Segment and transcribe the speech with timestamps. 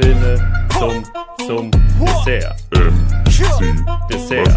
[0.00, 0.38] Filme
[0.78, 1.02] zum,
[1.44, 2.54] zum Dessert.
[4.08, 4.56] Dessert.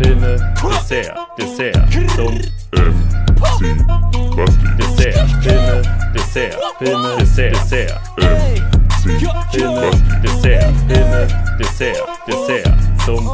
[0.00, 2.38] Filme, Dessert, Dessert, zum
[4.78, 5.18] Dessert.
[5.48, 5.82] Filme,
[6.14, 8.00] Dessert, Filme, Dessert, Dessert.
[9.50, 9.90] Filme,
[10.22, 11.28] Dessert, Filme,
[11.58, 12.74] Dessert, Dessert,
[13.04, 13.30] zum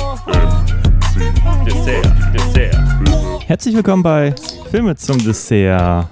[1.66, 2.78] Dessert, Dessert.
[3.46, 4.34] Herzlich willkommen bei
[4.70, 6.06] Filme zum Dessert.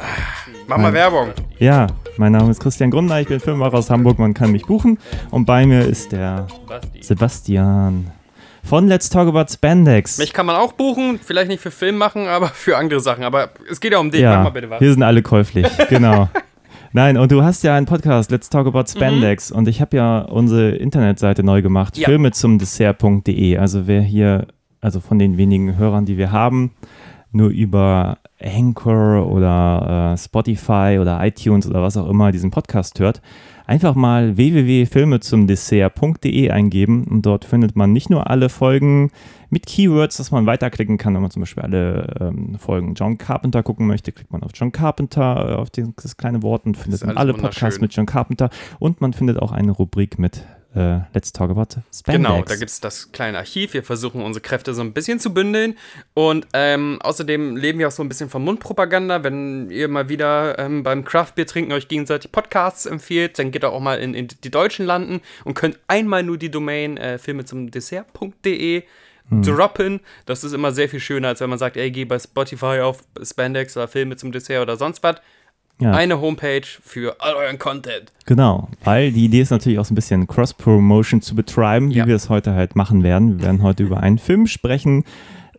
[0.67, 1.33] Mach mal Werbung.
[1.59, 1.87] Ja,
[2.19, 4.99] mein Name ist Christian Grundner, ich bin Filmemacher aus Hamburg, man kann mich buchen.
[5.31, 7.03] Und bei mir ist der Basti.
[7.03, 8.11] Sebastian
[8.65, 10.19] von Let's Talk About Spandex.
[10.19, 13.25] Mich kann man auch buchen, vielleicht nicht für Film machen, aber für andere Sachen.
[13.25, 14.23] Aber es geht ja um dich.
[14.23, 14.79] Mach ja, mal bitte was.
[14.81, 16.29] hier sind alle käuflich, genau.
[16.93, 19.51] Nein, und du hast ja einen Podcast, Let's Talk About Spandex.
[19.53, 22.07] Und ich habe ja unsere Internetseite neu gemacht, Ja.
[22.09, 23.59] filme zum Dessert.de.
[23.59, 24.47] Also wer hier,
[24.81, 26.73] also von den wenigen Hörern, die wir haben,
[27.31, 33.21] nur über Anchor oder äh, Spotify oder iTunes oder was auch immer diesen Podcast hört,
[33.67, 39.11] einfach mal www.filmezumdessert.de eingeben und dort findet man nicht nur alle Folgen
[39.51, 43.63] mit Keywords, dass man weiterklicken kann, wenn man zum Beispiel alle ähm, Folgen John Carpenter
[43.63, 47.35] gucken möchte, klickt man auf John Carpenter, äh, auf dieses, kleine Wort und findet alle
[47.35, 48.51] Podcasts mit John Carpenter.
[48.79, 52.05] Und man findet auch eine Rubrik mit äh, Let's Talk About Spandex.
[52.05, 53.75] Genau, da gibt es das kleine Archiv.
[53.75, 55.77] Wir versuchen unsere Kräfte so ein bisschen zu bündeln.
[56.15, 59.25] Und ähm, außerdem leben wir auch so ein bisschen von Mundpropaganda.
[59.25, 63.81] Wenn ihr mal wieder ähm, beim Craftbier trinken euch gegenseitig Podcasts empfiehlt, dann geht auch
[63.81, 67.71] mal in, in die Deutschen landen und könnt einmal nur die Domain äh, filme zum
[67.71, 68.85] Dessert.de
[69.31, 69.43] Hm.
[69.43, 70.01] droppen.
[70.25, 73.05] Das ist immer sehr viel schöner, als wenn man sagt, ey, geh bei Spotify auf
[73.23, 75.17] Spandex oder Filme zum Dessert oder sonst was.
[75.81, 75.93] Ja.
[75.93, 78.11] Eine Homepage für all euren Content.
[78.27, 82.05] Genau, weil die Idee ist natürlich auch so ein bisschen Cross-Promotion zu betreiben, Ja.
[82.05, 83.39] wie wir es heute halt machen werden.
[83.39, 85.05] Wir werden heute über einen Film sprechen,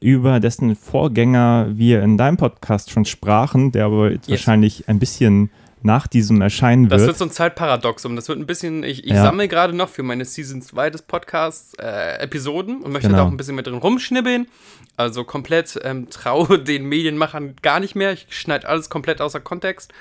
[0.01, 4.39] über dessen Vorgänger wir in deinem Podcast schon sprachen, der aber jetzt Yes.
[4.39, 5.49] wahrscheinlich ein bisschen
[5.81, 7.07] nach diesem erscheinen Das wird.
[7.11, 8.15] wird so ein Zeitparadoxum.
[8.17, 9.23] Das wird ein bisschen, ich, ich Ja.
[9.23, 13.19] sammle gerade noch für meine Season 2 des Podcasts äh, Episoden und möchte Genau.
[13.21, 14.47] da auch ein bisschen mit drin rumschnibbeln.
[14.97, 18.11] Also komplett ähm, traue den Medienmachern gar nicht mehr.
[18.11, 19.93] Ich schneide alles komplett außer Kontext.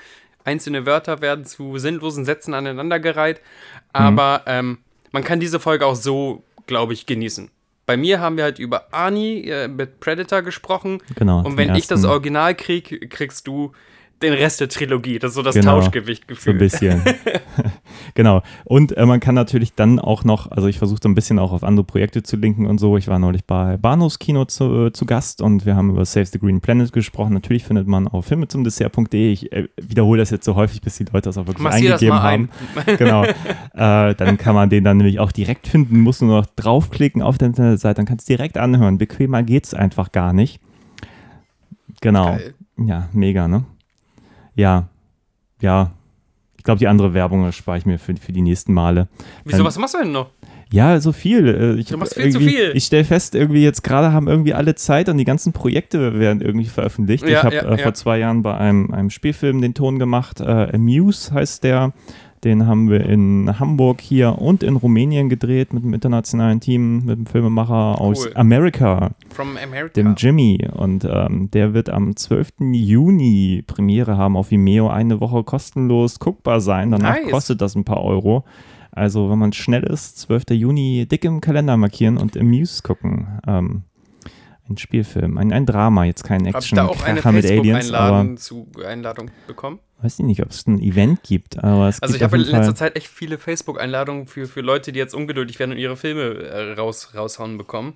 [0.49, 3.37] Einzelne Wörter werden zu sinnlosen Sätzen aneinandergereiht.
[3.37, 3.43] Mhm.
[3.91, 4.79] Aber ähm,
[5.11, 7.51] man kann diese Folge auch so, glaube ich, genießen.
[7.85, 11.01] Bei mir haben wir halt über Arnie äh, mit Predator gesprochen.
[11.15, 12.03] Genau, Und wenn ich das.
[12.03, 13.71] Original kriege, kriegst du
[14.21, 15.19] den Rest der Trilogie.
[15.19, 17.03] Das ist so das Genau, Tauschgewicht so ein bisschen.
[18.13, 18.41] genau.
[18.65, 21.51] Und äh, man kann natürlich dann auch noch, also ich versuche so ein bisschen auch
[21.51, 22.97] auf andere Projekte zu linken und so.
[22.97, 26.39] Ich war neulich bei Bahnhofskino zu, äh, zu Gast und wir haben über Save the
[26.39, 27.33] Green Planet gesprochen.
[27.33, 29.31] Natürlich findet man auf filmezumdessert.de.
[29.31, 32.21] Ich äh, wiederhole das jetzt so häufig, bis die Leute das auch wirklich Massier eingegeben
[32.21, 32.49] haben.
[32.85, 32.97] ein.
[32.97, 33.25] genau.
[33.73, 37.37] Äh, dann kann man den dann nämlich auch direkt finden, muss nur noch draufklicken auf
[37.37, 38.97] der Internetseite, dann kannst du direkt anhören.
[38.97, 40.59] Bequemer geht's einfach gar nicht.
[42.01, 42.25] Genau.
[42.25, 42.53] Geil.
[42.77, 43.63] Ja, mega, ne?
[44.55, 44.89] Ja,
[45.61, 45.91] ja.
[46.59, 49.07] Ich glaube, die andere Werbung spare ich mir für, für die nächsten Male.
[49.45, 50.29] Wieso, Ähm, was machst du denn noch?
[50.71, 51.47] Ja, so viel.
[51.47, 52.73] Äh, Ich Du machst viel zu viel.
[52.75, 56.41] Ich stelle fest, irgendwie jetzt gerade haben irgendwie alle Zeit und die ganzen Projekte werden
[56.41, 57.23] irgendwie veröffentlicht.
[57.23, 57.77] Ja, ich habe ja, äh, ja.
[57.77, 60.41] vor zwei Jahren bei einem, einem Spielfilm den Ton gemacht.
[60.41, 61.93] Äh, Amuse heißt der.
[62.43, 67.17] Den haben wir in Hamburg hier und in Rumänien gedreht mit einem internationalen Team, mit
[67.17, 68.31] einem Filmemacher aus Cool.
[68.35, 69.93] Amerika, From America.
[69.93, 70.65] dem Jimmy.
[70.73, 72.53] Und ähm, der wird am 12.
[72.71, 76.91] Juni Premiere haben auf Vimeo, eine Woche kostenlos guckbar sein.
[76.91, 77.31] Danach Nice.
[77.31, 78.45] kostet das ein paar Euro.
[78.91, 80.51] Also, wenn man schnell ist, 12.
[80.51, 83.27] Juni dick im Kalender markieren und im Muse gucken.
[83.47, 83.83] Ähm,
[84.69, 88.23] ein Spielfilm, ein, ein Drama, jetzt kein Hab ich da auch eine mit Aliens, aber
[88.23, 89.79] Facebook-Einladung zu Einladung bekommen?
[90.01, 92.63] Weiß ich nicht, ob es ein Event gibt, aber es Also ich habe in letzter
[92.63, 96.21] Fall, Zeit echt viele Facebook-Einladungen für, für Leute, die jetzt ungeduldig werden und ihre Filme
[96.43, 97.95] äh, raus, raushauen bekommen.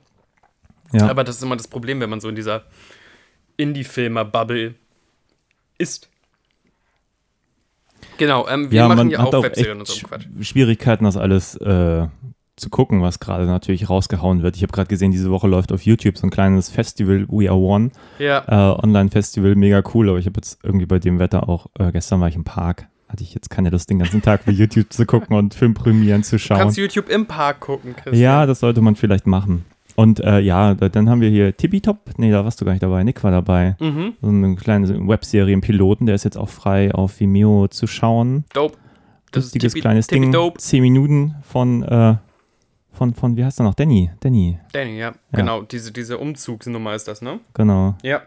[0.91, 2.63] ja, Aber das ist immer das Problem, wenn man so in dieser
[3.57, 4.75] Indie-Filmer-Bubble
[5.77, 6.09] ist.
[8.17, 10.25] Genau, ähm, wir ja, machen man ja hat auch auch Webserien und so Quatsch.
[10.25, 12.07] Sch- Schwierigkeiten, das alles äh,
[12.55, 14.55] zu gucken, was gerade natürlich rausgehauen wird.
[14.55, 17.57] Ich habe gerade gesehen, diese Woche läuft auf YouTube so ein kleines Festival, We Are
[17.57, 21.67] One, Ja, äh, Online-Festival, mega cool, aber ich habe jetzt irgendwie bei dem Wetter auch,
[21.79, 24.51] äh, gestern war ich im Park, hatte ich jetzt keine Lust, den ganzen Tag bei
[24.51, 26.57] YouTube zu gucken und Filmpremieren zu du schauen.
[26.59, 28.17] kannst YouTube im Park gucken, Chris.
[28.19, 29.65] Ja, das sollte man vielleicht machen.
[29.95, 31.99] Und äh, ja, da, dann haben wir hier Tippitop.
[32.17, 33.03] Nee, da warst du gar nicht dabei.
[33.03, 33.75] Nick war dabei.
[33.79, 37.85] Mhm, So eine kleine Webserie, ein Piloten, der ist jetzt auch frei auf Vimeo zu
[37.85, 38.43] schauen.
[38.53, 38.75] dope.
[39.31, 40.31] Das Lustiges tippi- kleines Ding.
[40.31, 40.57] dope.
[40.57, 42.15] Zehn Minuten von, äh,
[42.93, 43.73] von, von, wie heißt er noch?
[43.75, 44.11] Danny.
[44.21, 45.61] Danny, Danny, ja, genau.
[45.63, 47.39] Diese, diese Umzugsnummer ist das, ne?
[47.53, 47.95] genau.
[48.03, 48.21] Ja.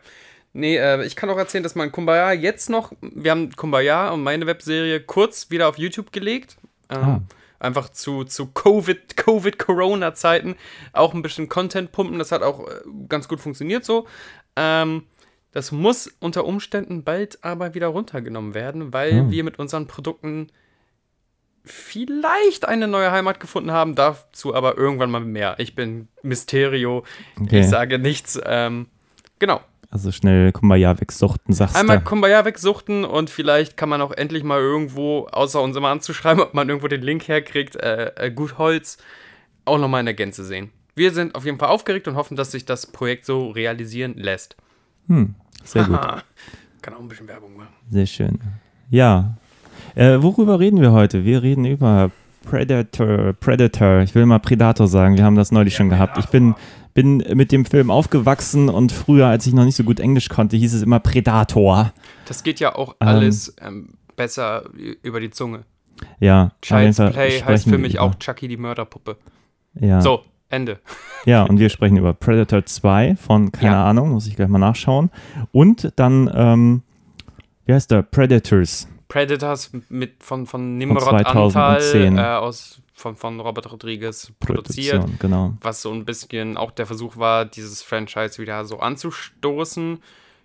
[0.52, 4.22] Nee, äh, ich kann auch erzählen, dass mein Kumbaya jetzt noch, wir haben Kumbaya und
[4.22, 6.56] meine Webserie kurz wieder auf YouTube gelegt.
[6.88, 7.20] Ähm, Ah.
[7.58, 10.56] Einfach zu, zu Covid, Covid-Corona-Zeiten
[10.92, 12.18] auch ein bisschen Content pumpen.
[12.18, 12.72] Das hat auch äh,
[13.08, 14.06] ganz gut funktioniert so.
[14.56, 15.04] Ähm,
[15.52, 19.30] das muss unter Umständen bald aber wieder runtergenommen werden, weil Ah.
[19.30, 20.48] wir mit unseren Produkten
[21.66, 25.56] vielleicht eine neue Heimat gefunden haben, dazu aber irgendwann mal mehr.
[25.58, 27.04] Ich bin Mysterio,
[27.40, 27.60] Okay.
[27.60, 28.40] ich sage nichts.
[28.44, 28.86] Ähm,
[29.38, 29.60] genau.
[29.90, 32.04] Also schnell Kumbaya wegsuchten, sagst Einmal du.
[32.04, 36.54] Kumbaya wegsuchten und vielleicht kann man auch endlich mal irgendwo, außer uns immer anzuschreiben, ob
[36.54, 38.98] man irgendwo den Link herkriegt, äh, äh, gut Holz,
[39.64, 40.70] auch nochmal in der Gänze sehen.
[40.94, 44.56] Wir sind auf jeden Fall aufgeregt und hoffen, dass sich das Projekt so realisieren lässt.
[45.08, 45.34] Hm,
[45.64, 45.98] sehr gut.
[46.82, 47.72] Kann auch ein bisschen Werbung machen.
[47.90, 48.40] Sehr schön.
[48.90, 49.36] Ja.
[49.94, 51.24] Äh, worüber reden wir heute?
[51.24, 52.10] Wir reden über
[52.44, 53.32] Predator.
[53.34, 54.00] Predator.
[54.00, 55.16] Ich will mal Predator sagen.
[55.16, 56.18] Wir haben das neulich schon gehabt.
[56.18, 56.54] Ich bin,
[56.94, 60.56] bin mit dem Film aufgewachsen und früher, als ich noch nicht so gut Englisch konnte,
[60.56, 61.92] hieß es immer Predator.
[62.26, 63.08] Das geht ja auch Ähm.
[63.08, 64.64] alles ähm, besser
[65.02, 65.64] über die Zunge.
[66.20, 66.52] Ja.
[66.62, 69.16] Child's Play heißt für mich über- auch Chucky die Mörderpuppe.
[69.80, 70.00] Ja.
[70.00, 70.78] So, Ende.
[71.24, 73.84] Ja, und wir sprechen über Predator 2 von, keine Ja.
[73.90, 75.10] Ahnung, muss ich gleich mal nachschauen.
[75.50, 76.82] Und dann, ähm,
[77.64, 78.02] wie heißt der?
[78.02, 78.86] Predators.
[79.08, 82.18] Predators mit von, von Nimrod 2010.
[82.18, 85.04] Antal äh, aus, von, von Robert Rodriguez produziert.
[85.18, 85.54] Genau.
[85.60, 90.02] was so ein bisschen auch der Versuch war, dieses Franchise wieder so anzustoßen.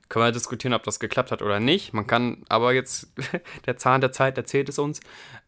[0.10, 1.94] Können wir diskutieren, ob das geklappt hat oder nicht.
[1.94, 3.12] Man kann aber jetzt,
[3.66, 5.00] der Zahn der Zeit erzählt es uns,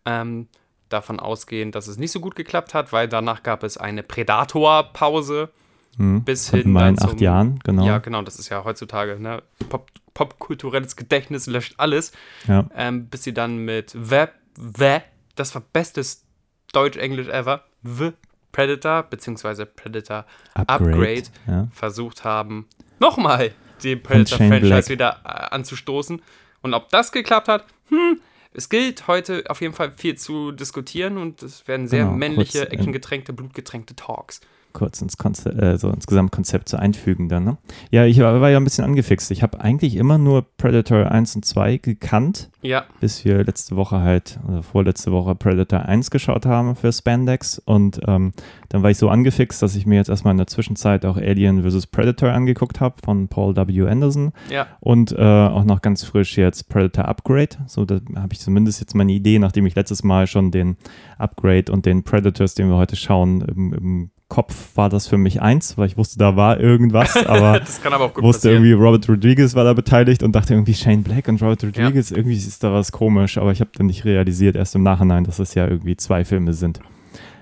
[0.06, 0.48] ähm,
[0.90, 5.50] davon ausgehen, dass es nicht so gut geklappt hat, weil danach gab es eine Predator-Pause
[5.98, 6.24] Hm.
[6.24, 7.86] bis hin in dann acht Jahren, genau.
[7.86, 9.44] Ja, genau, das ist ja heutzutage, ne?
[9.70, 12.12] Pop, popkulturelles Gedächtnis löscht alles
[12.48, 12.68] Ja.
[12.76, 14.26] ähm, bis sie dann mit The,
[14.56, 14.98] The,
[15.36, 16.24] das war bestes
[16.72, 18.12] Deutsch-Englisch ever, The
[18.52, 21.68] Predator, beziehungsweise Predator Upgrade, Ja.
[21.72, 22.68] versucht haben,
[23.00, 23.52] nochmal
[23.84, 26.22] die Predator-Franchise wieder äh, anzustoßen.
[26.62, 28.20] Und ob das geklappt hat, hm,
[28.54, 32.60] es gilt heute auf jeden Fall viel zu diskutieren und es werden sehr Genau, männliche,
[32.60, 34.42] kurz, actiongetränkte, blutgetränkte Talks.
[34.74, 37.44] Kurz ins, Konze äh, so ins Gesamtkonzept so einfügen dann.
[37.46, 37.58] Ne?
[37.92, 39.32] Ja, ich war, war ja ein bisschen angefixt.
[39.32, 44.02] Ich habe eigentlich immer nur Predator 1 und 2 gekannt, Ja, bis wir letzte Woche
[44.02, 47.60] halt, oder vorletzte Woche Predator 1 geschaut haben für Spandex.
[47.60, 48.34] Und ähm,
[48.70, 51.64] dann war ich so angefixt, dass ich mir jetzt erstmal in der Zwischenzeit auch Alien
[51.70, 51.88] vs.
[51.88, 53.88] Predator angeguckt habe von Paul W.
[53.88, 54.34] Anderson.
[54.50, 57.58] ja, Und äh, auch noch ganz frisch jetzt Predator Upgrade.
[57.68, 60.78] So, da habe ich zumindest jetzt meine Idee, nachdem ich letztes Mal schon den
[61.18, 65.42] Upgrade und den Predators, den wir heute schauen, im, im Kopf war das für mich
[65.42, 68.66] eins, weil ich wusste, da war irgendwas, aber das kann aber auch gut wusste passieren.
[68.66, 72.36] irgendwie, Robert Rodriguez war da beteiligt und dachte irgendwie Shane Black und Robert Rodriguez, irgendwie
[72.36, 75.54] ist da was komisch, aber ich habe dann nicht realisiert, erst im Nachhinein, dass es
[75.54, 76.80] ja irgendwie zwei Filme sind.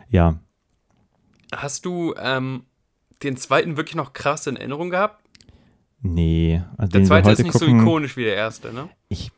[0.09, 0.35] Ja,
[1.53, 2.63] Hast du ähm,
[3.23, 5.23] den zweiten wirklich noch krass in Erinnerung gehabt?
[6.01, 6.61] nee.
[6.77, 8.89] Also Der zweite ist nicht so gucken- ikonisch wie der erste, ne?
[9.09, 9.31] ich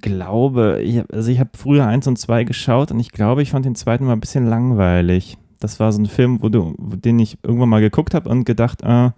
[0.00, 3.64] glaube, ich also ich habe früher eins und zwei geschaut und ich glaube, ich fand
[3.64, 5.36] den zweiten mal ein bisschen langweilig.
[5.60, 8.82] Das war so ein Film, wo du, den ich irgendwann mal geguckt habe und gedacht,
[8.82, 9.10] äh,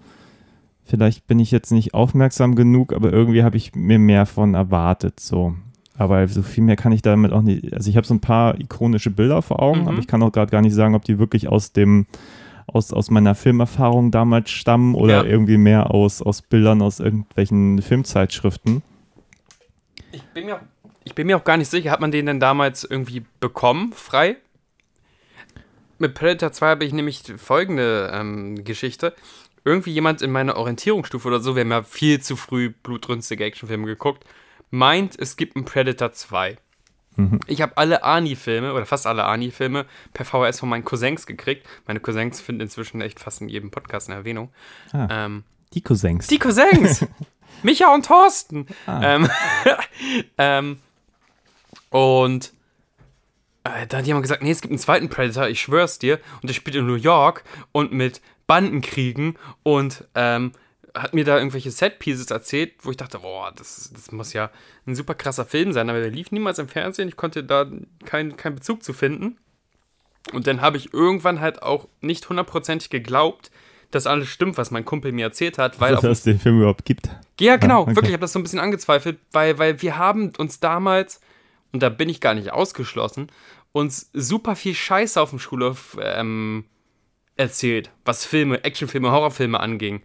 [0.84, 5.20] vielleicht bin ich jetzt nicht aufmerksam genug, aber irgendwie habe ich mir mehr von erwartet.
[5.20, 5.54] So.
[5.96, 7.72] Aber so viel mehr kann ich damit auch nicht.
[7.72, 9.88] Also ich habe so ein paar ikonische Bilder vor Augen, Mhm.
[9.88, 12.06] aber ich kann auch gerade gar nicht sagen, ob die wirklich aus dem
[12.68, 15.30] aus, aus meiner Filmerfahrung damals stammen oder Ja.
[15.30, 18.82] irgendwie mehr aus, aus Bildern aus irgendwelchen Filmzeitschriften.
[20.12, 20.60] Ich bin, mir
[21.04, 24.36] ich bin mir auch gar nicht sicher, hat man den denn damals irgendwie bekommen, frei?
[26.02, 29.14] Mit Predator 2 habe ich nämlich folgende ähm, Geschichte.
[29.64, 33.86] Irgendwie jemand in meiner Orientierungsstufe oder so, wir haben ja viel zu früh blutrünstige Actionfilme
[33.86, 34.24] geguckt,
[34.72, 36.56] meint, es gibt einen Predator 2.
[37.14, 37.38] Mhm.
[37.46, 41.68] Ich habe alle Ani-Filme oder fast alle Ani-Filme per VHS von meinen Cousins gekriegt.
[41.86, 44.50] Meine Cousins finden inzwischen echt fast in jedem Podcast eine Erwähnung.
[44.92, 45.06] Ah.
[45.08, 46.26] Ähm, Die Cousins.
[46.26, 47.06] die Cousins.
[47.62, 48.66] Micha und Thorsten.
[48.86, 49.00] Ah.
[49.04, 49.30] Ähm,
[50.38, 50.78] ähm,
[51.90, 52.52] und
[53.64, 56.20] äh, da hat jemand gesagt, nee, es gibt einen zweiten Predator, ich schwör's dir.
[56.40, 60.52] Und der spielt in New York und mit Bandenkriegen und ähm,
[60.94, 64.50] hat mir da irgendwelche Set-Pieces erzählt, wo ich dachte, boah, das, das muss ja
[64.86, 65.88] ein super krasser Film sein.
[65.88, 67.66] Aber der lief niemals im Fernsehen, ich konnte da
[68.04, 69.38] keinen keinen Bezug zu finden.
[70.32, 73.50] Und dann habe ich irgendwann halt auch nicht hundertprozentig geglaubt,
[73.90, 76.84] dass alles stimmt, was mein Kumpel mir erzählt hat, weil dass es den Film überhaupt
[76.84, 77.10] gibt.
[77.40, 77.96] ja, genau, okay.
[77.96, 81.20] wirklich, ich habe das so ein bisschen angezweifelt, weil, weil wir haben uns damals,
[81.72, 83.28] und da bin ich gar nicht ausgeschlossen,
[83.72, 86.64] uns super viel Scheiße auf dem Schulhof ähm,
[87.36, 90.02] erzählt, was Filme, Actionfilme, Horrorfilme anging.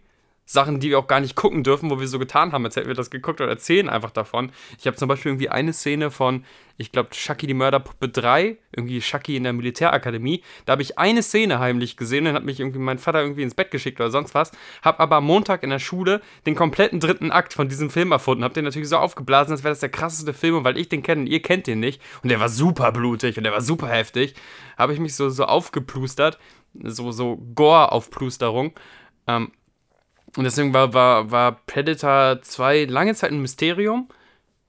[0.50, 2.88] Sachen, die wir auch gar nicht gucken dürfen, wo wir so getan haben, als hätten
[2.88, 4.50] wir das geguckt oder erzählen einfach davon.
[4.78, 6.42] Ich habe zum Beispiel irgendwie eine Szene von,
[6.78, 10.42] ich glaube, Chucky die Mörderpuppe 3, irgendwie Chucky in der Militärakademie.
[10.64, 13.54] Da habe ich eine Szene heimlich gesehen, dann hat mich irgendwie mein Vater irgendwie ins
[13.54, 14.52] Bett geschickt oder sonst was.
[14.80, 18.42] Habe aber am Montag in der Schule den kompletten dritten Akt von diesem Film erfunden.
[18.42, 21.02] Habe den natürlich so aufgeblasen, als wäre das der krasseste Film und weil ich den
[21.02, 23.88] kenne und ihr kennt den nicht und der war super blutig und der war super
[23.88, 24.34] heftig,
[24.78, 26.38] habe ich mich so, so aufgeplustert,
[26.72, 28.72] so, so Gore-Aufplusterung.
[29.26, 29.52] Ähm,
[30.36, 34.08] und deswegen war, war, war Predator 2 lange Zeit ein Mysterium,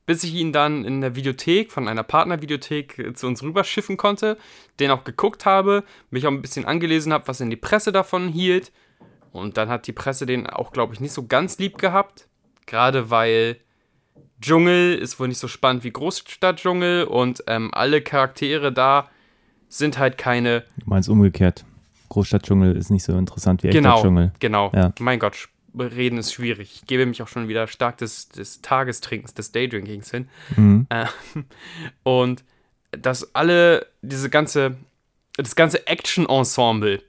[0.06, 4.38] bis ich ihn dann in der Videothek, von einer Partnervideothek äh, zu uns rüberschiffen konnte,
[4.80, 8.28] den auch geguckt habe, mich auch ein bisschen angelesen habe, was denn die Presse davon
[8.28, 8.72] hielt.
[9.32, 12.28] Und dann hat die Presse den auch, glaube ich, nicht so ganz lieb gehabt.
[12.66, 13.58] Gerade weil
[14.42, 19.10] Dschungel ist wohl nicht so spannend wie Großstadtdschungel und ähm, alle Charaktere da
[19.68, 20.62] sind halt keine.
[20.78, 21.66] Du meinst umgekehrt.
[22.10, 24.32] Großstadtdschungel ist nicht so interessant wie Genau, Dschungel.
[24.40, 24.72] genau.
[24.74, 24.94] Ja.
[25.00, 25.48] Mein Gott,
[25.78, 26.72] reden ist schwierig.
[26.76, 30.30] Ich gebe mich auch schon wieder stark des, des Tagestrinkens, des Daydrinkings hin.
[30.56, 30.88] Mhm.
[30.90, 31.06] Äh,
[32.04, 32.44] und
[32.92, 34.78] dass alle, diese ganze,
[35.38, 37.02] das ganze Action-Ensemble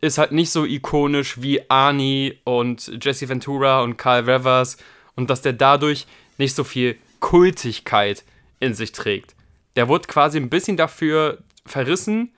[0.00, 4.76] ist halt nicht so ikonisch wie Arnie und Jesse Ventura und Carl Revers
[5.14, 6.06] und dass der dadurch
[6.38, 8.24] nicht so viel Kultigkeit
[8.60, 9.34] in sich trägt.
[9.74, 12.32] Der wurde quasi ein bisschen dafür verrissen,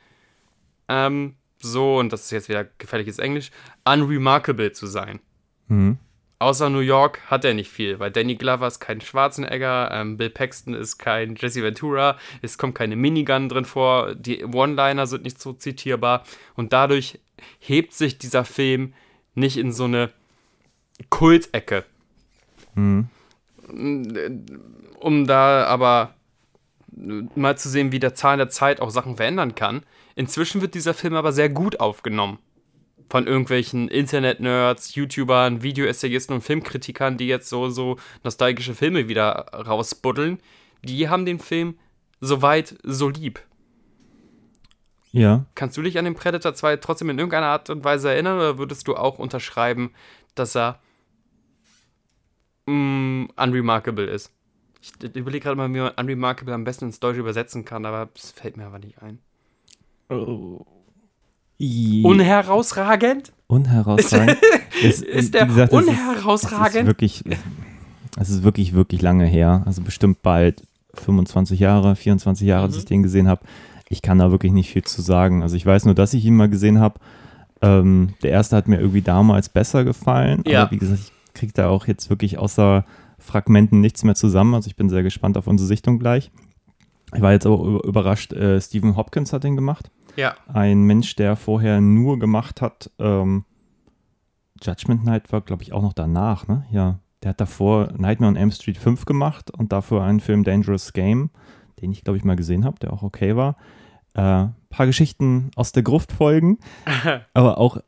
[0.89, 3.51] ähm, so, und das ist jetzt wieder gefährliches Englisch,
[3.85, 5.21] unremarkable zu sein.
[5.69, 5.99] Mhm.
[6.41, 10.31] Außer New York hat er nicht viel, weil Danny Glover ist kein Schwarzenegger, ähm, Bill
[10.31, 15.41] Paxton ist kein Jesse Ventura, es kommt keine Minigun drin vor, die One-Liner sind nicht
[15.41, 16.23] so zitierbar
[16.55, 17.19] und dadurch
[17.59, 18.95] hebt sich dieser Film
[19.35, 20.11] nicht in so eine
[21.11, 21.85] Kultecke.
[22.75, 23.09] Mhm.
[25.01, 26.15] Um da aber
[27.35, 29.83] mal zu sehen, wie der Zahn der Zeit auch Sachen verändern kann.
[30.19, 32.41] Inzwischen wird dieser Film aber sehr gut aufgenommen
[33.09, 40.41] von irgendwelchen Internet-Nerds, YouTubern, Videoessayisten und Filmkritikern, die jetzt so, so nostalgische Filme wieder rausbuddeln.
[40.83, 41.79] Die haben den Film
[42.21, 43.41] soweit so lieb.
[45.13, 48.39] Ja, Kannst du dich an den Predator 2 trotzdem in irgendeiner Art und Weise erinnern
[48.39, 49.93] oder würdest du auch unterschreiben,
[50.35, 50.81] dass er
[52.67, 54.33] mm, unremarkable ist?
[54.81, 58.33] Ich überlege gerade mal, wie man unremarkable am besten ins Deutsche übersetzen kann, aber es
[58.33, 59.21] fällt mir aber nicht ein.
[61.61, 63.33] I- Unherausragend?
[63.49, 64.37] unherausragend.
[64.83, 66.75] ist, Ist der gesagt, unherausragend?
[66.75, 67.25] Es ist wirklich,
[68.19, 69.63] es ist wirklich, wirklich lange her.
[69.67, 70.63] Also bestimmt bald
[70.95, 72.75] 25 Jahre, 24 Jahre, Mhm.
[72.75, 73.41] ich den gesehen habe.
[73.89, 75.43] Ich kann da wirklich nicht viel zu sagen.
[75.43, 77.01] Also ich weiß nur, dass ich ihn mal gesehen habe.
[77.63, 80.43] Ähm, der erste hat mir irgendwie damals besser gefallen.
[80.47, 80.63] Ja.
[80.63, 82.85] Aber wie gesagt, ich kriege da auch jetzt wirklich außer
[83.19, 84.55] Fragmenten nichts mehr zusammen.
[84.55, 86.31] Also ich bin sehr gespannt auf unsere Sichtung gleich.
[87.15, 90.35] Ich war jetzt aber über- überrascht, äh, Stephen Hopkins hat den gemacht Ja.
[90.53, 93.45] ein Mensch, der vorher nur gemacht hat, ähm,
[94.61, 96.67] Judgment Night war, glaube ich, auch noch danach, ne?
[96.71, 96.99] Ja.
[97.23, 101.31] Der hat davor Nightmare on Elm Street 5 gemacht und dafür einen Film Dangerous Game,
[101.81, 103.57] den ich, glaube ich, mal gesehen habe, der auch okay war.
[104.15, 106.59] Äh, paar Geschichten aus der Gruft folgen,
[107.35, 107.79] aber auch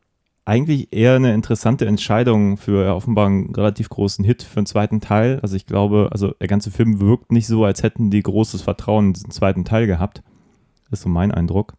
[0.43, 5.39] eigentlich eher eine interessante Entscheidung für offenbar einen relativ großen Hit für einen zweiten Teil.
[5.41, 9.07] Also ich glaube, also der ganze Film wirkt nicht so, als hätten die großes Vertrauen
[9.07, 10.23] in diesen zweiten Teil gehabt.
[10.89, 11.75] Das ist so mein Eindruck.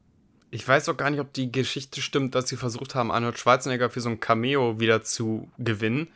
[0.55, 3.89] Ich weiß auch gar nicht, ob die Geschichte stimmt, dass sie versucht haben, Arnold Schwarzenegger
[3.89, 6.09] für so ein Cameo wieder zu gewinnen,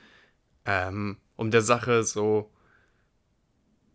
[0.67, 2.51] ähm, um der Sache so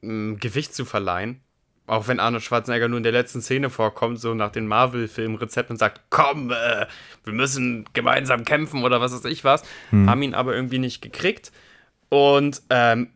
[0.02, 1.42] ähm, Gewicht zu verleihen.
[1.86, 5.78] Auch wenn Arnold Schwarzenegger nur in der letzten Szene vorkommt, so nach den Marvel-Film-Rezept und
[5.78, 6.88] sagt, komm, äh,
[7.24, 11.52] wir müssen gemeinsam kämpfen oder was weiß ich was, haben ihn aber irgendwie nicht gekriegt.
[12.10, 13.12] Und ähm,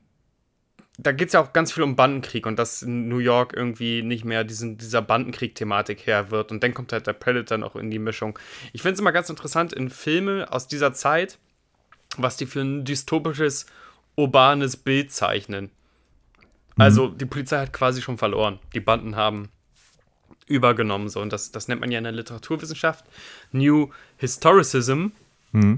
[0.97, 4.01] da geht es ja auch ganz viel um Bandenkrieg und dass in New York irgendwie
[4.01, 6.51] nicht mehr diesen, dieser Bandenkrieg-Thematik her wird.
[6.51, 8.39] Und dann kommt halt der Predator noch in die Mischung.
[8.71, 11.37] Ich finde es immer ganz interessant in Filme aus dieser Zeit,
[12.17, 13.65] was die für ein dystopisches,
[14.15, 15.69] urbanes Bild zeichnen.
[16.77, 18.59] Also die Polizei hat quasi schon verloren.
[18.73, 19.49] Die Banden haben
[20.47, 21.09] übergenommen.
[21.09, 21.21] So.
[21.21, 23.05] Und das, das nennt man ja in der Literaturwissenschaft
[23.51, 25.07] New Historicism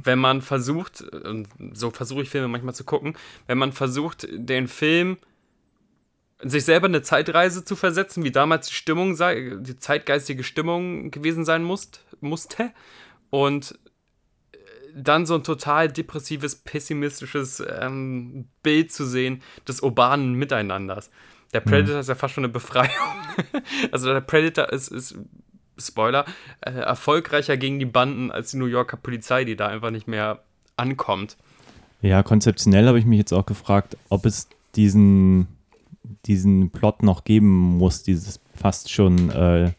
[0.03, 3.15] wenn man versucht, und so versuche ich Filme manchmal zu gucken,
[3.47, 5.17] wenn man versucht, den Film
[6.39, 11.45] sich selber eine Zeitreise zu versetzen, wie damals die Stimmung sei, die zeitgeistige Stimmung gewesen
[11.45, 12.71] sein musst, musste
[13.29, 13.77] und
[14.95, 21.11] dann so ein total depressives, pessimistisches ähm, Bild zu sehen des urbanen Miteinanders.
[21.53, 22.91] Der Predator ist ja fast schon eine Befreiung.
[23.91, 25.17] also der Predator ist, ist
[25.77, 26.25] Spoiler,
[26.61, 30.39] äh, erfolgreicher gegen die Banden als die New Yorker Polizei, die da einfach nicht mehr
[30.75, 31.37] ankommt.
[32.01, 35.47] Ja, konzeptionell habe ich mich jetzt auch gefragt, ob es diesen,
[36.25, 39.71] diesen Plot noch geben muss, dieses fast schon äh,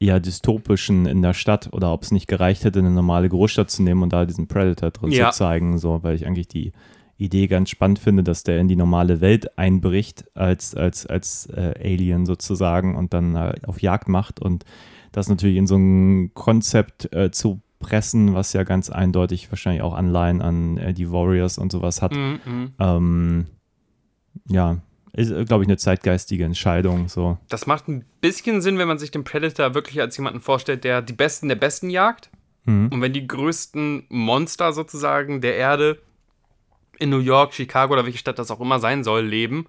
[0.00, 3.82] eher dystopischen in der Stadt oder ob es nicht gereicht hätte, eine normale Großstadt zu
[3.82, 5.32] nehmen und da diesen Predator drin Ja.
[5.32, 6.72] zu zeigen, so, weil ich eigentlich die
[7.18, 11.74] Idee ganz spannend finde, dass der in die normale Welt einbricht als, als, als äh,
[11.82, 14.64] Alien sozusagen und dann äh, auf Jagd macht und
[15.12, 19.94] das natürlich in so ein Konzept äh, zu pressen, was ja ganz eindeutig wahrscheinlich auch
[19.94, 22.12] Anleihen an äh, die Warriors und sowas hat.
[22.12, 22.72] Mhm.
[22.78, 23.46] Ähm,
[24.48, 24.78] ja,
[25.12, 27.08] ist, glaube ich, eine zeitgeistige Entscheidung.
[27.08, 27.38] So.
[27.48, 31.02] Das macht ein bisschen Sinn, wenn man sich den Predator wirklich als jemanden vorstellt, der
[31.02, 32.30] die Besten der Besten jagt.
[32.64, 32.88] Mhm.
[32.92, 35.98] Und wenn die größten Monster sozusagen der Erde
[36.98, 39.66] in New York, Chicago oder welche Stadt das auch immer sein soll, leben,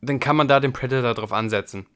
[0.00, 1.86] dann kann man da den Predator drauf ansetzen.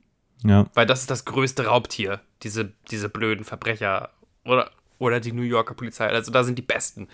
[0.45, 0.67] Ja.
[0.75, 4.11] Weil das ist das größte Raubtier, diese, diese blöden Verbrecher
[4.45, 6.07] oder, oder die New Yorker Polizei.
[6.07, 7.09] Also da sind die Besten.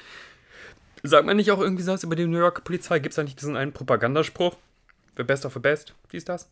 [1.03, 2.99] Sagt man nicht auch irgendwie sowas über die New Yorker Polizei?
[2.99, 4.57] Gibt es da nicht diesen einen Propagandaspruch?
[5.17, 5.95] The best of the best?
[6.13, 6.51] Dies, das?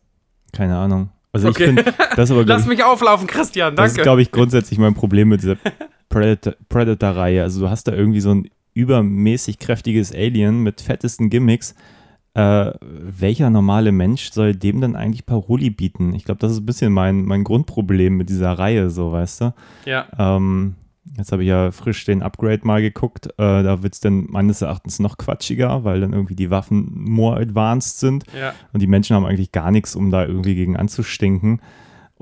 [0.53, 1.11] Keine Ahnung.
[1.33, 1.63] Also Okay.
[1.65, 4.03] ich finde, das ist aber, Lass ich, mich auflaufen, Christian, das ist, danke.
[4.05, 5.57] glaube ich, grundsätzlich mein Problem mit dieser
[6.11, 7.43] Predator- Predator-Reihe.
[7.43, 11.75] also du hast da irgendwie so ein übermäßig kräftiges Alien mit fettesten Gimmicks.
[12.35, 16.15] Äh, welcher normale Mensch soll dem denn eigentlich Paroli bieten?
[16.15, 19.55] Ich glaube, das ist ein bisschen mein, mein Grundproblem mit dieser Reihe, so weißt du.
[19.85, 20.77] ja, Ähm,
[21.17, 23.27] jetzt habe ich ja frisch den Upgrade mal geguckt.
[23.37, 27.39] Äh, da wird es dann meines Erachtens noch quatschiger, weil dann irgendwie die Waffen more
[27.39, 28.55] advanced sind ja.
[28.73, 31.61] und die Menschen haben eigentlich gar nichts, um da irgendwie gegen anzustinken.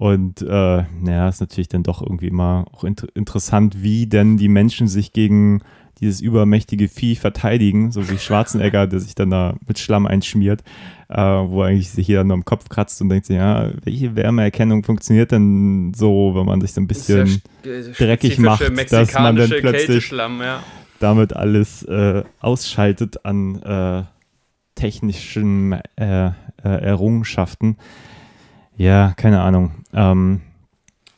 [0.00, 4.48] Und äh, naja, ist natürlich dann doch irgendwie immer auch int interessant, wie denn die
[4.48, 5.60] Menschen sich gegen
[6.00, 10.62] dieses übermächtige Vieh verteidigen, so wie Schwarzenegger, der sich dann da mit Schlamm einschmiert,
[11.08, 14.82] äh, wo eigentlich sich jeder nur im Kopf kratzt und denkt sich, ja, welche Wärmeerkennung
[14.84, 19.36] funktioniert denn so, wenn man sich so ein bisschen Sehr dreckig spezifische macht, dass man
[19.36, 20.62] dann plötzlich- ja.
[20.98, 24.02] damit alles äh, ausschaltet an äh,
[24.74, 27.76] technischen äh, äh, Errungenschaften.
[28.76, 29.72] Ja, keine Ahnung.
[29.92, 30.40] Ähm,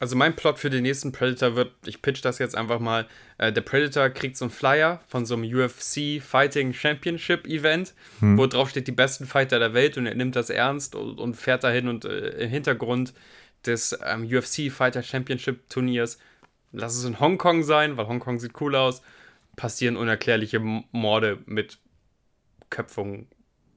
[0.02, 3.06] Also mein Plot für den nächsten Predator wird, ich pitch das jetzt einfach mal,
[3.38, 8.48] äh, der Predator kriegt so einen Flyer von so einem UFC Fighting Championship Event, wo
[8.48, 11.62] drauf steht die besten Fighter der Welt und er nimmt das ernst und, und fährt
[11.62, 13.14] dahin und äh, im Hintergrund
[13.64, 16.18] des ähm, UFC Fighter Championship Turniers,
[16.72, 19.02] lass es in Hongkong sein, weil Hongkong sieht cool aus,
[19.54, 21.78] passieren unerklärliche Morde mit
[22.70, 23.28] Köpfung,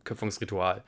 [0.04, 0.84] Köpfungsritual.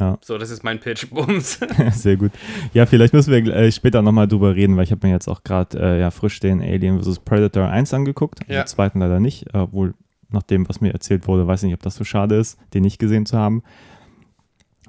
[0.00, 0.18] Ja.
[0.22, 1.08] So, das ist mein Pitch.
[1.10, 1.60] Bums.
[1.92, 2.32] sehr gut.
[2.72, 5.44] Ja, vielleicht müssen wir äh, später nochmal drüber reden, weil ich habe mir jetzt auch
[5.44, 7.20] gerade äh, ja, frisch den Alien vs.
[7.20, 8.40] Predator 1 angeguckt.
[8.48, 8.62] Ja.
[8.62, 9.94] Den zweiten leider nicht, obwohl
[10.30, 12.82] nach dem, was mir erzählt wurde, weiß ich nicht, ob das so schade ist, den
[12.82, 13.62] nicht gesehen zu haben.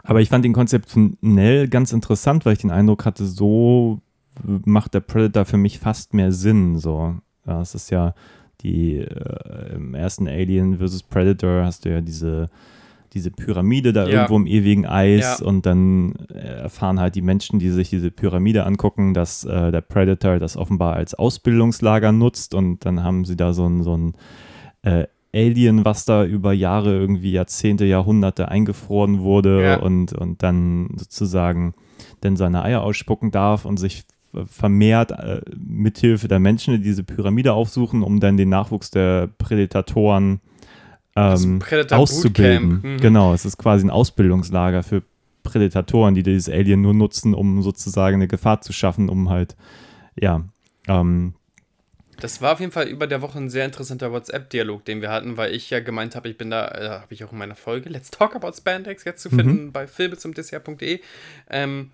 [0.03, 4.01] Aber ich fand den konzeptionell ganz interessant, weil ich den Eindruck hatte, so
[4.43, 6.77] macht der Predator für mich fast mehr Sinn.
[6.77, 8.13] So, ja, es ist ja
[8.62, 11.03] die äh, im ersten Alien vs.
[11.03, 12.50] Predator hast du ja diese
[13.13, 14.09] diese Pyramide da Ja.
[14.09, 15.45] irgendwo im ewigen Eis Ja.
[15.45, 19.81] und dann äh, erfahren halt die Menschen, die sich diese Pyramide angucken, dass äh, der
[19.81, 24.13] Predator das offenbar als Ausbildungslager nutzt und dann haben sie da so ein, so ein
[24.83, 29.75] äh, Alien, was da über Jahre, irgendwie Jahrzehnte, Jahrhunderte eingefroren wurde Ja.
[29.79, 31.73] und, und dann sozusagen
[32.21, 34.03] dann seine Eier ausspucken darf und sich
[34.45, 40.39] vermehrt äh, mithilfe der Menschen, die diese Pyramide aufsuchen, um dann den Nachwuchs der Prädatoren
[41.15, 42.81] ähm, auszubilden.
[42.81, 42.97] Mhm.
[42.99, 45.03] Genau, es ist quasi ein Ausbildungslager für
[45.43, 49.55] Prädatoren, die dieses Alien nur nutzen, um sozusagen eine Gefahr zu schaffen, um halt,
[50.19, 50.43] ja,
[50.87, 51.35] ähm,
[52.19, 55.37] Das war auf jeden Fall über der Woche ein sehr interessanter WhatsApp-Dialog, den wir hatten,
[55.37, 57.89] weil ich ja gemeint habe, ich bin da, äh, habe ich auch in meiner Folge
[57.89, 61.01] Let's Talk About Spandex jetzt zu finden bei filmezumdessert.de.
[61.49, 61.91] Ähm,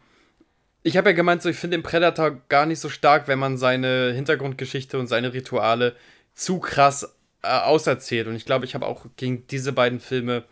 [0.83, 3.57] ich habe ja gemeint, so, ich finde den Predator gar nicht so stark, wenn man
[3.57, 5.95] seine Hintergrundgeschichte und seine Rituale
[6.33, 8.27] zu krass äh, auserzählt.
[8.27, 10.43] Und ich glaube, ich habe auch gegen diese beiden Filme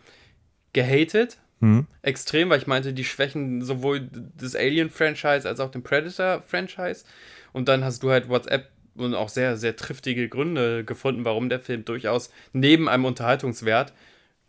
[0.72, 1.38] gehatet.
[1.60, 7.04] hm, Extrem, weil ich meinte, die schwächen sowohl des Alien-Franchise als auch den Predator-Franchise.
[7.52, 11.60] Und dann hast du halt WhatsApp und auch sehr, sehr triftige Gründe gefunden, warum der
[11.60, 13.92] Film durchaus neben einem Unterhaltungswert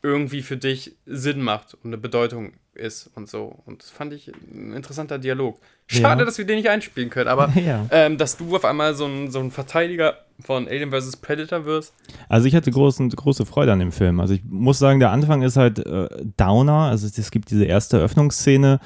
[0.02, 3.56] irgendwie für dich Sinn macht und eine Bedeutung ist und so.
[3.65, 5.60] Und das fand ich ein interessanter Dialog.
[5.88, 6.26] Schade, Ja.
[6.26, 7.86] dass wir den nicht einspielen können, aber Ja.
[7.92, 11.18] ähm, dass du auf einmal so ein, so ein Verteidiger von Alien vs.
[11.18, 11.94] Predator wirst.
[12.30, 14.20] Also ich hatte großen, große Freude an dem Film.
[14.20, 16.84] Also ich muss sagen, der Anfang ist halt äh, Downer.
[16.89, 18.80] Also es gibt diese erste Eröffnungsszene,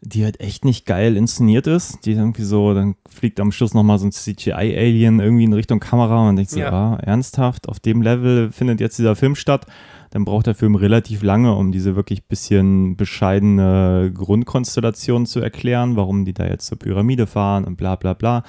[0.00, 2.06] die halt echt nicht geil inszeniert ist.
[2.06, 6.28] Die irgendwie so, dann fliegt am Schluss nochmal so ein CGI-Alien irgendwie in Richtung Kamera
[6.28, 6.70] und denkt so, Ja.
[6.70, 9.66] ah, ernsthaft, auf dem Level findet jetzt dieser Film statt.
[10.10, 16.24] Dann braucht der Film relativ lange, um diese wirklich bisschen bescheidene Grundkonstellation zu erklären, warum
[16.24, 18.42] die da jetzt zur Pyramide fahren und bla bla bla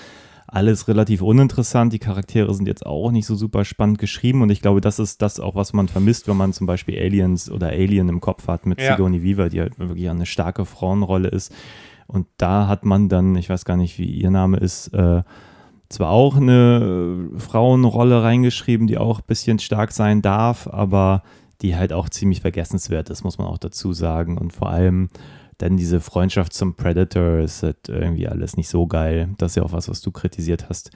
[0.48, 1.92] alles relativ uninteressant.
[1.92, 5.22] Die Charaktere sind jetzt auch nicht so super spannend geschrieben und ich glaube, das ist
[5.22, 8.66] das auch, was man vermisst, wenn man zum Beispiel Aliens oder Alien im Kopf hat
[8.66, 8.94] mit Ja.
[8.94, 11.54] Sigourney Weaver, die halt wirklich eine starke Frauenrolle ist.
[12.08, 15.24] Und da hat man dann, ich weiß gar nicht, wie ihr Name ist, äh,
[15.90, 21.24] zwar auch eine Frauenrolle reingeschrieben, die auch ein bisschen stark sein darf, aber
[21.62, 24.38] die halt auch ziemlich vergessenswert ist, muss man auch dazu sagen.
[24.38, 25.10] Und vor allem
[25.58, 29.30] dann diese Freundschaft zum Predator ist halt irgendwie alles nicht so geil.
[29.38, 30.92] Das ist ja auch was, was du kritisiert hast.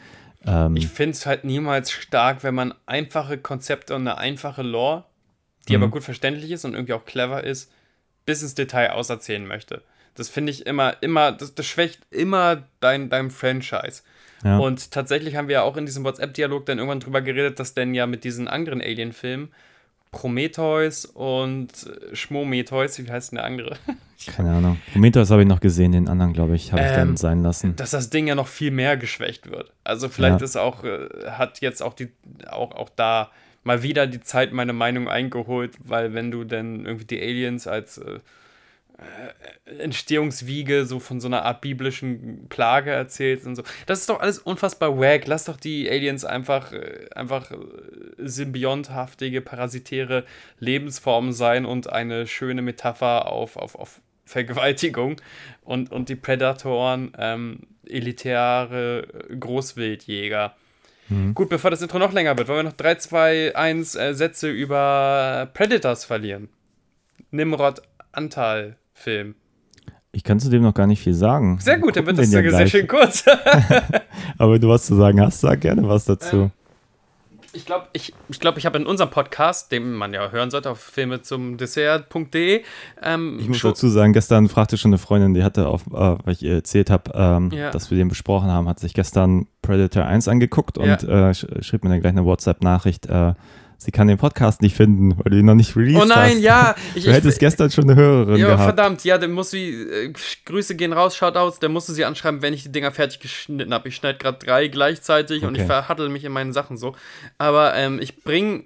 [0.45, 5.05] Ähm, Ich finde es halt niemals stark, wenn man einfache Konzepte und eine einfache Lore,
[5.67, 7.71] die aber gut verständlich ist und irgendwie auch clever ist,
[8.25, 9.81] bis ins Detail auserzählen möchte.
[10.15, 14.01] Das finde ich immer, immer, das, das schwächt immer dein, dein Franchise.
[14.43, 14.57] Ja.
[14.57, 17.93] Und tatsächlich haben wir ja auch in diesem WhatsApp-Dialog dann irgendwann drüber geredet, dass denn
[17.93, 19.49] ja mit diesen anderen Alien-Filmen
[20.11, 21.69] Prometheus und
[22.13, 23.77] Schmometheus, wie heißt denn der andere?
[24.35, 24.77] Keine Ahnung.
[24.91, 27.75] Prometheus habe ich noch gesehen, den anderen, glaube ich, habe ich dann Ähm, sein lassen.
[27.77, 29.71] Dass das Ding ja noch viel mehr geschwächt wird.
[29.83, 30.45] Also vielleicht Ja.
[30.45, 32.09] ist auch, äh, hat jetzt auch die,
[32.47, 33.31] auch, auch da
[33.63, 37.97] mal wieder die Zeit meine Meinung eingeholt, weil wenn du dann irgendwie die Aliens als
[37.97, 38.19] äh,
[39.79, 43.63] Entstehungswiege so von so einer Art biblischen Plage erzählst und so.
[43.85, 45.27] Das ist doch alles unfassbar wack.
[45.27, 47.57] Lass doch die Aliens einfach, äh, einfach äh,
[48.17, 50.25] symbionthaftige, parasitäre
[50.59, 55.17] Lebensformen sein und eine schöne Metapher auf, auf, auf Vergewaltigung
[55.63, 59.07] und, und die Predatoren ähm, elitäre
[59.39, 60.55] Großwildjäger.
[61.33, 64.49] Gut, bevor das Intro noch länger wird, wollen wir noch 3, 2, 1 äh, Sätze
[64.49, 66.47] über Predators verlieren.
[67.31, 67.81] Nimrod
[68.13, 69.35] Antal Film.
[70.13, 71.57] Ich kann zu dem noch gar nicht viel sagen.
[71.61, 73.23] Sehr gut, dann wird das ja sehr schön kurz.
[74.37, 76.51] Aber wenn du was zu sagen hast, sag gerne was dazu.
[77.53, 80.69] Ich glaube, ich, ich, glaub, ich habe in unserem Podcast, den man ja hören sollte
[80.69, 82.63] auf filme zum Dessert.de,
[83.03, 85.91] ähm, Ich muss schon- dazu sagen, gestern fragte schon eine Freundin, die hatte, auf, äh,
[85.91, 87.71] weil ich ihr erzählt habe, ähm, Ja.
[87.71, 90.83] dass wir den besprochen haben, hat sich gestern Predator 1 angeguckt Ja.
[90.93, 93.33] und äh, sch schrieb mir dann gleich eine WhatsApp-Nachricht, äh,
[93.83, 96.41] sie kann den Podcast nicht finden, weil du ihn noch nicht released Oh nein, hast.
[96.41, 96.75] ja.
[96.93, 98.63] Ich, Du hättest gestern schon eine Hörerin Ja, gehabt.
[98.63, 100.13] verdammt, ja, dann muss sie, äh,
[100.45, 103.73] Grüße gehen raus, Shoutouts, dann musst du sie anschreiben, wenn ich die Dinger fertig geschnitten
[103.73, 103.89] habe.
[103.89, 105.67] Ich schneide gerade drei gleichzeitig und ich Okay.
[105.67, 106.95] verhattel mich in meinen Sachen so.
[107.39, 108.63] Aber ähm, ich bringe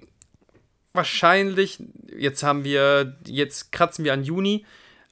[0.92, 1.82] wahrscheinlich,
[2.18, 4.64] jetzt haben wir, jetzt kratzen wir an Juni.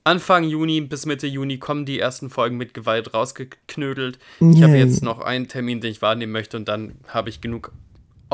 [0.07, 4.19] Anfang Juni bis Mitte Juni kommen die ersten Folgen mit Gewalt rausgeknödelt.
[4.39, 7.73] Ich habe jetzt noch einen Termin, den ich wahrnehmen möchte und dann habe ich genug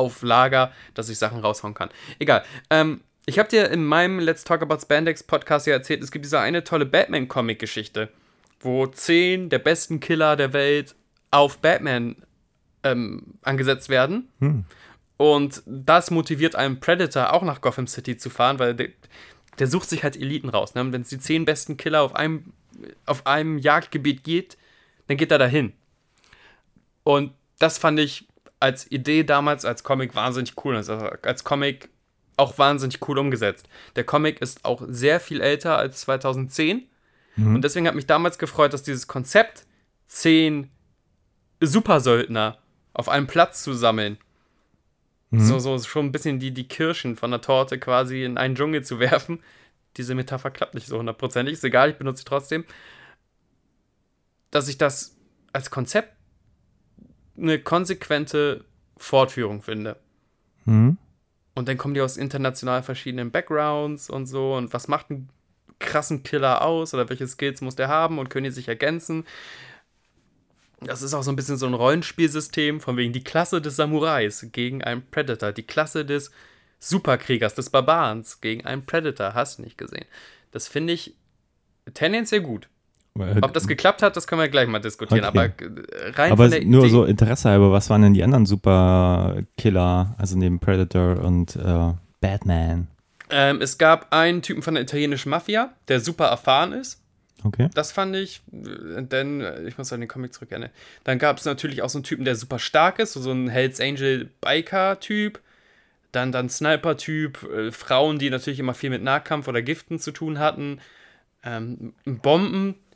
[0.00, 1.90] auf Lager, dass ich Sachen raushauen kann.
[2.18, 2.42] Egal.
[2.70, 6.24] Ähm, ich habe dir in meinem Let's Talk About Spandex Podcast ja erzählt, es gibt
[6.24, 8.08] diese eine tolle Batman-Comic-Geschichte,
[8.60, 10.94] wo zehn der besten Killer der Welt
[11.30, 12.16] auf Batman
[12.82, 14.28] ähm, angesetzt werden.
[15.16, 18.88] Und das motiviert einen Predator auch nach Gotham City zu fahren, weil der,
[19.58, 20.74] der sucht sich halt Eliten raus.
[20.74, 20.80] Ne?
[20.80, 22.54] Und wenn es die zehn besten Killer auf einem,
[23.04, 24.56] auf einem Jagdgebiet geht,
[25.08, 25.74] dann geht er dahin.
[27.04, 28.26] Und das fand ich
[28.60, 30.76] als Idee damals, als Comic wahnsinnig cool.
[30.76, 31.88] Also als Comic
[32.36, 33.68] auch wahnsinnig cool umgesetzt.
[33.96, 36.86] Der Comic ist auch sehr viel älter als 2010.
[37.36, 39.64] Und deswegen hat mich damals gefreut, dass dieses Konzept,
[40.06, 40.70] zehn
[41.60, 42.58] Supersöldner
[42.92, 44.18] auf einem Platz zu sammeln,
[45.32, 48.82] so, so schon ein bisschen die, die Kirschen von der Torte quasi in einen Dschungel
[48.82, 49.40] zu werfen.
[49.96, 52.64] Diese Metapher klappt nicht so hundertprozentig, ist egal, ich benutze sie trotzdem.
[54.50, 55.16] Dass ich das
[55.52, 56.12] als Konzept
[57.40, 58.64] eine konsequente
[58.96, 59.96] Fortführung finde.
[60.64, 60.98] Mhm.
[61.54, 64.54] Und dann kommen die aus international verschiedenen Backgrounds und so.
[64.54, 65.28] Und was macht einen
[65.78, 66.94] krassen Killer aus?
[66.94, 68.18] Oder welche Skills muss der haben?
[68.18, 69.24] Und können die sich ergänzen?
[70.80, 74.46] Das ist auch so ein bisschen so ein Rollenspielsystem, von wegen die Klasse des Samurais
[74.52, 76.30] gegen einen Predator, die Klasse des
[76.78, 79.34] Superkriegers, des Barbarens gegen einen Predator.
[79.34, 80.06] Hast du nicht gesehen.
[80.52, 81.14] Das finde ich
[81.92, 82.68] tendenziell gut.
[83.42, 85.24] Ob das geklappt hat, das können wir gleich mal diskutieren.
[85.24, 85.28] Okay.
[85.28, 90.14] Aber äh, rein Aber nur Idee, so Interesse halber, was waren denn die anderen Superkiller,
[90.18, 92.88] also neben Predator und äh, Batman?
[93.30, 97.00] ähm, es gab einen Typen von der italienischen Mafia, der super erfahren ist.
[97.42, 97.70] Okay.
[97.74, 100.50] Das fand ich, äh, denn äh, ich muss an den Comic zurück.
[101.04, 103.48] Dann gab es natürlich auch so einen Typen, der super stark ist, so, so ein
[103.48, 105.40] Hells Angel Biker-Typ.
[106.12, 110.38] Dann dann Sniper-Typ, äh, Frauen, die natürlich immer viel mit Nahkampf oder Giften zu tun
[110.38, 110.80] hatten.
[111.44, 112.18] Ähm, ein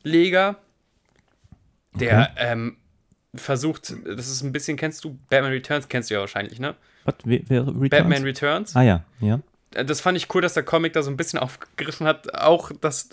[0.05, 0.57] Bombenleger,
[1.95, 2.77] der ähm,
[3.35, 6.77] versucht, das ist ein bisschen, kennst du Batman Returns, kennst du ja wahrscheinlich, ne?
[7.25, 7.91] Wer Returns?
[7.91, 8.77] Batman Returns.
[8.77, 9.41] Ah ja, ja.
[9.75, 12.71] Äh, das fand ich cool, dass der Comic da so ein bisschen aufgegriffen hat, auch
[12.81, 13.11] dass,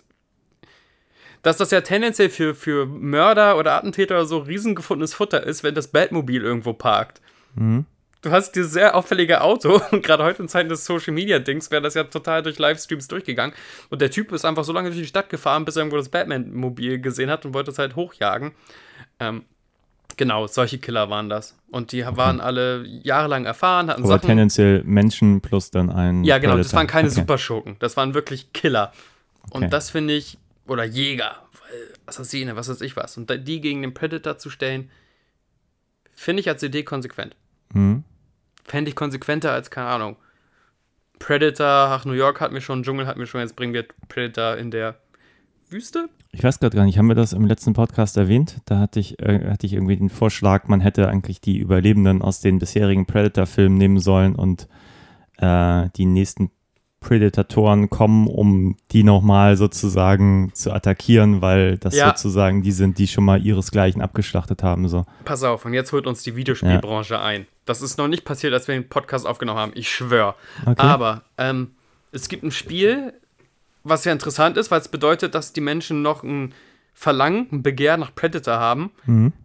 [1.41, 5.75] dass das ja tendenziell für, für Mörder oder Attentäter oder so riesengefundenes Futter ist, wenn
[5.75, 7.21] das Batmobil irgendwo parkt.
[8.21, 11.71] Du hast dieses sehr auffällige Auto und gerade heute in Zeiten des Social Media Dings
[11.71, 13.55] wäre das ja total durch Livestreams durchgegangen
[13.89, 16.09] und der Typ ist einfach so lange durch die Stadt gefahren, bis er irgendwo das
[16.09, 18.51] Batman-Mobil gesehen hat und wollte es halt hochjagen.
[19.19, 19.43] Ähm,
[20.17, 21.57] genau, solche Killer waren das.
[21.71, 24.27] Und die waren alle jahrelang erfahren, hatten Aber Sachen.
[24.27, 26.23] tendenziell Menschen plus dann ein.
[26.23, 26.77] Ja, genau, das Predator.
[26.77, 27.19] waren keine okay.
[27.21, 27.75] Superschurken.
[27.79, 28.91] Das waren wirklich Killer.
[29.49, 29.69] Und Okay.
[29.71, 31.37] das finde ich, oder Jäger,
[32.05, 33.17] Assassine, was weiß ich was.
[33.17, 34.91] Und die gegen den Predator zu stellen,
[36.13, 37.35] finde ich als Idee konsequent.
[37.73, 38.03] Mhm.
[38.71, 40.15] Fände ich konsequenter als, keine Ahnung,
[41.19, 44.55] Predator, ach, New York hat mir schon, Dschungel hat mir schon, jetzt bringen wir Predator
[44.57, 44.95] in der
[45.69, 46.07] Wüste?
[46.31, 48.61] Ich weiß gerade gar nicht, haben wir das im letzten Podcast erwähnt?
[48.63, 52.39] Da hatte ich, äh, hatte ich irgendwie den Vorschlag, man hätte eigentlich die Überlebenden aus
[52.39, 54.69] den bisherigen Predator-Filmen nehmen sollen und
[55.39, 56.49] äh, die nächsten
[57.01, 62.07] Predatoren kommen, um die nochmal sozusagen zu attackieren, weil das Ja.
[62.07, 64.87] sozusagen die sind, die schon mal ihresgleichen abgeschlachtet haben.
[64.87, 65.05] So.
[65.25, 67.47] Pass auf, und jetzt holt uns die Videospielbranche ein.
[67.65, 70.35] Das ist noch nicht passiert, als wir den Podcast aufgenommen haben, ich schwöre.
[70.65, 70.75] Okay.
[70.77, 71.75] Aber, ähm,
[72.11, 73.13] es gibt ein Spiel,
[73.83, 76.53] was ja interessant ist, weil es bedeutet, dass die Menschen noch ein
[76.93, 78.91] Verlangen, ein Begehr nach Predator haben.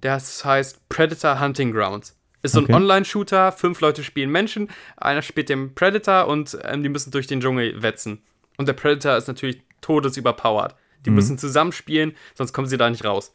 [0.00, 2.16] Das heißt Predator Hunting Grounds.
[2.42, 2.74] Ist so ein Okay.
[2.74, 7.40] Online-Shooter, fünf Leute spielen Menschen, einer spielt den Predator und ähm, die müssen durch den
[7.40, 8.20] Dschungel wetzen.
[8.56, 10.74] Und der Predator ist natürlich todesüberpowered.
[11.04, 13.32] Die müssen zusammenspielen, sonst kommen sie da nicht raus.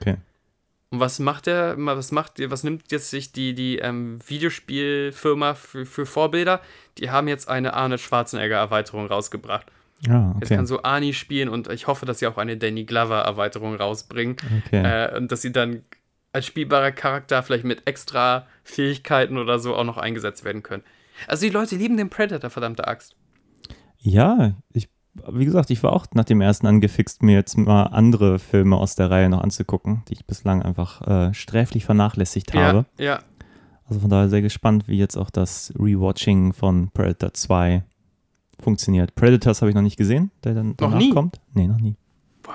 [0.00, 0.16] Okay.
[0.94, 5.86] Und was macht der, was macht, was nimmt jetzt sich die, die ähm, Videospielfirma für,
[5.86, 6.60] für Vorbilder?
[6.98, 9.66] Die haben jetzt eine Arne Schwarzenegger-Erweiterung rausgebracht.
[10.06, 10.56] Ja, Jetzt okay.
[10.56, 14.36] kann so Arnie spielen und ich hoffe, dass sie auch eine Danny Glover-Erweiterung rausbringen.
[14.66, 14.84] Okay.
[14.84, 15.82] Äh, und dass sie dann
[16.32, 20.84] als spielbarer Charakter vielleicht mit extra Fähigkeiten oder so auch noch eingesetzt werden können.
[21.26, 23.16] Also die Leute lieben den Predator, verdammte Axt.
[23.98, 24.88] Ja, ich,
[25.30, 28.96] wie gesagt, ich war auch nach dem ersten angefixt, mir jetzt mal andere Filme aus
[28.96, 32.86] der Reihe noch anzugucken, die ich bislang einfach äh, sträflich vernachlässigt habe.
[32.98, 33.20] Ja, ja.
[33.86, 37.84] Also von daher sehr gespannt, wie jetzt auch das Rewatching von Predator 2
[38.58, 39.14] funktioniert.
[39.14, 41.10] Predators habe ich noch nicht gesehen, der dann danach nie?
[41.10, 41.40] kommt.
[41.52, 41.96] Nee, noch nie.
[42.44, 42.54] Wow.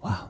[0.00, 0.28] Wow.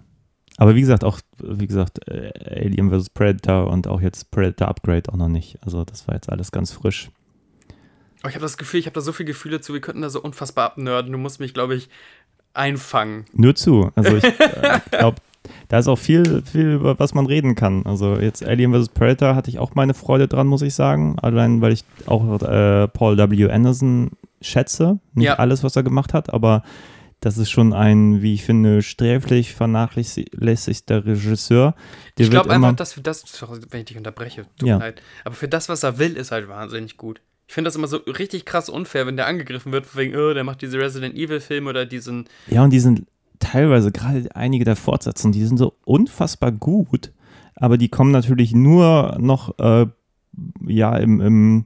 [0.56, 2.32] Aber wie gesagt, auch, wie gesagt, äh,
[2.66, 3.10] Alien vs.
[3.10, 5.58] Predator und auch jetzt Predator Upgrade auch noch nicht.
[5.62, 7.10] Also das war jetzt alles ganz frisch.
[8.24, 10.10] Oh, ich habe das Gefühl, ich habe da so viele Gefühle zu, wir könnten da
[10.10, 11.10] so unfassbar abnörden.
[11.12, 11.88] Du musst mich, glaube ich,
[12.54, 13.24] einfangen.
[13.32, 13.90] Nur zu.
[13.94, 15.16] Also ich äh, glaube,
[15.68, 17.86] da ist auch viel, viel, über was man reden kann.
[17.86, 18.90] Also jetzt Alien vs.
[18.90, 21.18] Predator hatte ich auch meine Freude dran, muss ich sagen.
[21.20, 23.50] Allein, weil ich auch äh, Paul W.
[23.50, 24.10] Anderson
[24.42, 24.98] schätze.
[25.14, 25.34] Nicht Ja.
[25.38, 26.62] alles, was er gemacht hat, aber
[27.20, 31.74] das ist schon ein, wie ich finde, sträflich vernachlässigter Regisseur.
[32.16, 34.78] Der ich glaube einfach, dass für das, sorry, wenn ich dich unterbreche, tut Ja.
[34.78, 37.20] mir leid, aber für das, was er will, ist halt wahnsinnig gut.
[37.50, 40.44] Ich finde das immer so richtig krass unfair, wenn der angegriffen wird, wegen, oh, der
[40.44, 42.26] macht diese Resident Evil-Filme oder diesen.
[42.46, 43.08] Ja, und die sind
[43.40, 47.10] teilweise, gerade einige der Fortsetzungen, die sind so unfassbar gut,
[47.56, 49.86] aber die kommen natürlich nur noch, äh,
[50.64, 51.64] ja, im, im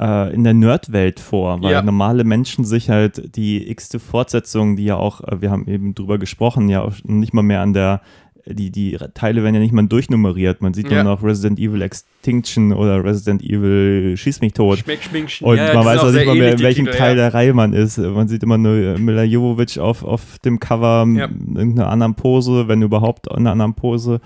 [0.00, 1.82] äh, in der Nerdwelt vor, weil Ja.
[1.82, 6.16] normale Menschen sich halt die x-te Fortsetzung, die ja auch, äh, wir haben eben drüber
[6.16, 8.00] gesprochen, ja auch nicht mal mehr an der,
[8.46, 10.60] die, die Teile werden ja nicht mal durchnummeriert.
[10.62, 11.02] Man sieht Ja.
[11.04, 14.78] nur noch Resident Evil Extinction oder Resident Evil Schieß mich tot.
[14.78, 16.96] Schmeck, schmink, sch- Und Ja, man weiß auch nicht sehr mal mehr, in welchem Titel,
[16.98, 17.22] Teil ja.
[17.24, 17.98] der Reihe man ist.
[17.98, 21.26] Man sieht immer nur Mila Jovovich auf, auf dem Cover Ja.
[21.26, 24.20] in irgendeiner anderen Pose, wenn überhaupt in einer anderen Pose.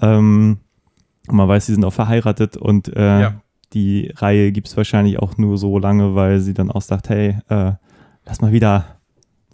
[0.00, 0.58] Ähm,
[1.28, 3.34] und man weiß, sie sind auch verheiratet und äh, Ja.
[3.72, 7.36] die Reihe gibt es wahrscheinlich auch nur so lange, weil sie dann auch sagt, hey,
[7.48, 7.72] äh,
[8.26, 8.95] lass mal wieder,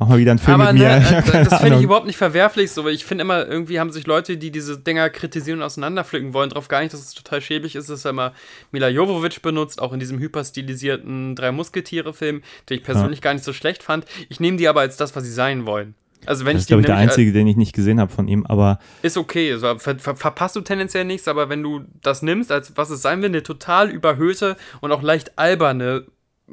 [0.03, 0.88] mach mal wieder einen Film Aber mit mir.
[0.99, 3.47] ne, hab äh, keine das finde ich überhaupt nicht verwerflich, so, weil ich finde immer,
[3.47, 7.01] irgendwie haben sich Leute, die diese Dinger kritisieren und auseinanderpflücken wollen, darauf gar nicht, dass
[7.01, 8.33] es total schäbig ist, dass er immer
[8.71, 13.53] Mila Jovovich benutzt, auch in diesem hyperstilisierten Drei Musketiere-Film, den ich persönlich gar nicht so
[13.53, 14.05] schlecht fand.
[14.29, 15.95] Ich nehme die aber als das, was sie sein wollen.
[16.25, 18.12] Also wenn Das ich ist, glaube ich, der äh, einzige, den ich nicht gesehen habe
[18.12, 21.83] von ihm, aber ist okay, so, ver ver verpasst du tendenziell nichts, aber wenn du
[22.01, 26.07] das nimmst, als was es sein will, eine total überhöhte und auch leicht alberne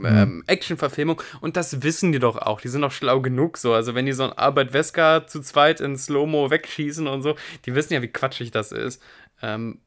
[0.05, 3.95] ähm, Action-Verfilmung, und das wissen die doch auch, die sind doch schlau genug so, also
[3.95, 7.35] wenn die so ein Albert Wesker zu zweit in Slow-Mo wegschießen und so,
[7.65, 9.01] die wissen ja, wie quatschig das ist.
[9.41, 9.79] Ähm,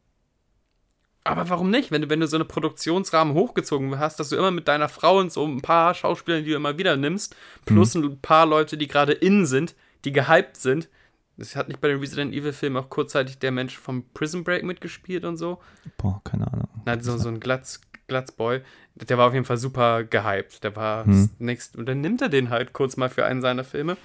[1.25, 1.91] aber warum nicht?
[1.93, 5.19] Wenn du, wenn du so eine Produktionsrahmen hochgezogen hast, dass du immer mit deiner Frau
[5.19, 8.89] und so ein paar Schauspielern, die du immer wieder nimmst, plus ein paar Leute, die
[8.89, 10.89] gerade in sind, die gehypt sind.
[11.37, 15.25] Das hat nicht bei den Resident Evil-Filmen auch kurzzeitig der Mensch vom Prison Break mitgespielt
[15.25, 15.61] und so.
[15.97, 16.69] boah, keine Ahnung.
[16.85, 17.81] Nein, so, so ein Glatz,
[18.13, 18.61] Glatzboy.
[19.09, 20.63] Der war auf jeden Fall super gehypt.
[20.65, 21.13] Der war Hm.
[21.13, 21.79] das nächste.
[21.79, 23.97] Und dann nimmt er den halt kurz mal für einen seiner Filme.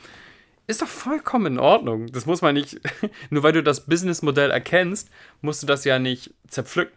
[0.65, 2.07] Ist doch vollkommen in Ordnung.
[2.07, 2.79] Das muss man nicht.
[3.29, 5.09] Nur weil du das Businessmodell erkennst,
[5.41, 6.93] musst du das ja nicht zerpflücken.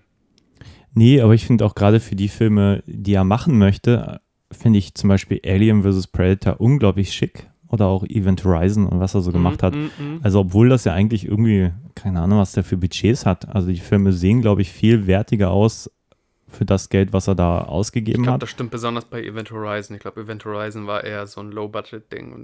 [0.94, 4.20] Nee, aber ich finde auch gerade für die Filme, die er machen möchte,
[4.51, 6.09] finde ich zum Beispiel Alien vs.
[6.09, 7.49] Predator unglaublich schick.
[7.68, 9.77] Oder auch Event Horizon und was er so gemacht hat.
[9.77, 10.20] Mm, mm, mm.
[10.25, 13.49] Also, obwohl das ja eigentlich irgendwie, keine Ahnung, was der für Budgets hat.
[13.49, 15.88] Also, die Filme sehen, glaube ich, viel wertiger aus
[16.50, 18.42] für das Geld, was er da Ich ausgegeben glaube, hat.
[18.42, 19.96] das stimmt besonders bei Event Horizon.
[19.96, 22.34] Ich glaube, Event Horizon war eher so ein Low-Budget-Ding.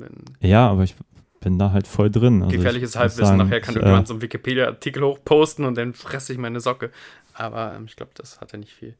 [0.40, 0.94] Ja, aber ich
[1.40, 2.42] bin da halt voll drin.
[2.42, 3.24] Also gefährliches ich Halbwissen.
[3.24, 6.60] sagen, Nachher kann ich, irgendwann äh, so einen Wikipedia-Artikel hochposten und dann fresse ich meine
[6.60, 6.90] Socke.
[7.34, 8.94] Aber ähm, ich glaube, das hatte nicht viel.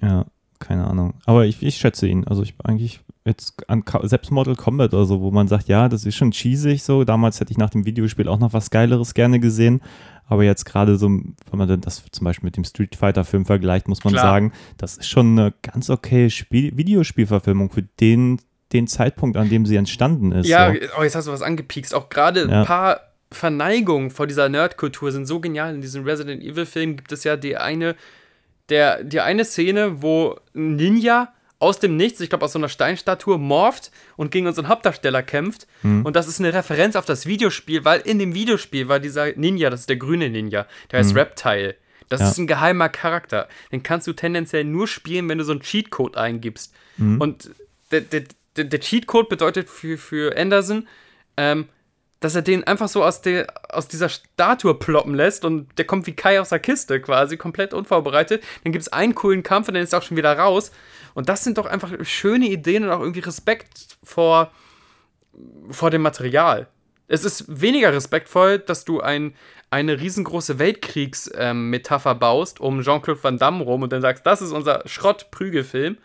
[0.00, 0.24] Ja,
[0.58, 1.14] keine Ahnung.
[1.26, 2.26] Aber ich, ich schätze ihn.
[2.26, 6.04] Also ich eigentlich jetzt an selbst Mortal Kombat oder so, wo man sagt, ja, das
[6.04, 7.04] ist schon cheesig so.
[7.04, 9.80] Damals hätte ich nach dem Videospiel auch noch was Geileres gerne gesehen.
[10.26, 13.88] Aber jetzt gerade so, wenn man das zum Beispiel mit dem Street Fighter Film vergleicht,
[13.88, 14.24] muss man Klar.
[14.24, 18.40] sagen, das ist schon eine ganz okay Spiel Videospielverfilmung für den,
[18.72, 20.46] den Zeitpunkt, an dem sie entstanden ist.
[20.48, 20.80] Ja, so.
[20.98, 21.94] oh, jetzt hast du was angepiekst.
[21.94, 22.60] Auch gerade Ja.
[22.60, 25.74] ein paar Verneigungen vor dieser Nerdkultur sind so genial.
[25.74, 27.96] In diesem Resident Evil-Film gibt es ja die eine,
[28.68, 31.32] der, die eine Szene, wo ein Ninja
[31.64, 35.66] aus dem Nichts, ich glaube aus so einer Steinstatue, morpht und gegen unseren Hauptdarsteller kämpft.
[35.80, 36.04] Hm.
[36.04, 39.70] Und das ist eine Referenz auf das Videospiel, weil in dem Videospiel war dieser Ninja,
[39.70, 41.76] das ist der grüne Ninja, der heißt Reptile.
[42.10, 42.20] Das.
[42.20, 42.28] Ja.
[42.28, 43.48] ist ein geheimer Charakter.
[43.72, 46.74] Den kannst du tendenziell nur spielen, wenn du so einen Cheatcode eingibst.
[46.98, 47.20] Hm.
[47.20, 47.50] Und
[47.90, 48.24] der, der,
[48.56, 50.86] der, der Cheatcode bedeutet für, für Anderson,
[51.38, 51.68] ähm,
[52.24, 56.06] dass er den einfach so aus, der, aus dieser Statue ploppen lässt und der kommt
[56.06, 58.42] wie Kai aus der Kiste quasi, komplett unvorbereitet.
[58.62, 60.72] Dann gibt es einen coolen Kampf und dann ist er auch schon wieder raus.
[61.12, 64.50] Und das sind doch einfach schöne Ideen und auch irgendwie Respekt vor,
[65.68, 66.66] vor dem Material.
[67.08, 69.34] Es ist weniger respektvoll, dass du ein,
[69.68, 74.52] eine riesengroße Weltkriegsmetapher ähm, baust um Jean-Claude Van Damme rum und dann sagst, das ist
[74.52, 75.98] unser Schrott-Prügelfilm.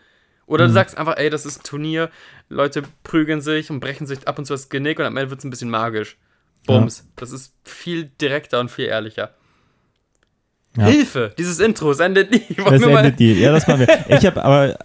[0.50, 2.10] Oder du sagst einfach, ey, das ist ein Turnier,
[2.48, 5.38] Leute prügeln sich und brechen sich ab und zu das Genick und am Ende wird
[5.38, 6.16] es ein bisschen magisch.
[6.66, 6.98] Bums.
[6.98, 7.04] Ja.
[7.16, 9.32] Das ist viel direkter und viel ehrlicher.
[10.76, 10.86] Ja.
[10.86, 11.32] Hilfe!
[11.38, 12.42] Dieses Intro, es endet nie.
[12.66, 13.34] Es endet nie.
[13.34, 14.04] Ja, das machen wir.
[14.18, 14.76] Ich habe aber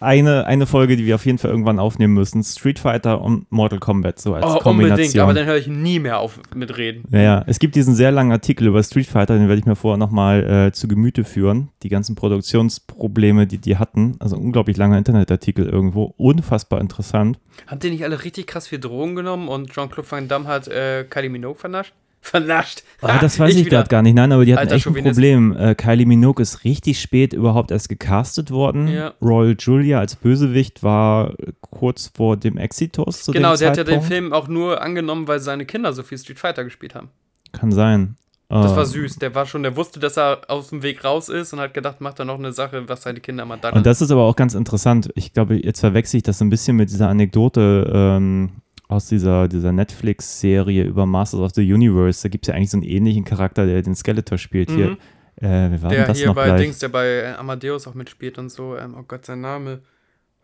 [0.00, 2.42] eine, eine Folge, die wir auf jeden Fall irgendwann aufnehmen müssen.
[2.42, 4.90] Street Fighter und Mortal Kombat, so als oh, Kombination.
[4.90, 7.04] Unbedingt, aber dann höre ich nie mehr auf mit reden.
[7.10, 9.76] Ja, ja, es gibt diesen sehr langen Artikel über Street Fighter, den werde ich mir
[9.76, 11.68] vorher nochmal äh, zu Gemüte führen.
[11.82, 14.16] Die ganzen Produktionsprobleme, die die hatten.
[14.18, 16.14] Also unglaublich langer Internetartikel irgendwo.
[16.16, 17.38] Unfassbar interessant.
[17.66, 21.04] Haben die nicht alle richtig krass viel Drogen genommen und Jean-Claude Van Damme hat äh,
[21.04, 21.92] Kylie Minogue vernascht?
[22.20, 22.82] Vernascht.
[23.00, 24.14] Ah, das weiß ich, ich gerade gar nicht.
[24.14, 25.56] Nein, aber die hatten Alter, echt ein Problem.
[25.56, 28.88] Äh, Kylie Minogue ist richtig spät überhaupt erst gecastet worden.
[28.88, 29.14] Ja.
[29.22, 34.02] Royal Julia als Bösewicht war kurz vor dem Exitus zu Genau, der hat ja den
[34.02, 37.08] Film auch nur angenommen, weil seine Kinder so viel Street Fighter gespielt haben.
[37.52, 38.16] Kann sein.
[38.50, 39.16] Das war ähm, süß.
[39.16, 42.00] Der war schon, der wusste, dass er aus dem Weg raus ist und hat gedacht,
[42.00, 43.74] macht er noch eine Sache, was seine Kinder mal dann.
[43.74, 45.08] Und das ist aber auch ganz interessant.
[45.14, 48.50] Ich glaube, jetzt verwechsel ich das ein bisschen mit dieser Anekdote, ähm,
[48.90, 52.22] aus dieser, dieser Netflix-Serie über Masters of the Universe.
[52.22, 54.70] Da gibt es ja eigentlich so einen ähnlichen Charakter, der den Skeletor spielt.
[54.70, 54.74] Mhm.
[54.74, 54.90] Hier,
[55.36, 56.60] äh, wer war der das hier noch bei gleich?
[56.62, 58.76] Dings, der bei Amadeus auch mitspielt und so.
[58.76, 59.80] Ähm, oh Gott, sein Name.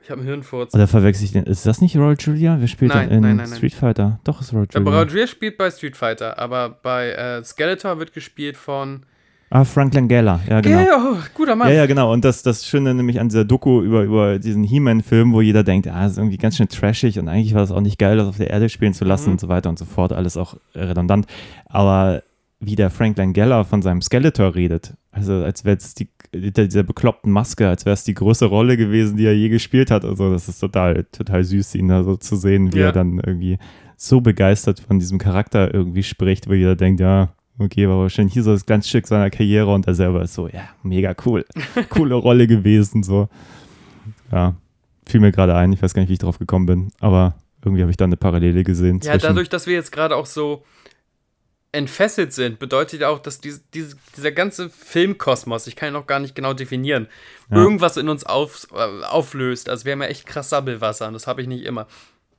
[0.03, 0.73] Ich habe einen Hirnfurz.
[0.73, 1.45] Oder verwechsel ich den?
[1.45, 2.59] Ist das nicht Roy Julia?
[2.61, 4.21] Wer spielt nein, in nein, nein, Street Fighter?
[4.23, 4.99] Doch, ist Roy Julia.
[4.99, 9.05] Roy Julia spielt bei Street Fighter, aber bei äh, Skeletor wird gespielt von
[9.49, 10.79] Ah, Frank Langella, ja genau.
[10.79, 11.69] Ja, oh, guter Mann.
[11.69, 12.13] Ja, ja, genau.
[12.13, 15.87] Und das, das Schöne nämlich an dieser Doku über, über diesen He-Man-Film, wo jeder denkt,
[15.87, 18.27] ah, das ist irgendwie ganz schön trashig und eigentlich war es auch nicht geil, das
[18.27, 19.33] auf der Erde spielen zu lassen mhm.
[19.33, 20.13] und so weiter und so fort.
[20.13, 21.27] Alles auch redundant.
[21.67, 22.25] Aber
[22.59, 27.31] wie der Frank Langella von seinem Skeletor redet, also als wäre es die, dieser bekloppten
[27.31, 30.05] Maske, als wäre es die größte Rolle gewesen, die er je gespielt hat.
[30.05, 32.87] Also das ist total, total süß, ihn da so zu sehen, wie ja.
[32.87, 33.59] er dann irgendwie
[33.97, 38.43] so begeistert von diesem Charakter irgendwie spricht, wo jeder denkt, ja, Okay, war wahrscheinlich hier
[38.43, 41.45] so das Glanzstück seiner Karriere und er selber ist so, ja, mega cool.
[41.89, 43.29] Coole Rolle gewesen, so.
[44.31, 44.55] Ja,
[45.07, 47.83] fiel mir gerade ein, ich weiß gar nicht, wie ich drauf gekommen bin, aber irgendwie
[47.83, 49.01] habe ich da eine Parallele gesehen.
[49.03, 50.65] Ja, dadurch, dass wir jetzt gerade auch so
[51.73, 56.07] entfesselt sind, bedeutet ja auch, dass diese, diese, dieser ganze Filmkosmos, ich kann ihn noch
[56.07, 57.09] gar nicht genau definieren,
[57.51, 57.57] ja.
[57.57, 59.69] irgendwas in uns auf, äh, auflöst.
[59.69, 61.87] Also wir haben ja echt krass Sabbelwasser und das habe ich nicht immer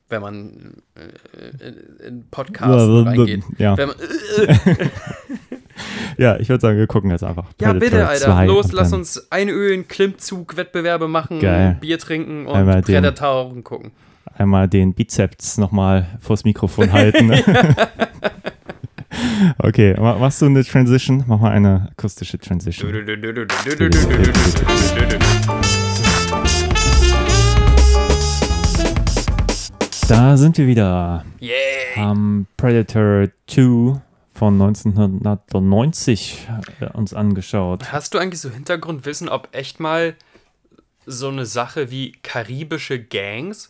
[0.10, 3.44] wenn man äh, in, Podcasts reingeht.
[3.58, 3.76] Ja.
[3.76, 4.88] Man, äh,
[6.18, 7.46] ja, ich würde sagen, wir gucken jetzt einfach.
[7.60, 8.46] Ja, bitte, Alter.
[8.46, 11.78] Los, lass uns einölen, Klimmzug, Wettbewerbe machen, Geil.
[11.80, 13.92] Bier trinken und Einmal Predatoren gucken.
[14.38, 17.32] Einmal den Bizeps nochmal vors Mikrofon halten.
[19.60, 21.24] okay, machst du eine Transition?
[21.28, 22.94] Mach mal eine akustische Transition.
[30.08, 31.26] Da sind wir wieder.
[31.42, 31.58] Yeah.
[31.98, 34.02] Haben Predator 2
[34.34, 36.48] von 1990
[36.80, 37.92] äh, uns angeschaut.
[37.92, 40.16] Hast du eigentlich so Hintergrundwissen, ob echt mal
[41.06, 43.70] so eine Sache wie karibische Gangs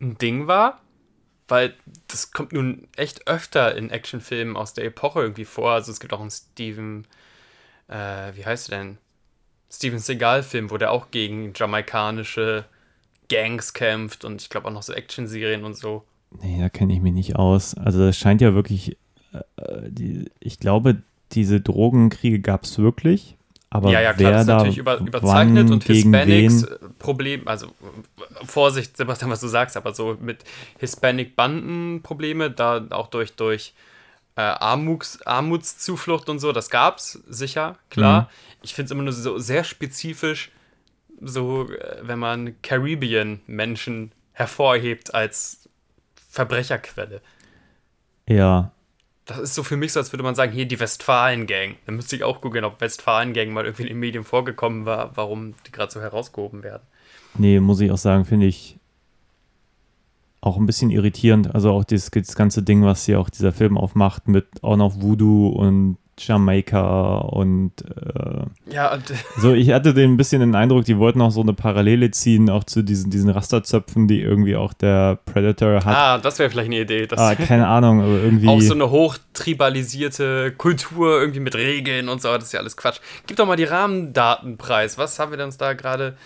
[0.00, 0.80] ein Ding war?
[1.46, 1.74] Weil
[2.08, 5.70] das kommt nun echt öfter in Actionfilmen aus der Epoche irgendwie vor.
[5.74, 7.06] Also es gibt auch einen Steven,
[7.86, 8.98] äh, wie heißt er denn?
[9.70, 12.64] Steven Seagal-Film, wo der auch gegen jamaikanische
[13.28, 16.04] Gangs kämpft und ich glaube auch noch so Action-Serien und so.
[16.42, 17.74] Nee, da kenne ich mich nicht aus.
[17.74, 18.96] Also das scheint ja wirklich,
[19.32, 19.40] äh,
[19.88, 23.36] die, ich glaube, diese Drogenkriege gab es wirklich.
[23.70, 26.94] Aber ja, ja, klar, das ist natürlich über, überzeichnet und Hispanics wen?
[27.00, 27.66] Problem, also
[28.44, 30.44] Vorsicht, Sebastian, was du sagst, aber so mit
[30.78, 33.74] Hispanic-Banden-Probleme, da auch durch, durch
[34.36, 38.22] äh, Armuts, Armutszuflucht und so, das gab es sicher, klar.
[38.22, 38.26] Mhm.
[38.62, 40.52] Ich finde es immer nur so sehr spezifisch,
[41.20, 45.68] so, äh, wenn man Caribbean-Menschen hervorhebt als
[46.28, 47.20] Verbrecherquelle.
[48.28, 48.72] Ja.
[49.26, 51.76] Das ist so für mich so, als würde man sagen, hier die Westfalen-Gang.
[51.86, 55.54] Dann müsste ich auch gucken, ob Westfalen-Gang mal irgendwie in den Medien vorgekommen war, warum
[55.66, 56.82] die gerade so herausgehoben werden.
[57.36, 58.78] Nee, muss ich auch sagen, finde ich
[60.40, 61.54] auch ein bisschen irritierend.
[61.54, 65.00] Also auch das, das ganze Ding, was hier auch dieser Film aufmacht, mit auch noch
[65.00, 69.02] Voodoo und Jamaika und äh, ja, und
[69.38, 72.50] so, ich hatte den ein bisschen den Eindruck, die wollten auch so eine Parallele ziehen,
[72.50, 75.96] auch zu diesen, diesen Rasterzöpfen, die irgendwie auch der Predator hat.
[75.96, 77.08] Ah, das wäre vielleicht eine Idee.
[77.16, 78.48] ah, keine Ahnung, aber irgendwie.
[78.48, 83.00] Auch so eine hochtribalisierte Kultur, irgendwie mit Regeln und so, das ist ja alles Quatsch.
[83.26, 84.98] Gib doch mal die Rahmendatenpreis.
[84.98, 86.16] Was haben wir denn uns da gerade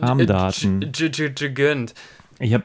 [0.00, 1.94] Rahmendaten gegönnt?
[2.38, 2.64] Ich habe,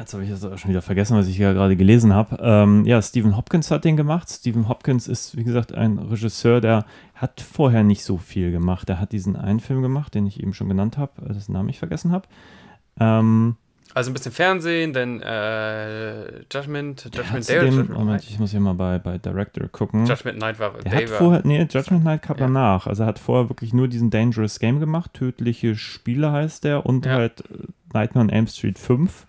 [0.00, 2.38] jetzt habe ich das auch schon wieder vergessen, was ich ja gerade gelesen habe.
[2.42, 4.28] Ähm, ja, Stephen Hopkins hat den gemacht.
[4.30, 6.84] Stephen Hopkins ist, wie gesagt, ein Regisseur, der
[7.14, 8.88] hat vorher nicht so viel gemacht.
[8.90, 11.68] Er hat diesen einen Film gemacht, den ich eben schon genannt habe, äh, dessen Namen
[11.68, 12.26] ich vergessen habe.
[12.98, 13.56] Ähm,
[13.94, 18.30] Also ein bisschen Fernsehen, dann äh, Judgment, Judgment Day oder dem, Judgment Moment, Night?
[18.30, 20.06] ich muss hier mal bei, bei Director gucken.
[20.06, 22.46] Judgment Night war Der hat war- vorher, nee, Judgment Night kam Ja.
[22.46, 22.86] danach.
[22.86, 25.14] Also er hat vorher wirklich nur diesen Dangerous Game gemacht.
[25.14, 26.86] Tödliche Spiele heißt der.
[26.86, 27.12] Und Ja.
[27.14, 29.26] halt äh, Nightmare on Elm Street 5.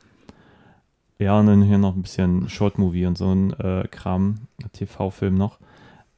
[1.21, 5.35] Ja, und dann hier noch ein bisschen Short Movie und so ein äh, Kram, TV-Film
[5.35, 5.59] noch.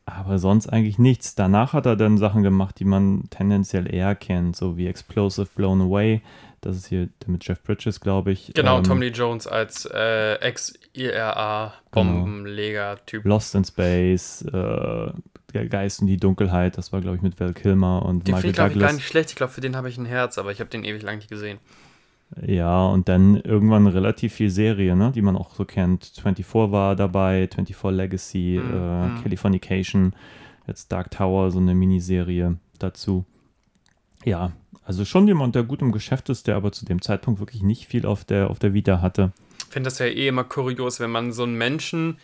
[0.05, 1.35] Aber sonst eigentlich nichts.
[1.35, 5.81] Danach hat er dann Sachen gemacht, die man tendenziell eher kennt, so wie Explosive Blown
[5.81, 6.21] Away.
[6.61, 8.51] Das ist hier mit Jeff Bridges, glaube ich.
[8.53, 10.35] Genau, Ähm, Tom Lee Jones als äh,
[11.93, 13.25] Ex-IRA-Bombenleger-Typ.
[13.25, 15.11] Lost in Space, äh,
[15.69, 18.49] Geist in die Dunkelheit, das war, glaube ich, mit Val Kilmer und Den Michael finde
[18.49, 18.89] ich, glaube ich, Douglas.
[18.91, 19.29] gar nicht schlecht.
[19.29, 21.29] Ich glaube, für den habe ich ein Herz, aber ich habe den ewig lang nicht
[21.29, 21.59] gesehen.
[22.45, 26.05] Ja, und dann irgendwann relativ viel Serie, ne, die man auch so kennt.
[26.21, 29.17] 24 war dabei, 24 Legacy, Mhm.
[29.17, 30.13] äh, Californication,
[30.67, 33.25] jetzt Dark Tower, so eine Miniserie dazu.
[34.25, 34.53] Ja,
[34.85, 37.87] also schon jemand, der gut im Geschäft ist, der aber zu dem Zeitpunkt wirklich nicht
[37.87, 39.31] viel auf der, auf der Vita hatte.
[39.59, 42.17] Ich finde das ja eh immer kurios, wenn man so einen Menschen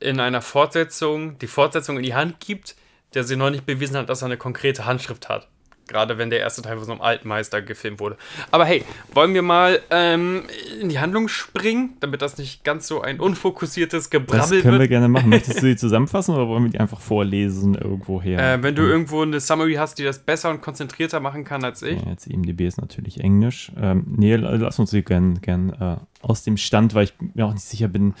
[0.00, 2.76] in einer Fortsetzung, die Fortsetzung in die Hand gibt,
[3.14, 5.48] der sie noch nicht bewiesen hat, dass er eine konkrete Handschrift hat.
[5.88, 8.16] Gerade wenn der erste Teil von so einem Altmeister gefilmt wurde.
[8.50, 8.84] Aber hey,
[9.14, 10.42] wollen wir mal ähm,
[10.80, 14.80] in die Handlung springen, damit das nicht ganz so ein unfokussiertes Das Gebrabbel können wir
[14.80, 14.90] wird?
[14.90, 15.28] gerne machen.
[15.28, 18.54] Möchtest du die zusammenfassen oder wollen wir die einfach vorlesen irgendwo her?
[18.54, 21.82] Äh, wenn du irgendwo eine Summary hast, die das besser und konzentrierter machen kann als
[21.82, 22.00] ich.
[22.02, 23.70] Ja, jetzt IMDb ist natürlich Englisch.
[23.80, 27.52] Ähm, nee, lass uns die gern, gern äh, aus dem Stand, weil ich mir auch
[27.52, 28.14] nicht sicher bin.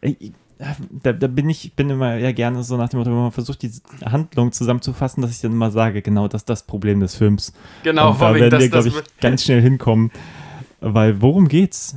[0.00, 0.14] Äh,
[1.02, 3.62] da, da bin ich bin immer ja gerne so nach dem Motto, wenn man versucht,
[3.62, 3.72] die
[4.04, 7.52] Handlung zusammenzufassen, dass ich dann immer sage, genau das ist das Problem des Films.
[7.82, 10.10] Genau, Und da werden wir, glaube ich, ganz schnell hinkommen.
[10.80, 11.96] Weil worum geht's?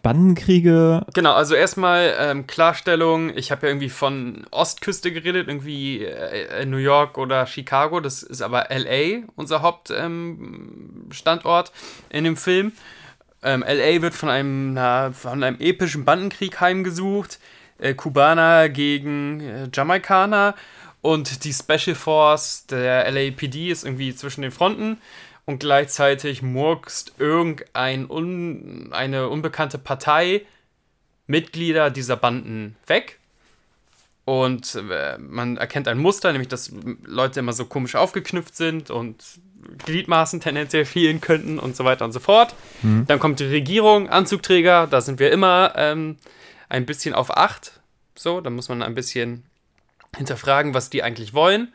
[0.00, 6.64] Bandenkriege, Genau, also erstmal ähm, Klarstellung, ich habe ja irgendwie von Ostküste geredet, irgendwie äh,
[6.64, 11.74] New York oder Chicago, das ist aber LA, unser Hauptstandort ähm,
[12.08, 12.72] in dem Film.
[13.42, 17.38] Ähm, LA wird von einem, na, von einem epischen Bandenkrieg heimgesucht,
[17.78, 20.54] äh, Kubaner gegen äh, Jamaikaner
[21.02, 24.98] und die Special Force der LAPD ist irgendwie zwischen den Fronten
[25.44, 30.42] und gleichzeitig murkst irgendein un, eine unbekannte Partei
[31.28, 33.18] Mitglieder dieser Banden weg.
[34.24, 36.72] Und äh, man erkennt ein Muster, nämlich dass
[37.04, 39.22] Leute immer so komisch aufgeknüpft sind und
[39.84, 42.54] Gliedmaßen tendenziell fehlen könnten und so weiter und so fort.
[43.06, 46.16] Dann kommt die Regierung, Anzugträger, da sind wir immer ähm,
[46.68, 47.80] ein bisschen auf Acht.
[48.14, 49.44] So, da muss man ein bisschen
[50.16, 51.72] hinterfragen, was die eigentlich wollen.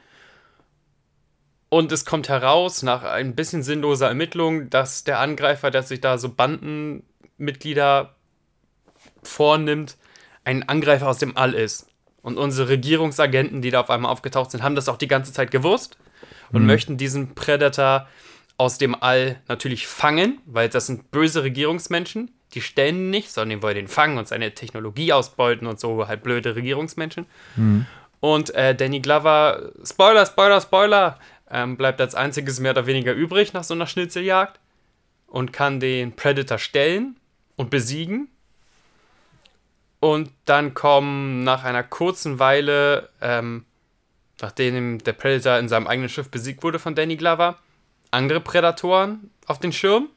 [1.70, 6.18] Und es kommt heraus, nach ein bisschen sinnloser Ermittlung, dass der Angreifer, der sich da
[6.18, 8.16] so Bandenmitglieder
[9.24, 9.98] vornimmt,
[10.44, 11.88] ein Angreifer aus dem All ist.
[12.22, 15.50] Und unsere Regierungsagenten, die da auf einmal aufgetaucht sind, haben das auch die ganze Zeit
[15.50, 15.98] gewusst
[16.52, 18.08] und möchten diesen Predator
[18.58, 22.32] aus dem All natürlich fangen, weil das sind böse Regierungsmenschen.
[22.54, 26.24] Die stellen nicht, sondern die wollen den fangen und seine Technologie ausbeuten und so halt
[26.24, 27.26] blöde Regierungsmenschen.
[28.20, 33.54] Und äh, Danny Glover, Spoiler, Spoiler, Spoiler, ähm, bleibt als einziges mehr oder weniger übrig
[33.54, 34.60] nach so einer Schnitzeljagd
[35.28, 37.18] und kann den Predator stellen
[37.56, 38.30] und besiegen.
[40.00, 43.66] Und dann kommen nach einer kurzen Weile, ähm,
[44.42, 47.60] nachdem der Predator in seinem eigenen Schiff besiegt wurde von Danny Glover,
[48.10, 50.10] andere Prädatoren auf den Schirm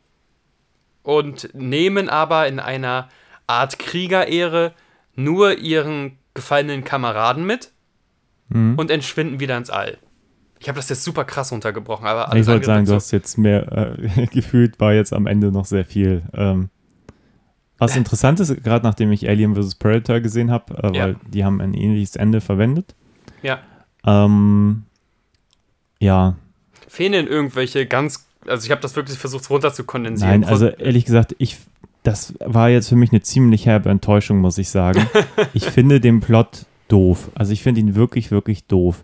[1.04, 3.08] und nehmen aber in einer
[3.46, 4.72] Art Kriegerehre
[5.14, 7.70] nur ihren gefallenen Kameraden mit
[8.50, 9.98] und entschwinden wieder ins All.
[10.60, 13.10] Ich habe das jetzt super krass runtergebrochen, aber alles ich wollte sagen, andere du hast
[13.10, 16.22] jetzt mehr äh, gefühlt, war jetzt am Ende noch sehr viel.
[16.34, 16.68] Ähm,
[17.78, 19.74] was interessant ist, gerade nachdem ich Alien vs.
[19.74, 21.04] Predator gesehen habe, äh, Ja.
[21.04, 22.94] weil die haben ein ähnliches Ende verwendet.
[23.42, 23.48] so.
[23.48, 23.58] Ja.
[24.06, 24.84] Ähm,
[25.98, 26.36] ja,
[26.88, 28.26] Fehlen irgendwelche ganz.
[28.48, 30.40] Also, ich habe das wirklich versucht runter zu kondensieren.
[30.40, 31.58] nein, also ehrlich gesagt, ich,
[32.02, 35.06] das war jetzt für mich eine ziemlich herbe Enttäuschung, muss ich sagen.
[35.54, 37.30] ich finde den Plot doof.
[37.34, 39.02] Also ich finde ihn wirklich, wirklich doof.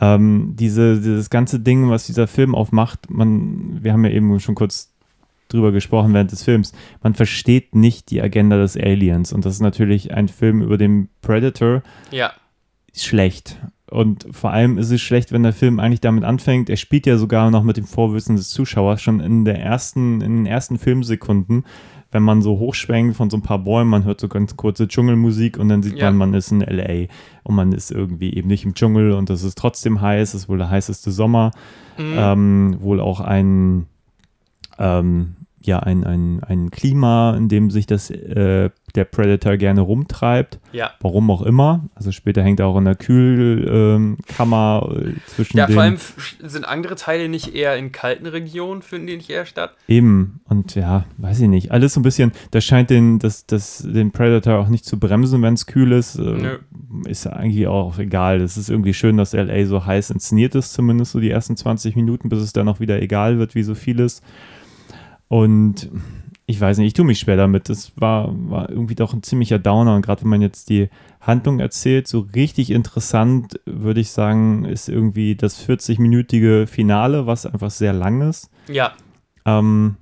[0.00, 4.54] Ähm, diese, dieses ganze Ding, was dieser Film aufmacht, man, wir haben ja eben schon
[4.54, 4.92] kurz
[5.48, 6.72] drüber gesprochen während des Films,
[7.02, 11.08] man versteht nicht die Agenda des Aliens und das ist natürlich ein Film über den
[11.20, 12.32] Predator, Ja.
[12.94, 13.58] schlecht.
[13.92, 16.70] Und vor allem ist es schlecht, wenn der Film eigentlich damit anfängt.
[16.70, 20.36] Er spielt ja sogar noch mit dem Vorwissen des Zuschauers schon in der ersten, in
[20.38, 21.64] den ersten Filmsekunden,
[22.10, 25.58] wenn man so hochschwenkt von so ein paar Bäumen, man hört so ganz kurze Dschungelmusik
[25.58, 26.06] und dann sieht Ja.
[26.10, 27.06] man, man ist in LA
[27.42, 30.48] und man ist irgendwie eben nicht im Dschungel und es ist trotzdem heiß, es ist
[30.48, 31.50] wohl der heißeste Sommer,
[31.98, 32.14] Mhm.
[32.16, 33.86] ähm, wohl auch ein
[34.78, 35.36] ähm,
[35.66, 40.58] ja ein, ein, ein Klima, in dem sich das, äh, der Predator gerne rumtreibt.
[40.72, 40.90] Ja.
[41.00, 41.88] Warum auch immer.
[41.94, 44.16] Also später hängt er auch in der Kühlkammer
[44.94, 45.96] äh, zwischen Ja, den vor allem
[46.40, 49.74] sind andere Teile nicht eher in kalten Regionen, finden die nicht eher statt?
[49.88, 51.70] Eben, und ja, weiß ich nicht.
[51.72, 55.42] Alles so ein bisschen, das scheint den, das, das, den Predator auch nicht zu bremsen,
[55.42, 56.16] wenn es kühl ist.
[56.16, 56.58] Äh, Nö.
[57.06, 58.38] Ist ja eigentlich auch egal.
[58.38, 61.96] Das ist irgendwie schön, dass LA so heiß inszeniert ist, zumindest so die ersten 20
[61.96, 64.22] Minuten, bis es dann auch wieder egal wird, wie so vieles.
[65.32, 65.88] Und
[66.44, 67.70] ich weiß nicht, ich tue mich schwer damit.
[67.70, 69.96] Das war, war irgendwie doch ein ziemlicher Downer.
[69.96, 70.90] Und gerade wenn man jetzt die
[71.22, 77.70] Handlung erzählt, so richtig interessant, würde ich sagen, ist irgendwie das 40-minütige Finale, was einfach
[77.70, 78.50] sehr lang ist.
[78.68, 78.92] Ja,
[79.46, 79.96] Ähm,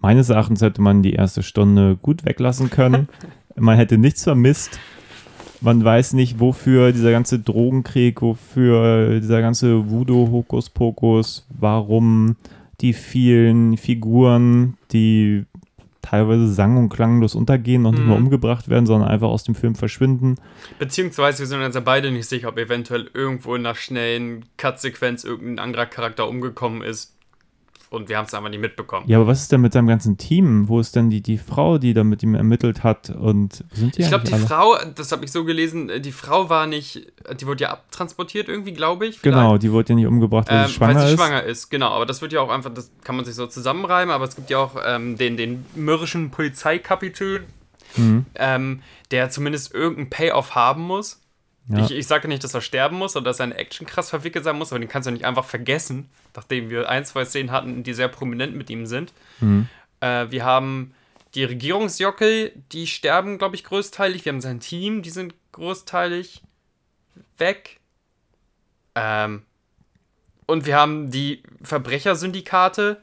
[0.00, 3.08] meines Erachtens hätte man die erste Stunde gut weglassen können.
[3.56, 4.80] man hätte nichts vermisst.
[5.60, 12.36] Man weiß nicht, wofür dieser ganze Drogenkrieg, wofür dieser ganze Voodoo-Hokuspokus, warum
[12.80, 15.44] die vielen Figuren, die
[16.02, 18.08] teilweise sang- und klanglos untergehen, noch nicht Mhm.
[18.08, 20.36] mal umgebracht werden, sondern einfach aus dem Film verschwinden.
[20.78, 25.24] beziehungsweise wir sind uns ja beide nicht sicher, ob eventuell irgendwo in einer schnellen Cut-Sequenz
[25.24, 27.13] irgendein anderer Charakter umgekommen ist
[27.94, 29.06] und wir haben es einfach nicht mitbekommen.
[29.08, 30.68] Ja, aber was ist denn mit seinem ganzen Team?
[30.68, 33.10] Wo ist denn die, die Frau, die da mit ihm ermittelt hat?
[33.10, 34.46] Und sind die Ich glaube, die alle?
[34.46, 37.06] Frau, das habe ich so gelesen, äh, die Frau war nicht,
[37.40, 39.18] die wurde ja abtransportiert irgendwie, glaube ich.
[39.20, 39.36] vielleicht.
[39.36, 41.18] Genau, die wurde ja nicht umgebracht, weil Ähm, sie schwanger weil sie ist.
[41.20, 41.88] schwanger ist, genau.
[41.90, 44.50] Aber das wird ja auch einfach, das kann man sich so zusammenreimen, aber es gibt
[44.50, 47.44] ja auch ähm, den, den mürrischen Polizeikapitän,
[47.96, 48.26] Mhm.
[48.34, 48.80] ähm,
[49.12, 51.20] der zumindest irgendeinen Payoff haben muss.
[51.68, 51.84] Ja.
[51.84, 54.56] Ich, ich sage nicht, dass er sterben muss oder dass seine Action krass verwickelt sein
[54.56, 57.94] muss, aber den kannst du nicht einfach vergessen, nachdem wir ein, zwei Szenen hatten, die
[57.94, 59.12] sehr prominent mit ihm sind.
[59.40, 59.68] Mhm.
[60.00, 60.94] Äh, wir haben
[61.34, 64.24] die Regierungsjockel, die sterben, glaube ich, größteilig.
[64.24, 66.42] Wir haben sein Team, die sind großteilig
[67.38, 67.80] weg.
[68.94, 69.42] Ähm,
[70.46, 73.00] und wir haben die Verbrechersyndikate,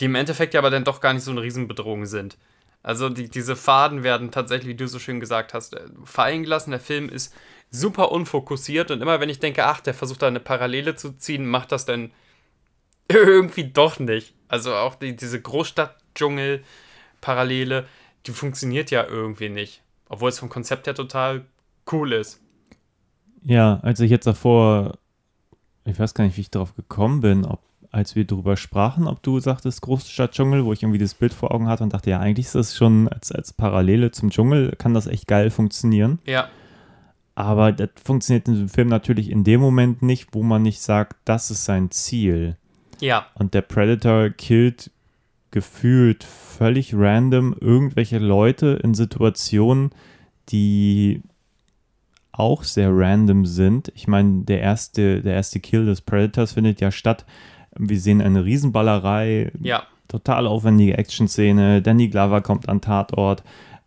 [0.00, 2.36] die im Endeffekt ja aber dann doch gar nicht so eine Riesenbedrohung sind.
[2.82, 6.70] Also die, diese Faden werden tatsächlich, wie du so schön gesagt hast, äh, fallen gelassen.
[6.70, 7.34] Der Film ist
[7.70, 11.46] super unfokussiert und immer wenn ich denke, ach, der versucht da eine Parallele zu ziehen,
[11.46, 12.10] macht das dann
[13.08, 14.34] irgendwie doch nicht.
[14.48, 17.86] Also auch die, diese Großstadt-Dschungel-Parallele,
[18.26, 19.80] die funktioniert ja irgendwie nicht.
[20.08, 21.44] Obwohl es vom Konzept her total
[21.92, 22.40] cool ist.
[23.42, 24.98] Ja, als ich jetzt davor,
[25.84, 27.60] ich weiß gar nicht, wie ich darauf gekommen bin, ob
[27.92, 31.66] als wir darüber sprachen, ob du sagtest Großstadt-Dschungel, wo ich irgendwie das Bild vor Augen
[31.66, 35.08] hatte und dachte, ja, eigentlich ist das schon als, als Parallele zum Dschungel, kann das
[35.08, 36.20] echt geil funktionieren.
[36.24, 36.48] Ja,
[37.42, 41.16] Aber das funktioniert in dem Film natürlich in dem Moment nicht, wo man nicht sagt,
[41.24, 42.56] das ist sein Ziel.
[43.00, 44.90] ja, Und der Predator killt
[45.50, 49.90] gefühlt völlig random irgendwelche Leute in Situationen,
[50.50, 51.22] die
[52.32, 53.92] auch sehr random sind.
[53.94, 57.26] Ich meine, der erste, der erste Kill des Predators findet ja statt.
[57.76, 59.82] Wir sehen eine Riesenballerei, ja.
[60.08, 61.82] total aufwendige Action-Szene.
[61.82, 63.42] Danny Glover kommt an Tatort.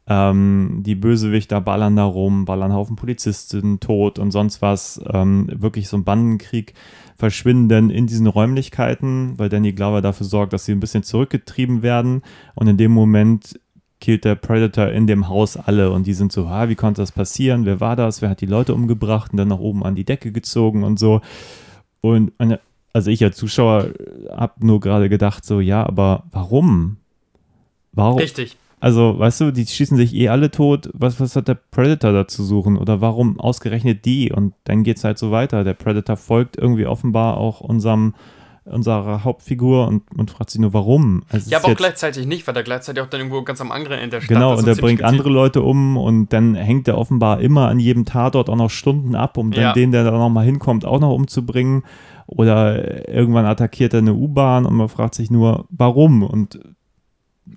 [0.05, 5.01] Ähm, die Bösewichter ballern da rum, ballern Haufen Polizisten tot und sonst was.
[5.11, 6.73] Ähm, wirklich so ein Bandenkrieg
[7.15, 11.83] verschwinden dann in diesen Räumlichkeiten, weil Danny Glover dafür sorgt, dass sie ein bisschen zurückgetrieben
[11.83, 12.21] werden.
[12.55, 13.59] Und in dem Moment
[14.01, 17.13] killt der Predator in dem Haus alle und die sind so, ah, wie konnte das
[17.13, 17.63] passieren?
[17.63, 18.21] Wer war das?
[18.21, 21.21] Wer hat die Leute umgebracht und dann nach oben an die Decke gezogen und so.
[22.01, 22.59] Und eine,
[22.91, 23.91] also ich als Zuschauer
[24.29, 26.97] habe nur gerade gedacht, so, ja, aber warum?
[27.93, 28.17] Warum?
[28.17, 28.57] Richtig.
[28.83, 30.89] Also, weißt du, die schießen sich eh alle tot.
[30.93, 32.77] Was, was hat der Predator da zu suchen?
[32.77, 34.29] Oder warum ausgerechnet die?
[34.31, 35.63] Und dann geht es halt so weiter.
[35.63, 38.13] Der Predator folgt irgendwie offenbar auch unserem,
[38.65, 41.23] unserer Hauptfigur und man fragt sich nur, warum.
[41.29, 43.99] Also Ja, aber auch gleichzeitig nicht, weil er gleichzeitig auch dann irgendwo ganz am anderen
[43.99, 46.89] Ende der Stadt Genau, und er ziemlich bringt andere gezielt- Leute um und dann hängt
[46.89, 49.71] er offenbar immer an jedem Tatort auch noch Stunden ab, um dann Ja.
[49.73, 51.83] den, der da nochmal hinkommt, auch noch umzubringen.
[52.27, 56.23] Oder irgendwann attackiert er eine U-Bahn und man fragt sich nur, warum?
[56.23, 56.59] Und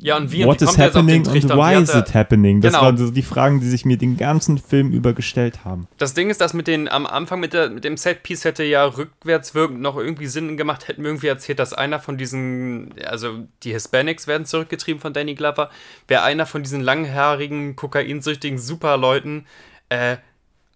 [0.01, 2.61] Ja, und wie, what wie is happening wie why is it happening?
[2.61, 2.85] Das Genau.
[2.85, 5.89] waren so die Fragen, die sich mir den ganzen Film über gestellt haben.
[5.99, 8.85] Das Ding ist, dass mit den, am Anfang mit, der, mit dem Setpiece hätte ja
[8.85, 13.47] rückwärts wirkend noch irgendwie Sinn gemacht, hätten wir irgendwie erzählt, dass einer von diesen, also
[13.63, 15.71] die Hispanics werden zurückgetrieben von Danny Glover,
[16.09, 19.47] wäre einer von diesen langhaarigen, kokainsüchtigen Superleuten,
[19.89, 20.17] äh,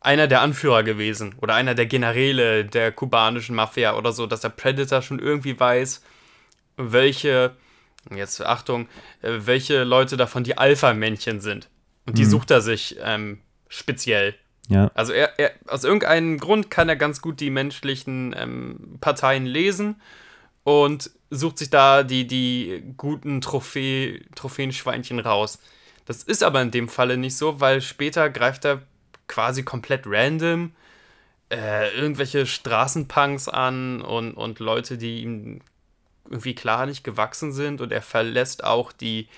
[0.03, 4.49] einer der Anführer gewesen oder einer der Generäle der kubanischen Mafia oder so, dass der
[4.49, 6.03] Predator schon irgendwie weiß,
[6.79, 7.51] welche,
[8.15, 8.89] jetzt Achtung,
[9.23, 11.69] äh, welche Leute davon die Alpha-Männchen sind.
[12.07, 14.35] Und die sucht er sich ähm, speziell.
[14.69, 19.45] Ja, Also er, er, aus irgendeinem Grund kann er ganz gut die menschlichen ähm, Parteien
[19.45, 20.01] lesen
[20.65, 25.59] und sucht sich da die, die guten Trophäe, Trophäenschweinchen raus.
[26.05, 28.83] Das ist aber in dem Falle nicht so, weil später greift er
[29.27, 30.73] quasi komplett random
[31.51, 35.61] äh, irgendwelche Straßenpunks an und, und Leute, die ihm
[36.31, 39.29] irgendwie klar nicht gewachsen sind und er verlässt auch die,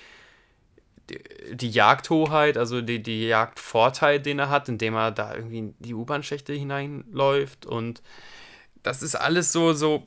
[1.09, 1.19] die,
[1.55, 5.93] die Jagdhoheit, also die, die Jagdvorteil, den er hat, indem er da irgendwie in die
[5.93, 8.01] U-Bahn-Schächte hineinläuft und
[8.83, 10.05] das ist alles so, so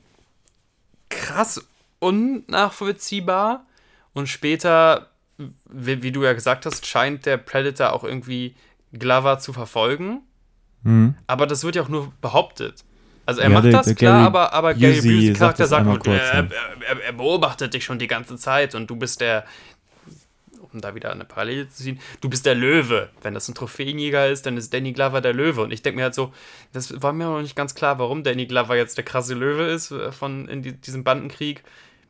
[1.09, 1.67] krass
[1.99, 3.65] unnachvollziehbar
[4.13, 5.09] und später,
[5.69, 8.55] wie, wie du ja gesagt hast, scheint der Predator auch irgendwie
[8.93, 10.21] Glover zu verfolgen,
[10.83, 11.15] Mhm.
[11.25, 12.85] aber das wird ja auch nur behauptet.
[13.27, 15.67] Also er Ja, macht der- das, der klar, Gary aber, aber Gary Busey sagt Charakter
[15.67, 16.47] sagt, nur, kurz, er, ja.
[16.87, 19.43] er, er beobachtet dich schon die ganze Zeit und du bist der,
[20.73, 23.09] um da wieder eine Parallele zu ziehen, du bist der Löwe.
[23.21, 25.61] Wenn das ein Trophäenjäger ist, dann ist Danny Glover der Löwe.
[25.61, 26.33] Und ich denke mir halt so,
[26.73, 29.91] das war mir noch nicht ganz klar, warum Danny Glover jetzt der krasse Löwe ist
[29.91, 31.63] äh, von in die, diesem Bandenkrieg.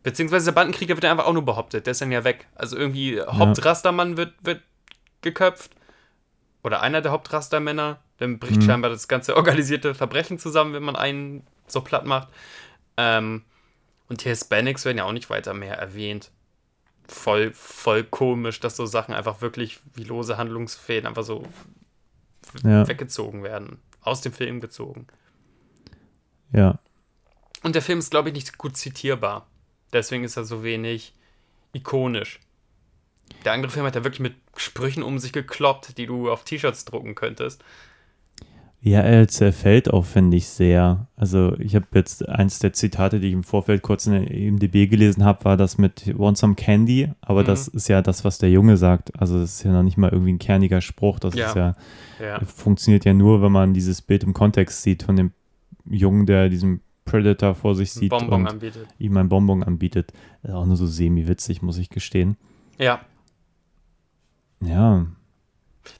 [0.04, 2.46] Beziehungsweise der Bandenkrieg, der wird ja einfach auch nur behauptet, der ist dann ja weg.
[2.56, 4.62] Also irgendwie Hauptrastermann wird, wird
[5.22, 5.72] geköpft.
[6.64, 8.00] Oder einer der Hauptrastermänner.
[8.18, 12.30] Dann bricht scheinbar das ganze organisierte Verbrechen zusammen, wenn man einen so platt macht.
[12.98, 13.44] Ähm,
[14.10, 16.32] und die Hispanics werden ja auch nicht weiter mehr erwähnt.
[17.08, 21.44] Voll, voll komisch, dass so Sachen einfach wirklich wie lose Handlungsfäden einfach so
[22.64, 23.80] Ja, weggezogen werden.
[24.02, 25.08] Aus dem Film gezogen.
[26.52, 26.80] ja.
[27.64, 29.48] Und der Film ist, glaube ich, nicht gut zitierbar.
[29.92, 31.14] Deswegen ist er so wenig
[31.74, 32.40] ikonisch.
[33.44, 36.86] Der andere Film hat ja wirklich mit Sprüchen um sich gekloppt, die du auf T-Shirts
[36.86, 37.64] drucken könntest.
[38.80, 41.08] Ja, er zerfällt auch, finde ich, sehr.
[41.16, 44.88] Also ich habe jetzt eins der Zitate, die ich im Vorfeld kurz in der IMDb
[44.90, 47.46] gelesen habe, war das mit Want Some Candy, aber Mhm.
[47.48, 49.20] das ist ja das, was der Junge sagt.
[49.20, 51.48] Also das ist ja noch nicht mal irgendwie ein kerniger Spruch, das Ja.
[51.50, 51.76] ist ja,
[52.22, 52.40] Ja.
[52.46, 55.32] funktioniert ja nur, wenn man dieses Bild im Kontext sieht von dem
[55.90, 58.88] Jungen, der diesen Predator vor sich sieht Bonbon und anbietet.
[59.00, 60.14] ihm ein Bonbon anbietet.
[60.44, 62.38] Das ist auch nur so semi-witzig, muss ich gestehen.
[62.78, 63.02] Ja.
[64.62, 65.06] Ja,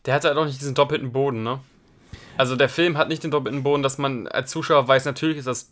[0.06, 1.60] Der hat halt auch nicht diesen doppelten Boden, ne?
[2.38, 5.48] Also der Film hat nicht den doppelten Boden, dass man als Zuschauer weiß, natürlich ist
[5.48, 5.70] das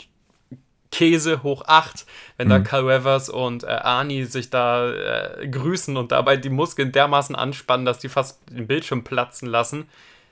[0.92, 2.06] Käse hoch 8,
[2.38, 6.92] wenn da Carl Weathers und äh, Arnie sich da äh, grüßen und dabei die Muskeln
[6.92, 9.86] dermaßen anspannen, dass die fast den Bildschirm platzen lassen.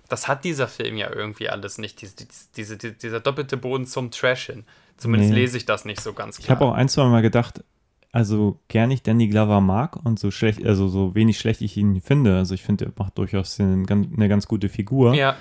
[0.09, 2.15] Das hat dieser Film ja irgendwie alles nicht, diese,
[2.55, 4.63] diese, diese, dieser doppelte Boden zum Trash hin.
[4.97, 5.39] Zumindest Nee.
[5.39, 6.59] lese ich das nicht so ganz Ich klar.
[6.59, 7.63] habe auch ein, zwei Mal gedacht,
[8.11, 11.99] also gern ich Danny Glover mag und so schlecht, also so wenig schlecht ich ihn
[11.99, 15.35] finde, also ich finde, er macht durchaus eine ganz, eine ganz gute Figur, ja,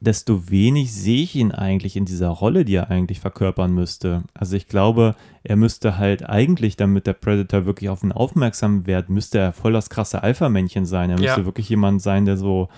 [0.00, 4.24] desto wenig sehe ich ihn eigentlich in dieser Rolle, die er eigentlich verkörpern müsste.
[4.34, 9.08] Also ich glaube, er müsste halt eigentlich, damit der Predator wirklich auf ihn aufmerksam wird,
[9.08, 11.10] müsste er voll das krasse Alpha-Männchen sein.
[11.10, 11.46] Er müsste Ja.
[11.46, 12.68] wirklich jemand sein, der so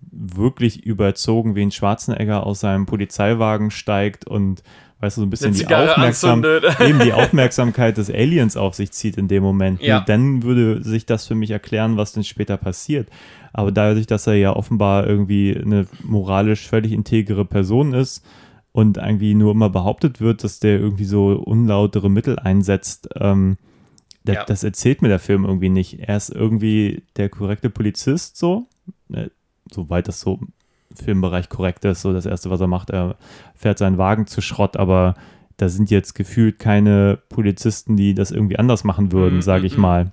[0.00, 4.62] wirklich überzogen wie ein Schwarzenegger aus seinem Polizeiwagen steigt und
[5.00, 6.44] weißt du, so ein bisschen die, Aufmerksam
[6.80, 9.80] eben die Aufmerksamkeit des Aliens auf sich zieht in dem Moment.
[9.80, 10.00] Ja.
[10.00, 13.08] Dann würde sich das für mich erklären, was denn später passiert.
[13.52, 18.24] Aber dadurch, dass er ja offenbar irgendwie eine moralisch völlig integere Person ist
[18.72, 23.56] und irgendwie nur immer behauptet wird, dass der irgendwie so unlautere Mittel einsetzt, ähm,
[24.24, 24.44] da- Ja.
[24.44, 26.00] das erzählt mir der Film irgendwie nicht.
[26.00, 28.66] Er ist irgendwie der korrekte Polizist so,
[29.12, 29.28] äh,
[29.72, 30.40] soweit das so
[30.94, 33.16] Filmbereich korrekt ist, so das Erste, was er macht, er
[33.54, 35.14] fährt seinen Wagen zu Schrott, aber
[35.56, 39.76] da sind jetzt gefühlt keine Polizisten, die das irgendwie anders machen würden, Mhm, sage ich
[39.76, 39.82] mhm.
[39.82, 40.12] mal.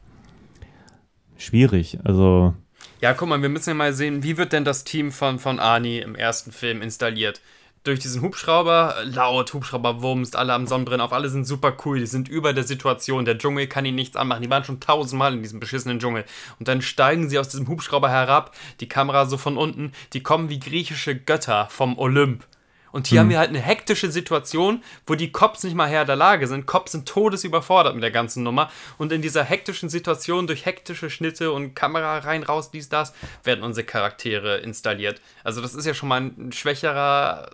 [1.38, 2.54] Schwierig, also
[3.02, 5.60] Ja, guck mal, wir müssen ja mal sehen, wie wird denn das Team von, von
[5.60, 7.42] Arnie im ersten Film installiert?
[7.86, 12.08] Durch diesen Hubschrauber, laut, Hubschrauber wumst, alle am Sonnenbrennen auf, alle sind super cool, die
[12.08, 15.44] sind über der Situation, der Dschungel kann ihnen nichts anmachen, die waren schon tausendmal in
[15.44, 16.26] diesem beschissenen Dschungel.
[16.58, 20.50] Und dann steigen sie aus diesem Hubschrauber herab, die Kamera so von unten, die kommen
[20.50, 22.48] wie griechische Götter vom Olymp.
[22.92, 26.16] Und hier haben wir halt eine hektische Situation, wo die Cops nicht mal Herr der
[26.16, 26.66] Lage sind.
[26.66, 28.72] Cops sind todesüberfordert mit der ganzen Nummer.
[28.98, 33.14] Und in dieser hektischen Situation, durch hektische Schnitte und Kamera rein, raus, dies, das,
[33.44, 35.20] werden unsere Charaktere installiert.
[35.44, 37.50] Also das ist ja schon mal ein schwächerer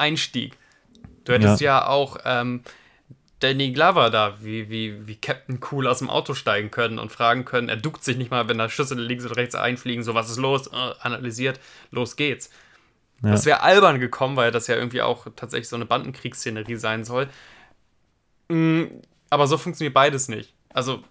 [0.00, 0.56] Einstieg.
[1.24, 2.62] Du hättest ja, auch ähm,
[3.40, 7.44] Danny Glover da, wie, wie, wie Captain Cool aus dem Auto steigen können und fragen
[7.44, 7.68] können.
[7.68, 10.04] Er duckt sich nicht mal, wenn da Schüsse links oder rechts einfliegen.
[10.04, 10.68] So, was ist los?
[10.68, 11.58] Äh, analysiert,
[11.90, 12.50] los geht's.
[13.22, 13.30] Ja.
[13.30, 17.28] Das wäre albern gekommen, weil das ja irgendwie auch tatsächlich so eine Bandenkriegsszenerie sein soll.
[18.48, 18.84] Mm,
[19.30, 20.54] Aber so funktioniert beides nicht.
[20.72, 21.02] Also,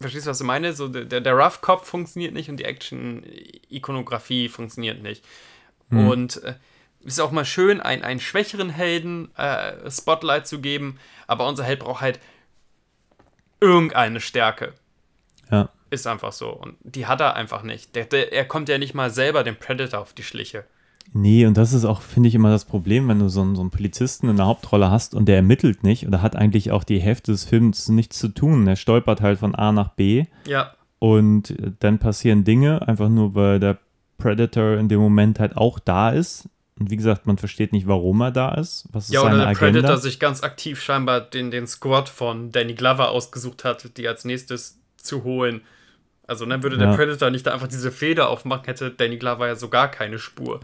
[0.00, 0.72] verstehst du, was ich meine?
[0.72, 5.24] So, der, der Rough Cop funktioniert nicht und die Action-Ikonografie funktioniert nicht.
[5.90, 6.54] Und äh,
[7.04, 11.80] ist auch mal schön, einen, einen schwächeren Helden äh, Spotlight zu geben, aber unser Held
[11.80, 12.20] braucht halt
[13.60, 14.74] irgendeine Stärke.
[15.50, 15.68] ja.
[15.90, 16.48] Ist einfach so.
[16.48, 17.94] Und die hat er einfach nicht.
[17.94, 20.64] Der, der, er kommt ja nicht mal selber dem Predator auf die Schliche.
[21.12, 23.60] Nee, und das ist auch, finde ich, immer das Problem, wenn du so einen, so
[23.60, 26.98] einen Polizisten in der Hauptrolle hast und der ermittelt nicht oder hat eigentlich auch die
[26.98, 28.66] Hälfte des Films nichts zu tun.
[28.66, 33.34] Er stolpert halt von A nach B Ja, und äh, dann passieren Dinge, einfach nur
[33.34, 33.78] weil der
[34.18, 36.48] Predator in dem Moment halt auch da ist
[36.78, 38.86] Und wie gesagt, man versteht nicht, warum er da ist.
[38.92, 39.80] Was ist Ja, seine oder der Agenda?
[39.80, 44.24] Predator sich ganz aktiv scheinbar den, den Squad von Danny Glover ausgesucht hat, die als
[44.24, 45.60] nächstes zu holen.
[46.26, 46.86] Also dann würde Ja.
[46.90, 50.18] der Predator nicht da einfach diese Feder aufmachen, hätte Danny Glover ja so gar keine
[50.18, 50.60] Spur.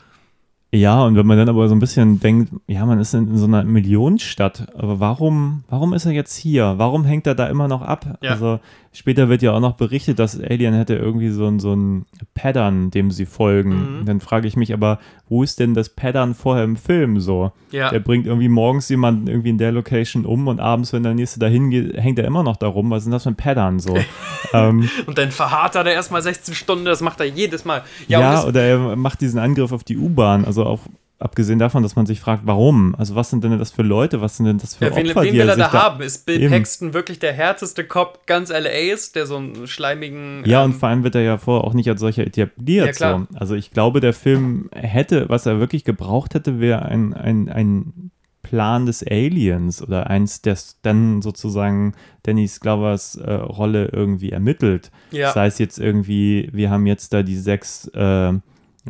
[0.73, 3.45] Ja, und wenn man dann aber so ein bisschen denkt, ja, man ist in so
[3.47, 6.75] einer Millionenstadt, aber warum, warum ist er jetzt hier?
[6.77, 8.19] Warum hängt er da immer noch ab?
[8.23, 8.31] Ja.
[8.33, 8.61] Also
[8.93, 12.91] später wird ja auch noch berichtet, dass Alien hätte irgendwie so ein, so ein Pattern,
[12.91, 14.01] dem sie folgen.
[14.01, 14.07] Mhm.
[14.07, 17.53] Dann frage ich mich aber, wo ist denn das Pattern vorher im Film so?
[17.71, 17.91] Ja.
[17.91, 21.39] Der bringt irgendwie morgens jemanden irgendwie in der Location um und abends, wenn der nächste
[21.39, 22.91] dahin geht, hängt er immer noch da rum.
[22.91, 23.97] Was ist denn das für ein Pattern so?
[24.53, 27.85] ähm, Und dann verharrt er da erstmal 16 Stunden, das macht er jedes Mal.
[28.09, 30.45] Ja, ja, oder er macht diesen Angriff auf die U-Bahn.
[30.45, 30.81] Also auch
[31.21, 32.95] abgesehen davon, dass man sich fragt, warum?
[32.97, 34.21] Also was sind denn das für Leute?
[34.21, 36.03] Was sind denn das für ja, wen, Opfer, wen die will er sich da haben?
[36.03, 36.53] Ist Bill Eben.
[36.53, 40.43] Paxton wirklich der härteste Cop ganz LAs, der so einen schleimigen.
[40.47, 42.87] Ja, ähm, und vor allem wird er ja vorher auch nicht als solcher etabliert.
[42.87, 43.27] Ja, klar.
[43.31, 43.39] so.
[43.39, 48.11] Also ich glaube, der Film hätte, was er wirklich gebraucht hätte, wäre ein, ein, ein
[48.43, 51.95] Plan des Aliens oder eins, das dann sozusagen
[52.25, 54.91] Dennis Glovers äh, Rolle irgendwie ermittelt.
[55.11, 55.33] Ja.
[55.33, 58.33] Sei es jetzt irgendwie, wir haben jetzt da die sechs äh,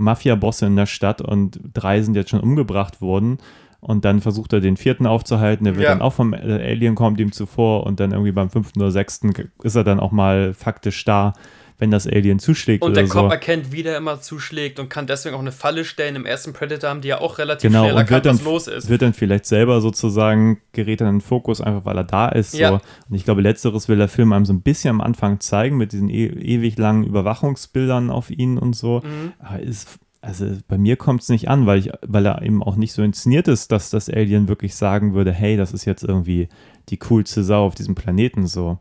[0.01, 3.39] Mafia-Bosse in der Stadt und drei sind jetzt schon umgebracht worden.
[3.83, 5.91] Und dann versucht er den vierten aufzuhalten, der wird Ja.
[5.91, 9.33] dann auch vom Alien kommt ihm zuvor und dann irgendwie beim fünften oder sechsten
[9.63, 11.33] ist er dann auch mal faktisch da,
[11.81, 13.15] wenn das Alien zuschlägt Und der so.
[13.15, 16.17] Cop erkennt, wie der immer zuschlägt und kann deswegen auch eine Falle stellen.
[16.17, 18.89] Im ersten Predator haben die ja auch relativ Genau, schnell erkannt, dann, was los ist.
[18.89, 22.55] wird dann vielleicht selber sozusagen, gerät dann in den Fokus, einfach weil er da ist.
[22.55, 22.69] Ja.
[22.69, 22.75] So.
[23.09, 25.93] Und ich glaube, letzteres will der Film einem so ein bisschen am Anfang zeigen, mit
[25.93, 29.01] diesen e ewig langen Überwachungsbildern auf ihn und so.
[29.05, 29.33] Mhm.
[29.39, 32.77] Aber ist, also bei mir kommt es nicht an, weil, ich, weil er eben auch
[32.77, 36.49] nicht so inszeniert ist, dass das Alien wirklich sagen würde, hey, das ist jetzt irgendwie
[36.91, 38.79] die coolste Sau auf diesem Planeten so.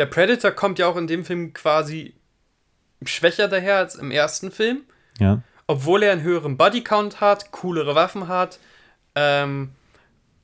[0.00, 2.14] Der Predator kommt ja auch in dem Film quasi
[3.04, 4.80] schwächer daher als im ersten Film,
[5.18, 5.42] Ja.
[5.66, 8.58] obwohl er einen höheren Bodycount hat, coolere Waffen hat
[9.14, 9.70] ähm,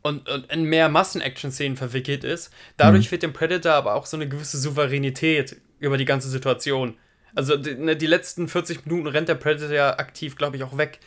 [0.03, 2.53] und, und in mehr Massen-Action-Szenen verwickelt ist.
[2.77, 6.97] Dadurch wird dem Predator aber auch so eine gewisse Souveränität über die ganze Situation.
[7.35, 10.77] Also die, ne, die letzten 40 Minuten rennt der Predator ja aktiv, glaube ich, auch
[10.79, 11.01] weg.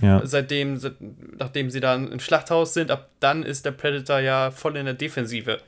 [0.00, 0.20] Ja.
[0.24, 0.96] Seitdem, se-
[1.36, 4.94] nachdem sie da im Schlachthaus sind, ab dann ist der Predator ja voll in der
[4.94, 5.58] Defensive.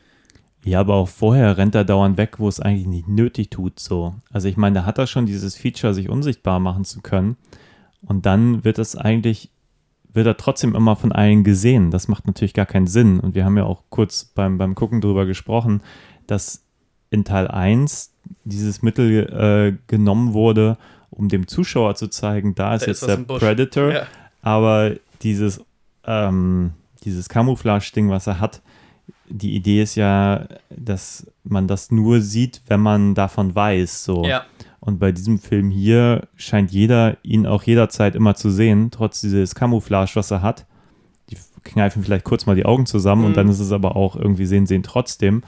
[0.65, 4.15] Ja, aber auch vorher rennt er dauernd weg, wo es eigentlich nicht nötig tut, so.
[4.33, 7.37] Also ich meine, da hat er schon dieses Feature, sich unsichtbar machen zu können.
[8.01, 9.51] Und dann wird es eigentlich,
[10.13, 11.91] wird er trotzdem immer von allen gesehen.
[11.91, 13.21] Das macht natürlich gar keinen Sinn.
[13.21, 15.83] Und wir haben ja auch kurz beim, beim Gucken drüber gesprochen,
[16.27, 16.65] dass
[17.11, 18.13] in Teil 1
[18.45, 20.79] dieses Mittel äh, genommen wurde,
[21.11, 23.39] um dem Zuschauer zu zeigen, da ist Da ist jetzt was der.
[23.39, 23.93] Predator.
[23.93, 24.07] Ja.
[24.41, 24.93] Aber
[25.23, 25.63] dieses,
[26.07, 26.73] ähm,
[27.05, 28.63] dieses Camouflage-Ding, was er hat,
[29.29, 34.05] die Idee ist ja, dass man das nur sieht, wenn man davon weiß.
[34.05, 34.25] So.
[34.25, 34.45] Ja.
[34.81, 39.55] Und bei diesem Film hier scheint jeder ihn auch jederzeit immer zu sehen, trotz dieses
[39.55, 40.67] Camouflage, was er hat.
[41.31, 43.27] Die kneifen vielleicht kurz mal die Augen zusammen Mhm.
[43.29, 45.43] und dann ist es aber auch irgendwie sehen sie ihn trotzdem.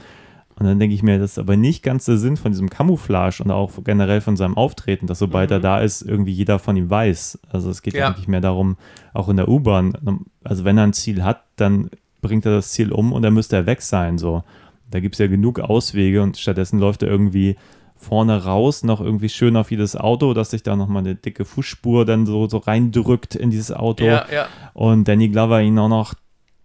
[0.59, 3.43] Und dann denke ich mir, das ist aber nicht ganz der Sinn von diesem Camouflage
[3.43, 6.89] und auch generell von seinem Auftreten, dass sobald er da ist, irgendwie jeder von ihm
[6.89, 7.37] weiß.
[7.51, 7.99] Also es geht ja.
[7.99, 8.07] Ja.
[8.07, 8.75] eigentlich mehr darum,
[9.13, 9.95] auch in der U-Bahn,
[10.43, 11.91] also wenn er ein Ziel hat, dann
[12.21, 14.17] bringt er das Ziel um und dann müsste er weg sein.
[14.17, 14.43] So.
[14.89, 17.55] Da gibt es ja genug Auswege und stattdessen läuft er irgendwie
[17.95, 22.05] vorne raus, noch irgendwie schön auf jedes Auto, dass sich da nochmal eine dicke Fußspur
[22.05, 24.05] dann so, so reindrückt in dieses Auto.
[24.05, 24.47] Ja, ja.
[24.73, 26.13] Und Danny Glover ihn auch noch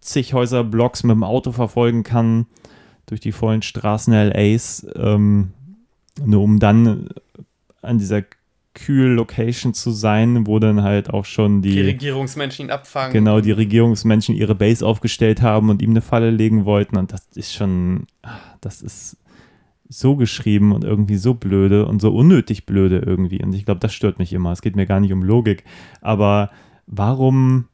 [0.00, 2.46] zig Häuserblocks mit dem Auto verfolgen kann
[3.06, 5.52] durch die vollen Straßen LAs, ähm,
[6.24, 7.08] nur um dann
[7.80, 8.22] an dieser
[8.74, 13.12] Kühl-Location zu sein, wo dann halt auch schon Die die, Regierungsmenschen ihn abfangen.
[13.12, 16.96] genau die Regierungsmenschen ihre Base aufgestellt haben und ihm eine Falle legen wollten.
[16.96, 19.18] Und das ist schon, ah, das ist
[19.88, 23.42] so geschrieben und irgendwie so blöde und so unnötig blöde irgendwie.
[23.42, 24.52] Und ich glaube, das stört mich immer.
[24.52, 25.64] Es geht mir gar nicht um Logik.
[26.00, 26.50] Aber
[26.86, 27.66] warum,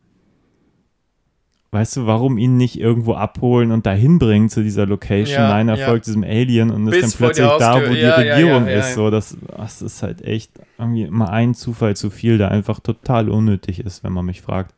[1.71, 5.35] weißt du, warum ihn nicht irgendwo abholen und dahin bringen zu dieser Location?
[5.35, 5.87] Ja, Nein, er ja.
[5.87, 8.95] folgt diesem Alien und Bis ist dann plötzlich da, wo die Ja, Regierung ist.
[8.95, 13.29] So, das, das ist halt echt irgendwie immer ein Zufall zu viel, der einfach total
[13.29, 14.75] unnötig ist, wenn man mich fragt.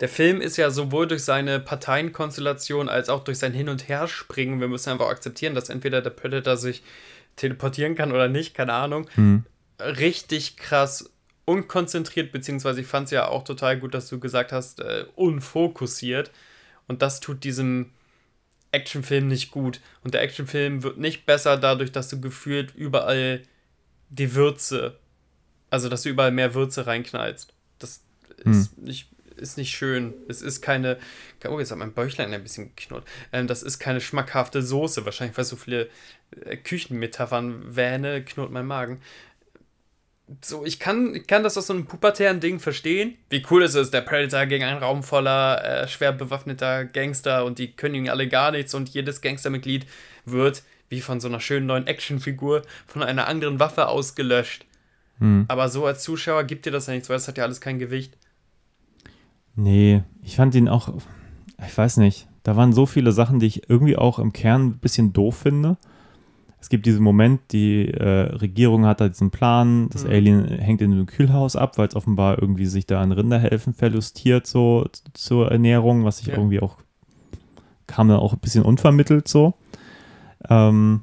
[0.00, 4.60] Der Film ist ja sowohl durch seine Parteienkonstellation als auch durch sein Hin- und Herspringen.
[4.60, 6.82] Wir müssen einfach akzeptieren, dass entweder der Predator sich
[7.36, 9.06] teleportieren kann oder nicht, keine Ahnung.
[9.14, 9.44] Hm.
[9.80, 11.10] Richtig krass
[11.44, 16.30] unkonzentriert, beziehungsweise ich fand es ja auch total gut, dass du gesagt hast, äh, unfokussiert.
[16.86, 17.90] Und das tut diesem
[18.72, 19.80] Actionfilm nicht gut.
[20.02, 23.42] Und der Actionfilm wird nicht besser dadurch, dass du gefühlt überall
[24.10, 24.98] die Würze,
[25.70, 27.52] also dass du überall mehr Würze reinknallst.
[27.78, 28.02] Das
[28.44, 30.14] ist, nicht, ist nicht schön.
[30.28, 30.98] Es ist keine,
[31.46, 33.06] oh, jetzt hat mein Bäuchlein ein bisschen geknurrt.
[33.32, 35.04] Ähm, das ist keine schmackhafte Soße.
[35.04, 35.88] Wahrscheinlich, weil so viele
[36.44, 39.00] äh, Küchenmetaphern wähne, knurrt mein Magen.
[40.42, 43.16] So, ich kann, ich kann das aus so einem pubertären Ding verstehen.
[43.28, 47.58] Wie cool ist es, der Predator gegen einen Raum voller äh, schwer bewaffneter Gangster und
[47.58, 49.86] die können ihnen alle gar nichts und jedes Gangstermitglied
[50.24, 54.64] wird wie von so einer schönen neuen Actionfigur von einer anderen Waffe ausgelöscht.
[55.18, 55.44] Hm.
[55.48, 57.78] Aber so als Zuschauer gibt dir das ja nichts, weil das hat ja alles kein
[57.78, 58.16] Gewicht.
[59.56, 60.94] Nee, ich fand ihn auch,
[61.64, 64.78] ich weiß nicht, da waren so viele Sachen, die ich irgendwie auch im Kern ein
[64.78, 65.76] bisschen doof finde.
[66.64, 70.10] Es gibt diesen Moment, die äh, Regierung hat da diesen Plan, das Mhm.
[70.10, 74.46] Alien hängt in einem Kühlhaus ab, weil es offenbar irgendwie sich da an Rinderhelfen verlustiert,
[74.46, 76.36] so zur Ernährung, was ich Ja.
[76.38, 76.78] irgendwie auch,
[77.86, 79.52] kam dann auch ein bisschen unvermittelt so.
[80.48, 81.02] Ähm,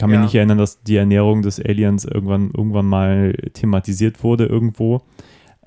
[0.00, 0.22] kann mich Ja.
[0.24, 5.02] nicht erinnern, dass die Ernährung des Aliens irgendwann, irgendwann mal thematisiert wurde irgendwo.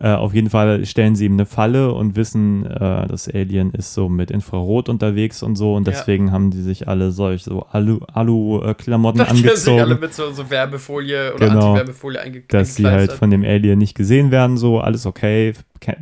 [0.02, 3.94] Äh, auf jeden Fall stellen sie ihm eine Falle und wissen, äh, das Alien ist
[3.94, 5.76] so mit Infrarot unterwegs und so.
[5.76, 5.92] Und Ja.
[5.94, 10.32] deswegen haben die sich alle solch so Alu-Klamotten Dass die sich alle angezogen, mit so,
[10.32, 11.72] so Werbefolie oder Genau.
[11.72, 14.80] Anti-Werbefolie einge dass sie halt von dem Alien nicht gesehen werden, so.
[14.80, 15.54] Alles okay,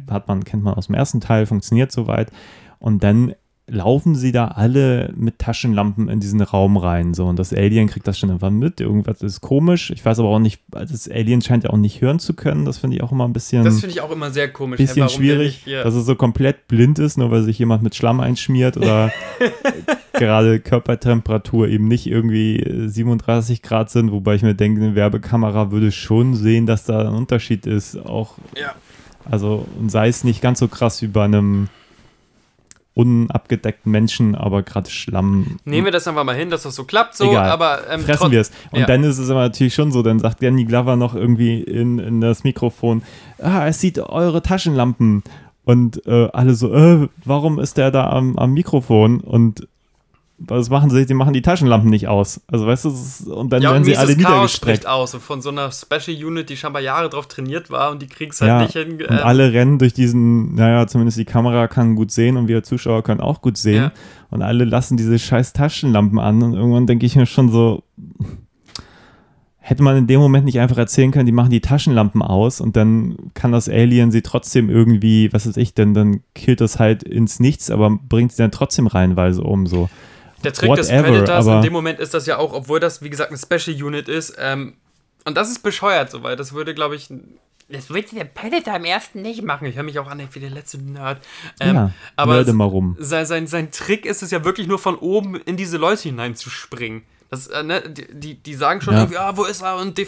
[0.10, 2.30] hat man, kennt man aus dem ersten Teil, funktioniert soweit.
[2.80, 3.34] Und dann
[3.70, 8.08] laufen sie da alle mit Taschenlampen in diesen Raum rein, so und das Alien kriegt
[8.08, 11.66] das schon irgendwann mit, irgendwas ist komisch, ich weiß aber auch nicht, das Alien scheint
[11.66, 13.92] ja auch nicht hören zu können, das finde ich auch immer ein bisschen Das finde
[13.94, 14.78] ich auch immer sehr komisch.
[14.78, 17.84] Bisschen der schwierig, nicht hier- dass es so komplett blind ist, nur weil sich jemand
[17.84, 19.12] mit Schlamm einschmiert oder
[20.14, 25.72] gerade Körpertemperatur eben nicht irgendwie äh, 37 Grad sind, wobei ich mir denke, eine Werbekamera
[25.72, 27.98] würde schon sehen, dass da ein Unterschied ist.
[27.98, 28.74] Auch, Ja.
[29.26, 31.68] also, und sei es nicht ganz so krass wie bei einem
[32.98, 35.60] unabgedeckten Menschen, aber gerade Schlamm.
[35.66, 37.50] Nehmen wir das einfach mal hin, dass das so klappt, so, Egal.
[37.50, 38.52] aber ähm, fressen wir es.
[38.72, 38.86] Und ja.
[38.88, 42.22] dann ist es aber natürlich schon so, dann sagt Danny Glover noch irgendwie in, in
[42.22, 43.04] das Mikrofon,
[43.40, 45.24] ah, es sieht eure Taschenlampen.
[45.64, 49.20] Und äh, alle so, äh, warum ist der da am, am Mikrofon?
[49.20, 49.68] Und
[50.40, 51.04] was machen sie?
[51.06, 52.42] Sie machen die Taschenlampen nicht aus.
[52.48, 54.78] Also weißt du, es ist, und dann Ja, werden und sie alle Chaos niedergestreckt.
[54.82, 58.02] spricht aus und von so einer Special Unit, die scheinbar Jahre drauf trainiert war und
[58.04, 58.92] die kriegt's halt Ja, nicht hin.
[58.94, 62.62] und äh, alle rennen durch diesen, naja, zumindest die Kamera kann gut sehen und wir
[62.62, 63.76] Zuschauer können auch gut sehen.
[63.86, 63.92] Ja.
[64.30, 67.82] Und alle lassen diese scheiß Taschenlampen an und irgendwann denke ich mir schon so,
[69.60, 72.76] hätte man in dem Moment nicht einfach erzählen können, die machen die Taschenlampen aus und
[72.78, 77.04] dann kann das Alien sie trotzdem irgendwie, was weiß ich, denn dann killt das halt
[77.04, 79.90] ins Nichts, aber bringt sie dann trotzdem reihenweise um so.
[80.44, 83.02] Der Trick des Whatever, Predators aber- in dem Moment ist das ja auch, obwohl das,
[83.02, 84.76] wie gesagt, eine Special Unit ist, ähm,
[85.26, 87.10] und das ist bescheuert, so, weil das würde, glaube ich,
[87.70, 89.66] das würde der Predator im ersten nicht machen.
[89.68, 91.20] Ich höre mich auch an wie der letzte Nerd.
[91.60, 92.96] Ähm, ja, aber mal rum.
[92.98, 97.04] sein, sein, sein Trick ist es ja wirklich nur von oben in diese Leute hineinzuspringen.
[97.30, 99.02] Das, äh, ne, die, die, sagen schon Ja.
[99.02, 99.76] irgendwie, ah, wo ist er?
[99.78, 100.00] Und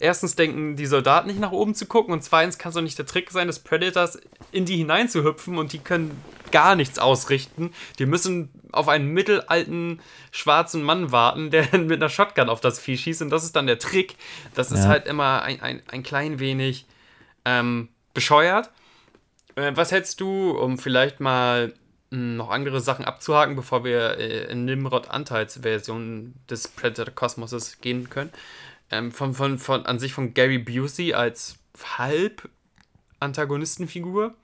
[0.00, 2.98] erstens denken die Soldaten nicht nach oben zu gucken und zweitens kann es doch nicht
[2.98, 4.18] der Trick sein des Predators,
[4.50, 6.20] in die hineinzuhüpfen und die können
[6.54, 7.72] gar nichts ausrichten.
[7.98, 10.00] Die müssen auf einen mittelalten
[10.30, 13.66] schwarzen Mann warten, der mit einer Shotgun auf das Vieh schießt und das ist dann
[13.66, 14.14] der Trick.
[14.54, 14.88] Das ist Ja.
[14.90, 16.86] halt immer ein, ein, ein klein wenig
[17.44, 18.70] ähm, bescheuert.
[19.56, 21.74] Äh, was hältst du, um vielleicht mal
[22.10, 27.80] mh, noch andere Sachen abzuhaken, bevor wir äh, in Nimrod Anteils Version des Predator Kosmoses
[27.80, 28.30] gehen können?
[28.92, 31.56] Ähm, von, von, von, an sich von Gary Busey als
[31.98, 32.48] halb
[33.18, 34.28] Antagonistenfigur.
[34.28, 34.43] Mm.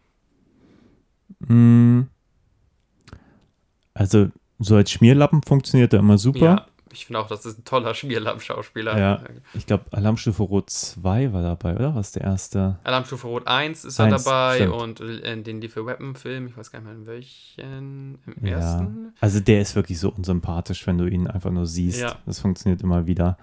[3.95, 4.29] Also,
[4.59, 6.39] so als Schmierlappen funktioniert er immer super.
[6.45, 8.99] Ja, ich finde auch, das ist ein toller Schmierlamm-Schauspieler.
[8.99, 9.23] Ja.
[9.55, 11.95] Ich glaube, Alarmstufe Rot 2 war dabei, oder?
[11.95, 12.79] Was der erste?
[12.85, 14.73] Alarmstufe Rot 1 ist er Eins, dabei stimmt.
[14.75, 18.53] und in den Lethal Weapon-Film, ich weiß gar nicht mehr in welchen, im Ja.
[18.57, 19.13] ersten.
[19.21, 22.01] Also der ist wirklich so unsympathisch, wenn du ihn einfach nur siehst.
[22.01, 22.17] Ja.
[22.27, 23.39] Das funktioniert immer wieder.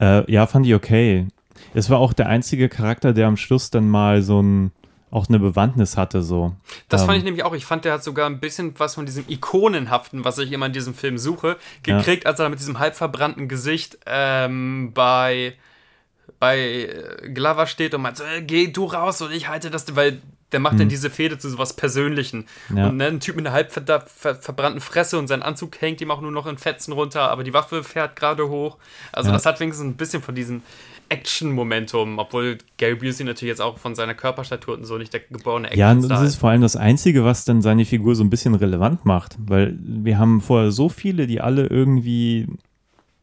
[0.00, 1.28] Äh, ja, fand ich okay.
[1.74, 4.72] Es war auch der einzige Charakter, der am Schluss dann mal so ein
[5.10, 6.54] auch eine Bewandtnis hatte, so.
[6.88, 7.54] Das fand Ähm, ich nämlich auch.
[7.54, 10.72] Ich fand, der hat sogar ein bisschen was von diesem Ikonenhaften, was ich immer in
[10.72, 15.54] diesem Film suche, gekriegt, als er mit diesem halb verbrannten Gesicht ähm, bei,
[16.38, 19.96] bei äh, Glover steht und meint so, äh, geh du raus und ich halte das,
[19.96, 20.20] weil
[20.52, 22.46] der macht dann diese Fehde zu sowas Persönlichen.
[22.74, 22.88] Ja.
[22.88, 26.00] Und ne, ein Typ mit einer halb ver ver verbrannten Fresse und sein Anzug hängt
[26.00, 28.76] ihm auch nur noch in Fetzen runter, aber die Waffe fährt gerade hoch.
[29.12, 29.34] Also Ja.
[29.34, 30.62] das hat wenigstens ein bisschen von diesem
[31.10, 35.76] Action-Momentum, obwohl Gary Busey natürlich jetzt auch von seiner Körperstatur und so nicht der geborene
[35.76, 38.54] Ja, und das ist vor allem das Einzige, was dann seine Figur so ein bisschen
[38.54, 42.46] relevant macht, weil wir haben vorher so viele, die alle irgendwie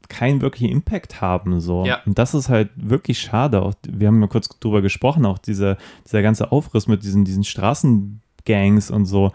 [0.09, 1.59] keinen wirklichen Impact haben.
[1.59, 1.85] So.
[1.85, 2.01] Ja.
[2.05, 3.61] Und das ist halt wirklich schade.
[3.61, 7.43] Auch, wir haben ja kurz drüber gesprochen, auch dieser, dieser ganze Aufriss mit diesen, diesen
[7.43, 9.31] Straßengangs und so.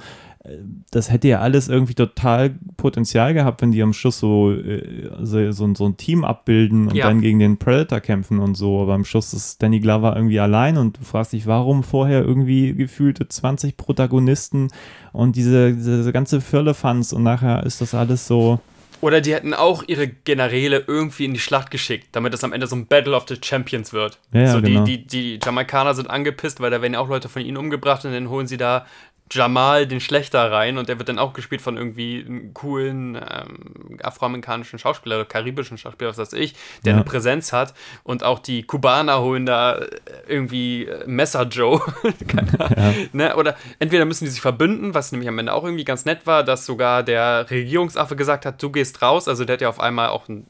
[0.90, 5.52] Das hätte ja alles irgendwie total Potenzial gehabt, wenn die am Schluss so, äh, so,
[5.52, 7.06] so, so ein Team abbilden und Ja.
[7.06, 8.82] dann gegen den Predator kämpfen und so.
[8.82, 12.74] Aber am Schluss ist Danny Glover irgendwie allein und du fragst dich, warum vorher irgendwie
[12.74, 14.68] gefühlte 20 Protagonisten
[15.12, 18.58] und diese, diese ganze Firlefanz und nachher ist das alles so.
[19.00, 22.68] Oder die hätten auch ihre Generäle irgendwie in die Schlacht geschickt, damit es am Ende
[22.68, 24.18] so ein Battle of the Champions wird.
[24.32, 24.84] Ja, so genau.
[24.84, 28.04] die, die, die Jamaikaner sind angepisst, weil da werden ja auch Leute von ihnen umgebracht
[28.04, 28.86] und dann holen sie da
[29.30, 33.98] Jamal, den Schlechter, rein und der wird dann auch gespielt von irgendwie einem coolen ähm,
[34.02, 36.54] afroamerikanischen Schauspieler oder karibischen Schauspieler, was weiß ich,
[36.84, 36.96] der Ja.
[36.96, 37.72] eine Präsenz hat
[38.04, 39.88] und auch die Kubaner holen da äh,
[40.28, 41.80] irgendwie äh, Messer Joe.
[42.58, 43.08] Ahnung.
[43.12, 43.34] ne?
[43.36, 46.44] Oder entweder müssen die sich verbünden, was nämlich am Ende auch irgendwie ganz nett war,
[46.44, 50.10] dass sogar der Regierungsaffe gesagt hat, du gehst raus, also der hat ja auf einmal
[50.10, 50.46] auch einen,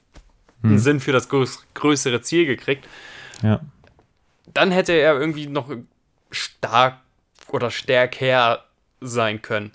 [0.64, 2.84] einen Sinn für das größ größere Ziel gekriegt
[3.42, 3.60] Ja.
[4.54, 5.68] dann hätte er irgendwie noch
[6.32, 6.98] stark
[7.52, 8.64] oder stärker
[9.00, 9.72] sein können.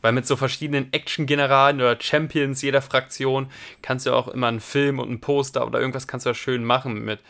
[0.00, 3.50] Weil mit so verschiedenen Action-Generalen oder Champions jeder Fraktion
[3.82, 6.64] kannst du auch immer einen Film und ein Poster oder irgendwas kannst du ja schön
[6.64, 7.20] machen mit.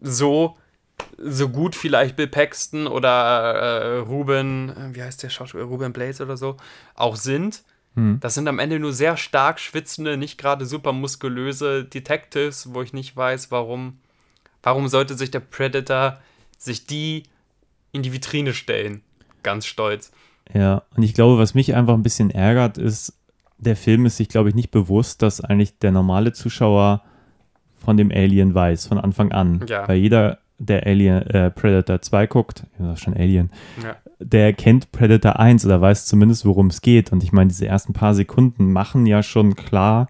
[0.00, 0.56] So,
[1.18, 6.22] so gut vielleicht Bill Paxton oder äh, Ruben, äh, wie heißt der Schauspieler, Ruben Blaze
[6.22, 6.56] oder so,
[6.94, 7.62] auch sind.
[8.20, 12.94] Das sind am Ende nur sehr stark schwitzende, nicht gerade super muskulöse Detectives, wo ich
[12.94, 13.98] nicht weiß, warum
[14.62, 16.20] Warum sollte sich der Predator
[16.56, 17.24] sich die
[17.92, 19.02] in die Vitrine stellen?
[19.42, 20.12] Ganz stolz.
[20.52, 23.14] Ja, und ich glaube, was mich einfach ein bisschen ärgert, ist,
[23.58, 27.02] der Film ist sich, glaube ich, nicht bewusst, dass eigentlich der normale Zuschauer
[27.84, 29.64] von dem Alien weiß, von Anfang an.
[29.68, 29.86] Ja.
[29.88, 33.50] Weil jeder, der Alien, äh, Predator 2 guckt, ja, schon Alien,
[33.82, 33.96] Ja.
[34.20, 37.12] der kennt Predator 1 oder weiß zumindest, worum es geht.
[37.12, 40.08] Und ich meine, diese ersten paar Sekunden machen ja schon klar,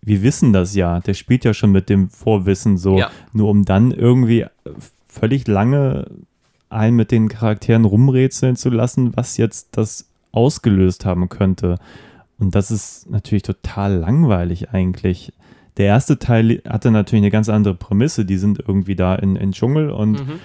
[0.00, 1.00] wir wissen das ja.
[1.00, 3.10] Der spielt ja schon mit dem Vorwissen so, Ja.
[3.32, 4.46] nur um dann irgendwie
[5.08, 6.06] völlig lange
[6.70, 11.76] einen mit den Charakteren rumrätseln zu lassen, was jetzt das ausgelöst haben könnte.
[12.38, 15.32] Und das ist natürlich total langweilig eigentlich.
[15.76, 18.24] Der erste Teil hatte natürlich eine ganz andere Prämisse.
[18.24, 20.40] Die sind irgendwie da in, in Dschungel und Mhm.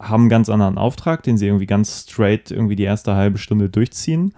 [0.00, 3.68] haben einen ganz anderen Auftrag, den sie irgendwie ganz straight irgendwie die erste halbe Stunde
[3.68, 4.32] durchziehen.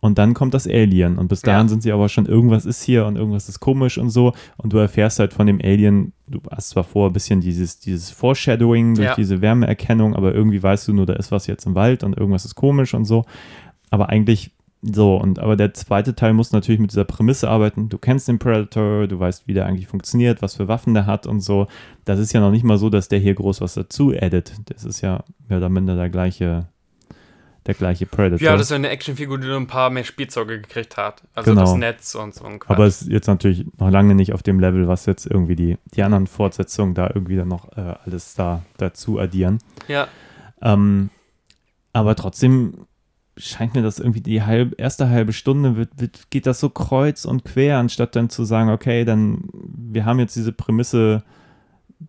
[0.00, 1.18] Und dann kommt das Alien.
[1.18, 1.68] Und bis dahin Ja.
[1.68, 4.32] sind sie aber schon, irgendwas ist hier und irgendwas ist komisch und so.
[4.56, 8.10] Und du erfährst halt von dem Alien, du hast zwar vorher ein bisschen dieses, dieses
[8.10, 9.14] Foreshadowing durch Ja.
[9.14, 12.44] diese Wärmeerkennung, aber irgendwie weißt du nur, da ist was jetzt im Wald und irgendwas
[12.46, 13.24] ist komisch und so.
[13.90, 17.90] Aber eigentlich so, und aber der zweite Teil muss natürlich mit dieser Prämisse arbeiten.
[17.90, 21.26] Du kennst den Predator, du weißt, wie der eigentlich funktioniert, was für Waffen der hat
[21.26, 21.66] und so.
[22.06, 24.54] Das ist ja noch nicht mal so, dass der hier groß was dazu addet.
[24.72, 26.68] Das ist ja mehr oder minder der gleiche,
[27.70, 28.44] der gleiche Predator.
[28.44, 31.22] Ja, das ist eine Actionfigur, die nur ein paar mehr Spielzeuge gekriegt hat.
[31.34, 31.62] Also Genau.
[31.62, 32.70] das Netz und so ein Quatsch.
[32.76, 35.78] aber es ist jetzt natürlich noch lange nicht auf dem Level, was jetzt irgendwie die,
[35.94, 39.58] die anderen Fortsetzungen da irgendwie dann noch äh, alles da dazu addieren.
[39.88, 40.08] ja,
[40.62, 41.10] Ähm,
[41.92, 42.86] aber trotzdem
[43.36, 47.24] scheint mir das irgendwie die halb, erste halbe Stunde wird, wird, geht das so kreuz
[47.24, 51.22] und quer, anstatt dann zu sagen, okay, dann wir haben jetzt diese Prämisse,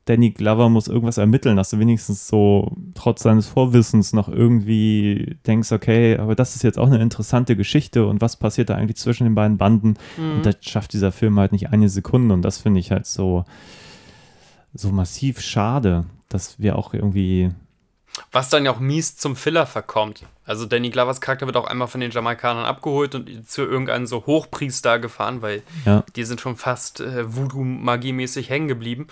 [0.05, 5.71] Danny Glover muss irgendwas ermitteln, dass du wenigstens so trotz seines Vorwissens noch irgendwie denkst,
[5.71, 9.25] okay, aber das ist jetzt auch eine interessante Geschichte und was passiert da eigentlich zwischen
[9.25, 9.97] den beiden Banden?
[10.17, 13.43] Und das schafft dieser Film halt nicht eine Sekunde und das finde ich halt so,
[14.73, 17.51] so massiv schade, dass wir auch irgendwie
[18.31, 20.23] was dann ja auch mies zum Filler verkommt.
[20.45, 24.25] Also Danny Glovers Charakter wird auch einmal von den Jamaikanern abgeholt und zu irgendeinem so
[24.25, 26.03] Hochpriester gefahren, weil Ja.
[26.15, 29.07] die sind schon fast äh, Voodoo-Magie-mäßig hängen geblieben.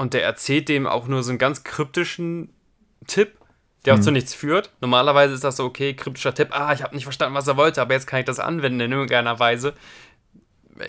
[0.00, 2.48] Und der erzählt dem auch nur so einen ganz kryptischen
[3.06, 3.36] Tipp,
[3.84, 4.70] der auch zu nichts führt.
[4.80, 7.82] Normalerweise ist das so, okay, kryptischer Tipp, ah, ich habe nicht verstanden, was er wollte,
[7.82, 9.74] aber jetzt kann ich das anwenden in irgendeiner Weise.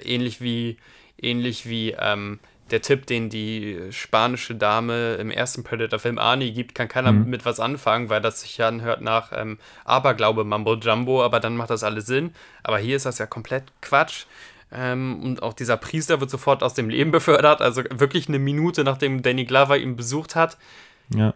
[0.05, 0.77] Ähnlich wie,
[1.21, 2.39] ähnlich wie ähm,
[2.69, 7.59] der Tipp, den die spanische Dame im ersten Predator-Film Arnie gibt, kann keiner mit was
[7.59, 11.83] anfangen, weil das sich ja anhört nach ähm, Aberglaube Mambo Jumbo, aber dann macht das
[11.83, 12.33] alles Sinn.
[12.63, 14.23] Aber hier ist das ja komplett Quatsch.
[14.73, 18.83] Ähm, und auch dieser Priester wird sofort aus dem Leben befördert, also wirklich eine Minute
[18.83, 20.57] nachdem Danny Glover ihn besucht hat.
[21.13, 21.33] Ja.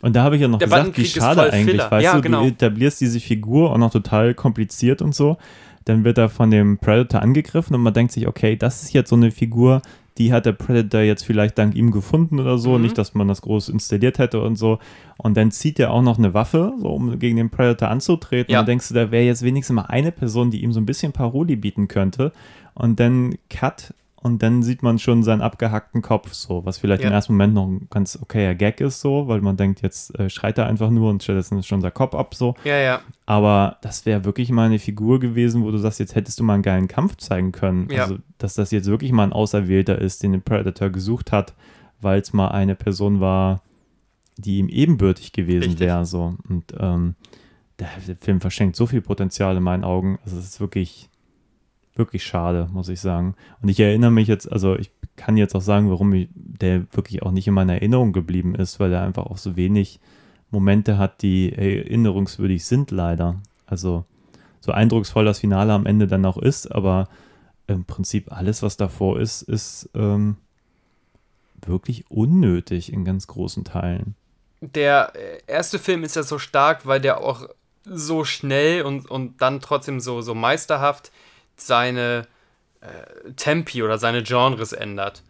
[0.00, 1.90] Und da habe ich ja noch gesagt, wie schade eigentlich, Filler.
[1.90, 2.42] weißt Ja, du, genau.
[2.42, 5.38] du etablierst diese Figur auch noch total kompliziert und so.
[5.84, 9.10] Dann wird er von dem Predator angegriffen und man denkt sich, okay, das ist jetzt
[9.10, 9.80] so eine Figur,
[10.18, 12.82] die hat der Predator jetzt vielleicht dank ihm gefunden oder so, Mhm.
[12.82, 14.78] nicht, dass man das groß installiert hätte und so.
[15.16, 18.52] Und dann zieht er auch noch eine Waffe, so um gegen den Predator anzutreten.
[18.52, 18.60] Ja.
[18.60, 21.12] Und denkst du, da wäre jetzt wenigstens mal eine Person, die ihm so ein bisschen
[21.12, 22.32] Paroli bieten könnte.
[22.74, 27.08] Und dann Cut und dann sieht man schon seinen abgehackten Kopf, so, was vielleicht Ja.
[27.08, 30.30] im ersten Moment noch ein ganz okayer Gag ist, so, weil man denkt, jetzt äh,
[30.30, 32.54] schreit er einfach nur und stattdessen ist schon der Kopf ab, so.
[32.64, 33.00] Ja, ja.
[33.26, 36.54] Aber das wäre wirklich mal eine Figur gewesen, wo du sagst, jetzt hättest du mal
[36.54, 37.88] einen geilen Kampf zeigen können.
[37.90, 38.02] Ja.
[38.04, 41.52] Also, dass das jetzt wirklich mal ein Auserwählter ist, den der Predator gesucht hat,
[42.00, 43.60] weil es mal eine Person war,
[44.36, 46.36] die ihm ebenbürtig gewesen wäre, so.
[46.48, 47.16] Und ähm,
[47.78, 47.88] der
[48.20, 50.18] Film verschenkt so viel Potenzial in meinen Augen.
[50.24, 51.08] Also, es ist wirklich
[51.94, 53.34] wirklich schade, muss ich sagen.
[53.60, 57.22] Und ich erinnere mich jetzt, also ich kann jetzt auch sagen, warum ich, der wirklich
[57.22, 60.00] auch nicht in meiner Erinnerung geblieben ist, weil er einfach auch so wenig
[60.50, 63.40] Momente hat, die erinnerungswürdig sind, leider.
[63.66, 64.04] Also
[64.60, 67.08] so eindrucksvoll das Finale am Ende dann auch ist, aber
[67.66, 70.36] im Prinzip alles, was davor ist, ist ähm,
[71.64, 74.14] wirklich unnötig in ganz großen Teilen.
[74.60, 77.48] Der äh, erste Film ist ja so stark, weil der auch
[77.84, 81.10] so schnell und, und dann trotzdem so, so meisterhaft
[81.56, 82.26] seine
[82.80, 85.22] äh, Tempi oder seine Genres ändert.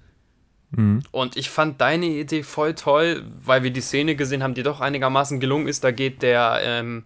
[0.70, 1.02] Mhm.
[1.10, 4.80] Und ich fand deine Idee voll toll, weil wir die Szene gesehen haben, die doch
[4.80, 5.84] einigermaßen gelungen ist.
[5.84, 7.04] Da geht der, ähm,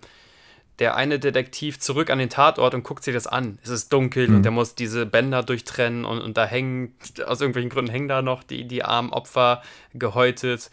[0.79, 3.59] der eine Detektiv zurück an den Tatort und guckt sich das an.
[3.64, 4.37] Es ist dunkel Mhm.
[4.37, 6.95] und der muss diese Bänder durchtrennen und, und da hängen,
[7.27, 9.62] aus irgendwelchen Gründen hängen da noch die, die armen Opfer
[9.95, 10.71] gehäutet,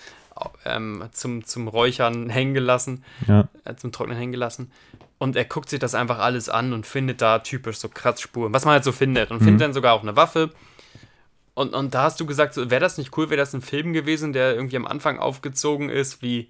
[0.65, 3.47] ähm, zum, zum Räuchern hängen gelassen Ja.
[3.65, 4.71] äh, zum Trocknen hängen gelassen.
[5.23, 8.65] Und er guckt sich das einfach alles an und findet da typisch so Kratzspuren, was
[8.65, 9.31] man halt so findet.
[9.31, 10.49] Und findet dann sogar auch eine Waffe.
[11.53, 13.93] Und, und da hast du gesagt, so, wäre das nicht cool, wäre das ein Film
[13.93, 16.49] gewesen, der irgendwie am Anfang aufgezogen ist wie,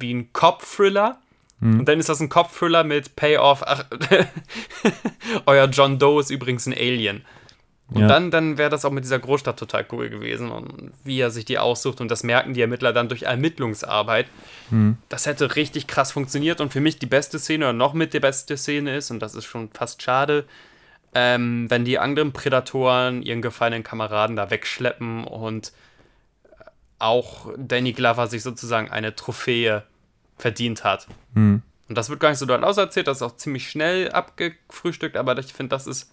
[0.00, 1.20] wie ein Cop-Thriller.
[1.60, 3.62] Und dann ist das ein Cop-Thriller mit Payoff.
[3.64, 3.84] Ach,
[5.46, 7.24] euer John Doe ist übrigens ein Alien.
[7.90, 8.06] Und Ja.
[8.08, 11.46] dann, dann wäre das auch mit dieser Großstadt total cool gewesen und wie er sich
[11.46, 14.26] die aussucht und das merken die Ermittler dann durch Ermittlungsarbeit.
[15.08, 18.20] Das hätte richtig krass funktioniert und für mich die beste Szene oder noch mit die
[18.20, 20.44] beste Szene ist, und das ist schon fast schade,
[21.14, 25.72] ähm, wenn die anderen Prädatoren ihren gefallenen Kameraden da wegschleppen und
[26.98, 29.84] auch Danny Glover sich sozusagen eine Trophäe
[30.36, 31.06] verdient hat.
[31.32, 31.62] Mhm.
[31.88, 35.38] Und das wird gar nicht so dort auserzählt, das ist auch ziemlich schnell abgefrühstückt, aber
[35.38, 36.12] ich finde, das ist.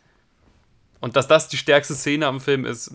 [1.06, 2.89] Und dass das die stärkste Szene am Film ist,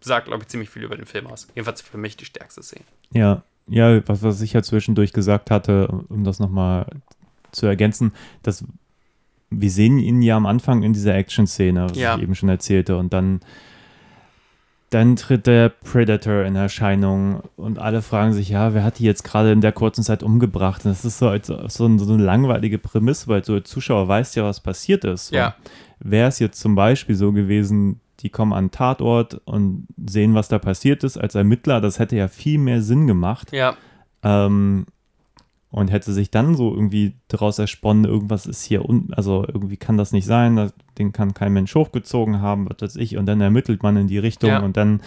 [0.00, 1.46] sagt, glaube ich, ziemlich viel über den Film aus.
[1.54, 2.86] Jedenfalls für mich die stärkste Szene.
[3.12, 6.86] Ja, ja, was, was ich ja zwischendurch gesagt hatte, um das nochmal
[7.52, 8.64] zu ergänzen, dass
[9.50, 12.16] wir sehen ihn ja am Anfang in dieser Action-Szene, was Ja.
[12.16, 13.40] ich eben schon erzählte, und dann,
[14.88, 19.22] dann tritt der Predator in Erscheinung und alle fragen sich, ja, wer hat die jetzt
[19.22, 20.86] gerade in der kurzen Zeit umgebracht?
[20.86, 21.84] Und das ist so, so, so
[22.14, 25.30] eine langweilige Prämisse, weil so als Zuschauer weißt ja, was passiert ist.
[25.30, 25.56] Ja.
[26.04, 30.48] Wäre es jetzt zum Beispiel so gewesen, die kommen an den Tatort und sehen, was
[30.48, 33.52] da passiert ist, als Ermittler, das hätte ja viel mehr Sinn gemacht.
[33.52, 33.74] Ja,
[34.22, 34.86] Ähm,
[35.70, 39.96] und hätte sich dann so irgendwie daraus ersponnen, irgendwas ist hier unten, also irgendwie kann
[39.98, 43.82] das nicht sein, den kann kein Mensch hochgezogen haben, was weiß ich, und dann ermittelt
[43.82, 44.60] man in die Richtung Ja.
[44.60, 45.00] und dann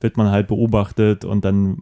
[0.00, 1.78] wird man halt beobachtet und dann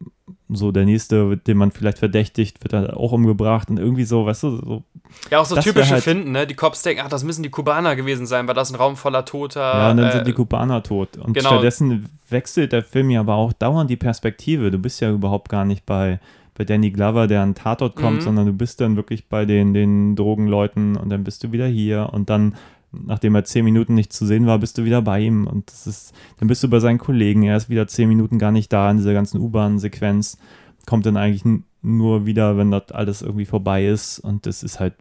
[0.51, 4.43] so der nächste, den man vielleicht verdächtigt, wird dann auch umgebracht und irgendwie so, weißt
[4.45, 4.83] du, so,
[5.31, 6.47] ja auch so typische halt- Finden, ne?
[6.47, 9.25] Die Cops denken, ach, das müssen die Kubaner gewesen sein, weil das ein Raum voller
[9.25, 9.61] Toter.
[9.61, 11.17] ja, und dann äh, sind die Kubaner tot.
[11.19, 11.49] Und genau.
[11.51, 14.71] stattdessen wechselt der Film ja aber auch dauernd die Perspektive.
[14.71, 16.19] Du bist ja überhaupt gar nicht bei,
[16.55, 18.23] bei Danny Glover, der an Tatort kommt, Mhm.
[18.23, 22.09] sondern du bist dann wirklich bei den, den Drogenleuten und dann bist du wieder hier
[22.13, 22.55] und dann,
[22.93, 25.87] nachdem er zehn Minuten nicht zu sehen war, bist du wieder bei ihm und das
[25.87, 27.43] ist, dann bist du bei seinen Kollegen.
[27.43, 30.39] Er ist wieder zehn Minuten gar nicht da in dieser ganzen U-Bahn-Sequenz.
[30.87, 31.45] Kommt dann eigentlich
[31.83, 34.95] nur wieder, wenn das alles irgendwie vorbei ist und das ist halt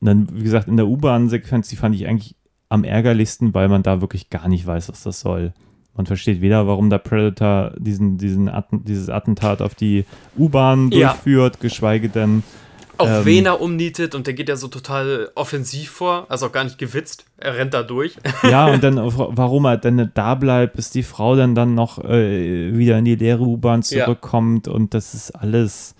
[0.00, 2.34] und dann, wie gesagt, in der U-Bahn-Sequenz, die fand ich eigentlich
[2.70, 5.52] am ärgerlichsten, weil man da wirklich gar nicht weiß, was das soll.
[5.94, 10.06] Man versteht weder, warum der Predator diesen, diesen Atten, dieses Attentat auf die
[10.38, 11.08] U-Bahn Ja.
[11.08, 12.42] durchführt, geschweige denn,
[13.00, 16.52] auch ähm, wen er umnietet und der geht ja so total offensiv vor, also auch
[16.52, 17.24] gar nicht gewitzt.
[17.38, 18.16] Er rennt da durch.
[18.44, 22.76] ja, und dann, warum er dann da bleibt, bis die Frau dann, dann noch äh,
[22.76, 24.04] wieder in die leere U-Bahn Ja.
[24.04, 25.94] zurückkommt und das ist alles,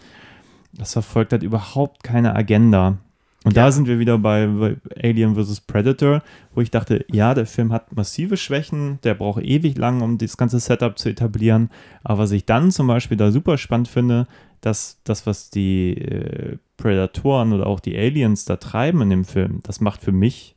[0.72, 2.98] das verfolgt halt überhaupt keine Agenda.
[3.42, 3.64] Und Ja.
[3.64, 5.62] da sind wir wieder bei, bei Alien vs.
[5.62, 6.22] Predator,
[6.55, 10.36] wo ich dachte, ja, der Film hat massive Schwächen, der braucht ewig lang, um das
[10.36, 11.70] ganze Setup zu etablieren.
[12.05, 14.26] Aber was ich dann zum Beispiel da super spannend finde,
[14.61, 19.61] dass das, was die äh, Predatoren oder auch die Aliens da treiben in dem Film,
[19.62, 20.57] das macht für mich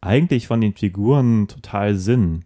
[0.00, 2.44] eigentlich von den Figuren total Sinn.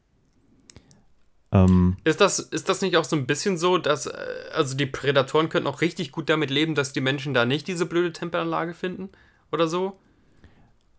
[1.53, 4.13] Ähm, Ist das, ist das nicht auch so ein bisschen so, dass, äh,
[4.55, 7.87] also die Prädatoren könnten auch richtig gut damit leben, dass die Menschen da nicht diese
[7.87, 9.11] blöde Tempelanlage finden?
[9.51, 9.99] Oder so?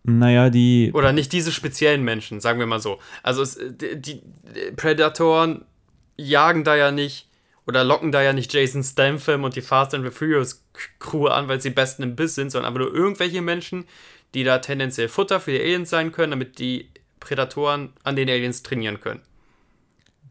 [0.04, 0.92] naja, die.
[0.94, 3.00] Oder nicht diese speziellen Menschen, sagen wir mal so.
[3.24, 4.22] Also es, die, die
[4.76, 5.66] Prädatoren
[6.18, 7.30] jagen da ja nicht
[7.66, 10.63] oder locken da ja nicht Jason Statham und die Fast and the Furious
[11.00, 13.86] Crew an, weil sie besten im Biss sind, sondern einfach nur irgendwelche Menschen,
[14.34, 16.90] die da tendenziell Futter für die Aliens sein können, damit die
[17.20, 19.22] Prädatoren an den Aliens trainieren können.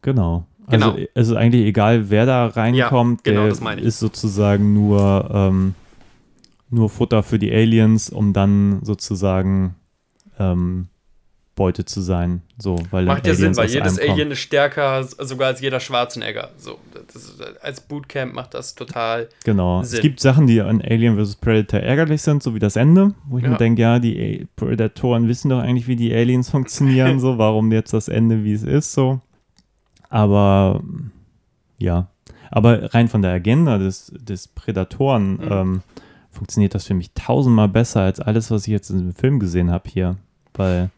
[0.01, 0.45] Genau.
[0.69, 0.91] Genau.
[0.91, 3.87] Also es ist eigentlich egal, wer da reinkommt, genau, der das meine ich.
[3.87, 5.75] ist sozusagen nur, ähm,
[6.69, 9.75] nur Futter für die Aliens, um dann sozusagen
[10.39, 10.87] ähm,
[11.55, 12.41] Beute zu sein.
[12.57, 13.99] So, weil Macht ja Sinn, weil jedes.
[13.99, 16.49] Alien ist stärker sogar als jeder Schwarzenegger.
[16.57, 16.79] So,
[17.13, 19.29] ist, als Bootcamp macht das total.
[19.45, 19.83] Genau.
[19.83, 19.97] Sinn.
[19.97, 21.35] Es gibt Sachen, die an Alien vs.
[21.35, 23.51] Predator ärgerlich sind, so wie das Ende, wo ich Ja.
[23.51, 27.93] mir denke, ja, die Predatoren wissen doch eigentlich, wie die Aliens funktionieren, so, warum jetzt
[27.93, 29.21] das Ende, wie es ist, so.
[30.09, 30.81] Aber
[31.77, 32.07] ja.
[32.49, 35.47] Aber rein von der Agenda des, des Prädatoren Mhm.
[35.51, 35.81] ähm,
[36.31, 39.69] funktioniert das für mich tausendmal besser als alles, was ich jetzt in dem Film gesehen
[39.71, 40.17] habe hier.
[40.55, 40.89] Weil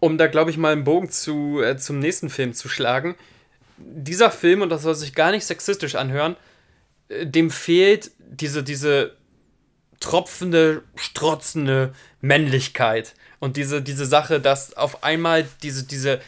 [0.00, 3.14] um da, glaube ich, mal einen Bogen zu, äh, zum nächsten Film zu schlagen.
[3.78, 6.36] Dieser Film, und das soll sich gar nicht sexistisch anhören,
[7.08, 9.16] äh, dem fehlt diese, diese
[10.00, 13.14] tropfende, strotzende Männlichkeit.
[13.38, 16.20] Und diese, diese Sache, dass auf einmal diese, diese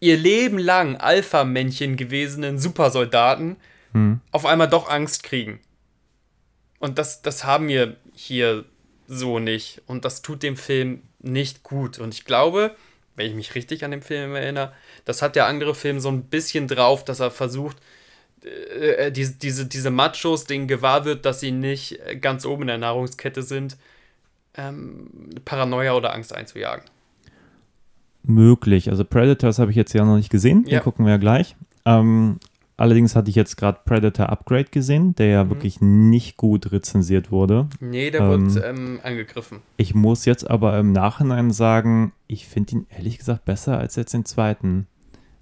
[0.00, 3.56] ihr Leben lang Alpha-Männchen gewesenen Supersoldaten
[4.30, 5.60] auf einmal doch Angst kriegen.
[6.78, 8.64] Und das, das haben wir hier
[9.06, 9.82] so nicht.
[9.86, 11.98] Und das tut dem Film nicht gut.
[11.98, 12.74] Und ich glaube,
[13.16, 14.72] wenn ich mich richtig an den Film erinnere,
[15.04, 17.76] das hat der andere Film so ein bisschen drauf, dass er versucht,
[18.42, 22.78] äh, diese, diese, diese Machos, denen gewahr wird, dass sie nicht ganz oben in der
[22.78, 23.76] Nahrungskette sind,
[24.54, 25.10] ähm,
[25.44, 26.84] Paranoia oder Angst einzujagen.
[28.22, 28.90] Möglich.
[28.90, 30.64] Also Predators habe ich jetzt ja noch nicht gesehen.
[30.64, 30.80] Den Ja.
[30.80, 31.56] gucken wir ja gleich.
[31.84, 32.38] Ähm,
[32.80, 37.68] allerdings hatte ich jetzt gerade Predator Upgrade gesehen, der ja wirklich nicht gut rezensiert wurde.
[37.80, 38.54] Nee, der Ähm.
[38.54, 39.58] wird ähm, angegriffen.
[39.76, 44.14] Ich muss jetzt aber im Nachhinein sagen, ich finde ihn ehrlich gesagt besser als jetzt
[44.14, 44.86] den zweiten.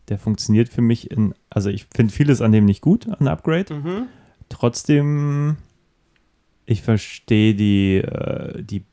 [0.08, 3.74] Der funktioniert für mich in, also ich finde vieles an dem nicht gut, an Upgrade.
[3.74, 4.06] Mhm.
[4.48, 5.56] Trotzdem,
[6.66, 8.84] ich verstehe die, äh, die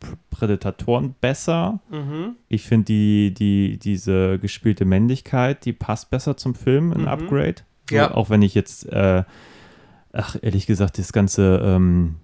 [0.00, 1.80] Pr- Prädatoren besser.
[1.90, 2.36] Mhm.
[2.48, 7.08] Ich finde die, die, diese gespielte Männlichkeit, die passt besser zum Film in Mhm.
[7.08, 7.62] Upgrade.
[7.88, 8.14] So, Ja.
[8.14, 9.24] Auch wenn ich jetzt, äh,
[10.12, 12.16] ach, ehrlich gesagt, das ganze ähm,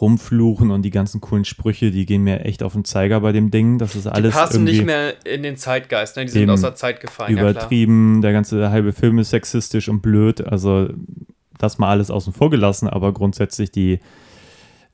[0.00, 3.50] Rumfluchen und die ganzen coolen Sprüche, die gehen mir echt auf den Zeiger bei dem
[3.50, 3.78] Ding.
[3.78, 6.24] Das ist Die alles passen irgendwie nicht mehr in den Zeitgeist, ne?
[6.24, 7.36] die sind aus der Zeit gefallen.
[7.36, 8.22] Ja, übertrieben.
[8.22, 10.40] Der ganze halbe Film ist sexistisch und blöd.
[10.46, 10.88] Also
[11.58, 14.00] das mal alles außen vor gelassen, aber grundsätzlich die,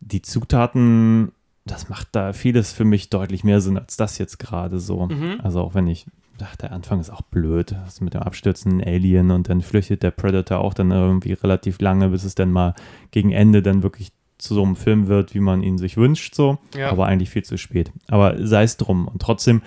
[0.01, 1.33] die Zutaten,
[1.65, 5.07] das macht da vieles für mich deutlich mehr Sinn als das jetzt gerade so.
[5.07, 5.41] Mhm.
[5.43, 6.07] Also auch wenn ich,
[6.43, 10.11] ach, der Anfang ist auch blöd, das mit dem abstürzenden Alien und dann flüchtet der
[10.11, 12.75] Predator auch dann irgendwie relativ lange, bis es dann mal
[13.11, 16.59] gegen Ende dann wirklich zu so einem Film wird, wie man ihn sich wünscht, so.
[16.75, 16.91] Ja.
[16.91, 17.93] Aber eigentlich viel zu spät.
[18.09, 19.07] Aber sei es drum.
[19.07, 19.63] Und trotzdem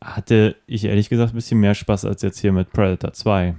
[0.00, 3.54] hatte ich ehrlich gesagt ein bisschen mehr Spaß als jetzt hier mit Predator 2.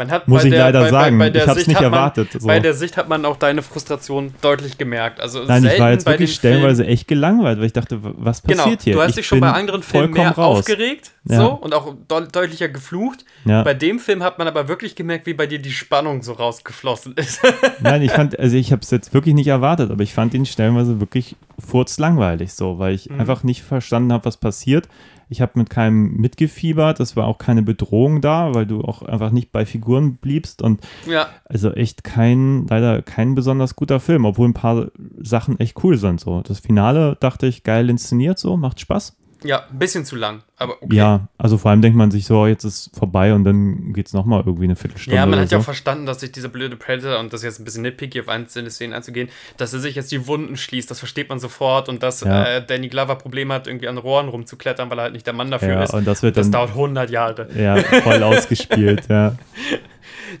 [0.00, 1.18] Man hat Muss ich der, leider bei, sagen.
[1.18, 2.46] Bei, bei Ich hab's Sicht nicht erwartet, Man, so.
[2.48, 5.20] Bei der Sicht hat man auch deine Frustration deutlich gemerkt.
[5.20, 8.64] Also Nein, ich war jetzt wirklich stellenweise Filmen- echt gelangweilt, weil ich dachte, was passiert
[8.64, 8.94] Genau, hier?
[8.94, 10.60] du hast Ich dich schon bei anderen Filmen vollkommen mehr raus.
[10.60, 11.36] aufgeregt Ja.
[11.36, 13.26] so, und auch deu- deutlicher geflucht.
[13.44, 13.62] Ja.
[13.62, 17.12] Bei dem Film hat man aber wirklich gemerkt, wie bei dir die Spannung so rausgeflossen
[17.16, 17.40] ist.
[17.80, 20.46] Nein, ich fand, also ich habe es jetzt wirklich nicht erwartet, aber ich fand ihn
[20.46, 23.20] stellenweise wirklich furzlangweilig so, weil ich Mhm.
[23.20, 24.88] einfach nicht verstanden habe, was passiert.
[25.30, 29.30] Ich habe mit keinem mitgefiebert, es war auch keine Bedrohung da, weil du auch einfach
[29.30, 34.48] nicht bei Figuren bliebst und ja, also echt kein, leider kein besonders guter Film, obwohl
[34.48, 34.88] ein paar
[35.18, 36.42] Sachen echt cool sind so.
[36.42, 39.16] Das Finale dachte ich geil inszeniert so, macht Spaß.
[39.42, 40.42] Ja, ein bisschen zu lang.
[40.56, 40.94] Aber okay.
[40.96, 44.12] Ja, also vor allem denkt man sich so, jetzt ist vorbei und dann geht es
[44.12, 45.16] nochmal irgendwie eine Viertelstunde.
[45.16, 45.64] Ja, man hat ja auch so.
[45.64, 48.92] verstanden, dass sich dieser blöde Predator, und das jetzt ein bisschen nitpicky auf einzelne Szenen
[48.92, 52.44] einzugehen, dass er sich jetzt die Wunden schließt, das versteht man sofort und dass Ja.
[52.44, 55.50] äh, Danny Glover Probleme hat, irgendwie an Rohren rumzuklettern, weil er halt nicht der Mann
[55.50, 55.94] dafür ja, ist.
[55.94, 57.48] und das wird Das dann dauert 100 Jahre.
[57.56, 59.36] ja, voll ausgespielt, ja.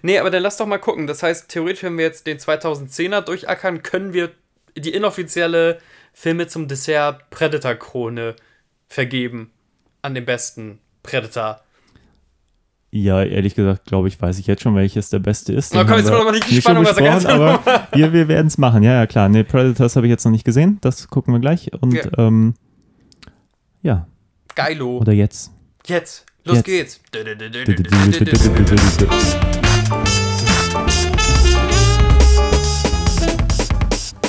[0.02, 1.06] Nee, aber dann lass doch mal gucken.
[1.08, 4.30] Das heißt, theoretisch, wenn wir jetzt den 2010er durchackern, können wir
[4.76, 5.78] die inoffizielle
[6.12, 8.36] Filme zum Dessert Predator-Krone
[8.90, 9.50] vergeben.
[10.02, 11.60] An den besten Predator.
[12.92, 15.72] Ja, ehrlich gesagt, glaube ich, weiß ich jetzt schon, welches der beste ist.
[15.74, 17.60] Na komm, jetzt wir wollen wir nicht die Spannung aus der ganzen aber
[17.92, 18.82] wir, wir werden es machen.
[18.82, 19.28] Ja, ja, klar.
[19.28, 20.78] Nee, Predators habe ich jetzt noch nicht gesehen.
[20.80, 21.70] Das gucken wir gleich.
[21.80, 22.02] Und Ja.
[22.18, 22.54] ähm,
[23.82, 24.08] ja,
[24.56, 24.98] Geilo.
[24.98, 25.52] oder jetzt.
[25.86, 26.26] Jetzt.
[26.44, 26.64] Los Jetzt.
[26.66, 27.00] geht's.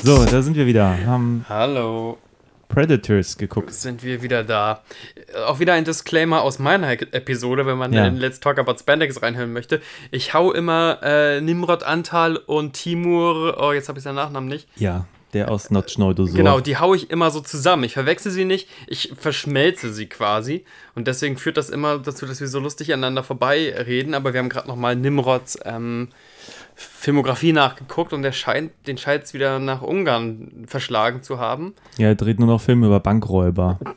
[0.04, 1.06] So, da sind wir wieder.
[1.06, 2.18] Haben Hallo.
[2.74, 3.74] Predators geguckt.
[3.74, 4.82] Sind wir wieder da.
[5.46, 8.06] Auch wieder ein Disclaimer aus meiner Episode, wenn man Ja.
[8.08, 9.82] in Let's Talk About Spandex reinhören möchte.
[10.12, 14.68] Ich hau immer äh, Nimrod Antal und Timur, oh, jetzt habe ich seinen Nachnamen nicht.
[14.78, 17.84] Ja, der aus Notchneudo Genau, die hau ich immer so zusammen.
[17.84, 20.66] Ich verwechsel sie nicht, ich verschmelze sie quasi.
[20.96, 24.14] Und deswegen führt das immer dazu, dass wir so lustig aneinander vorbeireden.
[24.14, 26.10] Aber wir haben gerade nochmal Nimrods ähm,
[26.82, 31.74] Filmografie nachgeguckt und der scheint, den scheint es wieder nach Ungarn verschlagen zu haben.
[31.98, 33.80] Ja, er dreht nur noch Filme über Bankräuber.
[33.82, 33.96] Er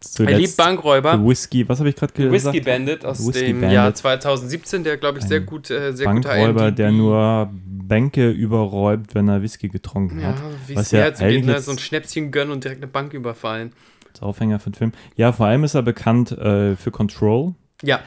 [0.00, 1.26] Zuletzt liebt Bankräuber.
[1.26, 2.32] Whisky, was habe ich gerade gesagt?
[2.32, 3.74] Whisky Bandit aus Whisky dem Bandit.
[3.74, 9.14] Jahr 2017, der glaube ich sehr Ein gut, äh, sehr Bankräuber, der nur Bänke überräubt,
[9.14, 10.36] wenn er Whisky getrunken ja, hat.
[10.66, 11.52] wie was mir ja eigentlich ne?
[11.52, 13.72] jetzt- so ein Schnäpschen gönnen und direkt eine Bank überfallen.
[14.20, 14.92] Aufhänger für den Film.
[15.16, 17.54] Ja, vor allem ist er bekannt äh, für Control.
[17.82, 18.00] Ja,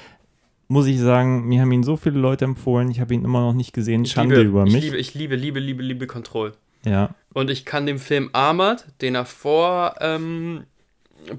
[0.71, 3.53] Muss ich sagen, mir haben ihn so viele Leute empfohlen, ich habe ihn immer noch
[3.53, 4.05] nicht gesehen.
[4.05, 4.83] ich Schande liebe, über ich mich.
[4.83, 6.53] liebe, ich liebe, liebe, liebe, liebe Control.
[6.85, 10.63] Ja, Und ich kann dem Film Armored, den er vor ähm,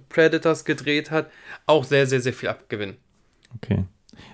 [0.09, 1.31] Predators gedreht hat,
[1.67, 2.97] auch sehr, sehr, sehr viel abgewinnen.
[3.55, 3.85] okay.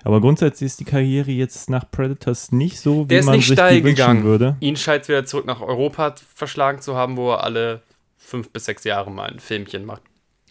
[0.03, 3.55] Aber grundsätzlich ist die Karriere jetzt nach Predators nicht so, wie Der man sich die
[3.57, 4.23] wünschen gegangen.
[4.23, 4.57] würde.
[4.59, 7.81] Ihn scheint es wieder zurück nach Europa verschlagen zu haben, wo er alle
[8.17, 10.01] fünf bis sechs Jahre mal ein Filmchen macht.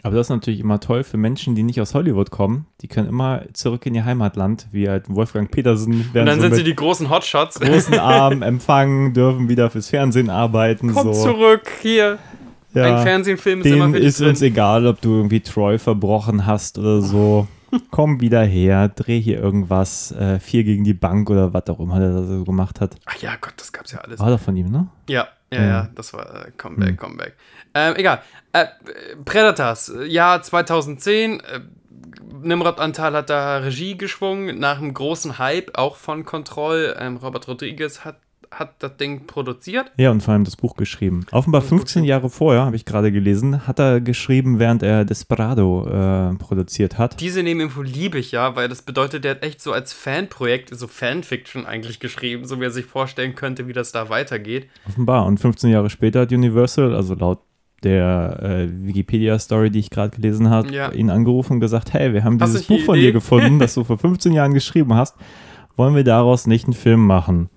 [0.06, 2.66] Aber das ist natürlich immer toll für Menschen, die nicht aus Hollywood kommen.
[2.80, 6.08] Die können immer zurück in ihr Heimatland, wie halt Wolfgang Petersen.
[6.14, 7.58] Und dann so sind sie die großen Hotshots.
[7.58, 10.94] großen Armen empfangen, dürfen wieder fürs Fernsehen arbeiten.
[10.94, 11.24] Kommt so.
[11.24, 12.18] zurück, hier.
[12.72, 12.98] Ja.
[12.98, 14.52] Ein Fernsehfilm ist immer für ist uns drin.
[14.52, 17.48] egal, ob du irgendwie Troy verbrochen hast oder so.
[17.90, 21.98] Komm wieder her, dreh hier irgendwas, äh, vier gegen die Bank oder was auch immer
[21.98, 22.94] der da so gemacht hat.
[23.06, 24.20] Ach ja, Gott, das gab's ja alles.
[24.20, 24.86] War doch von ihm, ne?
[25.08, 25.66] Ja, ja, Ja.
[25.66, 26.97] ja, das war äh, Comeback, Hm.
[26.97, 27.35] Comeback.
[27.74, 28.23] Ähm, egal.
[28.52, 28.66] Äh,
[29.24, 31.40] Predators, Jahr 2010.
[31.40, 31.60] Äh,
[32.43, 36.97] Nimrod Antal hat da Regie geschwungen, nach einem großen Hype, auch von Control.
[36.98, 38.18] Ähm, Robert Rodriguez hat,
[38.58, 39.92] hat das Ding produziert.
[39.96, 41.24] Ja, und vor allem das Buch geschrieben.
[41.30, 46.34] Offenbar 15 Jahre vorher, habe ich gerade gelesen, hat er geschrieben, während er Desperado äh,
[46.36, 47.20] produziert hat.
[47.20, 50.86] Diese Nebeninfo liebe ich ja, weil das bedeutet, der hat echt so als Fanprojekt, so
[50.88, 54.68] Fanfiction eigentlich geschrieben, so wie er sich vorstellen könnte, wie das da weitergeht.
[54.88, 55.26] Offenbar.
[55.26, 57.40] Und 15 Jahre später hat Universal, also laut
[57.82, 60.90] der äh, Wikipedia-Story, die ich gerade gelesen habe, Ja.
[60.92, 63.08] ihn angerufen und gesagt, hey, wir haben Hast dieses Buch von Idee?
[63.08, 65.14] dir gefunden, das du vor 15 Jahren geschrieben hast.
[65.76, 67.50] Wollen wir daraus nicht einen Film machen?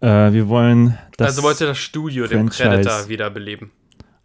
[0.00, 3.70] Äh, wir wollen das also wollte das Studio den Franchise- Predator wiederbeleben.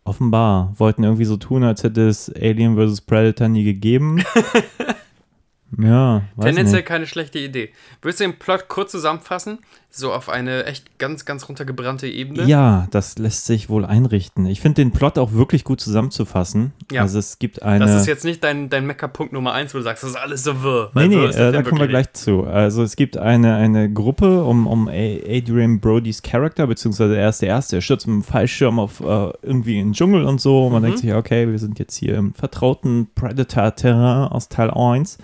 [0.03, 3.01] offenbar, wollten irgendwie so tun, als hätte es Alien vs.
[3.01, 4.23] Predator nie gegeben.
[5.79, 6.87] ja, Tendenziell nicht.
[6.87, 7.71] keine schlechte Idee.
[8.01, 9.59] Würdest du den Plot kurz zusammenfassen?
[9.95, 12.45] So auf eine echt ganz, ganz runtergebrannte Ebene?
[12.45, 14.47] Ja, das lässt sich wohl einrichten.
[14.47, 16.73] Ich finde den Plot auch wirklich gut zusammenzufassen.
[16.91, 17.03] Ja.
[17.03, 17.85] Also es gibt eine...
[17.85, 20.43] Das ist jetzt nicht dein, dein Mecker-Punkt Nummer 1, wo du sagst, das ist alles
[20.43, 20.89] so wirr.
[20.95, 22.43] Nee, nee, äh, da kommen wir gleich zu.
[22.43, 27.49] Also es gibt eine, eine Gruppe um, um Adrian Brodys Charakter, beziehungsweise er ist der
[27.49, 30.65] Erste, er stürzt mit dem Fallschirm auf äh, irgendwie in den Dschungel und so.
[30.65, 30.85] Und man Mhm.
[30.87, 35.19] denkt sich, okay, wir sind jetzt hier im vertrauten Predator-Terrain aus Teil 1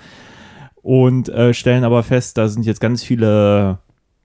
[0.84, 3.80] und äh, stellen aber fest, da sind jetzt ganz viele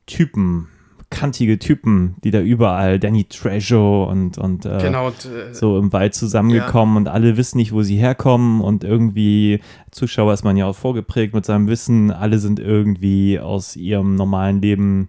[0.06, 0.68] Typen,
[1.10, 6.14] kantige Typen, die da überall, Danny Trejo und, und äh, Genau, äh, so im Wald
[6.14, 9.60] zusammengekommen und alle wissen nicht, wo sie herkommen und irgendwie,
[9.90, 14.60] Zuschauer ist man ja auch vorgeprägt mit seinem Wissen, alle sind irgendwie aus ihrem normalen
[14.60, 15.08] Leben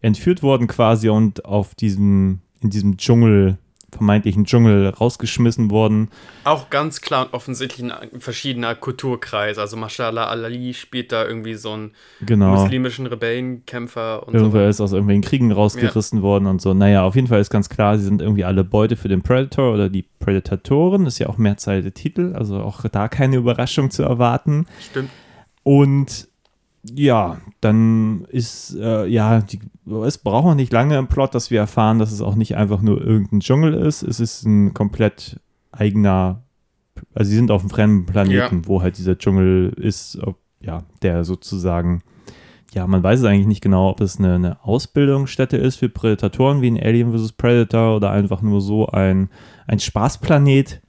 [0.00, 3.58] entführt worden quasi und auf diesem, in diesem Dschungel,
[3.94, 6.10] vermeintlichen Dschungel rausgeschmissen worden.
[6.44, 9.58] auch ganz klar und offensichtlich ein verschiedener Kulturkreis.
[9.58, 12.50] Also Mashallah Ali spielt da irgendwie so einen Genau.
[12.56, 14.70] muslimischen Rebellenkämpfer und so Irgendwer weiter.
[14.70, 16.74] ist aus irgendwelchen Kriegen rausgerissen worden und so.
[16.74, 19.72] Naja, auf jeden Fall ist ganz klar, sie sind irgendwie alle Beute für den Predator
[19.72, 21.06] oder die Predatoren.
[21.06, 24.66] Ist ja auch Mehrzahl der Titel, also auch da keine Überraschung zu erwarten.
[24.90, 25.10] Stimmt.
[25.62, 26.28] Und
[26.92, 29.60] ja, dann ist, äh, ja, die,
[30.04, 32.82] es braucht auch nicht lange im Plot, dass wir erfahren, dass es auch nicht einfach
[32.82, 34.02] nur irgendein Dschungel ist.
[34.02, 35.40] Es ist ein komplett
[35.72, 36.42] eigener,
[37.14, 41.24] also sie sind auf einem fremden Planeten, wo halt dieser Dschungel ist, ob, ja, der
[41.24, 42.02] sozusagen,
[42.74, 46.60] ja, man weiß es eigentlich nicht genau, ob es eine, eine Ausbildungsstätte ist für Prädatoren
[46.60, 47.32] wie in Alien vs.
[47.32, 49.30] Predator oder einfach nur so ein,
[49.66, 50.82] ein Spaßplanet.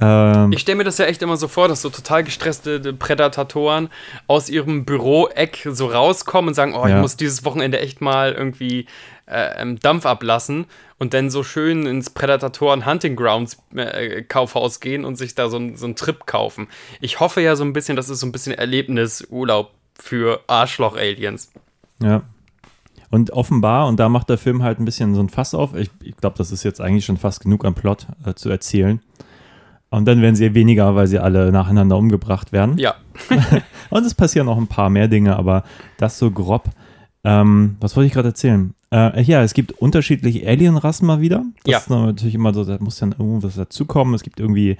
[0.00, 3.88] Ähm, Ich stelle mir das ja echt immer so vor, dass so total gestresste Prädatoren
[4.26, 7.00] aus ihrem Büroeck so rauskommen und sagen, oh, ich Ja.
[7.00, 8.86] muss dieses Wochenende echt mal irgendwie
[9.26, 10.66] äh, ähm, Dampf ablassen
[10.98, 15.58] und dann so schön ins Prädatoren Hunting Grounds äh, Kaufhaus gehen und sich da so,
[15.58, 16.68] ein- so einen Trip kaufen.
[17.00, 21.50] Ich hoffe ja so ein bisschen, das ist so ein bisschen Erlebnisurlaub für Arschloch-Aliens.
[22.02, 22.22] Ja.
[23.10, 25.90] Und offenbar, und da macht der Film halt ein bisschen so ein Fass auf, ich,
[26.02, 29.00] ich glaube, das ist jetzt eigentlich schon fast genug am Plot äh, zu erzählen.
[29.90, 32.76] Und dann werden sie weniger, weil sie alle nacheinander umgebracht werden.
[32.78, 32.94] Ja,
[33.90, 35.64] Und es passieren noch ein paar mehr Dinge, aber
[35.96, 36.64] das so grob.
[37.24, 38.74] Ähm, was wollte ich gerade erzählen?
[38.92, 41.44] Äh, ja, es gibt unterschiedliche Alien-Rassen mal wieder.
[41.64, 41.78] Das Ja.
[41.78, 44.14] ist natürlich immer so, da muss dann irgendwas dazukommen.
[44.14, 44.76] Es gibt irgendwie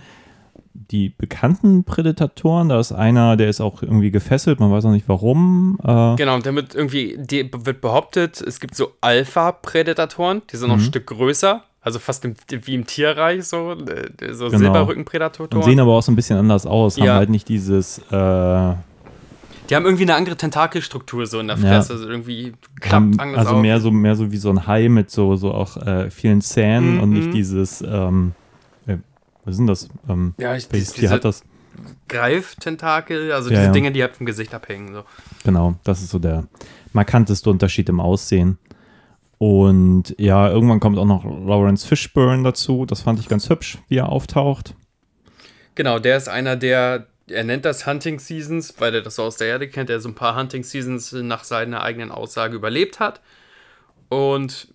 [0.74, 2.68] die bekannten Prädatoren.
[2.68, 5.78] Da ist einer, der ist auch irgendwie gefesselt, man weiß auch nicht warum.
[5.82, 6.34] Äh, genau.
[6.36, 10.84] Und damit irgendwie die, wird behauptet, es gibt so Alpha-Prädatoren, die sind noch ein Mhm.
[10.84, 11.62] Stück größer.
[11.80, 14.58] Also fast im, wie im Tierreich, so, äh, so Genau.
[14.58, 15.52] Silberrückenprädatoren.
[15.56, 16.96] und sehen aber auch so ein bisschen anders aus.
[16.96, 17.14] Haben Ja.
[17.14, 18.78] halt nicht dieses, äh, haben,
[19.70, 21.92] Die haben irgendwie eine andere Tentakelstruktur so in der Fresse.
[21.92, 23.62] Also irgendwie klappt anders also auf.
[23.62, 26.98] mehr so, mehr so wie so ein Hai mit so, so auch äh, vielen Zähnen
[26.98, 27.14] und Mhm.
[27.16, 28.32] nicht dieses, ähm,
[28.86, 28.96] äh,
[29.44, 29.88] was sind das?
[30.08, 31.42] Ähm, ja, ich, welches Tier hat das?
[32.08, 33.72] Greiftentakel, also Ja, diese ja.
[33.72, 34.92] Dinge, die halt vom Gesicht abhängen.
[34.94, 35.04] So.
[35.44, 36.44] Genau, das ist so der
[36.92, 38.58] markanteste Unterschied im Aussehen.
[39.38, 42.84] Und ja, irgendwann kommt auch noch Lawrence Fishburne dazu.
[42.86, 44.74] Das fand ich ganz hübsch, wie er auftaucht.
[45.76, 49.36] Genau, der ist einer, der, er nennt das Hunting Seasons, weil er das so aus
[49.36, 53.20] der Erde kennt, der so ein paar Hunting Seasons nach seiner eigenen Aussage überlebt hat.
[54.08, 54.74] Und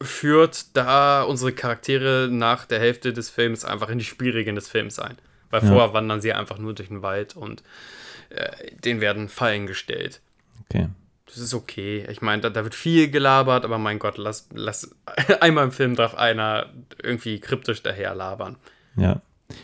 [0.00, 4.98] führt da unsere Charaktere nach der Hälfte des Films einfach in die Spielregeln des Films
[4.98, 5.16] ein.
[5.50, 5.68] Weil Ja.
[5.68, 7.62] vorher wandern sie einfach nur durch den Wald und
[8.30, 8.50] äh,
[8.84, 10.20] denen werden Fallen gestellt.
[10.64, 10.88] Okay.
[11.34, 12.06] Das ist okay.
[12.10, 14.94] Ich meine, da, da wird viel gelabert, aber mein Gott, lass, lass
[15.40, 16.66] einmal im Film darf einer
[17.02, 18.56] irgendwie kryptisch daher labern.
[18.96, 19.20] Ja.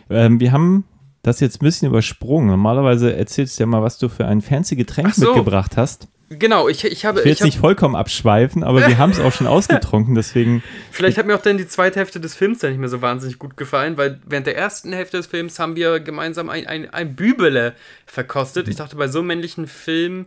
[0.08, 0.84] Ähm, wir haben
[1.22, 2.48] Das jetzt ein bisschen übersprungen.
[2.48, 5.26] Normalerweise erzählst du ja mal, was du für ein fancy Getränk so.
[5.26, 6.08] mitgebracht hast.
[6.32, 7.18] Genau, ich, ich habe.
[7.18, 10.62] Ich will Ich jetzt nicht vollkommen abschweifen, aber wir haben es auch schon ausgetrunken, deswegen.
[10.92, 13.38] vielleicht hat mir auch dann die zweite Hälfte des Films dann nicht mehr so wahnsinnig
[13.38, 17.16] gut gefallen, weil während der ersten Hälfte des Films haben wir gemeinsam ein, ein, ein
[17.16, 17.74] Bübele
[18.06, 18.68] verkostet.
[18.68, 20.26] Ich dachte, bei so einem männlichen Film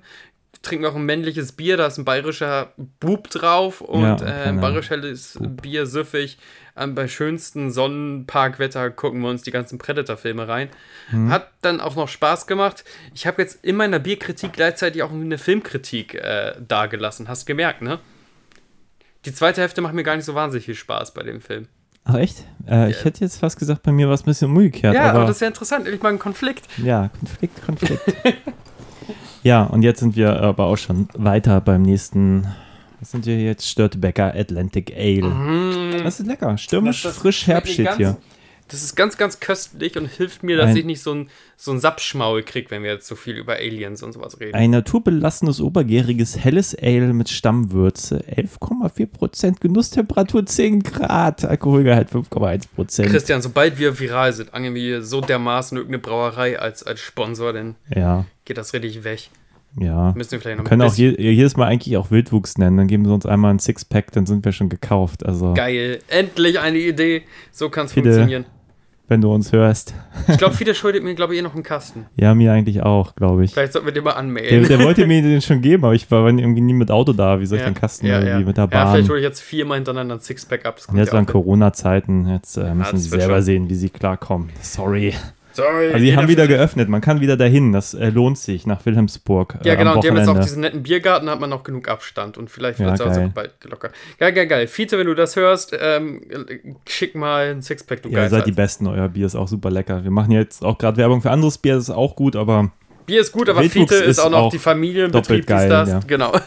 [0.64, 4.52] trinken wir auch ein männliches Bier, da ist ein bayerischer Bub drauf und Ja, äh,
[4.53, 6.40] bayerisches Bier süffig.
[6.76, 10.69] Ähm, bei schönstem Sonnenparkwetter gucken wir uns die ganzen Predator-Filme rein.
[11.11, 11.30] Mhm.
[11.30, 12.84] Hat dann auch noch Spaß gemacht.
[13.14, 17.27] Ich habe jetzt in meiner Bierkritik gleichzeitig auch eine Filmkritik äh, dargelassen.
[17.27, 17.99] Hast gemerkt, ne?
[19.26, 21.68] Die zweite Hälfte macht mir gar nicht so wahnsinnig viel Spaß bei dem Film.
[22.06, 22.44] Ach echt?
[22.68, 24.95] Äh, ich hätte jetzt fast gesagt, bei mir war es ein bisschen umgekehrt.
[24.95, 25.85] Ja, aber, aber das ist ja interessant.
[25.85, 26.65] Endlich mal ein Konflikt.
[26.77, 28.02] Ja, Konflikt, Konflikt.
[29.44, 32.48] ja, und jetzt sind wir aber auch schon weiter beim nächsten.
[32.99, 33.68] Was sind wir jetzt?
[33.68, 36.02] Störtebecker Atlantic Ale.
[36.03, 36.57] Das ist lecker.
[36.57, 37.03] Stürmisch.
[37.03, 38.18] Das- das frisch, Herbst steht hier.
[38.70, 41.72] Das ist ganz, ganz köstlich und hilft mir, dass Ein- ich nicht so ein, so
[41.72, 44.56] ein Sapschmaul kriege, wenn wir jetzt so viel über Aliens und sowas reden.
[44.56, 48.24] Ein naturbelassenes, obergäriges, helles Ale mit Stammwürze.
[48.26, 51.44] 11,4% Genusstemperatur 10 Grad.
[51.45, 53.03] Alkoholgehalt 5,1%.
[53.10, 57.76] Christian, sobald wir viral sind, angeln wir so dermaßen irgendeine Brauerei als, als Sponsor, dann
[57.94, 59.30] Ja, geht das richtig weg.
[59.80, 60.14] ja.
[60.15, 62.78] Müssen wir vielleicht noch Wir können auch je, jedes Mal eigentlich auch Wildwuchs nennen.
[62.78, 65.26] Dann geben sie uns einmal ein Sixpack, dann sind wir schon gekauft.
[65.26, 67.24] Also, Geil, endlich eine Idee.
[67.52, 68.45] So kann es funktionieren.
[69.10, 69.94] wenn du uns hörst.
[70.28, 72.06] Ich glaube, Fiete schuldet mir, glaube ich, eh noch einen Kasten.
[72.15, 73.52] Ja, mir eigentlich auch, glaube ich.
[73.53, 74.68] Vielleicht sollten wir den mal Der, anmelden.
[74.68, 77.40] der wollte mir den schon geben, aber ich war irgendwie nie mit Auto da.
[77.40, 78.94] Wie soll ich den Kasten irgendwie mit der Ja, Bahn?
[78.94, 80.78] vielleicht hole ich jetzt viermal hintereinander ein Sixpack ab.
[80.78, 81.32] Das kommt jetzt ja an hin.
[81.34, 83.41] Corona-Zeiten, jetzt äh, müssen sie selber schon.
[83.44, 84.49] sehen, wie sie klarkommen.
[84.61, 85.14] Sorry.
[85.54, 85.88] Sorry.
[85.94, 86.90] Also, die haben wieder geöffnet.
[86.90, 87.72] Man kann wieder dahin.
[87.72, 89.60] Das äh, lohnt sich nach Wilhelmsburg.
[89.64, 90.00] Äh, Ja, genau.
[90.02, 92.80] Die haben jetzt auch diesen netten Biergarten, da hat man noch genug Abstand und vielleicht
[92.80, 93.32] Ja, wird es also geil.
[93.34, 93.94] bald gelockert.
[94.20, 94.68] Geil, geil, geil.
[94.68, 96.22] Fiete, wenn du das hörst, ähm,
[96.88, 98.88] schick mal ein Sixpack, du Ja, ihr seid die Besten.
[98.88, 100.04] Euer Bier ist auch super lecker.
[100.04, 101.76] Wir machen jetzt auch gerade Werbung für anderes Bier.
[101.76, 102.72] Das ist auch gut, aber
[103.06, 105.70] Bier ist gut, aber Wildwuchs Fiete ist ist auch noch auch die Familienbetrieb, geil, ist
[105.70, 105.90] das.
[105.90, 106.00] ja.
[106.08, 106.32] Genau.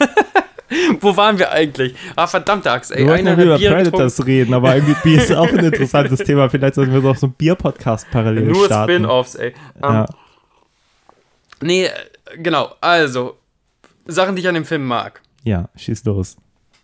[1.00, 1.94] Wo waren wir eigentlich?
[2.16, 2.98] Ah, verdammte Axt, ey.
[2.98, 6.48] wir wollten ja über Bier Predators reden, aber irgendwie Bier ist auch ein interessantes Thema.
[6.48, 8.44] Vielleicht sollten wir so auch so einen Bier-Podcast parallel.
[8.44, 8.92] Nur starten.
[8.94, 9.48] Spin-Offs, ey.
[9.48, 10.06] Ähm, Ja.
[11.62, 11.92] Nee, äh,
[12.38, 12.74] genau.
[12.80, 13.38] Also,
[14.06, 15.20] Sachen, die ich an dem Film mag.
[15.44, 16.36] ja, schieß los.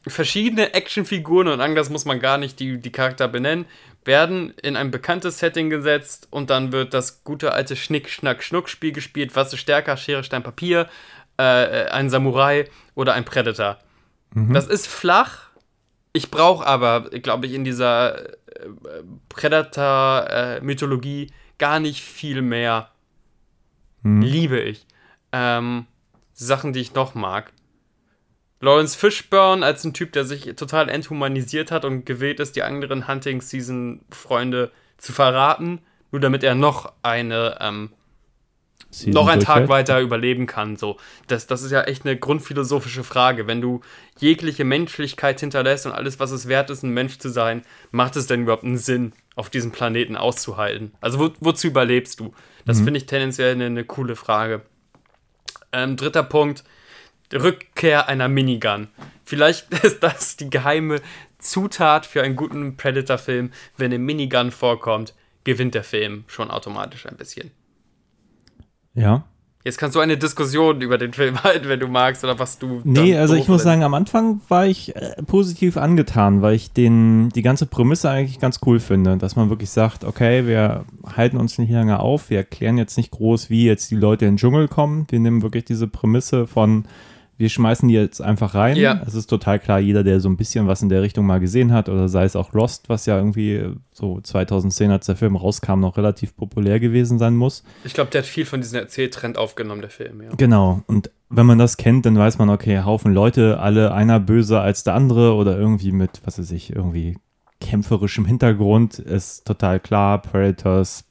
[0.07, 3.67] verschiedene Actionfiguren und anders muss man gar nicht die, die Charakter benennen,
[4.05, 9.37] werden in ein bekanntes Setting gesetzt und dann wird das gute alte Schnick-Schnack-Schnuck-Spiel gespielt.
[9.37, 9.97] Was ist stärker?
[9.97, 10.89] Schere, Stein, Papier,
[11.43, 13.79] äh, ein Samurai oder ein Predator.
[14.35, 15.51] Das ist flach.
[16.15, 18.33] Ich brauche aber, glaube ich, in dieser äh,
[19.29, 22.91] Predator-Mythologie gar nicht viel mehr.
[24.03, 24.87] Liebe ich.
[25.33, 25.87] Ähm,
[26.33, 27.53] Sachen, die ich noch mag.
[28.61, 33.07] Lawrence Fishburne als ein Typ, der sich total enthumanisiert hat und gewählt ist, die anderen
[33.09, 37.93] Hunting-Season-Freunde zu verraten, nur damit er noch eine, ähm,
[38.93, 40.77] Season noch einen Tag weiter überleben kann.
[40.77, 40.99] So.
[41.27, 43.47] Das, das ist ja echt eine grundphilosophische Frage.
[43.47, 43.81] Wenn du
[44.19, 48.27] jegliche Menschlichkeit hinterlässt und alles, was es wert ist, ein Mensch zu sein, macht es
[48.27, 50.93] denn überhaupt einen Sinn, auf diesem Planeten auszuhalten?
[51.01, 52.35] Also wo, wozu überlebst du?
[52.67, 54.63] Das finde ich tendenziell eine, eine coole Frage.
[55.73, 56.63] Ähm, dritter Punkt,
[57.33, 58.89] Rückkehr einer Minigun.
[59.25, 61.01] Vielleicht ist das die geheime
[61.39, 63.53] Zutat für einen guten Predator-Film.
[63.79, 65.15] Wenn eine Minigun vorkommt,
[65.45, 67.53] gewinnt der Film schon automatisch ein bisschen.
[68.95, 69.25] Ja.
[69.65, 72.81] Jetzt kannst du eine Diskussion über den Film halten, wenn du magst, oder was du.
[72.83, 77.29] Nee, also ich muss sagen, am Anfang war ich äh, positiv angetan, weil ich den,
[77.29, 80.85] die ganze Prämisse eigentlich ganz cool finde, dass man wirklich sagt, okay, wir
[81.17, 84.33] halten uns nicht lange auf, wir erklären jetzt nicht groß, wie jetzt die Leute in
[84.33, 86.85] den Dschungel kommen, wir nehmen wirklich diese Prämisse von,
[87.43, 88.77] wir schmeißen die jetzt einfach rein.
[88.77, 89.03] Ja.
[89.05, 91.73] Es ist total klar, jeder, der so ein bisschen was in der Richtung mal gesehen
[91.73, 95.81] hat, oder sei es auch Lost, was ja irgendwie so 2010, als der Film rauskam,
[95.81, 97.65] noch relativ populär gewesen sein muss.
[97.83, 100.29] Ich glaube, der hat viel von diesem Erzähltrend aufgenommen, der Film, ja.
[100.37, 100.83] Genau.
[100.87, 104.85] Und wenn man das kennt, dann weiß man, okay, Haufen Leute, alle einer böser als
[104.85, 107.19] der andere oder irgendwie mit, was weiß ich, irgendwie
[107.61, 111.07] kämpferischem Hintergrund, ist total klar, Predators,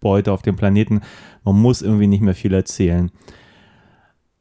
[0.00, 1.02] Beute auf dem Planeten.
[1.44, 3.12] Man muss irgendwie nicht mehr viel erzählen.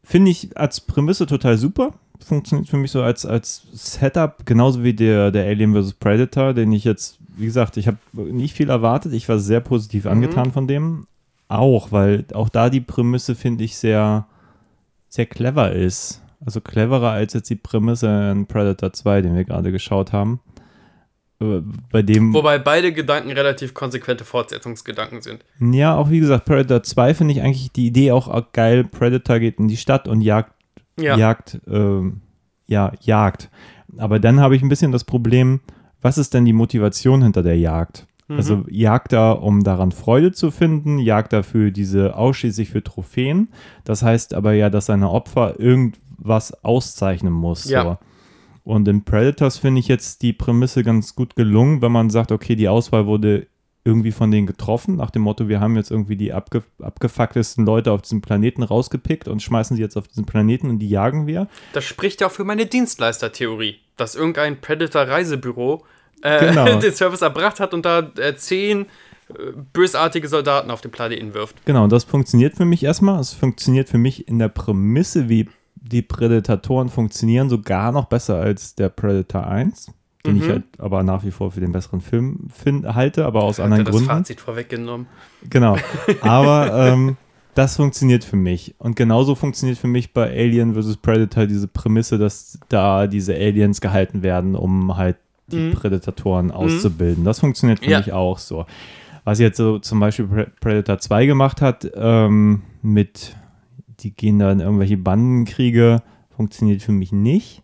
[0.07, 1.91] Finde ich als Prämisse total super.
[2.25, 5.95] Funktioniert für mich so als, als Setup, genauso wie der, der Alien vs.
[5.95, 9.11] Predator, den ich jetzt, wie gesagt, ich habe nicht viel erwartet.
[9.11, 11.07] Ich war sehr positiv angetan von dem.
[11.49, 14.27] Auch, weil auch da die Prämisse, finde ich, sehr,
[15.09, 16.21] sehr clever ist.
[16.45, 20.39] Also cleverer als jetzt die Prämisse in Predator 2, den wir gerade geschaut haben.
[21.39, 21.61] Äh,
[21.91, 22.34] Bei dem.
[22.34, 25.45] Wobei beide Gedanken relativ konsequente Fortsetzungsgedanken sind.
[25.59, 28.84] Ja, auch wie gesagt, Predator 2 finde ich eigentlich die Idee auch, geil.
[28.84, 30.53] Predator geht in die Stadt und jagt,
[30.99, 31.15] Ja.
[31.18, 32.22] jagt, ähm,
[32.65, 33.49] ja, jagt.
[33.97, 35.61] Aber dann habe ich ein bisschen das Problem,
[36.01, 38.07] was ist denn die Motivation hinter der Jagd?
[38.30, 43.47] Also Jagder, um daran Freude zu finden, Jagder für diese ausschließlich für Trophäen.
[43.85, 47.69] Das heißt aber ja, dass seine Opfer irgendwas auszeichnen muss.
[47.69, 47.84] Ja.
[47.84, 47.97] So.
[48.68, 52.53] Und in Predators finde ich jetzt die Prämisse ganz gut gelungen, wenn man sagt, okay,
[52.57, 53.48] die Auswahl wurde
[53.85, 57.94] irgendwie von denen getroffen, nach dem Motto, wir haben jetzt irgendwie die abge abgefucktesten Leute
[57.94, 61.48] auf diesem Planeten rausgepickt und schmeißen sie jetzt auf diesen Planeten und die jagen wir.
[61.72, 65.85] Das spricht ja auch für meine Dienstleistertheorie, dass irgendein Predator-Reisebüro
[66.22, 66.65] äh, Genau.
[66.80, 68.81] den Service erbracht hat und da äh, zehn
[69.30, 71.65] äh, bösartige Soldaten auf den Planeten wirft.
[71.65, 73.22] Genau, und das funktioniert für mich erstmal.
[73.22, 75.48] Es funktioniert für mich in der Prämisse, wie
[75.88, 79.91] die Prädatatoren funktionieren, sogar noch besser als der Predator 1,
[80.26, 80.41] den Mhm.
[80.41, 83.65] ich halt aber nach wie vor für den besseren Film find, halte, aber aus Hat
[83.65, 84.09] anderen er das Gründen.
[84.09, 85.07] Fazit vorweggenommen.
[85.49, 85.77] Genau.
[86.22, 87.18] Aber ähm,
[87.55, 88.76] das funktioniert für mich.
[88.77, 90.97] Und genauso funktioniert für mich bei Alien vs.
[90.97, 95.72] Predator diese Prämisse, dass da diese Aliens gehalten werden, um halt die Mhm.
[95.72, 97.23] Prädatoren auszubilden.
[97.23, 97.97] Das funktioniert für Ja.
[97.99, 98.65] mich auch so.
[99.23, 103.35] Was jetzt so zum Beispiel Pre- Predator 2 gemacht hat, ähm, mit
[103.99, 106.02] die gehen da in irgendwelche Bandenkriege,
[106.36, 107.61] funktioniert für mich nicht.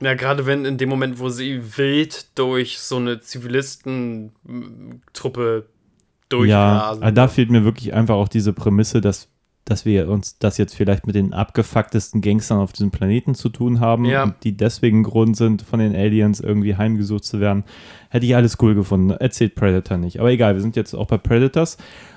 [0.00, 5.68] Ja, gerade wenn in dem Moment, wo sie wild durch so eine Zivilistentruppe Ja,
[6.28, 7.02] durchrasen.
[7.02, 9.28] aber da fehlt mir wirklich einfach auch diese Prämisse, dass,
[9.64, 13.80] dass wir uns das jetzt vielleicht mit den abgefucktesten Gangstern auf diesem Planeten zu tun
[13.80, 14.34] haben Ja.
[14.42, 17.64] die deswegen Grund sind, von den Aliens irgendwie heimgesucht zu werden.
[18.08, 19.10] Hätte ich alles cool gefunden.
[19.10, 20.18] Erzählt Predator nicht.
[20.20, 21.76] Aber egal, wir sind jetzt auch bei Predators.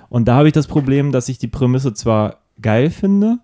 [0.10, 3.40] Und da habe ich das Problem, dass ich die Prämisse zwar geil finde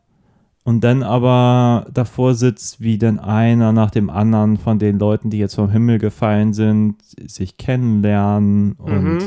[0.64, 5.40] und dann aber davor sitzt, wie dann einer nach dem anderen von den Leuten, die
[5.40, 9.20] jetzt vom Himmel gefallen sind, sich kennenlernen und Mhm.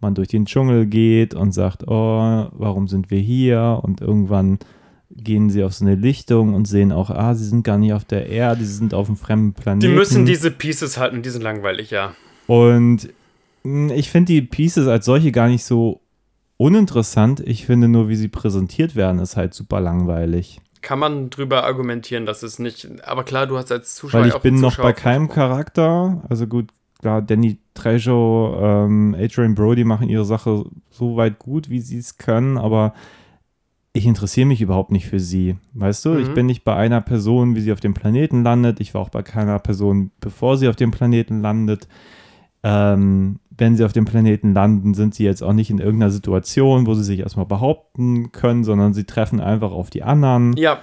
[0.00, 3.80] man durch den Dschungel geht und sagt, oh, warum sind wir hier?
[3.82, 4.58] Und irgendwann
[5.10, 8.04] gehen sie auf so eine Lichtung und sehen auch, ah, sie sind gar nicht auf
[8.04, 9.80] der Erde, sie sind auf einem fremden Planeten.
[9.80, 12.14] die müssen diese Pieces halten, die sind langweilig, ja.
[12.46, 13.08] Und
[13.62, 16.00] mh, ich finde die Pieces als solche gar nicht so
[16.56, 17.40] uninteressant.
[17.40, 20.60] Ich finde nur, wie sie präsentiert werden, ist halt super langweilig.
[20.82, 22.88] Kann man drüber argumentieren, dass es nicht.
[23.06, 24.20] Aber klar, du hast als Zuschauer.
[24.20, 25.28] Weil ich auch bin noch bei keinem.
[25.28, 26.22] Charakter.
[26.28, 26.68] Also gut,
[27.00, 32.18] klar, Danny Trejo, ähm, Adrian Brody machen ihre Sache so weit gut, wie sie es
[32.18, 32.92] können, aber
[33.94, 35.56] ich interessiere mich überhaupt nicht für sie.
[35.72, 36.34] Weißt du, ich Mhm.
[36.34, 38.80] bin nicht bei einer Person, wie sie auf dem Planeten landet.
[38.80, 41.88] Ich war auch bei keiner Person, bevor sie auf dem Planeten landet.
[42.62, 46.86] Ähm, wenn sie auf dem Planeten landen, sind sie jetzt auch nicht in irgendeiner Situation,
[46.86, 50.56] wo sie sich erstmal behaupten können, sondern sie treffen einfach auf die anderen.
[50.56, 50.80] Ja,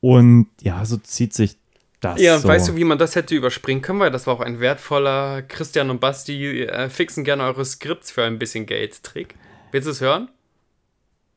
[0.00, 1.56] Und ja, so zieht sich
[2.00, 2.20] das.
[2.20, 2.48] ja, und so.
[2.48, 4.00] weißt du, wie man das hätte überspringen können?
[4.00, 8.24] Weil das war auch ein wertvoller Christian und Basti äh, fixen gerne eure Skripts für
[8.24, 9.34] ein bisschen Geld-Trick.
[9.70, 10.28] Willst du es hören?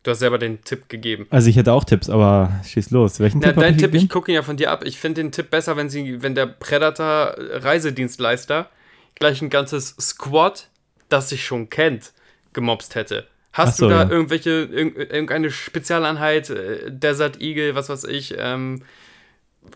[0.04, 1.28] Du hast selber den Tipp gegeben.
[1.30, 3.20] Also ich hätte auch Tipps, aber schieß los.
[3.20, 4.10] Welchen Na, Tipp dein ich Tipp, ich gegeben?
[4.10, 4.84] gucke ihn ja von dir ab.
[4.86, 8.70] Ich finde den Tipp besser, wenn sie, wenn der Predator Reisedienstleister
[9.16, 10.70] gleich ein ganzes Squad,
[11.10, 12.14] das sich schon kennt,
[12.54, 13.28] gemobst hätte.
[13.52, 14.10] Hast so, du da ja.
[14.10, 18.82] irgendwelche, irg irgendeine Spezialeinheit, äh, Desert Eagle, was weiß ich, ähm,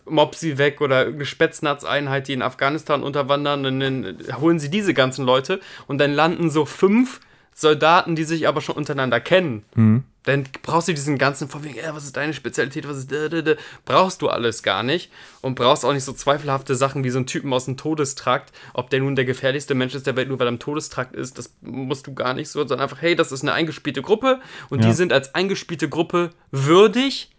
[0.04, 5.24] Mob sie weg oder irgendeine Spätznaz-Einheit, die in Afghanistan unterwandern, dann holen sie diese ganzen
[5.24, 7.20] Leute und dann landen so fünf
[7.60, 9.64] Soldaten, die sich aber schon untereinander kennen.
[9.74, 10.04] Mhm.
[10.22, 13.28] Dann brauchst du diesen ganzen von wegen, äh, was ist deine Spezialität, was ist da,
[13.28, 13.54] da, da.
[13.84, 15.10] brauchst du alles gar nicht
[15.40, 18.90] und brauchst auch nicht so zweifelhafte Sachen wie so ein Typen aus dem Todestrakt, ob
[18.90, 21.52] der nun der gefährlichste Mensch ist der Welt, nur weil er im Todestrakt ist, das
[21.62, 24.88] musst du gar nicht so, sondern einfach, hey, das ist eine eingespielte Gruppe und Ja.
[24.90, 27.30] die sind als eingespielte Gruppe würdig,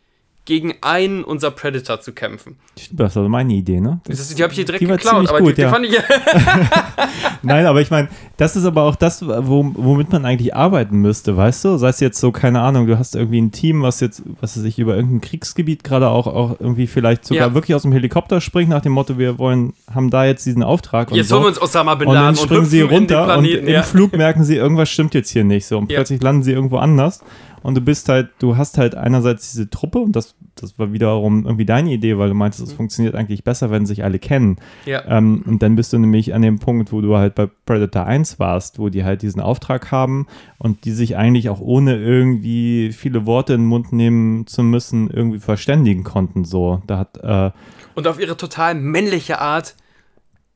[0.49, 2.55] gegen einen unser Predator zu kämpfen.
[2.75, 3.99] Stimmt, Das war meine Idee, ne?
[4.05, 5.69] Das ist, die habe ich hier direkt die war geklaut, aber gut, die, die ja.
[5.69, 5.95] fand ich
[7.43, 11.37] Nein, aber ich meine, das ist aber auch das, wo, womit man eigentlich arbeiten müsste,
[11.37, 11.77] weißt du?
[11.77, 14.79] Sei es jetzt so, keine Ahnung, du hast irgendwie ein Team, was jetzt, was sich
[14.79, 17.53] über irgendein Kriegsgebiet gerade auch, auch irgendwie vielleicht sogar Ja.
[17.53, 21.11] wirklich aus dem Helikopter springt, nach dem Motto, wir wollen, haben da jetzt diesen Auftrag.
[21.11, 21.61] Jetzt und holen wir so.
[21.61, 23.67] uns Osama Bin und dann Laden und, springen sie runter und Planeten.
[23.67, 23.83] im ja.
[23.83, 25.77] Flug merken sie, irgendwas stimmt jetzt hier nicht so.
[25.77, 27.21] Und plötzlich landen sie irgendwo anders.
[27.61, 31.45] Und du bist halt, du hast halt einerseits diese Truppe und das, das war wiederum
[31.45, 34.57] irgendwie deine Idee, weil du meintest, es funktioniert eigentlich besser, wenn sich alle kennen.
[34.85, 35.03] Ja.
[35.07, 38.39] Ähm, und dann bist du nämlich an dem Punkt, wo du halt bei Predator 1
[38.39, 40.27] warst, wo die halt diesen Auftrag haben
[40.57, 45.09] und die sich eigentlich auch ohne irgendwie viele Worte in den Mund nehmen zu müssen,
[45.09, 46.45] irgendwie verständigen konnten.
[46.45, 47.51] So, da hat, äh,
[47.95, 49.75] Und auf ihre total männliche Art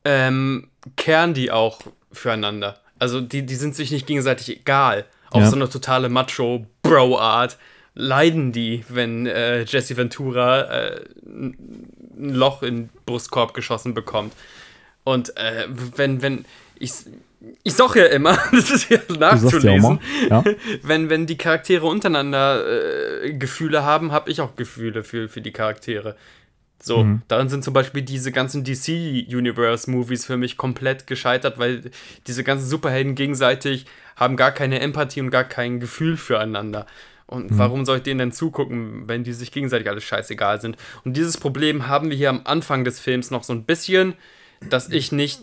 [0.04, 1.80] ähm, kehren die auch
[2.12, 2.78] füreinander.
[2.98, 5.04] Also die, die sind sich nicht gegenseitig egal.
[5.34, 5.48] Auf Ja.
[5.50, 7.58] so eine totale Macho-Bro-Art
[7.94, 11.56] leiden die, wenn äh, Jesse Ventura äh, ein
[12.16, 14.32] Loch in den Brustkorb geschossen bekommt.
[15.04, 15.66] Und äh,
[15.96, 16.44] wenn, wenn,
[16.78, 16.92] ich,
[17.62, 20.00] ich sag ja immer, das ist ja sagst ja nachzulesen,
[20.30, 20.44] ja.
[20.82, 22.64] wenn, wenn die Charaktere untereinander
[23.24, 26.16] äh, Gefühle haben, habe ich auch Gefühle für, für die Charaktere.
[26.82, 27.22] So, Mhm.
[27.28, 31.90] darin sind zum Beispiel diese ganzen DC-Universe-Movies für mich komplett gescheitert, weil
[32.26, 33.86] diese ganzen Superhelden gegenseitig
[34.16, 36.86] haben gar keine Empathie und gar kein Gefühl füreinander.
[37.26, 37.58] Und Mhm.
[37.58, 40.76] warum soll ich denen denn zugucken, wenn die sich gegenseitig alles scheißegal sind?
[41.04, 44.14] Und dieses Problem haben wir hier am Anfang des Films noch so ein bisschen,
[44.68, 45.40] dass ich nicht,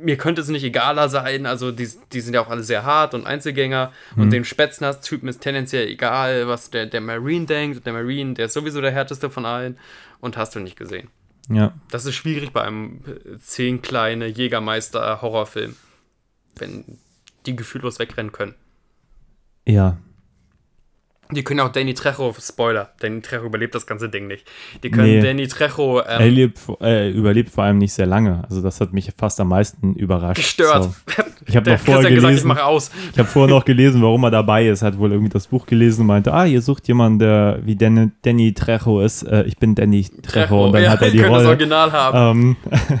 [0.00, 3.14] mir könnte es nicht egaler sein, also die, die sind ja auch alle sehr hart
[3.14, 7.78] und Einzelgänger und dem Spätzners-Typen ist tendenziell egal, was der, der Marine denkt.
[7.78, 9.78] Und der Marine, der ist sowieso der härteste von allen
[10.20, 11.08] und hast du nicht gesehen.
[11.48, 11.72] Ja.
[11.90, 15.76] Das ist schwierig bei einem äh, zehn kleine Jägermeister-Horrorfilm,
[16.56, 16.84] wenn
[17.46, 18.54] die gefühllos wegrennen können.
[19.66, 19.98] Ja.
[21.32, 24.44] Die können auch Danny Trejo, Spoiler, Danny Trejo überlebt das ganze Ding nicht.
[24.82, 25.20] Die können Nee.
[25.20, 28.42] Danny Trejo Er ähm, lebt, äh, überlebt vor allem nicht sehr lange.
[28.48, 30.42] Also das hat mich fast am meisten überrascht.
[30.42, 30.84] gestört.
[30.84, 30.94] So.
[31.46, 32.90] Ich habe noch vorher hat gesagt, ich gelesen, mache aus.
[33.12, 34.82] ich habe vorher noch gelesen, warum er dabei ist.
[34.82, 38.10] Hat wohl irgendwie das Buch gelesen und meinte, ah, ihr sucht jemanden, der wie Danny,
[38.22, 39.22] Danny Trejo ist.
[39.22, 40.66] Äh, ich bin Danny Trejo.
[40.66, 41.48] Und dann ja, hat er die können das Rolle.
[41.48, 42.56] Original haben.
[42.70, 43.00] Ähm,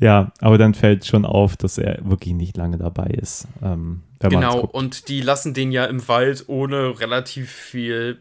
[0.00, 3.46] ja, aber dann fällt schon auf, dass er wirklich nicht lange dabei ist.
[3.62, 8.18] Ähm, genau, und die lassen den ja im Wald ohne relativ viel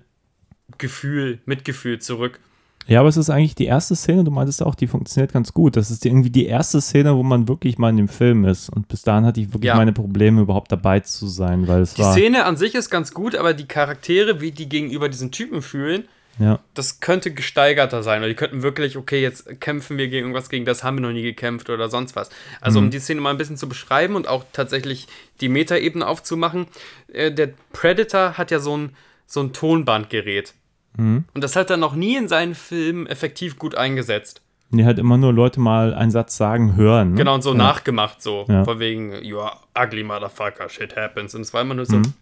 [0.77, 2.39] Gefühl, Mitgefühl zurück.
[2.87, 5.75] Ja, aber es ist eigentlich die erste Szene, du meintest auch, die funktioniert ganz gut.
[5.75, 8.69] Das ist die- irgendwie die erste Szene, wo man wirklich mal in dem Film ist.
[8.69, 9.75] Und bis dahin hatte ich wirklich Ja.
[9.75, 12.13] meine Probleme, überhaupt dabei zu sein, weil es Die war.
[12.13, 16.03] Szene an sich ist ganz gut, aber die Charaktere, wie die gegenüber diesen Typen fühlen,
[16.37, 18.19] Ja, das könnte gesteigerter sein.
[18.19, 21.13] Oder die könnten wirklich, okay, jetzt kämpfen wir gegen irgendwas, gegen das haben wir noch
[21.13, 22.29] nie gekämpft oder sonst was.
[22.59, 22.87] Also, Mhm.
[22.87, 25.07] um die Szene mal ein bisschen zu beschreiben und auch tatsächlich
[25.39, 26.67] die Metaebene aufzumachen,
[27.13, 28.95] äh, der Predator hat ja so ein,
[29.25, 30.53] so ein Tonbandgerät.
[30.97, 31.23] Mhm.
[31.33, 34.41] Und das hat er noch nie in seinen Filmen effektiv gut eingesetzt.
[34.71, 37.11] die hat immer nur Leute mal einen Satz sagen, hören.
[37.11, 37.17] Ne?
[37.17, 37.57] Genau, und so ja.
[37.57, 38.45] nachgemacht, so.
[38.49, 38.65] Ja.
[38.65, 41.33] Von wegen, you are ugly motherfucker, shit happens.
[41.33, 42.13] Und es war immer nur so, Mhm.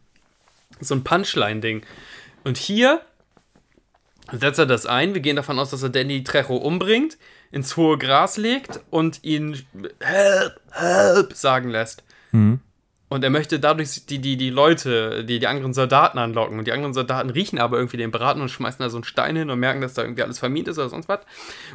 [0.79, 1.81] so ein Punchline-Ding.
[2.43, 3.01] Und hier
[4.31, 5.13] setzt er das ein.
[5.13, 7.17] Wir gehen davon aus, dass er Danny Trejo umbringt,
[7.51, 9.61] ins hohe Gras legt und ihn
[9.99, 12.03] Help, Help sagen lässt.
[12.31, 12.59] Mhm.
[13.09, 16.57] Und er möchte dadurch die, die, die Leute, die, die anderen Soldaten anlocken.
[16.57, 19.35] Und die anderen Soldaten riechen aber irgendwie den Braten und schmeißen da so einen Stein
[19.35, 21.19] hin und merken, dass da irgendwie alles vermint ist oder sonst was.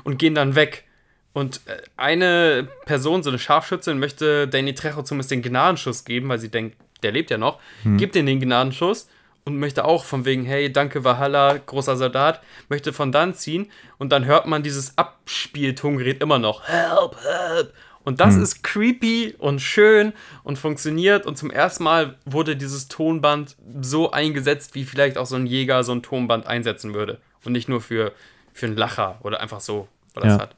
[0.03, 0.85] Und gehen dann weg.
[1.33, 6.41] Und äh, eine Person, so eine Scharfschützin, möchte Danny Trejo zumindest den Gnadenschuss geben, weil
[6.41, 7.61] sie denkt, der lebt ja noch.
[7.99, 9.09] Gibt ihm den Gnadenschuss
[9.49, 13.71] und möchte auch von wegen, hey, danke Valhalla, großer Soldat, möchte von dann ziehen.
[13.97, 16.69] Und dann hört man dieses Abspieltongerät immer noch.
[16.69, 17.73] Help, help.
[18.05, 20.13] Und das ist creepy und schön
[20.45, 21.27] und funktioniert.
[21.27, 25.83] Und zum ersten Mal wurde dieses Tonband so eingesetzt, wie vielleicht auch so ein Jäger
[25.83, 27.19] so ein Tonband einsetzen würde.
[27.45, 28.13] Und nicht nur für,
[28.53, 30.43] für einen Lacher oder einfach so, weil das Ja.
[30.43, 30.55] hat.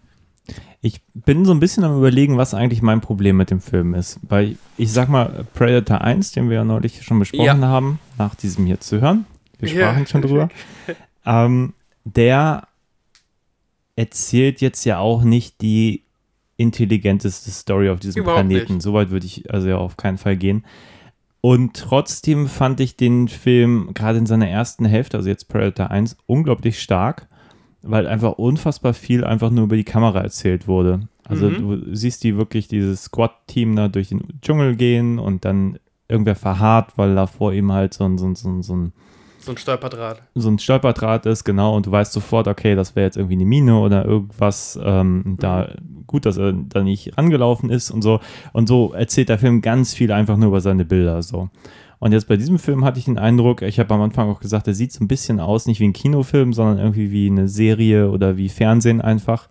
[0.82, 4.18] Ich bin so ein bisschen am überlegen, was eigentlich mein Problem mit dem Film ist.
[4.22, 7.68] Weil ich sag mal, Predator 1, den wir ja neulich schon besprochen Ja.
[7.68, 9.26] haben, nach diesem hier zu hören,
[9.58, 9.90] wir Ja.
[9.90, 10.48] sprachen schon drüber,
[11.26, 11.74] ähm,
[12.04, 12.66] der
[13.96, 16.04] erzählt jetzt ja auch nicht die
[16.56, 18.74] intelligenteste Story auf diesem Überhaupt Planeten.
[18.74, 18.82] nicht.
[18.82, 20.64] Soweit würde ich also ja auf keinen Fall gehen.
[21.42, 26.16] Und trotzdem fand ich den Film gerade in seiner ersten Hälfte, also jetzt Predator 1,
[26.26, 27.28] unglaublich stark,
[27.82, 31.00] weil einfach unfassbar viel einfach nur über die Kamera erzählt wurde.
[31.24, 31.58] Also Mhm.
[31.58, 35.78] du siehst die wirklich, dieses Squad-Team da durch den Dschungel gehen und dann
[36.08, 38.92] irgendwer verharrt, weil da vor ihm halt so ein, so ein, so ein, so ein
[39.38, 40.20] So ein Stolperdraht.
[40.34, 43.44] so ein Stolperdraht ist, genau, und du weißt sofort, okay, das wäre jetzt irgendwie eine
[43.46, 45.68] Mine oder irgendwas, ähm, da
[46.06, 48.18] gut, dass er da nicht angelaufen ist und so.
[48.52, 51.48] Und so erzählt der Film ganz viel einfach nur über seine Bilder, so.
[52.00, 54.66] Und jetzt bei diesem Film hatte ich den Eindruck, ich habe am Anfang auch gesagt,
[54.66, 58.10] der sieht so ein bisschen aus, nicht wie ein Kinofilm, sondern irgendwie wie eine Serie
[58.10, 59.48] oder wie Fernsehen einfach.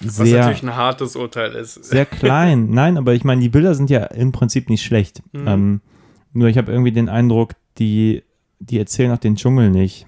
[0.00, 1.74] Was Sehr, natürlich ein hartes Urteil ist.
[1.84, 2.70] sehr klein.
[2.70, 5.22] Nein, aber ich meine, die Bilder sind ja im Prinzip nicht schlecht.
[5.32, 5.48] Mhm.
[5.48, 5.80] Ähm,
[6.32, 8.22] nur ich habe irgendwie den Eindruck, die,
[8.60, 10.06] die erzählen auch den Dschungel nicht.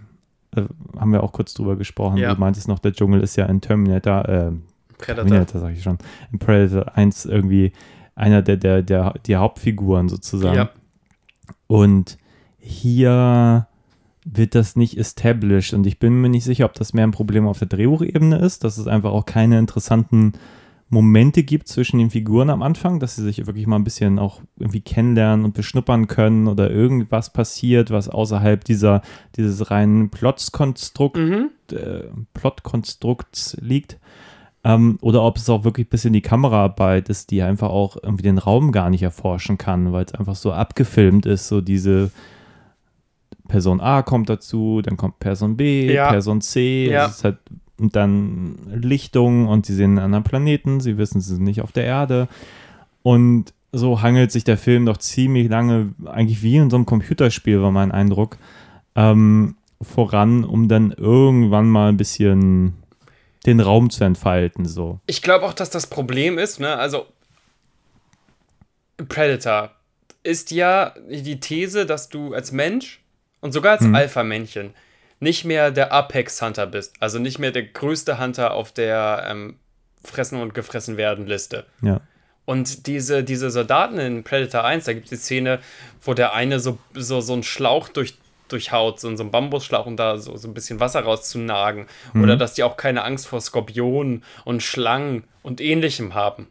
[0.54, 0.62] Äh,
[0.96, 2.18] haben wir auch kurz drüber gesprochen.
[2.18, 2.34] Ja.
[2.34, 4.52] Du meintest noch, der Dschungel ist ja in Terminator, äh,
[4.96, 5.26] Predator.
[5.26, 5.98] Terminator sag ich schon,
[6.30, 7.72] in Predator 1 irgendwie
[8.14, 10.56] einer der, der, der die Hauptfiguren sozusagen.
[10.56, 10.70] Ja.
[11.70, 12.18] Und
[12.58, 13.68] hier
[14.24, 17.46] wird das nicht established und ich bin mir nicht sicher, ob das mehr ein Problem
[17.46, 20.32] auf der Drehbuchebene ist, dass es einfach auch keine interessanten
[20.88, 24.40] Momente gibt zwischen den Figuren am Anfang, dass sie sich wirklich mal ein bisschen auch
[24.58, 29.02] irgendwie kennenlernen und beschnuppern können oder irgendwas passiert, was außerhalb dieser,
[29.36, 31.50] dieses reinen Plotskonstrukt, Mhm.
[31.70, 33.99] äh, Plotkonstrukts liegt.
[34.62, 38.24] Ähm, oder ob es auch wirklich ein bisschen die Kameraarbeit ist, die einfach auch irgendwie
[38.24, 42.10] den Raum gar nicht erforschen kann, weil es einfach so abgefilmt ist, so diese
[43.48, 46.10] Person A kommt dazu, dann kommt Person B, Ja.
[46.10, 47.10] Person C, Ja.
[47.24, 47.38] halt,
[47.78, 51.72] und dann Lichtung und sie sehen einen anderen Planeten, sie wissen, sie sind nicht auf
[51.72, 52.28] der Erde.
[53.02, 57.62] Und so hangelt sich der Film doch ziemlich lange, eigentlich wie in so einem Computerspiel,
[57.62, 58.36] war mein Eindruck,
[58.94, 62.74] ähm, voran, um dann irgendwann mal ein bisschen
[63.46, 65.00] den Raum zu entfalten, so.
[65.06, 67.06] Ich glaube auch, dass das Problem ist, ne, also
[69.08, 69.70] Predator
[70.22, 73.00] ist ja die These, dass du als Mensch
[73.40, 74.74] und sogar als Alpha-Männchen
[75.20, 76.94] nicht mehr der Apex-Hunter bist.
[77.00, 79.56] Also nicht mehr der größte Hunter auf der ähm,
[80.02, 81.66] Fressen und gefressen werden Liste.
[81.82, 82.00] Ja.
[82.46, 85.60] Und diese, diese Soldaten in Predator 1, da gibt es die Szene,
[86.02, 88.14] wo der eine so, so, so einen Schlauch durch,
[88.52, 91.86] durchhaut, so, so einen Bambusschlauch, um da so, so ein bisschen Wasser rauszunagen.
[92.14, 96.46] Oder dass die auch keine Angst vor Skorpionen und Schlangen und ähnlichem haben.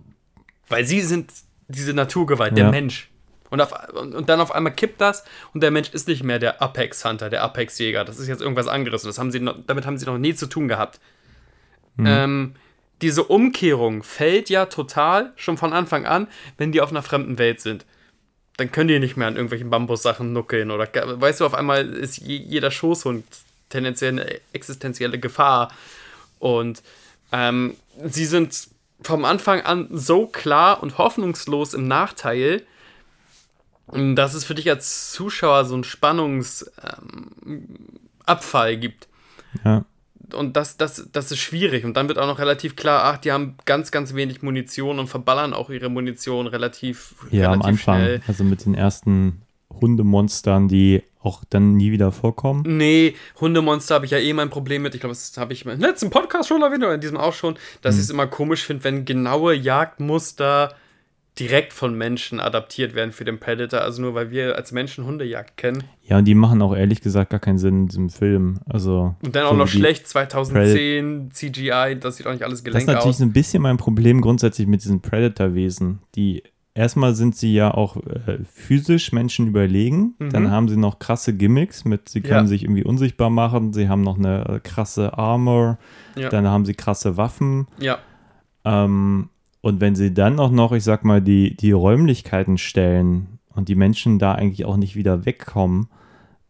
[0.68, 1.32] Weil sie sind
[1.68, 2.72] diese Naturgewalt, der Ja.
[2.72, 3.10] Mensch.
[3.50, 5.24] Und, auf, und, und dann auf einmal kippt das
[5.54, 8.06] und der Mensch ist nicht mehr der Apex-Hunter, der Apex-Jäger.
[8.06, 9.04] Das ist jetzt irgendwas anderes.
[9.04, 11.00] Und das haben sie noch, damit haben sie noch nie zu tun gehabt.
[11.98, 12.56] Ähm,
[13.02, 16.28] diese Umkehrung fällt ja total schon von Anfang an,
[16.58, 17.86] wenn die auf einer fremden Welt sind.
[18.60, 22.18] Dann können die nicht mehr an irgendwelchen Bambussachen nuckeln oder weißt du, auf einmal ist
[22.18, 23.24] je, jeder Schoßhund
[23.70, 25.72] tendenziell eine existenzielle Gefahr.
[26.40, 26.84] Und
[27.32, 28.68] ähm, sie sind
[29.02, 32.64] vom Anfang an so klar und hoffnungslos im Nachteil,
[33.88, 39.08] dass es für dich als Zuschauer so einen Spannungsabfall ähm, gibt.
[39.64, 39.86] Ja.
[40.34, 41.86] Und das, das, das ist schwierig.
[41.86, 45.08] Und dann wird auch noch relativ klar, ach, die haben ganz, ganz wenig Munition und
[45.08, 48.00] verballern auch ihre Munition relativ, Ja, am relativ Anfang.
[48.02, 48.22] schnell.
[48.28, 49.42] Also mit den ersten
[49.82, 52.64] Hundemonstern, die auch dann nie wieder vorkommen.
[52.66, 54.94] Nee, Hundemonster habe ich ja eh mein Problem mit.
[54.96, 57.56] Ich glaube, das habe ich im letzten Podcast schon erwähnt oder in diesem auch schon,
[57.82, 58.00] dass Mhm.
[58.00, 60.74] ich es immer komisch finde, wenn genaue Jagdmuster
[61.40, 63.82] direkt von Menschen adaptiert werden für den Predator.
[63.82, 65.84] Also nur weil wir als Menschen Hundejagd kennen.
[66.04, 68.60] Ja, und die machen auch ehrlich gesagt gar keinen Sinn in diesem Film.
[68.66, 72.64] Also Und dann auch noch schlecht 2010 CGI, das sieht auch nicht alles Das ist
[72.66, 73.22] gelenkt natürlich aus.
[73.22, 76.00] ein bisschen mein Problem grundsätzlich mit diesen Predator-Wesen.
[76.16, 76.44] Die
[76.74, 80.16] erstmal sind sie ja auch äh, physisch Menschen überlegen.
[80.20, 82.46] Dann haben sie noch krasse Gimmicks mit, sie können Mhm.
[82.46, 82.48] Ja.
[82.48, 83.74] sich irgendwie unsichtbar machen.
[83.74, 85.78] Sie haben noch eine äh, krasse Armor.
[86.16, 86.30] Ja.
[86.30, 87.68] Dann haben sie krasse Waffen.
[87.80, 88.00] Ja,
[88.66, 89.30] Ähm,
[89.62, 93.76] und wenn sie dann auch noch, ich sag mal, die, die Räumlichkeiten stellen und die
[93.76, 95.88] Menschen da eigentlich auch nicht wieder wegkommen,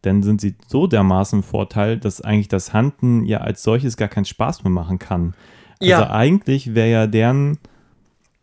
[0.02, 4.08] dann sind sie so dermaßen im Vorteil, dass eigentlich das Hunten ja als solches gar
[4.08, 5.34] keinen Spaß mehr machen kann.
[5.80, 6.10] Also Ja.
[6.10, 7.58] eigentlich wäre ja deren,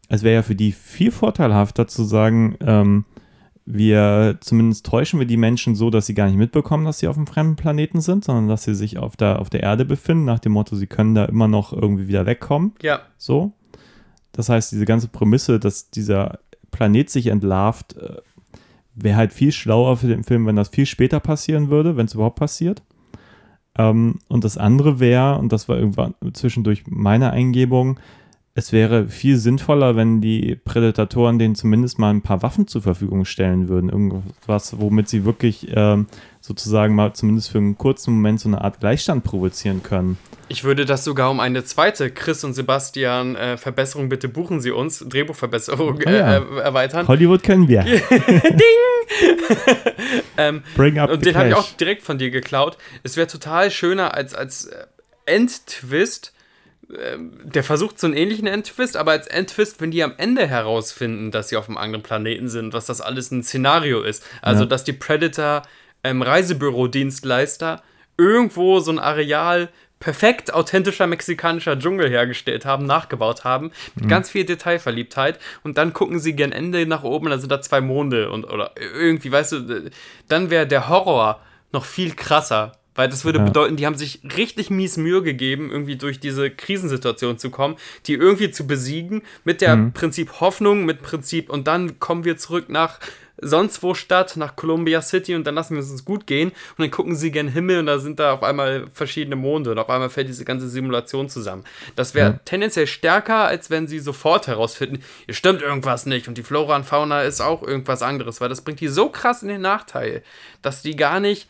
[0.09, 3.05] es wäre ja für die viel vorteilhafter zu sagen, ähm,
[3.65, 7.17] wir zumindest täuschen wir die Menschen so, dass sie gar nicht mitbekommen, dass sie auf
[7.17, 10.39] einem fremden Planeten sind, sondern dass sie sich auf der, auf der Erde befinden, nach
[10.39, 12.73] dem Motto, sie können da immer noch irgendwie wieder wegkommen.
[12.81, 13.53] ja, So.
[14.31, 16.39] Das heißt, diese ganze Prämisse, dass dieser
[16.71, 18.17] Planet sich entlarvt, äh,
[18.95, 22.13] wäre halt viel schlauer für den Film, wenn das viel später passieren würde, wenn es
[22.13, 22.81] überhaupt passiert.
[23.77, 27.99] Ähm, und das andere wäre, und das war irgendwann zwischendurch meine Eingebung,
[28.57, 33.23] es wäre viel sinnvoller, wenn die Prädatoren denen zumindest mal ein paar Waffen zur Verfügung
[33.23, 33.89] stellen würden.
[33.91, 36.07] Irgendwas, womit sie wirklich ähm,
[36.41, 40.17] sozusagen mal zumindest für einen kurzen Moment so eine Art Gleichstand provozieren können.
[40.47, 44.71] Ich würde das sogar um eine zweite Chris und Sebastian äh, Verbesserung bitte buchen Sie
[44.71, 46.37] uns, Drehbuchverbesserung Ah, ja.
[46.37, 47.07] äh, äh, erweitern.
[47.07, 47.85] Hollywood können wir.
[50.39, 52.77] Ähm, Bring up und den habe ich auch direkt von dir geklaut.
[53.01, 54.85] Es wäre total schöner als, als äh,
[55.25, 56.31] Endtwist.
[56.95, 61.31] Ähm, Der versucht so einen ähnlichen Endtwist, aber als Endtwist, wenn die am Ende herausfinden,
[61.31, 64.23] dass sie auf einem anderen Planeten sind, was das alles ein Szenario ist.
[64.41, 64.69] Also, Ja.
[64.69, 65.63] dass die Predator
[66.03, 67.81] ähm, Reisebüro-Dienstleister
[68.17, 69.69] irgendwo so ein Areal
[69.99, 76.19] perfekt authentischer mexikanischer Dschungel hergestellt haben, nachgebaut haben, mit ganz viel Detailverliebtheit und dann gucken
[76.19, 79.89] sie gern Ende nach oben dann sind da zwei Monde und oder irgendwie, weißt du,
[80.27, 81.41] dann wäre der Horror
[81.71, 83.45] noch viel krasser, weil das würde Ja.
[83.45, 88.15] bedeuten, die haben sich richtig mies Mühe gegeben, irgendwie durch diese Krisensituation zu kommen, die
[88.15, 92.99] irgendwie zu besiegen, mit der Prinzip Hoffnung, mit Prinzip und dann kommen wir zurück nach
[93.39, 96.79] sonst wo Stadt, nach Columbia City und dann lassen wir es uns gut gehen und
[96.79, 99.91] dann gucken sie gen Himmel und da sind da auf einmal verschiedene Monde und auf
[99.91, 101.63] einmal fällt diese ganze Simulation zusammen.
[101.95, 102.39] Das wäre Ja.
[102.45, 106.85] tendenziell stärker, als wenn sie sofort herausfinden, hier stimmt irgendwas nicht und die Flora und
[106.87, 110.23] Fauna ist auch irgendwas anderes, weil das bringt die so krass in den Nachteil,
[110.63, 111.47] dass die gar nicht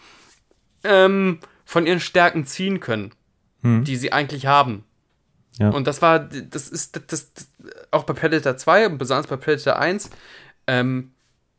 [0.88, 3.12] ähm, von ihren Stärken ziehen können,
[3.64, 4.86] die sie eigentlich haben.
[5.60, 5.70] Ja.
[5.70, 7.50] Und das war, das ist das, das,
[7.92, 10.10] auch bei Predator 2 und besonders bei Predator 1,
[10.68, 11.12] ähm,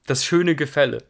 [0.07, 1.05] das schöne Gefälle.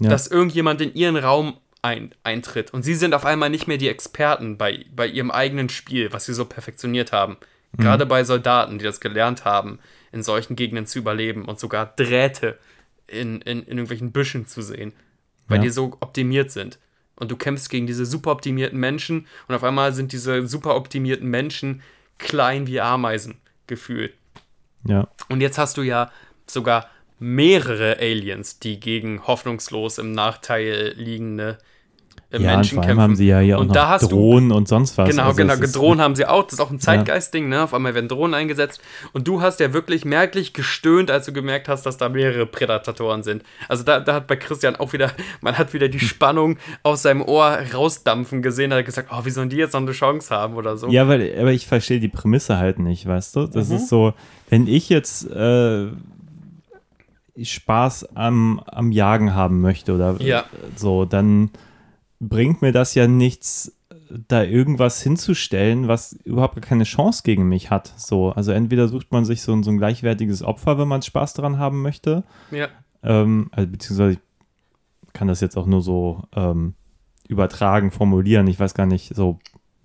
[0.00, 0.10] Ja.
[0.10, 2.72] Dass irgendjemand in ihren Raum ein, eintritt.
[2.74, 6.26] Und sie sind auf einmal nicht mehr die Experten bei, bei ihrem eigenen Spiel, was
[6.26, 7.36] sie so perfektioniert haben.
[7.76, 9.78] Gerade bei Soldaten, die das gelernt haben,
[10.10, 12.58] in solchen Gegenden zu überleben und sogar Drähte
[13.06, 14.92] in, in, in irgendwelchen Büschen zu sehen,
[15.46, 15.64] weil Ja.
[15.64, 16.78] die so optimiert sind.
[17.18, 21.28] Und du kämpfst gegen diese super optimierten Menschen und auf einmal sind diese super optimierten
[21.28, 21.82] Menschen
[22.18, 24.14] klein wie Ameisen gefühlt.
[24.84, 25.08] Ja.
[25.28, 26.10] Und jetzt hast du ja
[26.46, 26.88] sogar
[27.18, 31.58] mehrere Aliens, die gegen hoffnungslos im Nachteil liegende
[32.30, 33.00] im Ja, und Menschen kämpfen.
[33.00, 35.08] haben sie ja hier auch Und noch da hast du- Drohnen und sonst was.
[35.08, 35.54] Genau, Also genau.
[35.56, 36.42] Drohnen haben sie auch.
[36.44, 37.62] Das ist auch ein Zeitgeist-Ding, ne?
[37.62, 38.82] Auf einmal werden Drohnen eingesetzt.
[39.14, 43.22] Und du hast ja wirklich merklich gestöhnt, als du gemerkt hast, dass da mehrere Prädatoren
[43.22, 43.44] sind.
[43.66, 45.10] Also da, da hat bei Christian auch wieder,
[45.40, 48.72] man hat wieder die Spannung aus seinem Ohr rausdampfen gesehen.
[48.72, 50.88] Er hat gesagt, oh, wie sollen die jetzt noch eine Chance haben oder so.
[50.88, 53.40] Ja, weil, aber ich verstehe die Prämisse halt nicht, weißt du?
[53.40, 53.50] Mhm.
[53.52, 54.12] Das ist so,
[54.50, 55.86] wenn ich jetzt äh,
[57.42, 60.44] Spaß am, am Jagen haben möchte oder Ja.
[60.76, 61.50] so, dann
[62.20, 63.74] bringt mir das ja nichts,
[64.28, 67.92] da irgendwas hinzustellen, was überhaupt gar keine Chance gegen mich hat.
[67.96, 71.34] So, also entweder sucht man sich so, ein- so ein gleichwertiges Opfer, wenn man Spaß
[71.34, 72.68] daran haben möchte, Ja.
[73.02, 74.12] ähm, also beziehungsweise
[75.06, 76.74] ich kann das jetzt auch nur so ähm,
[77.28, 78.46] übertragen, formulieren.
[78.46, 79.38] Ich weiß gar nicht, so,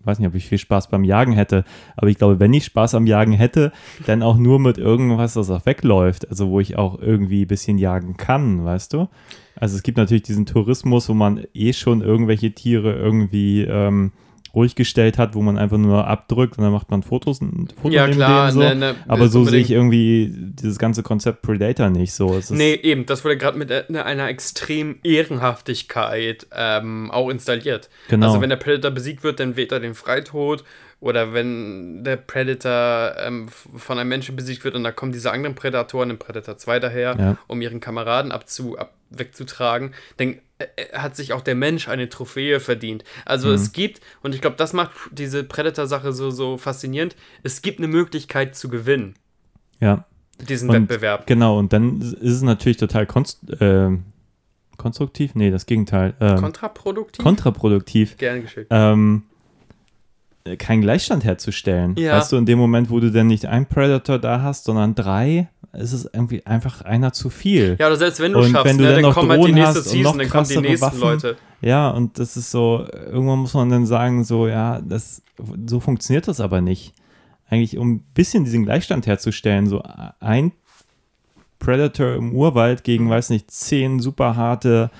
[0.05, 1.63] weiß nicht, ob ich viel Spaß beim Jagen hätte,
[1.95, 3.71] aber ich glaube, wenn ich Spaß am Jagen hätte,
[4.05, 7.77] dann auch nur mit irgendwas, das auch wegläuft, also wo ich auch irgendwie ein bisschen
[7.77, 9.07] jagen kann, weißt du?
[9.55, 14.11] Also es gibt natürlich diesen Tourismus, wo man eh schon irgendwelche Tiere irgendwie ähm,
[14.55, 17.93] ruhig gestellt hat, wo man einfach nur abdrückt und dann macht man Fotos, ein Foto
[17.93, 18.59] Ja, klar, so.
[18.59, 22.35] ne, ne, aber so sehe ich irgendwie dieses ganze Konzept Predator nicht so.
[22.35, 27.89] Es Nee, eben, das wurde gerade mit einer, einer extremen Ehrenhaftigkeit ähm, auch installiert.
[28.09, 28.27] Genau.
[28.27, 30.63] Also wenn der Predator besiegt wird, dann wählt er den Freitod.
[30.99, 35.53] Oder wenn der Predator ähm, von einem Menschen besiegt wird und da kommen diese anderen
[35.53, 37.37] Prädatoren im Predator 2 daher, Ja.
[37.47, 40.37] um ihren Kameraden abzu, ab, wegzutragen, dann
[40.93, 43.03] hat sich auch der Mensch eine Trophäe verdient.
[43.25, 43.53] Also Mhm.
[43.55, 47.87] es gibt, und ich glaube, das macht diese Predator-Sache so, so faszinierend, es gibt eine
[47.87, 49.15] Möglichkeit zu gewinnen,
[49.79, 50.05] ja.
[50.49, 51.27] diesen Und Wettbewerb.
[51.27, 53.89] Genau, und dann ist es natürlich total konst äh,
[54.77, 57.23] konstruktiv, nee, das Gegenteil, ähm, Kontraproduktiv?
[57.23, 58.67] kontraproduktiv, Gern geschickt.
[58.71, 59.32] ähm, äh,
[60.57, 61.95] keinen Gleichstand herzustellen.
[61.97, 62.17] Ja.
[62.17, 65.47] Weißt du, in dem Moment, wo du dann nicht einen Predator da hast, sondern drei,
[65.71, 67.77] ist es irgendwie einfach einer zu viel.
[67.79, 69.39] Ja, oder selbst wenn du Und schaffst, wenn du ne, dann dann noch kommt halt
[69.39, 70.99] die Drohnen nächste hast und Season, noch dann kommen die nächsten Waffen.
[70.99, 71.37] Leute.
[71.61, 75.21] Ja, und das ist so, irgendwann muss man dann sagen, so, ja, das,
[75.65, 76.93] so funktioniert das aber nicht.
[77.49, 79.81] Eigentlich, um ein bisschen diesen Gleichstand herzustellen, so
[80.19, 80.51] ein
[81.59, 84.91] Predator im Urwald gegen, weiß nicht, zehn super harte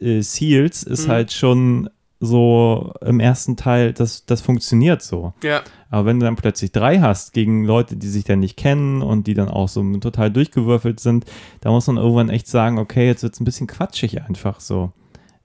[0.00, 1.10] äh, Seals ist Mhm.
[1.10, 1.90] halt schon
[2.20, 5.34] so im ersten Teil, das, das funktioniert so.
[5.42, 9.02] Ja, Aber wenn du dann plötzlich drei hast gegen Leute, die sich dann nicht kennen
[9.02, 11.26] und die dann auch so total durchgewürfelt sind,
[11.60, 14.92] da muss man irgendwann echt sagen, okay, jetzt wird es ein bisschen quatschig einfach so.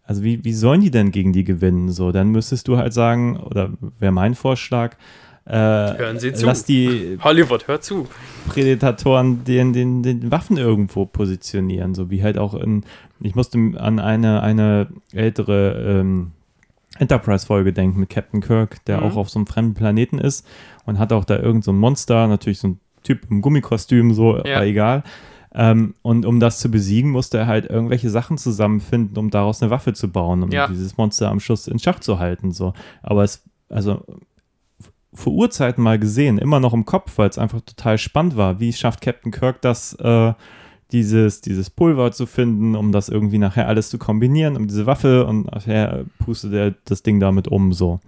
[0.03, 1.91] Also wie, wie sollen die denn gegen die gewinnen?
[1.91, 3.69] So, dann müsstest du halt sagen, oder
[3.99, 4.97] wäre mein Vorschlag,
[5.45, 6.45] äh, Hören Sie zu.
[6.45, 8.07] lass die Hollywood, hör zu.
[8.47, 12.85] Prädatoren den, den, den Waffen irgendwo positionieren, so wie halt auch in,
[13.19, 16.31] ich musste an eine, eine ältere ähm,
[16.99, 19.03] Enterprise-Folge denken mit Captain Kirk, der Mhm.
[19.03, 20.45] auch auf so einem fremden Planeten ist
[20.85, 24.37] und hat auch da irgend so ein Monster, natürlich so ein Typ im Gummikostüm, so,
[24.37, 24.57] Ja.
[24.57, 25.03] aber egal.
[25.55, 29.69] Ähm, und um das zu besiegen, musste er halt irgendwelche Sachen zusammenfinden, um daraus eine
[29.71, 30.67] Waffe zu bauen, um Ja.
[30.67, 32.51] dieses Monster am Schluss in Schach zu halten.
[32.51, 32.73] So.
[33.03, 34.03] Aber es, also
[35.13, 38.59] vor Urzeiten mal gesehen, immer noch im Kopf, weil es einfach total spannend war.
[38.59, 40.33] Wie schafft Captain Kirk das, äh,
[40.93, 45.25] dieses, dieses Pulver zu finden, um das irgendwie nachher alles zu kombinieren, um diese Waffe
[45.25, 47.99] und nachher pustet er das Ding damit um, so.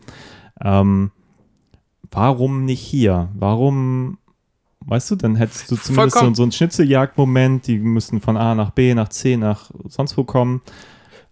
[0.63, 1.11] Ähm,
[2.11, 3.29] warum nicht hier?
[3.33, 4.19] Warum,
[4.85, 6.35] weißt du, dann hättest du zumindest so, Vollkommen.
[6.35, 10.61] so einen Schnitzeljagd-Moment, die müssen von A nach B, nach C, nach sonst wo kommen.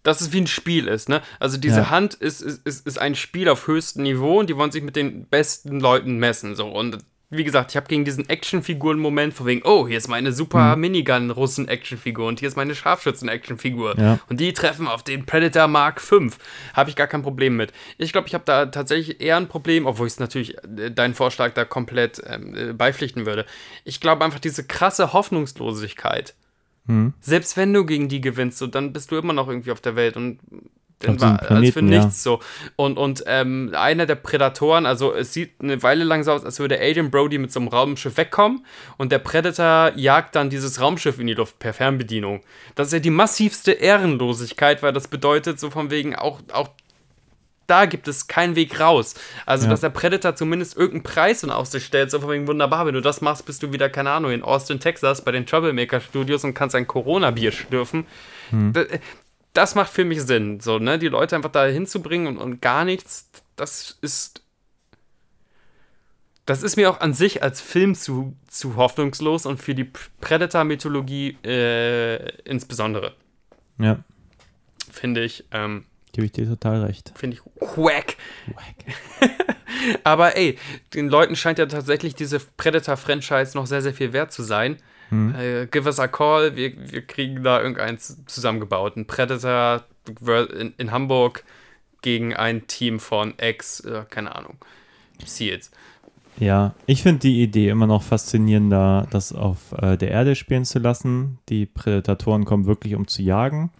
[0.01, 1.21] Dass es wie ein Spiel ist, ne?
[1.39, 1.89] Also diese Ja.
[1.89, 4.97] Hand ist, ist, ist, ist ein Spiel auf höchstem Niveau und die wollen sich mit
[4.97, 6.55] den besten Leuten messen.
[6.55, 6.67] So.
[6.67, 6.97] Und
[7.35, 12.27] wie gesagt, ich habe gegen diesen Actionfiguren-Moment von wegen, oh, hier ist meine super Minigun-Russen-Actionfigur
[12.27, 13.99] und hier ist meine Scharfschützen-Actionfigur.
[13.99, 14.19] Ja.
[14.29, 16.27] Und die treffen auf den Predator Mark V.
[16.73, 17.73] Habe ich gar kein Problem mit.
[17.97, 21.13] Ich glaube, ich habe da tatsächlich eher ein Problem, obwohl ich es natürlich äh, deinen
[21.13, 23.45] Vorschlag da komplett ähm, äh, beipflichten würde.
[23.83, 26.35] Ich glaube einfach diese krasse Hoffnungslosigkeit.
[26.87, 27.13] Hm.
[27.21, 29.95] Selbst wenn du gegen die gewinnst, so, dann bist du immer noch irgendwie auf der
[29.95, 30.39] Welt und
[31.03, 32.03] dann Auf diesem war alles für Planeten, ja.
[32.05, 32.39] nichts so.
[32.75, 36.59] Und, und ähm, einer der Prädatoren, also es sieht eine Weile lang so aus, als
[36.59, 38.65] würde Adrian Brody mit so einem Raumschiff wegkommen
[38.97, 42.41] und der Predator jagt dann dieses Raumschiff in die Luft per Fernbedienung.
[42.75, 46.69] Das ist ja die massivste Ehrenlosigkeit, weil das bedeutet so von wegen auch, auch
[47.67, 49.15] da gibt es keinen Weg raus.
[49.45, 49.71] Also, Ja.
[49.71, 53.01] dass der Predator zumindest irgendeinen Preis in Aussicht stellt, so von wegen wunderbar, wenn du
[53.01, 56.53] das machst, bist du wieder, keine Ahnung, in Austin, Texas bei den Troublemaker Studios und
[56.53, 58.05] kannst ein Corona-Bier schlürfen.
[58.51, 58.85] Das,
[59.53, 62.85] das macht für mich Sinn, so, ne, die Leute einfach da hinzubringen und, und gar
[62.85, 64.41] nichts, das ist.
[66.45, 69.89] Das ist mir auch an sich als Film zu, zu hoffnungslos und für die
[70.19, 73.15] Predator-Mythologie äh, insbesondere,
[73.77, 74.03] Ja,
[74.91, 75.45] finde ich.
[75.51, 77.13] Ähm, gebe ich dir total recht.
[77.15, 77.43] Finde ich
[77.77, 78.17] wack.
[80.03, 80.57] Aber ey,
[80.93, 84.81] den Leuten scheint ja tatsächlich diese Predator-Franchise noch sehr, sehr viel wert zu sein.
[85.35, 88.97] Äh, give us a call, wir, wir kriegen da irgendeins zusammengebaut.
[88.97, 89.83] Ein Predator
[90.59, 91.43] in, in Hamburg,
[92.01, 94.57] gegen ein Team von Ex, äh, keine Ahnung,
[95.25, 95.71] Seals.
[96.37, 100.79] Ja, ich finde die Idee immer noch faszinierender, das auf äh, der Erde spielen zu
[100.79, 101.39] lassen.
[101.49, 103.71] Die Prädatoren kommen wirklich, um zu jagen.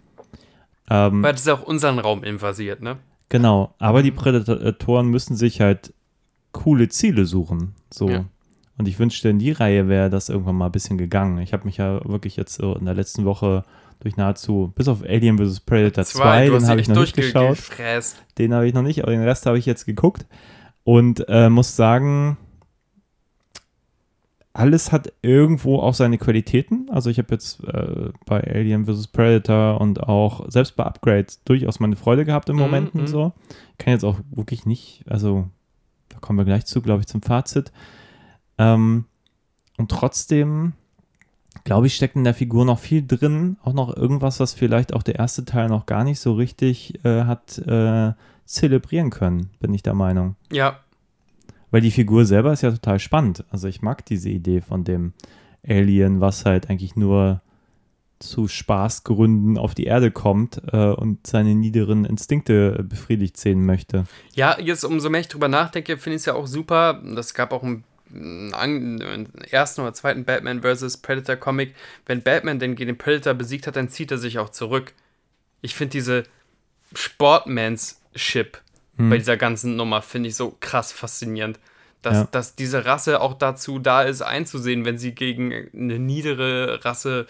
[0.88, 2.96] Ähm, Weil das ist auch unseren Raum invasiert, ne?
[3.28, 5.92] Genau, aber die Prädatoren müssen sich halt
[6.52, 7.74] coole Ziele suchen.
[7.92, 8.08] So.
[8.08, 8.24] Ja.
[8.76, 11.38] Und ich wünschte, in die Reihe wäre das irgendwann mal ein bisschen gegangen.
[11.38, 13.64] Ich habe mich ja wirklich jetzt so in der letzten Woche
[14.00, 15.60] durch nahezu, bis auf Alien vs.
[15.60, 17.58] Predator 2, du den habe ich noch nicht geschaut.
[18.38, 20.26] Den habe ich noch nicht, aber den Rest habe ich jetzt geguckt.
[20.82, 22.36] Und äh, muss sagen,
[24.52, 26.88] alles hat irgendwo auch seine Qualitäten.
[26.90, 29.08] Also ich habe jetzt äh, bei Alien vs.
[29.08, 33.06] Predator und auch selbst bei Upgrades durchaus meine Freude gehabt in Mhm, Momenten mhm.
[33.06, 33.32] so.
[33.78, 35.48] Kann jetzt auch wirklich nicht, also
[36.08, 37.72] da kommen wir gleich zu, glaube ich, zum Fazit.
[38.58, 39.04] Ähm,
[39.76, 40.72] und trotzdem,
[41.64, 43.56] glaube ich, steckt in der Figur noch viel drin.
[43.62, 47.24] Auch noch irgendwas, was vielleicht auch der erste Teil noch gar nicht so richtig äh,
[47.24, 48.12] hat äh,
[48.44, 50.36] zelebrieren können, bin ich der Meinung.
[50.52, 50.78] Ja,
[51.70, 53.44] Weil die Figur selber ist ja total spannend.
[53.50, 55.12] Also ich mag diese Idee von dem
[55.66, 57.40] Alien, was halt eigentlich nur
[58.20, 64.04] zu Spaßgründen auf die Erde kommt äh, und seine niederen Instinkte befriedigt sehen möchte.
[64.34, 67.02] Ja, jetzt umso mehr ich drüber nachdenke, finde ich es ja auch super.
[67.14, 67.84] Das gab auch einen
[69.50, 70.98] ersten oder zweiten Batman vs.
[70.98, 71.74] Predator Comic.
[72.06, 74.92] Wenn Batman den, den Predator besiegt hat, dann zieht er sich auch zurück.
[75.62, 76.24] Ich finde diese
[76.94, 78.60] Sportmanship
[78.96, 81.58] bei dieser ganzen Nummer, finde ich so krass faszinierend.
[82.02, 82.28] Dass, Ja.
[82.30, 87.26] dass diese Rasse auch dazu da ist, einzusehen, wenn sie gegen eine niedere Rasse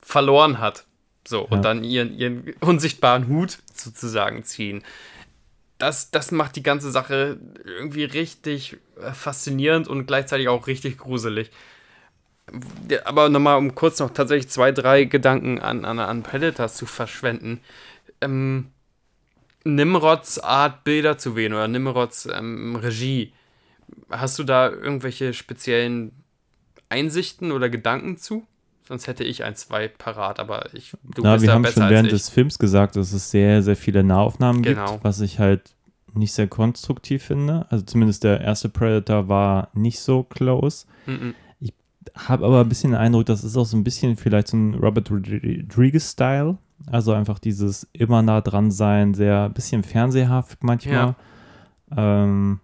[0.00, 0.84] verloren hat.
[1.28, 1.48] So, Ja.
[1.50, 4.82] und dann ihren, ihren unsichtbaren Hut sozusagen ziehen
[5.78, 11.50] das, das macht die ganze Sache irgendwie richtig äh, faszinierend und gleichzeitig auch richtig gruselig.
[13.04, 17.60] Aber nochmal, um kurz noch tatsächlich zwei, drei Gedanken an, an, an Predators zu verschwenden.
[18.20, 18.70] Ähm,
[19.64, 23.32] Nimrods Art, Bilder zu wählen oder Nimrods ähm, Regie.
[24.10, 26.12] Hast du da irgendwelche speziellen
[26.90, 28.46] Einsichten oder Gedanken zu?
[28.86, 31.80] Sonst hätte ich ein, zwei parat, aber ich, du Na, bist wir da haben besser
[31.82, 32.12] schon während ich.
[32.12, 34.92] des Films gesagt, dass es sehr, sehr viele Nahaufnahmen Genau.
[34.92, 35.74] gibt, was ich halt
[36.12, 37.66] nicht sehr konstruktiv finde.
[37.70, 40.86] Also zumindest der erste Predator war nicht so close.
[41.06, 41.34] Mhm.
[42.14, 44.74] Habe aber ein bisschen den Eindruck, das ist auch so ein bisschen vielleicht so ein
[44.74, 46.58] Robert Rodriguez-Style.
[46.86, 51.14] Also einfach dieses immer nah dran sein, sehr ein bisschen fernsehhaft manchmal.
[51.96, 52.60] Ähm,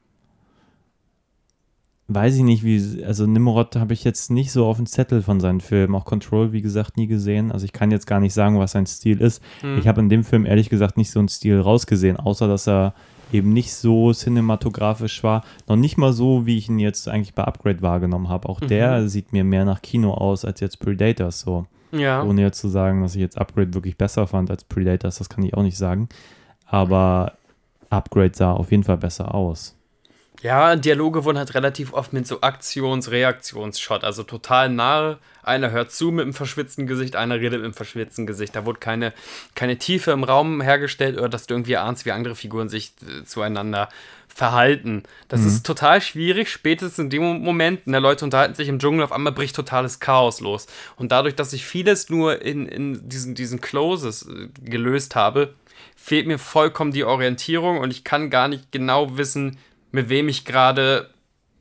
[2.13, 5.39] weiß ich nicht, wie, also Nimrod habe ich jetzt nicht so auf dem Zettel von
[5.39, 5.95] seinen Filmen.
[5.95, 7.53] Auch Control, wie gesagt, nie gesehen.
[7.53, 9.43] Also ich kann jetzt gar nicht sagen, was sein Stil ist.
[9.61, 9.79] Hm.
[9.79, 12.95] Ich habe in dem Film ehrlich gesagt nicht so einen Stil rausgesehen, außer dass er
[13.33, 15.45] eben nicht so cinematografisch war.
[15.69, 18.49] Noch nicht mal so, wie ich ihn jetzt eigentlich bei Upgrade wahrgenommen habe.
[18.49, 21.67] Auch der sieht mir mehr nach Kino aus als jetzt Predators so.
[21.93, 22.25] ja.
[22.25, 25.45] Ohne jetzt zu sagen, dass ich jetzt Upgrade wirklich besser fand als Predators, das kann
[25.45, 26.09] ich auch nicht sagen.
[26.67, 27.35] Aber
[27.89, 29.77] Upgrade sah auf jeden Fall besser aus.
[30.43, 35.19] Ja, Dialoge wurden halt relativ oft mit so Aktions-Reaktions-Shot, also total nahe.
[35.43, 38.57] Einer hört zu mit einem verschwitzten Gesicht, einer redet mit einem verschwitzten Gesicht.
[38.57, 39.13] Da wurde keine,
[39.55, 43.25] keine Tiefe im Raum hergestellt oder dass du irgendwie ahnst, wie andere Figuren sich äh,
[43.25, 43.91] zueinander
[44.29, 45.03] verhalten.
[45.29, 49.13] Das ist total schwierig, spätestens in dem Moment, ne, Leute unterhalten sich im Dschungel, auf
[49.13, 50.67] einmal bricht totales Chaos los.
[50.97, 55.55] Und dadurch, dass ich vieles nur in, in diesen, diesen Closes äh, gelöst habe,
[55.97, 59.59] fehlt mir vollkommen die Orientierung und ich kann gar nicht genau wissen,
[59.93, 61.11] mit wem ich gerade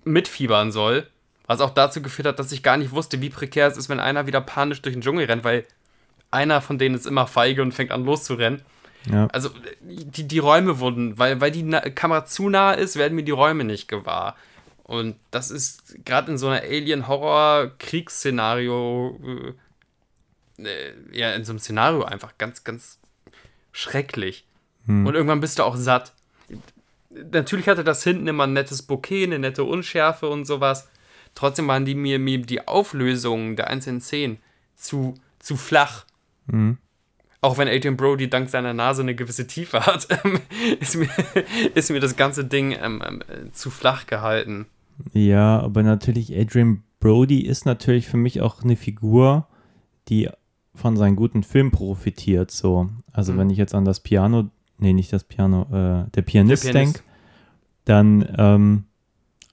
[0.03, 1.07] mitfiebern soll.
[1.45, 3.99] Was auch dazu geführt hat, dass ich gar nicht wusste, wie prekär es ist, wenn
[3.99, 5.65] einer wieder panisch durch den Dschungel rennt, weil
[6.29, 8.61] einer von denen ist immer feige und fängt an loszurennen.
[9.09, 9.27] Ja.
[9.27, 9.49] Also
[9.81, 13.31] die, die Räume wurden, weil, weil die Na Kamera zu nah ist, werden mir die
[13.31, 14.35] Räume nicht gewahr.
[14.83, 19.19] Und das ist gerade in so einer Alien-Horror-Kriegsszenario,
[20.57, 22.99] äh, ja, in so einem Szenario einfach ganz, ganz
[23.71, 24.45] schrecklich.
[25.05, 26.13] Und irgendwann bist du auch satt.
[27.09, 30.87] Natürlich hatte das hinten immer ein nettes Bouquet, eine nette Unschärfe und sowas.
[31.35, 34.37] Trotzdem waren die mir, mir die Auflösungen der einzelnen Szenen
[34.75, 36.05] zu, zu flach.
[37.41, 40.39] Auch wenn Adrian Brody dank seiner Nase eine gewisse Tiefe hat, ähm,
[40.79, 41.09] ist, mir,
[41.75, 44.65] ist mir das ganze Ding ähm, äh, zu flach gehalten.
[45.13, 49.47] Ja, aber natürlich, Adrian Brody ist natürlich für mich auch eine Figur,
[50.09, 50.29] die
[50.75, 52.51] von seinen guten Filmen profitiert.
[52.51, 52.89] So.
[53.13, 53.37] Also, Mhm.
[53.37, 54.49] wenn ich jetzt an das Piano,
[54.79, 56.95] nee, nicht das Piano, äh, der Pianist, Der Pianist.
[56.97, 57.09] denke,
[57.85, 58.83] dann ähm,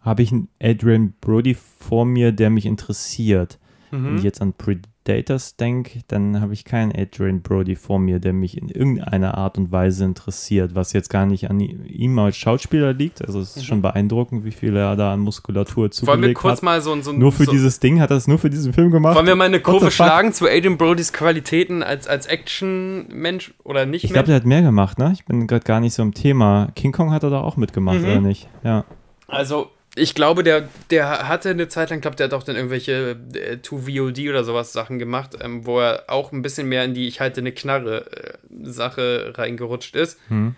[0.01, 3.59] habe ich einen Adrian Brody vor mir, der mich interessiert.
[3.91, 8.33] Wenn ich jetzt an Predators denke, dann habe ich keinen Adrian Brody vor mir, der
[8.33, 12.93] mich in irgendeiner Art und Weise interessiert, was jetzt gar nicht an ihm als Schauspieler
[12.93, 13.25] liegt.
[13.25, 16.57] Also es ist schon beeindruckend, wie viel er da an Muskulatur Wollen wir zugelegt kurz
[16.59, 16.63] hat.
[16.65, 18.91] mal so, so Nur für so, dieses Ding hat er es nur für diesen Film
[18.91, 19.15] gemacht.
[19.15, 24.05] Wollen wir mal eine Kurve schlagen zu Adrian Brodys Qualitäten als, als Action-Mensch oder nicht
[24.05, 25.11] Ich glaube, der hat mehr gemacht, ne?
[25.13, 26.69] Ich bin gerade gar nicht so im Thema.
[26.75, 28.05] King Kong hat er da auch mitgemacht, Mhm.
[28.05, 28.49] oder nicht?
[28.65, 28.85] Ja.
[29.29, 33.17] Also, ich glaube, der, der hatte eine Zeit lang, glaube der hat auch dann irgendwelche
[33.35, 37.09] äh, 2VOD oder sowas Sachen gemacht, ähm, wo er auch ein bisschen mehr in die
[37.09, 40.19] Ich halte eine Knarre äh, Sache reingerutscht ist.
[40.29, 40.55] Hm.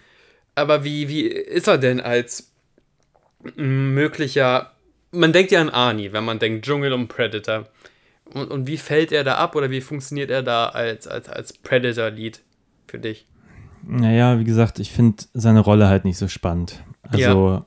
[0.54, 2.50] Aber wie, wie ist er denn als
[3.56, 4.72] möglicher.
[5.10, 7.66] Man denkt ja an Arnie, wenn man denkt Dschungel und Predator.
[8.34, 11.52] Und, und wie fällt er da ab oder wie funktioniert er da als, als, als
[11.54, 12.42] Predator-Lead
[12.86, 13.26] für dich?
[13.86, 16.82] Naja, wie gesagt, ich finde seine Rolle halt nicht so spannend.
[17.02, 17.64] Also,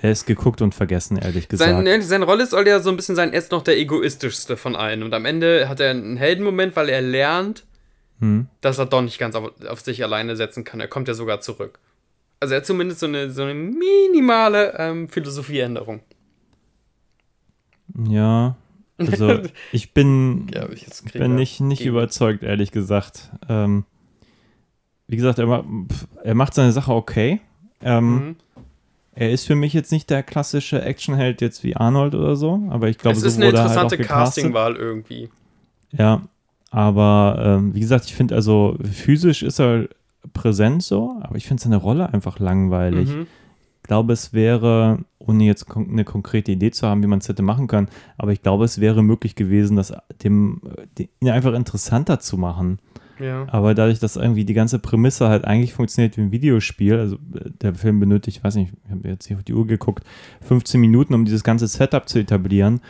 [0.00, 1.70] er ist geguckt und vergessen, ehrlich gesagt.
[1.70, 4.56] Sein, ne, seine Rolle soll ja so ein bisschen sein, er ist noch der egoistischste
[4.56, 5.02] von allen.
[5.02, 7.64] Und am Ende hat er einen Heldenmoment, weil er lernt,
[8.20, 8.46] Hm.
[8.60, 10.78] dass er doch nicht ganz auf, auf sich alleine setzen kann.
[10.80, 11.80] Er kommt ja sogar zurück.
[12.40, 16.00] Also er hat zumindest so eine, so eine minimale ähm, Philosophieänderung.
[18.08, 18.56] Ja,
[18.98, 19.40] also
[19.72, 23.30] ich bin, Ja, ich bin nicht, nicht gegen- überzeugt, ehrlich gesagt.
[23.48, 23.84] Ähm,
[25.06, 25.64] wie gesagt, er,
[26.22, 27.40] er macht seine Sache okay.
[27.82, 28.36] Ähm, Mhm.
[29.16, 32.88] Er ist für mich jetzt nicht der klassische Actionheld jetzt wie Arnold oder so, aber
[32.88, 34.24] ich glaube, Es so ist eine wurde er halt interessante gecastet.
[34.44, 35.28] Castingwahl irgendwie.
[35.92, 36.22] Ja,
[36.70, 39.88] aber ähm, wie gesagt, ich finde also physisch ist er
[40.32, 43.08] präsent so, aber ich finde seine Rolle einfach langweilig.
[43.08, 43.26] Mhm.
[43.82, 47.28] Ich glaube, es wäre, ohne jetzt kon eine konkrete Idee zu haben, wie man es
[47.28, 49.92] hätte machen können, aber ich glaube, es wäre möglich gewesen, das
[50.24, 52.78] dem, äh, den- ihn einfach interessanter zu machen.
[53.20, 53.46] Ja.
[53.48, 57.50] Aber dadurch, dass irgendwie die ganze Prämisse halt eigentlich funktioniert wie ein Videospiel, also äh,
[57.60, 60.04] der Film benötigt, ich weiß nicht, ich habe jetzt hier auf die Uhr geguckt,
[60.42, 62.80] 15 Minuten, um dieses ganze Setup zu etablieren.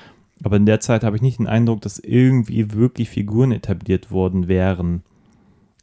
[0.42, 4.48] Aber in der Zeit habe ich nicht den Eindruck, dass irgendwie wirklich Figuren etabliert worden
[4.48, 5.02] wären.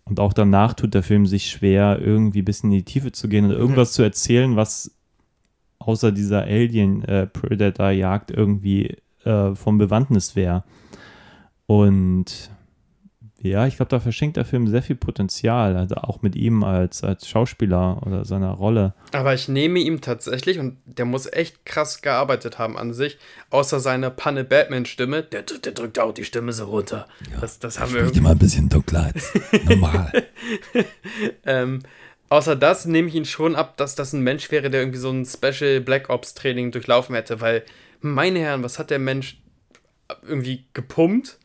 [0.06, 3.30] Und auch danach tut der Film sich schwer, irgendwie ein bisschen in die Tiefe zu
[3.30, 4.92] gehen oder irgendwas zu erzählen, was
[5.80, 10.64] außer dieser Alien-Predator-Jagd irgendwie äh, vom Bewandtnis wäre.
[11.66, 12.52] Und
[13.44, 17.04] ja, ich glaube, da verschenkt der Film sehr viel Potenzial, also auch mit ihm als,
[17.04, 18.94] als Schauspieler oder seiner Rolle.
[19.14, 23.18] Aber ich nehme ihm tatsächlich, und der muss echt krass gearbeitet haben an sich,
[23.50, 27.08] außer seiner Panne-Batman-Stimme, der, drückt- der drückt auch die Stimme so runter.
[27.40, 29.34] Das, das haben wir immer ein bisschen dunkler als
[29.66, 30.12] normal.
[31.46, 31.80] Ähm,
[32.30, 35.10] außer das nehme ich ihn schon ab, dass das ein Mensch wäre, der irgendwie so
[35.12, 37.64] ein Special Black Ops Training durchlaufen hätte, weil,
[38.02, 39.42] meine Herren, was hat der Mensch
[40.28, 41.38] irgendwie gepumpt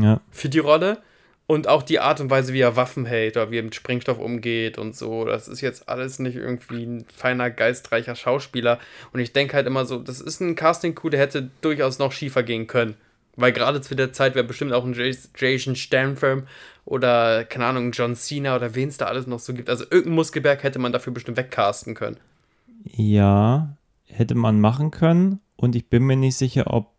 [0.00, 0.98] Ja, für die Rolle?
[1.46, 4.18] Und auch die Art und Weise, wie er Waffen hält oder wie er mit Sprengstoff
[4.18, 8.78] umgeht und so, das ist jetzt alles nicht irgendwie ein feiner, geistreicher Schauspieler.
[9.12, 12.42] Und ich denke halt immer so, das ist ein Casting-Coup, der hätte durchaus noch schiefer
[12.42, 12.94] gehen können.
[13.36, 16.46] Weil gerade zu der Zeit wäre bestimmt auch ein Jas- Jason Statham
[16.86, 19.68] oder, keine Ahnung, John Cena oder wen es da alles noch so gibt.
[19.68, 22.16] Also irgendein Muskelberg hätte man dafür bestimmt wegcasten können.
[22.84, 23.76] ja,
[24.06, 26.93] hätte man machen können und ich bin mir nicht sicher, ob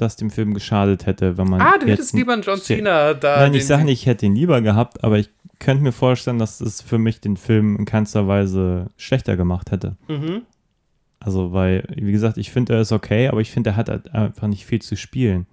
[0.00, 3.40] das dem Film geschadet hätte, wenn man Ah, du hättest lieber einen John Cena da.
[3.40, 6.38] Nein, ich den sage nicht, ich hätte ihn lieber gehabt, aber ich könnte mir vorstellen,
[6.38, 9.96] dass es für mich den Film in keinster Weise schlechter gemacht hätte.
[10.08, 10.42] Mhm.
[11.20, 14.12] Also, weil, wie gesagt, ich finde, er ist okay, aber ich finde, er hat halt
[14.14, 15.46] einfach nicht viel zu spielen.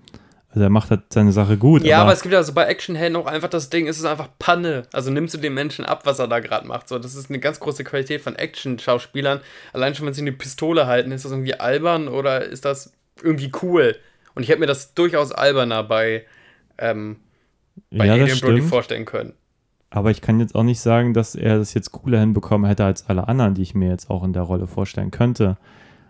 [0.49, 1.83] Also, er macht halt seine Sache gut.
[1.83, 4.05] Ja, aber, aber es gibt ja so bei Actionhelden auch einfach das Ding, es ist
[4.05, 4.83] einfach Panne.
[4.93, 6.87] Also nimmst du dem Menschen ab, was er da gerade macht.
[6.87, 9.41] So, das ist eine ganz große Qualität von Action-Schauspielern.
[9.73, 13.51] Allein schon, wenn sie eine Pistole halten, ist das irgendwie albern oder ist das irgendwie
[13.61, 13.97] cool?
[14.37, 16.23] Und ich hätte mir das durchaus alberner bei,
[16.77, 17.15] ähm,
[17.89, 19.33] bei ja, Adrian Brody vorstellen können.
[19.89, 23.09] Aber ich kann jetzt auch nicht sagen, dass er das jetzt cooler hinbekommen hätte als
[23.09, 25.57] alle anderen, die ich mir jetzt auch in der Rolle vorstellen könnte.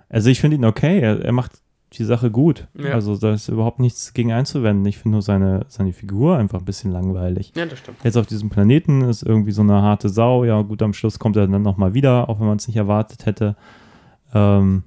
[0.10, 1.00] Also, ich finde ihn okay.
[1.00, 1.54] Er, er macht
[1.94, 2.68] die Sache gut.
[2.78, 2.96] Ja.
[2.96, 4.86] Also, da ist überhaupt nichts gegen einzuwenden.
[4.88, 7.54] Ich finde nur seine, seine Figur einfach ein bisschen langweilig.
[7.56, 8.04] Ja, das stimmt.
[8.04, 10.44] Jetzt auf diesem Planeten ist irgendwie so eine harte Sau.
[10.44, 13.26] Ja, gut, am Schluss kommt er dann nochmal wieder, auch wenn man es nicht erwartet
[13.26, 13.56] hätte.
[14.34, 14.84] Ähm,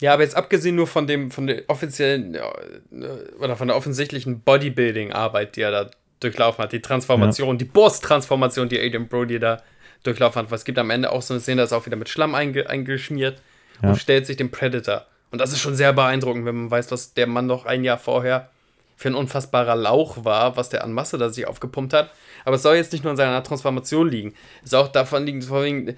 [0.00, 2.50] Ja, aber jetzt abgesehen nur von dem, von der offiziellen ja,
[2.92, 5.90] äh, oder von der offensichtlichen Bodybuilding-Arbeit, die er da
[6.20, 9.62] durchlaufen hat, die Transformation, die Boss-Transformation, die Adrian Brody da
[10.02, 10.50] durchlaufen hat.
[10.50, 12.34] Was gibt am Ende auch so eine Szene, da ist er auch wieder mit Schlamm
[12.34, 13.40] einge eingeschmiert
[13.82, 13.90] Ja.
[13.90, 15.06] und stellt sich dem Predator.
[15.30, 17.98] Und das ist schon sehr beeindruckend, wenn man weiß, was der Mann noch ein Jahr
[17.98, 18.50] vorher
[18.96, 22.10] für ein unfassbarer Lauch war, was der an Masse da sich aufgepumpt hat.
[22.44, 24.34] Aber es soll jetzt nicht nur an seiner Transformation liegen.
[24.62, 25.94] Es soll auch davon liegen, vor allem,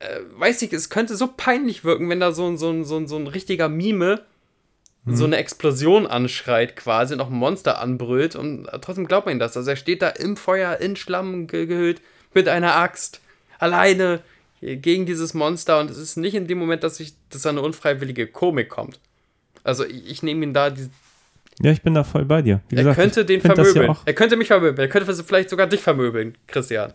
[0.00, 2.96] äh, weiß ich, es könnte so peinlich wirken, wenn da so, ein- so, ein- so,
[2.96, 4.22] ein- so ein richtiger Mime
[5.06, 9.38] so eine Explosion anschreit quasi und auch ein Monster anbrüllt und trotzdem glaubt man ihm
[9.38, 9.54] das.
[9.54, 12.00] Also er steht da im Feuer, in Schlamm ge gehüllt,
[12.32, 13.20] mit einer Axt,
[13.58, 14.20] alleine
[14.62, 17.60] gegen dieses Monster und es ist nicht in dem Moment, dass, ich, dass da eine
[17.60, 18.98] unfreiwillige Komik kommt.
[19.62, 20.88] Also ich, ich nehme ihn da die,
[21.60, 22.62] Ja, ich bin da voll bei dir.
[22.70, 23.90] Wie Er gesagt, könnte den ja vermöbeln.
[23.90, 24.78] auch- Er könnte mich vermöbeln.
[24.78, 26.94] Er könnte vielleicht sogar dich vermöbeln, Christian.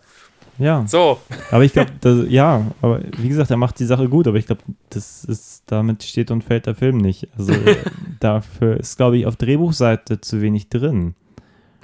[0.60, 1.20] Ja, So,
[1.52, 1.92] aber ich glaube,
[2.30, 6.04] ja, aber wie gesagt, er macht die Sache gut, aber ich glaube, das ist, damit
[6.04, 7.28] steht und fällt der Film nicht.
[7.38, 7.54] Also
[8.20, 11.16] dafür ist, glaube ich, auf Drehbuchseite zu wenig drin.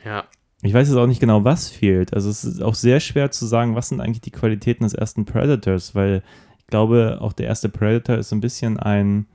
[0.03, 0.25] ja.
[0.61, 2.13] Ich weiß jetzt auch nicht genau, was fehlt.
[2.15, 5.23] Also es ist auch sehr schwer zu sagen, was sind eigentlich die Qualitäten des ersten
[5.25, 6.23] Predators, weil
[6.57, 9.27] ich glaube, auch der erste Predator ist so ein bisschen ein,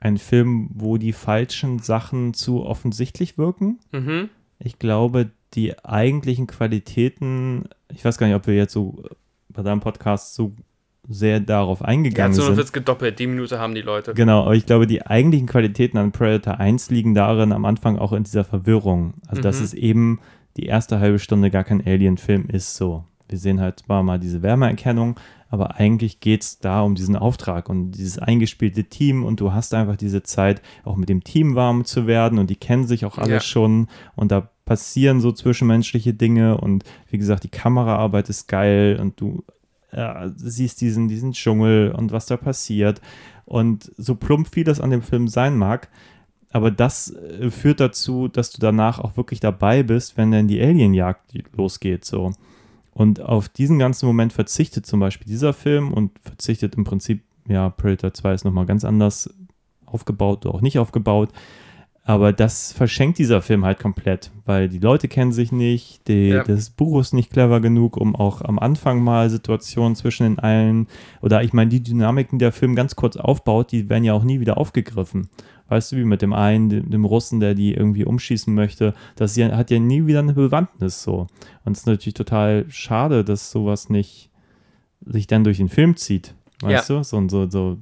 [0.00, 3.78] ein Film, wo die falschen Sachen zu offensichtlich wirken.
[3.92, 4.30] Mhm.
[4.58, 9.02] Ich glaube, die eigentlichen Qualitäten, ich weiß gar nicht, ob wir jetzt so
[9.48, 10.52] bei deinem Podcast so
[11.08, 12.56] sehr darauf Ja, eingegangen so sind.
[12.56, 13.18] wird's gedoppelt.
[13.18, 14.14] Die Minute haben die Leute.
[14.14, 18.12] Genau, aber ich glaube, die eigentlichen Qualitäten an Predator 1 liegen darin am Anfang auch
[18.12, 19.14] in dieser Verwirrung.
[19.26, 19.64] Also, dass Mhm.
[19.64, 20.20] es eben
[20.56, 23.04] die erste halbe Stunde gar kein Alien-Film ist so.
[23.28, 25.18] Wir sehen halt zwar mal diese Wärmeerkennung,
[25.50, 29.74] aber eigentlich geht es da um diesen Auftrag und dieses eingespielte Team und du hast
[29.74, 33.18] einfach diese Zeit, auch mit dem Team warm zu werden und die kennen sich auch
[33.18, 33.40] alle Ja.
[33.40, 39.20] schon und da passieren so zwischenmenschliche Dinge und wie gesagt, die Kameraarbeit ist geil und
[39.20, 39.44] du
[39.90, 43.00] äh, siehst diesen, diesen Dschungel und was da passiert.
[43.44, 45.88] Und so plump wie das an dem Film sein mag,
[46.54, 50.62] aber das äh, führt dazu, dass du danach auch wirklich dabei bist, wenn dann die
[50.62, 52.04] Alienjagd losgeht.
[52.04, 52.32] So.
[52.92, 57.70] Und auf diesen ganzen Moment verzichtet zum Beispiel dieser Film und verzichtet im Prinzip, ja,
[57.70, 59.34] Predator 2 ist nochmal ganz anders
[59.84, 61.30] aufgebaut oder auch nicht aufgebaut.
[62.06, 66.44] Aber das verschenkt dieser Film halt komplett, weil die Leute kennen sich nicht, die, Ja.
[66.44, 70.86] das Buch ist nicht clever genug, um auch am Anfang mal Situationen zwischen den allen,
[71.22, 74.22] oder ich meine, die Dynamiken, die der Film ganz kurz aufbaut, die werden ja auch
[74.22, 75.30] nie wieder aufgegriffen.
[75.68, 79.34] Weißt du, wie mit dem einen, dem, dem Russen, der die irgendwie umschießen möchte, das
[79.36, 81.26] ja, hat ja nie wieder eine Bewandtnis so.
[81.64, 84.28] Und es ist natürlich total schade, dass sowas nicht
[85.06, 86.34] sich dann durch den Film zieht.
[86.60, 87.02] Weißt du?
[87.02, 87.78] So, so, so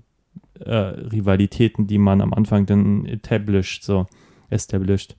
[0.67, 0.75] äh,
[1.11, 4.07] Rivalitäten, die man am Anfang dann established, so
[4.51, 5.17] established.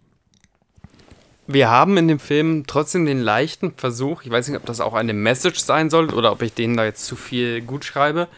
[1.45, 4.93] Wir haben in dem Film trotzdem den leichten Versuch, ich weiß nicht, ob das auch
[4.93, 8.29] eine Message sein soll oder ob ich denen da jetzt zu viel gut schreibe.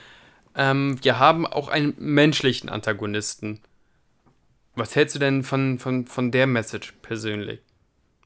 [0.56, 3.60] Ähm, wir haben auch einen menschlichen Antagonisten.
[4.76, 7.60] Was hältst du denn von, von, von der Message persönlich?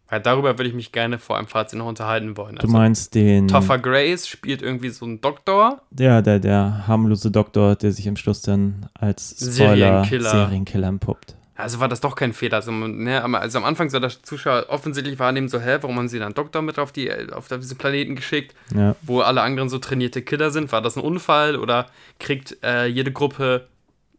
[0.10, 2.56] Weil darüber würde ich mich gerne vor einem Fazit noch unterhalten wollen.
[2.56, 5.82] Du meinst den, Topher Grace spielt irgendwie so einen Doktor.
[5.98, 10.30] ja, der, der harmlose Doktor, der sich am Schluss dann als Spoiler Serienkiller.
[10.32, 11.36] Serienkiller entpuppt.
[11.56, 12.56] Also war das doch kein Fehler.
[12.58, 16.08] Also, ne, am- also am Anfang soll der Zuschauer offensichtlich wahrnehmen, so, hä, warum haben
[16.08, 18.56] sie dann einen Doktor mit auf, die, auf diesen Planeten geschickt?
[18.74, 18.96] Ja.
[19.02, 20.72] wo alle anderen so trainierte Killer sind.
[20.72, 21.88] War das ein Unfall oder
[22.18, 23.68] kriegt äh, jede Gruppe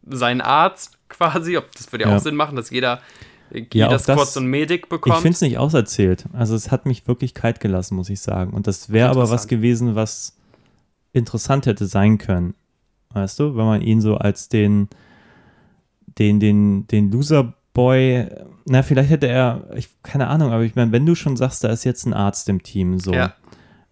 [0.07, 1.57] seinen Arzt quasi?
[1.57, 2.17] Ob das würde ja, Ja.
[2.17, 3.01] auch Sinn machen, dass jeder,
[3.53, 5.17] äh, Ja, auch das- Squad so einen Medic Ich bekommt.
[5.17, 6.25] finde es nicht auserzählt.
[6.33, 8.53] Also es hat mich wirklich kalt gelassen, muss ich sagen.
[8.53, 10.37] Und das wäre aber was gewesen, was
[11.13, 12.53] interessant hätte sein können.
[13.13, 14.87] Weißt du, wenn man ihn so als den,
[16.17, 18.27] den, den, den Loser-Boy,
[18.65, 21.69] na, vielleicht hätte er, ich, keine Ahnung, aber ich meine, wenn du schon sagst, da
[21.69, 23.33] ist jetzt ein Arzt im Team, so, Ja.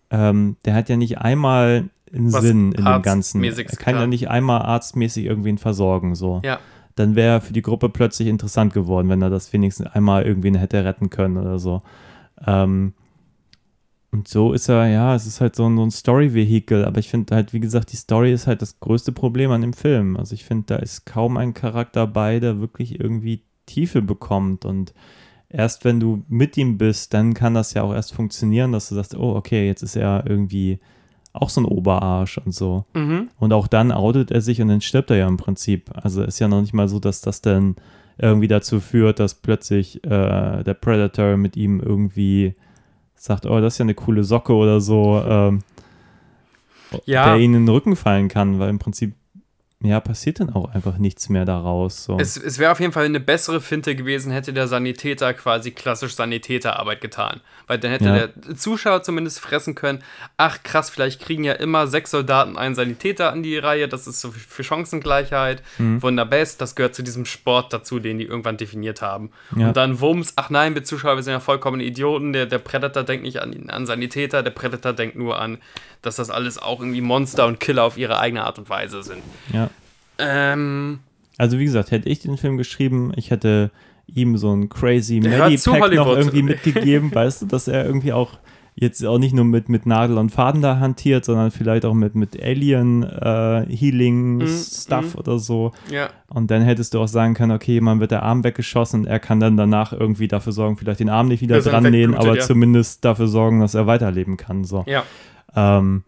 [0.09, 3.43] ähm, der hat ja nicht einmal einen Was Sinn in dem Ganzen.
[3.43, 4.07] Er kann ja klar.
[4.07, 6.59] nicht einmal arztmäßig irgendwen versorgen, so ja,
[6.99, 10.57] dann wäre er für die Gruppe plötzlich interessant geworden, wenn er das wenigstens einmal irgendwie
[10.57, 11.81] hätte retten können oder so.
[12.45, 12.93] Ähm,
[14.11, 17.09] und so ist er, ja, es ist halt so ein, so ein Story-Vehikel, aber ich
[17.09, 20.17] finde halt, wie gesagt, die Story ist halt das größte Problem an dem Film.
[20.17, 24.93] Also ich finde, da ist kaum ein Charakter bei, der wirklich irgendwie Tiefe bekommt und
[25.47, 28.95] erst wenn du mit ihm bist, dann kann das ja auch erst funktionieren, dass du
[28.95, 30.79] sagst, oh, okay, jetzt ist er irgendwie
[31.33, 32.85] auch so ein Oberarsch und so.
[32.93, 33.29] mhm.
[33.39, 35.89] Und auch dann outet er sich und dann stirbt er ja im Prinzip.
[35.93, 37.75] Also ist ja noch nicht mal so, dass das dann
[38.17, 42.55] irgendwie dazu führt, dass plötzlich äh, der Predator mit ihm irgendwie
[43.15, 45.59] sagt, oh, das ist ja eine coole Socke oder so, ähm,
[47.05, 47.25] Ja.
[47.25, 49.13] der ihnen in den Rücken fallen kann, weil im Prinzip,
[49.81, 52.03] ja, passiert dann auch einfach nichts mehr daraus.
[52.03, 52.17] So.
[52.19, 56.15] Es, es wäre auf jeden Fall eine bessere Finte gewesen, hätte der Sanitäter quasi klassisch
[56.15, 57.39] Sanitäterarbeit getan.
[57.67, 58.27] Weil dann hätte Ja.
[58.27, 60.03] der Zuschauer zumindest fressen können,
[60.35, 64.19] ach krass, vielleicht kriegen ja immer sechs Soldaten einen Sanitäter an die Reihe, das ist
[64.19, 65.63] so für Chancengleichheit.
[65.77, 66.01] Mhm.
[66.03, 69.31] Wunderbest, das gehört zu diesem Sport dazu, den die irgendwann definiert haben.
[69.55, 69.69] Ja.
[69.69, 73.03] Und dann Wumms, ach nein, wir Zuschauer, wir sind ja vollkommen Idioten, der, der Predator
[73.03, 75.57] denkt nicht an, an Sanitäter, der Predator denkt nur an,
[76.01, 79.21] dass das alles auch irgendwie Monster und Killer auf ihre eigene Art und Weise sind.
[79.53, 79.68] ja.
[80.19, 80.99] Ähm,
[81.37, 83.71] Also wie gesagt, hätte ich den Film geschrieben, ich hätte
[84.07, 88.37] ihm so ein crazy Medipack noch irgendwie mitgegeben, weißt du, dass er irgendwie auch
[88.75, 92.15] jetzt auch nicht nur mit, mit Nadel und Faden da hantiert, sondern vielleicht auch mit,
[92.15, 95.19] mit Alien äh, Healing Mhm, Stuff mhm.
[95.19, 95.73] oder so.
[95.91, 96.09] ja.
[96.27, 99.19] Und dann hättest du auch sagen können, okay, jemand wird der Arm weggeschossen und er
[99.19, 102.35] kann dann danach irgendwie dafür sorgen, vielleicht den Arm nicht wieder er dran nähen, aber
[102.37, 102.41] ja.
[102.41, 104.63] zumindest dafür sorgen, dass er weiterleben kann.
[104.63, 104.85] So.
[104.87, 105.03] Ja.
[105.55, 106.03] Ähm,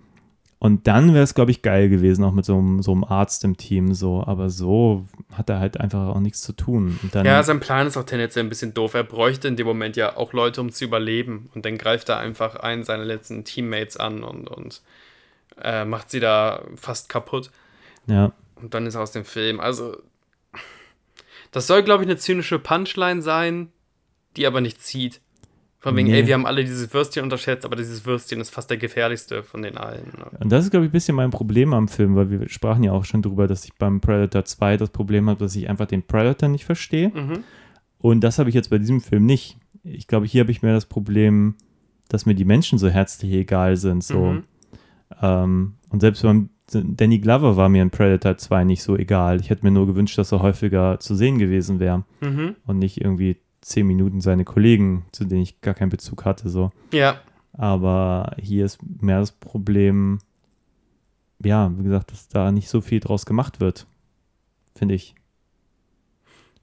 [0.61, 3.43] Und dann wäre es, glaube ich, geil gewesen, auch mit so einem, so einem Arzt
[3.43, 4.23] im Team, so.
[4.23, 6.99] Aber so hat er halt einfach auch nichts zu tun.
[7.01, 8.93] Und dann, Ja, sein Plan ist auch tendenziell ein bisschen doof.
[8.93, 11.49] Er bräuchte in dem Moment ja auch Leute, um zu überleben.
[11.55, 14.83] Und dann greift er einfach einen seiner letzten Teammates an und, und
[15.59, 17.49] äh, macht sie da fast kaputt.
[18.05, 18.31] ja,
[18.61, 19.59] Und dann ist er aus dem Film.
[19.59, 19.97] Also,
[21.49, 23.71] das soll, glaube ich, eine zynische Punchline sein,
[24.37, 25.21] die aber nicht zieht.
[25.83, 26.19] Von wegen, Nee.
[26.19, 29.63] ey, wir haben alle dieses Würstchen unterschätzt, aber dieses Würstchen ist fast der gefährlichste von
[29.63, 30.05] den allen.
[30.15, 30.25] ne?
[30.39, 32.91] Und das ist, glaube ich, ein bisschen mein Problem am Film, weil wir sprachen ja
[32.91, 36.03] auch schon drüber, dass ich beim Predator 2 das Problem habe, dass ich einfach den
[36.03, 37.09] Predator nicht verstehe.
[37.09, 37.39] Mhm.
[37.97, 39.57] Und das habe ich jetzt bei diesem Film nicht.
[39.83, 41.55] Ich glaube, hier habe ich mehr das Problem,
[42.09, 44.03] dass mir die Menschen so herzlich egal sind.
[44.03, 44.19] So.
[44.33, 44.43] Mhm.
[45.21, 49.41] Ähm, und selbst beim Danny Glover war mir in Predator 2 nicht so egal.
[49.41, 52.55] Ich hätte mir nur gewünscht, dass er häufiger zu sehen gewesen wäre Mhm.
[52.65, 56.49] und nicht irgendwie zehn Minuten seine Kollegen, zu denen ich gar keinen Bezug hatte.
[56.49, 56.71] So.
[56.91, 57.21] Ja,
[57.53, 60.19] Aber hier ist mehr das Problem,
[61.43, 63.87] ja, wie gesagt, dass da nicht so viel draus gemacht wird,
[64.75, 65.15] finde ich.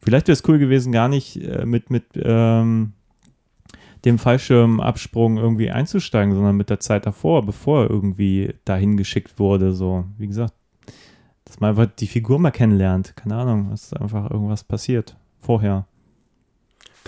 [0.00, 2.92] Vielleicht wäre es cool gewesen, gar nicht äh, mit, mit ähm,
[4.04, 9.72] dem Fallschirmabsprung irgendwie einzusteigen, sondern mit der Zeit davor, bevor er irgendwie dahin geschickt wurde.
[9.72, 10.54] So, wie gesagt,
[11.44, 13.16] dass man einfach die Figur mal kennenlernt.
[13.16, 15.86] Keine Ahnung, dass einfach irgendwas passiert vorher.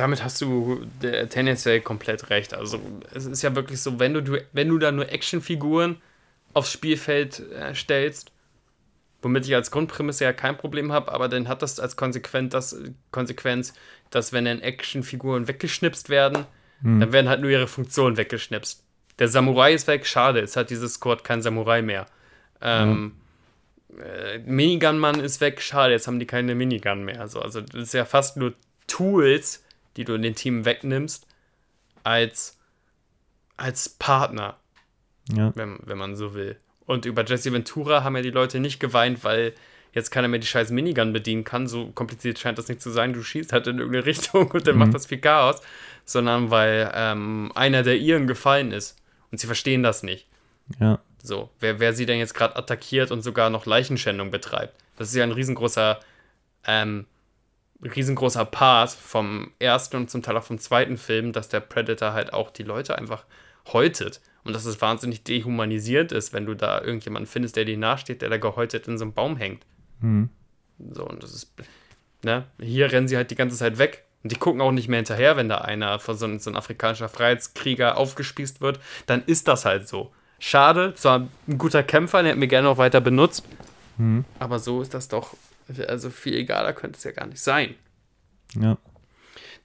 [0.01, 2.55] Damit hast du tendenziell komplett recht.
[2.55, 2.81] Also,
[3.14, 6.01] es ist ja wirklich so, wenn du, wenn du da nur Actionfiguren
[6.55, 8.32] aufs Spielfeld äh, stellst,
[9.22, 12.77] womit ich als Grundprämisse ja kein Problem habe, aber dann hat das als Konsequenz, das,
[13.10, 13.74] Konsequenz
[14.10, 16.47] dass wenn dann Actionfiguren weggeschnipst werden,
[16.82, 18.82] dann werden halt nur ihre Funktionen weggeschnipst.
[19.18, 22.06] Der Samurai ist weg, schade, es hat dieses Squad kein Samurai mehr.
[22.62, 23.12] Ähm,
[23.98, 27.20] äh, Minigun-Mann ist weg, schade, jetzt haben die keine Minigun mehr.
[27.20, 28.55] Also, also das ist ja fast nur
[28.86, 29.62] Tools,
[29.96, 31.26] die du in den Team wegnimmst,
[32.04, 32.58] als,
[33.56, 34.56] als Partner
[35.32, 36.56] Ja, wenn, wenn man so will.
[36.86, 39.54] Und über Jesse Ventura haben ja die Leute nicht geweint, weil
[39.92, 41.66] jetzt keiner mehr die scheiß Minigun bedienen kann.
[41.68, 43.12] So kompliziert scheint das nicht zu sein.
[43.12, 45.60] Du schießt halt in irgendeine Richtung und dann macht das viel Chaos.
[46.04, 48.96] Sondern weil ähm, einer der ihren gefallen ist.
[49.30, 50.26] Und sie verstehen das nicht.
[50.80, 54.74] ja, So, wer, wer sie denn jetzt gerade attackiert und sogar noch Leichenschändung betreibt.
[54.96, 56.00] Das ist ja ein riesengroßer,
[56.66, 57.06] ähm,
[57.82, 62.32] riesengroßer Part vom ersten und zum Teil auch vom zweiten Film, dass der Predator halt
[62.32, 63.24] auch die Leute einfach
[63.73, 64.20] häutet.
[64.43, 68.31] Und dass es wahnsinnig dehumanisiert ist, wenn du da irgendjemanden findest, der dir nahesteht, der
[68.31, 69.65] da gehäutet in so einem Baum hängt.
[70.93, 71.52] So, und das ist,
[72.23, 74.05] ne, hier rennen sie halt die ganze Zeit weg.
[74.23, 76.57] Und die gucken auch nicht mehr hinterher, wenn da einer von so, ein- so ein
[76.57, 78.78] afrikanischer Freiheitskrieger aufgespießt wird.
[79.07, 80.12] Dann ist das halt so.
[80.39, 83.44] Schade, zwar ein guter Kämpfer, den hätten wir gerne noch weiter benutzt.
[84.39, 85.35] Aber so ist das doch,
[85.86, 87.74] also viel egaler könnte es ja gar nicht sein.
[88.60, 88.78] ja.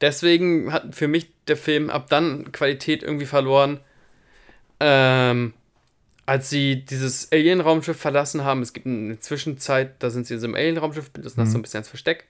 [0.02, 3.80] Deswegen hat für mich der Film ab dann Qualität irgendwie verloren,
[4.80, 5.54] ähm,
[6.26, 8.62] als sie dieses Alien-Raumschiff verlassen haben.
[8.62, 11.62] Es gibt eine Zwischenzeit, da sind sie in so einem Alien-Raumschiff, das ist so ein
[11.62, 12.26] bisschen als Versteck.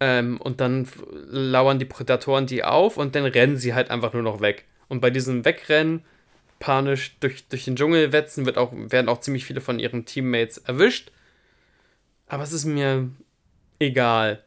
[0.00, 0.86] Ähm, und dann
[1.28, 4.64] lauern die Prädatoren die auf und dann rennen sie halt einfach nur noch weg.
[4.88, 6.04] Und bei diesem Wegrennen,
[6.58, 10.58] panisch durch, durch den Dschungel wetzen, wird auch, werden auch ziemlich viele von ihren Teammates
[10.58, 11.10] erwischt.
[12.32, 13.10] Aber es ist mir
[13.78, 14.42] egal.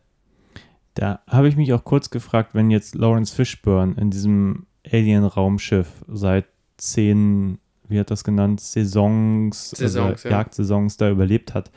[0.95, 6.45] Da habe ich mich auch kurz gefragt, wenn jetzt Lawrence Fishburne in diesem Alien-Raumschiff seit
[6.77, 10.37] zehn, wie hat das genannt, Saisons, Saisons, also ja.
[10.37, 11.69] Jagdsaisons da überlebt hat.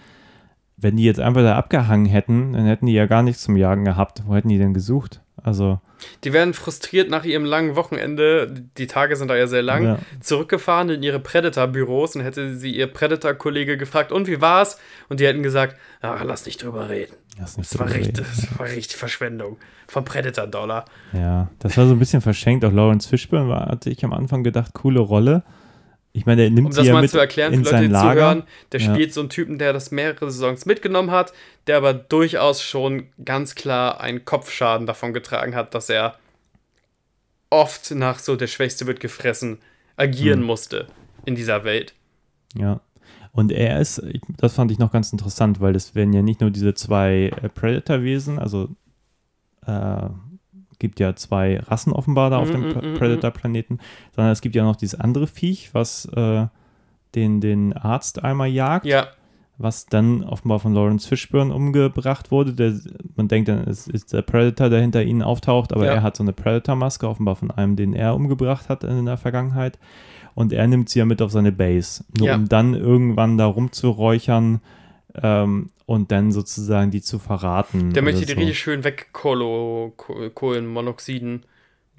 [0.80, 3.84] Wenn die jetzt einfach da abgehangen hätten, dann hätten die ja gar nichts zum Jagen
[3.84, 4.22] gehabt.
[4.26, 5.20] Wo hätten die denn gesucht?
[5.42, 5.80] Also,
[6.24, 9.98] Die werden frustriert nach ihrem langen Wochenende, die Tage sind da ja sehr lang, Ja.
[10.20, 14.78] zurückgefahren in ihre Predator-Büros und hätte sie ihr Predator-Kollege gefragt, und wie war's?
[15.08, 17.14] Und die hätten gesagt, ah, lass nicht drüber reden.
[17.40, 18.26] lass nicht Das war, drüber richtig, reden.
[18.36, 19.56] das war richtig Verschwendung
[19.86, 20.84] vom Predator-Dollar.
[21.12, 22.64] Ja, das war so ein bisschen verschenkt.
[22.64, 25.42] Auch Lawrence Fishburne war, hatte ich am Anfang gedacht, coole Rolle.
[26.12, 27.88] Ich meine, er nimmt Um sie das ja mal mit zu erklären in für Leute,
[27.88, 28.92] die zuhören, der Ja.
[28.94, 31.32] spielt so einen Typen, der das mehrere Saisons mitgenommen hat,
[31.66, 36.16] der aber durchaus schon ganz klar einen Kopfschaden davon getragen hat, dass er
[37.50, 39.58] oft nach so der Schwächste wird gefressen Hm.
[39.96, 40.86] agieren musste
[41.24, 41.94] in dieser Welt.
[42.56, 42.80] Ja.
[43.32, 44.02] Und er ist,
[44.38, 47.48] das fand ich noch ganz interessant, weil es werden ja nicht nur diese zwei äh,
[47.48, 48.68] Predator-Wesen, also
[49.66, 50.08] äh,
[50.78, 53.78] gibt ja zwei Rassen offenbar da auf Mhm, dem mhm, mhm, Predator-Planeten,
[54.14, 56.46] sondern es gibt ja noch dieses andere Viech, was äh,
[57.14, 59.08] den, den Arzt einmal jagt, Ja,
[59.60, 62.52] was dann offenbar von Lawrence Fishburne umgebracht wurde.
[62.52, 62.74] Der,
[63.16, 65.94] man denkt dann, es ist der Predator, der hinter ihnen auftaucht, aber Ja.
[65.94, 69.78] er hat so eine Predator-Maske, offenbar von einem, den er umgebracht hat in der Vergangenheit.
[70.36, 72.34] Und er nimmt sie ja mit auf seine Base, nur Ja.
[72.36, 74.60] um dann irgendwann da rumzuräuchern
[75.20, 77.94] ähm, und dann sozusagen die zu verraten.
[77.94, 78.38] der möchte die so.
[78.38, 81.44] richtig schön wegkohlenmonoxiden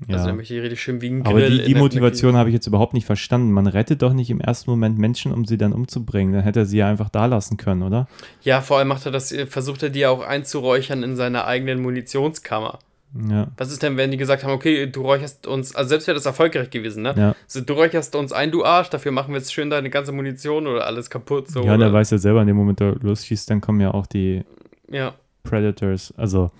[0.08, 0.16] Ja.
[0.16, 1.32] Also dann möchte ich richtig schön wie ein Grill.
[1.32, 3.52] Aber die, die der- Motivation habe ich jetzt überhaupt nicht verstanden.
[3.52, 6.32] Man rettet doch nicht im ersten Moment Menschen, um sie dann umzubringen.
[6.34, 8.08] Dann hätte er sie ja einfach da lassen können, oder?
[8.44, 11.82] Ja, vor allem macht er das, versucht er die ja auch einzuräuchern in seiner eigenen
[11.82, 12.80] Munitionskammer.
[13.28, 13.48] Ja.
[13.58, 16.26] Was ist denn, wenn die gesagt haben, okay, du räucherst uns, also selbst wäre das
[16.26, 17.16] erfolgreich gewesen, ne?
[17.18, 17.36] Ja.
[17.48, 20.68] So, du räucherst uns ein, du Arsch, dafür machen wir jetzt schön deine ganze Munition
[20.68, 21.48] oder alles kaputt.
[21.48, 21.94] So, ja, er oder?
[21.94, 24.44] weiß ja selber, in dem Moment, der losschießt, dann kommen ja auch die
[24.92, 26.14] Ja, Predators.
[26.18, 26.52] Also,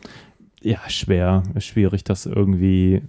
[0.62, 1.44] ja, schwer.
[1.60, 3.02] Schwierig, das irgendwie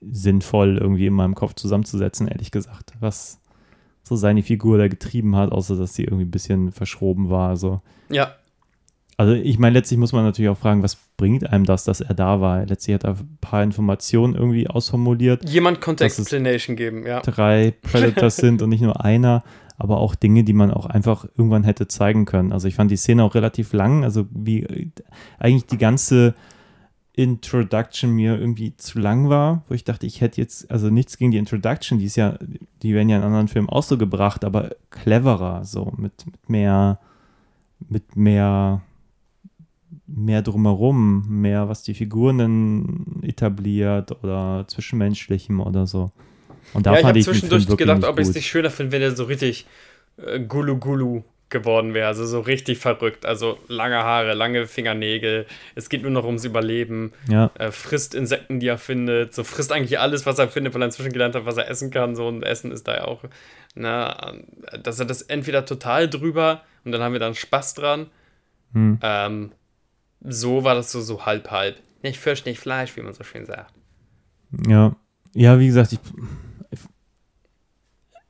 [0.00, 2.92] sinnvoll irgendwie in meinem Kopf zusammenzusetzen, ehrlich gesagt.
[3.00, 3.40] Was
[4.02, 7.48] so seine Figur da getrieben hat, außer dass sie irgendwie ein bisschen verschroben war.
[7.50, 8.34] Also, ja,
[9.20, 12.14] also ich meine, letztlich muss man natürlich auch fragen, was bringt einem das, dass er
[12.14, 12.64] da war?
[12.64, 15.46] Letztlich hat er ein paar Informationen irgendwie ausformuliert.
[15.46, 17.20] jemand konnte Explanation geben, ja.
[17.20, 19.44] drei Predators sind und nicht nur einer,
[19.76, 22.50] aber auch Dinge, die man auch einfach irgendwann hätte zeigen können.
[22.50, 24.90] Also ich fand die Szene auch relativ lang, also wie
[25.38, 26.34] eigentlich die ganze
[27.12, 31.30] Introduction mir irgendwie zu lang war, wo ich dachte, ich hätte jetzt, also nichts gegen
[31.30, 32.38] die Introduction, die ist ja,
[32.82, 36.98] die werden ja in anderen Filmen auch so gebracht, aber cleverer, so mit, mit mehr,
[37.86, 38.80] mit mehr,
[40.14, 46.10] mehr drumherum, mehr, was die Figuren dann etabliert oder zwischenmenschlichem oder so.
[46.72, 48.70] Und da ja, ich fand habe ich Film zwischendurch gedacht, ob ich es nicht schöner
[48.70, 49.66] finde, wenn er so richtig
[50.18, 52.06] äh, Gulu Gulu geworden wäre.
[52.06, 53.26] Also so richtig verrückt.
[53.26, 55.46] Also lange Haare, lange Fingernägel.
[55.74, 57.12] Es geht nur noch ums Überleben.
[57.28, 59.34] Ja, Er frisst Insekten, die er findet.
[59.34, 61.90] So frisst eigentlich alles, was er findet, weil er inzwischen gelernt hat, was er essen
[61.90, 62.14] kann.
[62.14, 63.24] So und Essen ist da ja auch.
[63.74, 64.34] Na,
[64.82, 68.06] dass er das entweder total drüber und dann haben wir dann Spaß dran.
[68.72, 68.98] Hm.
[69.02, 69.52] Ähm,
[70.22, 71.76] so war das so, so halb, halb.
[72.02, 73.72] Nicht Fisch, nicht Fleisch, wie man so schön sagt.
[74.66, 74.94] ja.
[75.32, 76.00] Ja, wie gesagt, ich,
[76.72, 76.80] ich,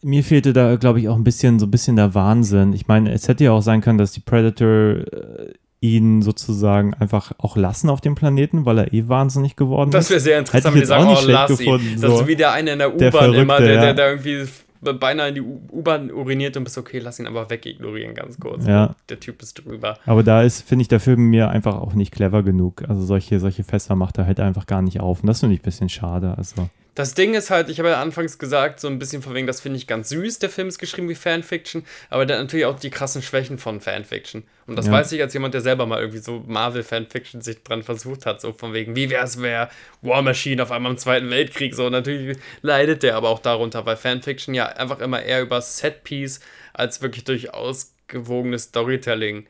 [0.02, 2.74] mir fehlte da, glaube ich, auch ein bisschen, so ein bisschen der Wahnsinn.
[2.74, 7.32] Ich meine, es hätte ja auch sein können, dass die Predator äh, ihn sozusagen einfach
[7.38, 10.10] auch lassen auf dem Planeten, weil er eh wahnsinnig geworden Das ist.
[10.10, 11.56] wäre sehr interessant, wenn die auch sagen, oh, lass ihn.
[11.56, 12.20] gefunden, Das so.
[12.20, 13.92] ist wie der eine in der U-Bahn immer, der, der, ja.
[13.94, 14.46] der irgendwie
[14.80, 18.66] beinahe in die U-Bahn uriniert und bist okay, lass ihn aber wegignorieren ganz kurz.
[18.66, 18.94] Ja.
[19.08, 19.98] Der Typ ist drüber.
[20.06, 22.88] Aber da ist, finde ich, der Film mir einfach auch nicht clever genug.
[22.88, 25.20] Also solche, solche Fässer macht er halt einfach gar nicht auf.
[25.20, 26.34] Und das finde ich ein bisschen schade.
[26.36, 26.68] Also,
[27.00, 29.60] Das Ding ist halt, ich habe ja anfangs gesagt, so ein bisschen von wegen, das
[29.60, 32.90] finde ich ganz süß, der Film ist geschrieben wie Fanfiction, aber hat natürlich auch die
[32.90, 34.44] krassen Schwächen von Fanfiction.
[34.66, 34.92] Und das Ja.
[34.92, 38.52] weiß ich als jemand, der selber mal irgendwie so Marvel-Fanfiction sich dran versucht hat, so
[38.52, 39.70] von wegen, wie wäre es, wäre
[40.02, 43.96] War Machine auf einmal im Zweiten Weltkrieg, so natürlich leidet der aber auch darunter, weil
[43.96, 46.40] Fanfiction ja einfach immer eher über Setpiece
[46.74, 49.46] als wirklich durch ausgewogenes Storytelling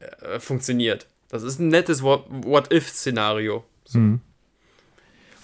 [0.00, 1.06] äh, funktioniert.
[1.28, 3.64] Das ist ein nettes What- What-If-Szenario.
[3.92, 4.20] mhm.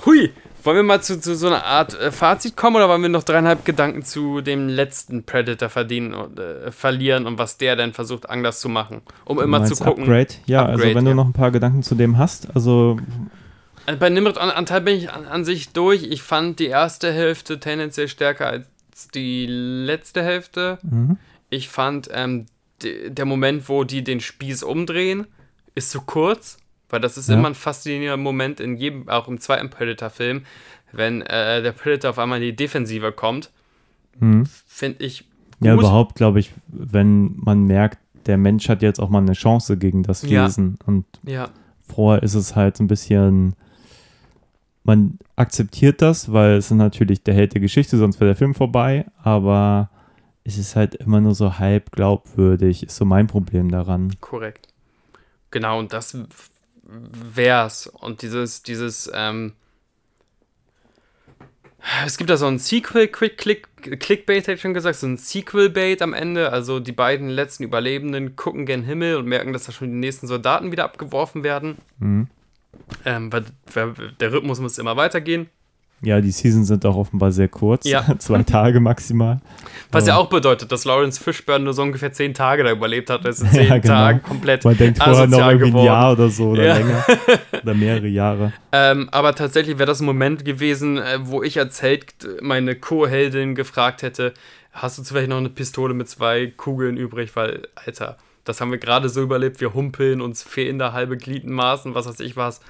[0.07, 0.33] Hui,
[0.65, 3.23] wollen wir mal zu, zu so einer Art äh, Fazit kommen oder wollen wir noch
[3.23, 8.29] dreieinhalb Gedanken zu dem letzten Predator verdienen und, äh, verlieren und was der denn versucht
[8.29, 10.05] anders zu machen, um immer zu gucken.
[10.05, 10.35] Upgrade?
[10.47, 11.17] Ja, also Upgrade, wenn du ja.
[11.17, 12.99] noch ein paar Gedanken zu dem hast, also
[13.87, 16.05] Also bei Nimrod an Anteil bin ich an, an sich durch.
[16.05, 18.67] Ich fand die erste Hälfte tendenziell stärker als
[19.15, 20.79] die letzte Hälfte.
[20.83, 21.19] mhm.
[21.51, 22.47] Ich fand ähm,
[22.83, 25.27] de, der Moment, wo die den Spieß umdrehen,
[25.75, 26.57] ist zu kurz,
[26.91, 27.35] weil das ist Ja.
[27.37, 30.45] immer ein faszinierender Moment in jedem, auch im zweiten Predator-Film,
[30.93, 33.51] wenn äh, der Predator auf einmal in die Defensive kommt,
[34.21, 34.47] Mhm.
[34.67, 35.25] finde ich
[35.61, 35.83] Ja, gut.
[35.83, 40.03] überhaupt, glaube ich, wenn man merkt, der Mensch hat jetzt auch mal eine Chance gegen
[40.05, 40.45] das Ja.
[40.47, 40.79] Wesen.
[40.87, 41.51] Und Ja,
[41.87, 43.55] vorher ist es halt so ein bisschen,
[44.85, 48.55] man akzeptiert das, weil es ist natürlich der Held der Geschichte, sonst wäre der Film
[48.55, 49.91] vorbei, aber
[50.45, 54.15] es ist halt immer nur so halb glaubwürdig, ist so mein Problem daran.
[54.21, 54.69] korrekt.
[55.51, 56.17] Genau, und das
[56.87, 57.87] wär's.
[57.87, 59.55] Und dieses, dieses, ähm,
[62.07, 63.69] es gibt da so ein Sequel, Quick Click,
[64.01, 66.51] Clickbait hätte ich schon gesagt, so ein Sequel-Bait am Ende.
[66.51, 70.27] Also die gen letzten Überlebenden gucken gen Himmel und merken, dass da schon die nächsten
[70.27, 71.77] Soldaten wieder abgeworfen werden.
[71.99, 72.29] Mhm.
[73.05, 75.49] Ähm, weil, weil der Rhythmus muss immer weitergehen.
[76.05, 78.05] Ja, die Seasons sind auch offenbar sehr kurz, Ja.
[78.19, 79.41] zwei Tage maximal.
[79.91, 83.25] Was ja auch bedeutet, dass Lawrence Fishburne nur so ungefähr zehn Tage da überlebt hat.
[83.25, 83.95] Das ist in zehn Ja, genau.
[83.95, 85.87] Tagen komplett Man denkt vorher noch irgendwie ein geworden.
[85.87, 86.75] Jahr oder so oder Ja.
[86.77, 87.05] länger
[87.63, 88.53] oder mehrere Jahre.
[88.73, 92.07] Ähm, aber tatsächlich wäre das ein Moment gewesen, äh, wo ich als Held
[92.41, 94.35] meine Co-Heldin gefragt hätte,
[94.73, 97.37] hast du zufällig noch eine Pistole mit zwei Kugeln übrig?
[97.37, 101.95] Weil, Alter, das haben wir gerade so überlebt, wir humpeln, uns fehlen da halbe Gliedmaßen,
[101.95, 102.61] was weiß ich was.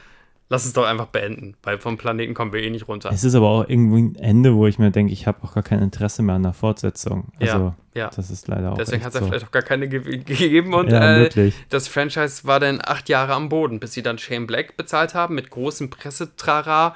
[0.51, 3.11] Lass es doch einfach beenden, weil vom Planeten kommen wir eh nicht runter.
[3.11, 5.63] Es ist aber auch irgendwie ein Ende, wo ich mir denke, ich habe auch gar
[5.63, 7.33] kein Interesse mehr an der Fortsetzung.
[7.41, 8.11] Also, ja, ja.
[8.15, 8.77] das ist leider auch.
[8.77, 9.27] Deswegen hat es ja so.
[9.29, 13.33] vielleicht auch gar keine ge gegeben und Ja, äh, das Franchise war dann acht Jahre
[13.33, 16.95] am Boden, bis sie dann Shane Black bezahlt haben mit großem Pressetrara.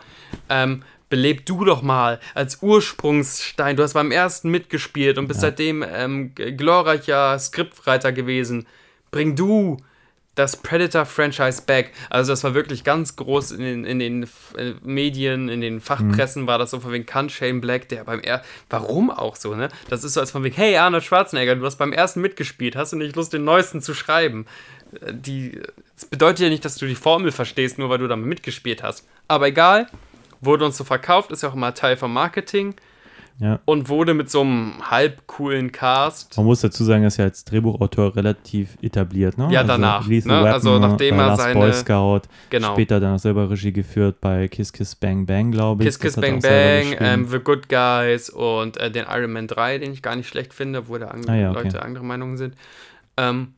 [0.51, 3.77] Ähm, beleb du doch mal als Ursprungsstein.
[3.77, 8.67] Du hast beim ersten mitgespielt und bist seitdem ähm, glorreicher Skriptwriter gewesen.
[9.11, 9.79] Bring du
[10.39, 11.93] das Predator-Franchise back.
[12.11, 14.23] Also das war wirklich ganz groß in den, in den
[14.57, 18.21] äh, Medien, in den Fachpressen war das so von wegen kann Shane Black, der beim
[18.21, 19.69] er Warum auch so, ne?
[19.89, 22.93] Das ist so als von wegen, hey Arnold Schwarzenegger, du hast beim ersten mitgespielt, hast
[22.93, 24.47] du nicht Lust, den neuesten zu schreiben?
[25.01, 25.61] Äh, Die,
[25.95, 29.07] das bedeutet ja nicht, dass du die Formel verstehst, nur weil du damit mitgespielt hast.
[29.27, 29.89] Aber egal,
[30.41, 32.75] wurde uns so verkauft, ist ja auch immer Teil vom Marketing
[33.41, 33.61] Ja.
[33.67, 36.37] und wurde mit so einem halb coolen Cast.
[36.37, 39.49] Man muss dazu sagen, er ist ja als Drehbuchautor relativ etabliert, ne?
[39.53, 40.45] Ja, danach, Lethal ne?
[40.45, 42.73] Weapon, Also nachdem er seine- Boy Scout, Genau.
[42.73, 45.87] später dann auch selber Regie geführt bei Kiss Kiss Bang Bang, glaube ich.
[45.89, 49.79] Kiss Kiss Das Bang Bang, ähm, The Good Guys und äh, den Iron Man 3,
[49.79, 51.63] den ich gar nicht schlecht finde, obwohl da andere Ah ja, okay.
[51.63, 52.55] Leute andere Meinungen sind.
[53.17, 53.55] Ähm,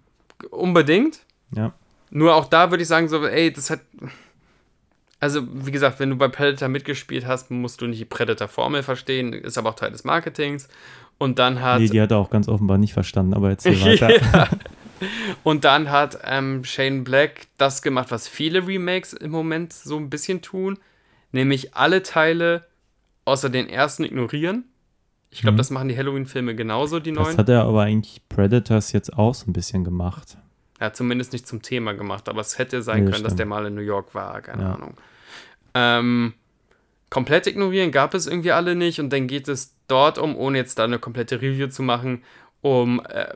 [0.51, 1.21] unbedingt.
[1.57, 1.73] ja.
[2.13, 3.81] Nur auch da würde ich sagen, so, ey, das hat.
[5.21, 9.33] Also, wie gesagt, wenn du bei Predator mitgespielt hast, musst du nicht die Predator-Formel verstehen,
[9.35, 10.69] ist aber auch Teil des Marketings.
[11.19, 11.81] Und dann hat.
[11.81, 14.11] Nee, die hat er auch ganz offenbar nicht verstanden, aber erzähl weiter.
[14.11, 14.49] Ja.
[15.45, 20.11] Und dann hat ähm, Shane Black das gemacht, was viele Remakes im Moment so ein
[20.11, 20.79] bisschen tun,
[21.33, 22.67] nämlich alle Teile
[23.27, 24.65] außer den ersten ignorieren.
[25.31, 25.59] Ich glaube, Mhm.
[25.59, 27.39] das machen die Halloween-Filme genauso, die Das neuen.
[27.39, 30.37] hat er aber eigentlich Predators jetzt auch so ein bisschen gemacht.
[30.79, 33.31] Er hat zumindest nicht zum Thema gemacht, aber es hätte sein Nee, das können, dass
[33.33, 33.39] stimmt.
[33.41, 34.73] der mal in New York war, keine Ja.
[34.75, 34.95] Ahnung.
[35.75, 36.35] Ähm,
[37.11, 40.79] komplett ignorieren gab es irgendwie alle nicht und dann geht es dort um, ohne jetzt
[40.79, 42.23] da eine komplette Review zu machen,
[42.61, 43.35] um äh,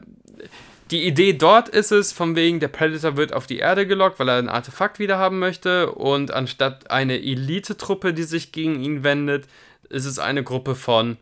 [0.90, 4.28] die Idee dort ist es, von wegen, der Predator wird auf die Erde gelockt, weil
[4.28, 9.48] er ein Artefakt wieder haben möchte und anstatt eine Elite-Truppe, die sich gegen ihn wendet,
[9.89, 11.16] ist es eine Gruppe von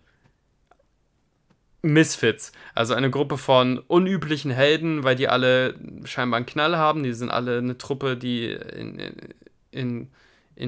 [1.82, 2.52] Misfits.
[2.74, 5.74] Also eine Gruppe von unüblichen Helden, weil die alle
[6.04, 7.02] scheinbar einen Knall haben.
[7.02, 9.14] Die sind alle eine Truppe, die in, in,
[9.70, 10.08] in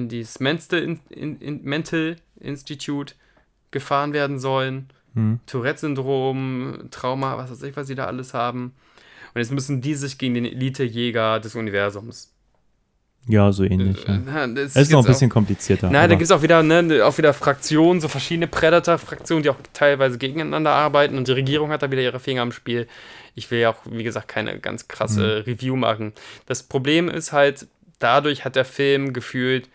[0.09, 3.13] dieses Mental, in, in, in Mental Institute
[3.71, 4.89] gefahren werden sollen.
[5.15, 5.39] Hm.
[5.47, 8.73] Tourette-Syndrom, Trauma, was weiß ich, was sie da alles haben.
[9.33, 12.31] Und jetzt müssen die sich gegen den Elite-Jäger des Universums.
[13.27, 14.05] Ja, so ähnlich.
[14.07, 14.19] Ja.
[14.23, 15.89] Na, das Es ist noch ein jetzt auch- bisschen komplizierter.
[15.89, 19.57] Nein, da gibt es auch wieder, ne, auch wieder Fraktionen, so verschiedene Predator-Fraktionen, die auch
[19.73, 22.87] teilweise gegeneinander arbeiten und die Regierung hat da wieder ihre Finger am Spiel.
[23.33, 26.13] Ich will ja auch, wie gesagt, keine ganz krasse Review machen.
[26.45, 27.67] Das Problem ist halt,
[27.97, 29.69] dadurch hat der Film gefühlt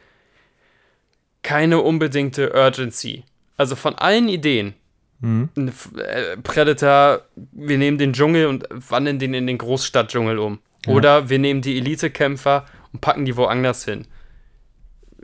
[1.42, 3.24] keine unbedingte Urgency.
[3.56, 4.74] Also von allen Ideen,
[5.22, 5.50] Mhm.
[5.98, 7.22] äh, Predator,
[7.52, 10.60] wir nehmen den Dschungel und wandeln den in den Großstadtdschungel um.
[10.86, 10.94] Ja.
[10.94, 14.06] Oder wir nehmen die Elitekämpfer und packen die woanders hin.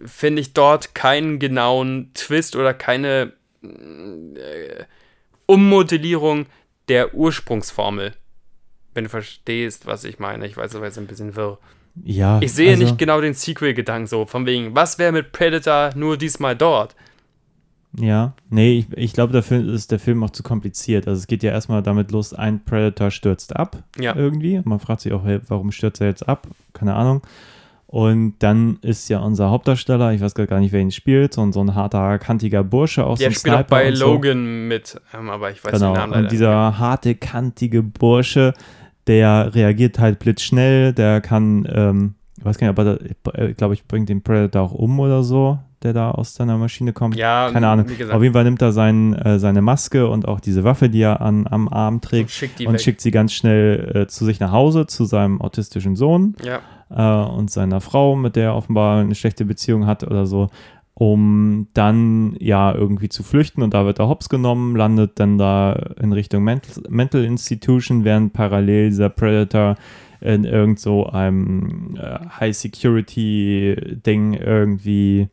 [0.04, 3.32] Finde ich dort keinen genauen Twist oder keine
[3.62, 4.84] äh,
[5.46, 6.46] Ummodellierung
[6.88, 8.12] der Ursprungsformel.
[8.92, 10.46] Wenn du verstehst, was ich meine.
[10.46, 11.58] Ich weiß jetzt ein bisschen wirr.
[12.04, 15.90] Ja, Ich sehe also, nicht genau den Sequel-Gedanken so, von wegen, was wäre mit Predator
[15.96, 16.94] nur diesmal dort?
[17.98, 21.08] Ja, nee, ich, ich glaube, dafür ist der Film auch zu kompliziert.
[21.08, 24.14] Also es geht ja erstmal damit los, ein Predator stürzt ab Ja.
[24.14, 24.60] irgendwie.
[24.64, 26.46] Man fragt sich auch, hey, warum stürzt er jetzt ab?
[26.74, 27.22] Keine Ahnung.
[27.86, 31.52] Und dann ist ja unser Hauptdarsteller, ich weiß gar nicht, wer ihn spielt, so, ein-
[31.52, 34.12] so ein harter, kantiger Bursche aus Der so spielt auch bei und so.
[34.12, 38.52] Logan mit, ähm, aber ich weiß Genau, den Namen leider und dieser harte, kantige Bursche,
[39.06, 43.00] der reagiert halt blitzschnell, der kann, ähm, ich weiß gar nicht, aber
[43.48, 46.92] ich glaube, ich bringt den Predator auch um oder so, der da aus seiner Maschine
[46.92, 47.16] kommt.
[47.16, 47.86] Ja, Keine Ahnung.
[48.10, 51.20] Auf jeden Fall nimmt er sein, äh, seine Maske und auch diese Waffe, die er
[51.20, 54.40] an, am Arm und trägt, schickt die und schickt sie ganz schnell äh, zu sich
[54.40, 56.60] nach Hause, zu seinem autistischen Sohn ja.
[56.90, 60.48] äh, und seiner Frau, mit der er offenbar eine schlechte Beziehung hat oder so,
[60.98, 65.74] um dann ja irgendwie zu flüchten und da wird er hops genommen, landet dann da
[66.00, 69.76] in Richtung Mental, Mental Institution, während parallel dieser Predator
[70.22, 75.28] in irgend so einem äh, High-Security-Ding irgendwie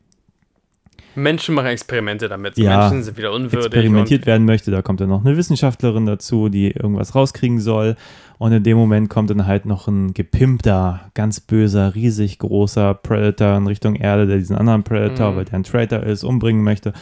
[1.14, 2.56] Menschen machen Experimente damit.
[2.58, 3.66] Ja, Menschen sind wieder unwürdig.
[3.66, 4.70] experimentiert werden möchte.
[4.70, 7.96] Da kommt dann noch eine Wissenschaftlerin dazu, die irgendwas rauskriegen soll.
[8.38, 13.56] Und in dem Moment kommt dann halt noch ein gepimpter, ganz böser, riesig großer Predator
[13.56, 15.36] in Richtung Erde, der diesen anderen Predator, Mhm.
[15.36, 16.92] weil der ein Traitor ist, umbringen möchte.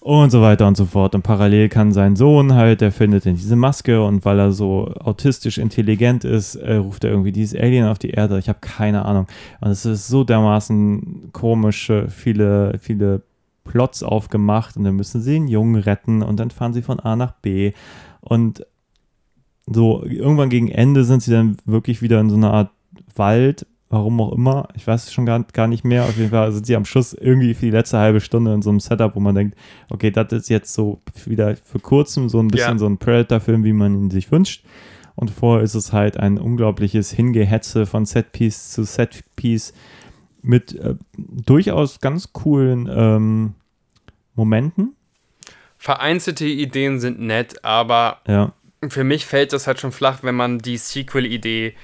[0.00, 1.16] Und so weiter und so fort.
[1.16, 4.86] Und parallel kann sein Sohn halt, der findet dann diese Maske und weil er so
[5.00, 8.38] autistisch intelligent ist, äh, ruft er irgendwie dieses Alien auf die Erde.
[8.38, 9.26] Ich habe keine Ahnung.
[9.60, 13.22] Und es ist so dermaßen komische, viele, viele
[13.68, 17.16] Plots aufgemacht und dann müssen sie den Jungen retten und dann fahren sie von A
[17.16, 17.72] nach B.
[18.20, 18.64] Und
[19.66, 22.70] so irgendwann gegen Ende sind sie dann wirklich wieder in so einer Art
[23.14, 24.68] Wald, warum auch immer.
[24.74, 26.04] Ich weiß es schon gar, gar nicht mehr.
[26.04, 28.70] Auf jeden Fall sind sie am Schluss irgendwie für die letzte halbe Stunde in so
[28.70, 29.58] einem Setup, wo man denkt,
[29.90, 32.78] okay, das ist jetzt so wieder für kurzem so ein bisschen Ja.
[32.78, 34.64] so ein Predator-Film, wie man ihn sich wünscht.
[35.14, 39.74] Und vorher ist es halt ein unglaubliches Hingehetze von Setpiece zu Setpiece
[40.42, 43.54] mit äh, durchaus ganz coolen ähm,
[44.34, 44.94] Momenten.
[45.78, 48.52] Vereinzelte Ideen sind nett, aber Ja,
[48.86, 51.74] für mich fällt das halt schon flach, wenn man die Sequel-Idee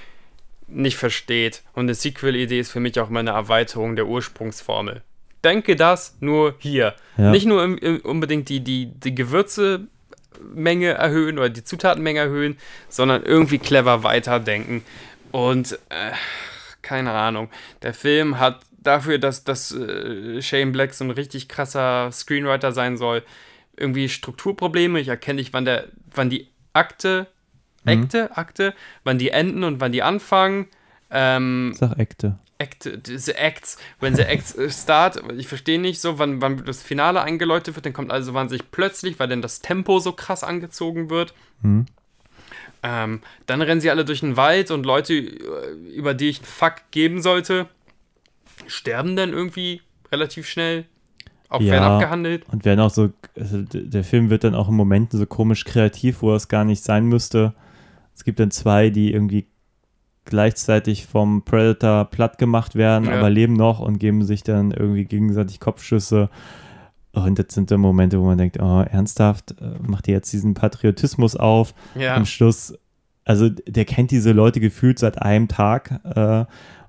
[0.67, 1.63] nicht versteht.
[1.73, 5.03] Und eine Sequel-Idee ist für mich auch immer eine Erweiterung der Ursprungsformel.
[5.43, 6.95] Denke das nur hier.
[7.17, 7.31] Ja.
[7.31, 9.87] Nicht nur im, im, unbedingt die, die, die Gewürze
[10.53, 12.57] Menge erhöhen oder die Zutatenmenge erhöhen,
[12.89, 14.83] sondern irgendwie clever weiterdenken.
[15.31, 16.11] Und äh,
[16.85, 17.49] keine Ahnung,
[17.81, 22.95] der Film hat dafür, dass, dass äh, Shane Black so ein richtig krasser Screenwriter sein
[22.97, 23.23] soll,
[23.75, 24.99] irgendwie Strukturprobleme.
[24.99, 27.27] Ich erkenne nicht, wann, der, wann die Akte,
[27.85, 30.67] Akte, Akte, wann die enden und wann die anfangen.
[31.11, 32.39] Ähm, Sag Ekte.
[32.57, 37.21] Act, diese Acts, wenn sie Acts start, ich verstehe nicht so, wann, wann das Finale
[37.21, 41.33] eingeläutet wird, dann kommt also wahnsinnig plötzlich, weil dann das Tempo so krass angezogen wird.
[41.61, 41.85] Hm.
[42.87, 46.45] Ähm, dann rennen sie alle durch den Wald und Leute, äh, über die ich einen
[46.45, 47.65] Fuck geben sollte,
[48.67, 49.81] sterben dann irgendwie
[50.11, 50.85] relativ schnell.
[51.49, 51.71] Auch Ja.
[51.73, 52.43] werden abgehandelt.
[52.51, 56.21] Und werden auch so, also der Film wird dann auch in Momenten so komisch kreativ,
[56.21, 57.53] wo es gar nicht sein müsste.
[58.15, 59.47] Es gibt dann zwei, die irgendwie
[60.25, 63.17] gleichzeitig vom Predator platt gemacht werden, Ja.
[63.17, 66.29] aber leben noch und geben sich dann irgendwie gegenseitig Kopfschüsse.
[67.23, 70.53] Und das sind dann Momente, wo man denkt, oh, ernsthaft, äh, macht ihr jetzt diesen
[70.53, 71.73] Patriotismus auf?
[71.95, 72.15] Ja.
[72.15, 72.73] Am Schluss,
[73.23, 76.01] also der kennt diese Leute gefühlt seit einem Tag.
[76.03, 76.45] Äh,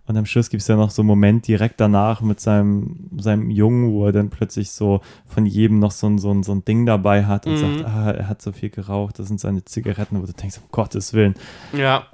[0.08, 3.50] und am Schluss gibt es ja noch so einen Moment direkt danach mit seinem, seinem
[3.50, 6.64] Jungen, wo er dann plötzlich so von jedem noch so ein, so ein, so ein
[6.64, 7.56] Ding dabei hat und Mhm.
[7.56, 10.64] sagt, ah, er hat so viel geraucht, das sind seine Zigaretten, wo du denkst, um
[10.70, 11.34] Gottes Willen,
[11.76, 12.04] Ja.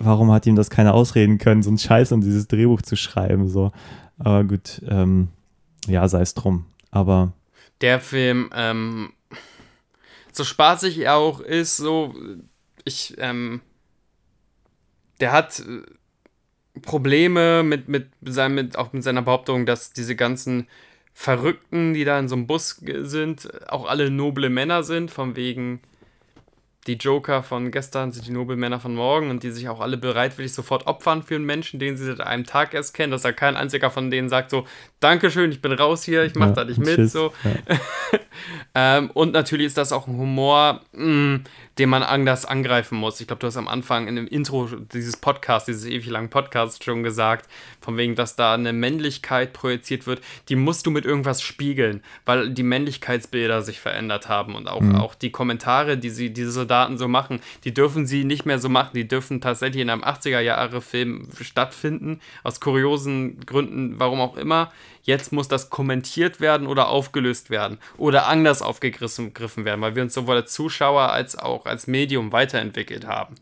[0.00, 3.48] warum hat ihm das keiner ausreden können, so einen Scheiß um dieses Drehbuch zu schreiben,
[3.48, 3.70] so.
[4.18, 5.28] Aber gut, ähm,
[5.86, 6.64] ja, sei es drum.
[6.90, 7.32] Aber
[7.80, 9.12] der Film, ähm,
[10.32, 12.14] so spaßig er auch ist, so,
[12.84, 13.60] ich, ähm,
[15.20, 15.82] der hat äh,
[16.82, 20.68] Probleme mit, mit, seinem, mit, auch mit seiner Behauptung, dass diese ganzen
[21.14, 25.36] Verrückten, die da in so einem Bus ge- sind, auch alle noble Männer sind, von
[25.36, 25.80] wegen
[26.86, 30.52] die Joker von gestern sind die Nobelmänner von morgen und die sich auch alle bereitwillig
[30.52, 33.56] sofort opfern für einen Menschen, den sie seit einem Tag erst kennen, dass da kein
[33.56, 34.66] einziger von denen sagt so,
[35.00, 37.32] Dankeschön, ich bin raus hier, ich mach ja, da nicht mit, so.
[37.44, 37.78] Ja.
[38.74, 41.40] Ähm, und natürlich ist das auch ein Humor, mh,
[41.78, 43.20] den man anders angreifen muss.
[43.20, 46.82] Ich glaube, du hast am Anfang in dem Intro dieses Podcasts, dieses ewig langen Podcasts
[46.82, 47.48] schon gesagt,
[47.80, 52.50] von wegen, dass da eine Männlichkeit projiziert wird, die musst du mit irgendwas spiegeln, weil
[52.50, 57.08] die Männlichkeitsbilder sich verändert haben und auch, auch die Kommentare, die sie, diese Soldaten so
[57.08, 58.90] machen, die dürfen sie nicht mehr so machen.
[58.94, 64.72] Die dürfen tatsächlich in einem 80er-Jahre-Film stattfinden, aus kuriosen Gründen, warum auch immer.
[65.06, 70.02] Jetzt muss das kommentiert werden oder aufgelöst werden oder anders aufgegriffen gegriffen werden, weil wir
[70.02, 73.36] uns sowohl als Zuschauer als auch als Medium weiterentwickelt haben.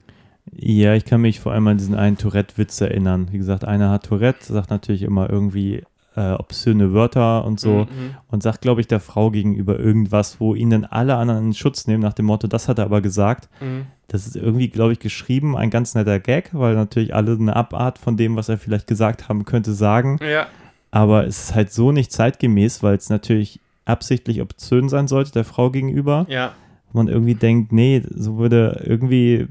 [0.52, 3.28] Ja, ich kann mich vor allem an diesen einen Tourette-Witz erinnern.
[3.32, 5.82] Wie gesagt, einer hat Tourette, sagt natürlich immer irgendwie
[6.16, 8.14] äh, obszöne Wörter und so Mhm.
[8.28, 11.86] und sagt, glaube ich, der Frau gegenüber irgendwas, wo ihn dann alle anderen in Schutz
[11.86, 13.48] nehmen, nach dem Motto, das hat er aber gesagt.
[13.60, 13.86] Mhm.
[14.06, 17.98] Das ist irgendwie, glaube ich, geschrieben, ein ganz netter Gag, weil natürlich alle eine Abart
[17.98, 20.18] von dem, was er vielleicht gesagt haben könnte, sagen.
[20.22, 20.46] Ja,
[20.94, 25.42] Aber es ist halt so nicht zeitgemäß, weil es natürlich absichtlich obszön sein sollte, der
[25.42, 26.52] Frau gegenüber ja,
[26.92, 29.48] man irgendwie denkt, nee, so würde irgendwie,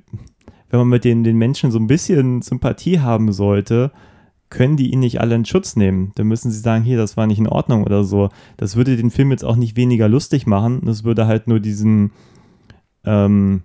[0.70, 3.92] wenn man mit den, den Menschen so ein bisschen Sympathie haben sollte,
[4.50, 6.14] können die ihn nicht alle in Schutz nehmen.
[6.16, 8.30] Dann müssen sie sagen, hier, das war nicht in Ordnung oder so.
[8.56, 10.82] Das würde den Film jetzt auch nicht weniger lustig machen.
[10.86, 12.12] Das würde halt nur diesen,
[13.04, 13.64] ähm,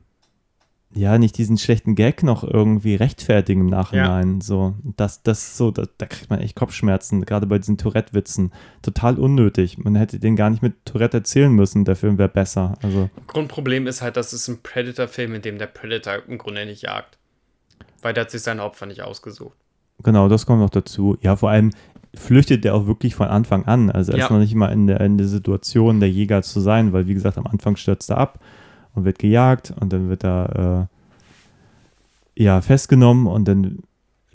[0.94, 4.40] ja, nicht diesen schlechten Gag noch irgendwie rechtfertigen im Nachhinein.
[4.40, 8.52] So, das, das so, da, da kriegt man echt Kopfschmerzen, gerade bei diesen Tourette-Witzen.
[8.80, 9.76] Total unnötig.
[9.78, 11.84] Man hätte den gar nicht mit Tourette erzählen müssen.
[11.84, 12.74] Der Film wäre besser.
[12.82, 16.82] Also, Grundproblem ist halt, dass es ein Predator-Film, in dem der Predator im Grunde nicht
[16.82, 17.18] jagt.
[18.00, 19.56] Weil der hat sich seine Opfer nicht ausgesucht.
[20.02, 21.18] Genau, das kommt noch dazu.
[21.20, 21.70] Ja, vor allem
[22.14, 23.90] flüchtet der auch wirklich von Anfang an.
[23.90, 24.24] Also er Ja.
[24.24, 27.14] ist noch nicht mal in der, in der Situation, der Jäger zu sein, weil wie
[27.14, 28.40] gesagt, am Anfang stürzt er ab
[28.98, 30.88] und wird gejagt und dann wird er
[32.36, 33.78] äh, ja festgenommen und dann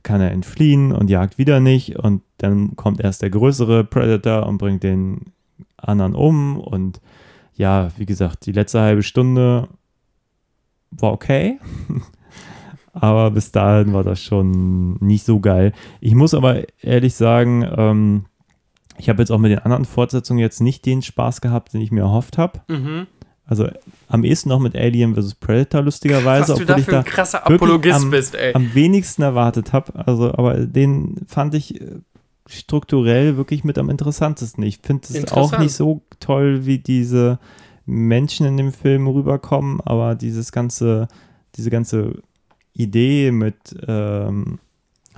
[0.02, 4.58] kann er entfliehen und jagt wieder nicht und dann kommt erst der größere Predator und
[4.58, 5.34] bringt den
[5.78, 7.00] anderen um und
[7.56, 9.68] ja, wie gesagt, die letzte halbe Stunde
[10.92, 11.60] war okay.
[12.94, 15.74] Aber bis dahin war das schon nicht so geil.
[16.00, 18.26] Ich muss aber ehrlich sagen, ähm,
[19.00, 21.92] ich habe jetzt auch mit den anderen Fortsetzungen jetzt nicht den Spaß gehabt, den ich
[21.92, 22.62] mir erhofft habe.
[22.68, 23.08] Mhm.
[23.46, 23.68] Also
[24.08, 25.36] am ehesten noch mit Alien vs.
[25.36, 28.54] Predator, lustigerweise, Was du da für ein krasser Apologist am- bist, ey.
[28.54, 29.94] am wenigsten erwartet habe.
[30.08, 31.96] Also, aber den fand ich äh,
[32.48, 34.64] strukturell wirklich mit am interessantesten.
[34.64, 37.40] Ich finde es auch nicht so toll, wie diese
[37.86, 41.08] Menschen in dem Film rüberkommen, aber dieses ganze,
[41.56, 42.22] diese ganze
[42.74, 43.56] Idee mit,
[43.88, 44.60] ähm,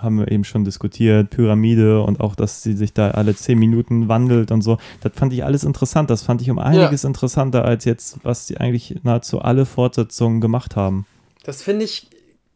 [0.06, 4.08] haben wir eben schon diskutiert, Pyramide und auch, dass sie sich da alle zehn Minuten
[4.08, 4.78] wandelt und so.
[5.02, 6.10] Das fand ich alles interessant.
[6.10, 10.78] Das fand ich um einiges interessanter als jetzt, was die eigentlich nahezu alle Fortsetzungen gemacht
[10.78, 11.06] haben.
[11.44, 12.08] Das finde ich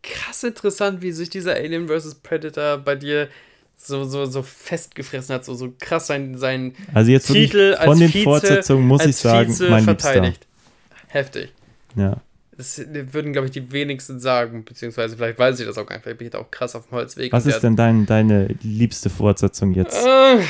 [0.02, 2.16] krass interessant, wie sich dieser Alien vs.
[2.16, 3.28] Predator bei dir
[3.76, 8.00] so, so, so festgefressen hat, so, so krass sein, sein Also jetzt Titel als von
[8.00, 10.11] den Vize- Fortsetzungen muss ich sagen, Vize mein Liebster.
[10.11, 10.48] verteidigt.
[11.08, 11.52] Heftig.
[11.95, 12.18] Ja.
[12.60, 16.04] Das würden, glaube ich, die wenigsten sagen, beziehungsweise vielleicht weiß ich das auch gar nicht,
[16.04, 17.32] vielleicht bin ich da auch krass auf dem Holzweg.
[17.32, 20.06] Was ist denn dein, deine liebste Fortsetzung jetzt?
[20.06, 20.44] Äh,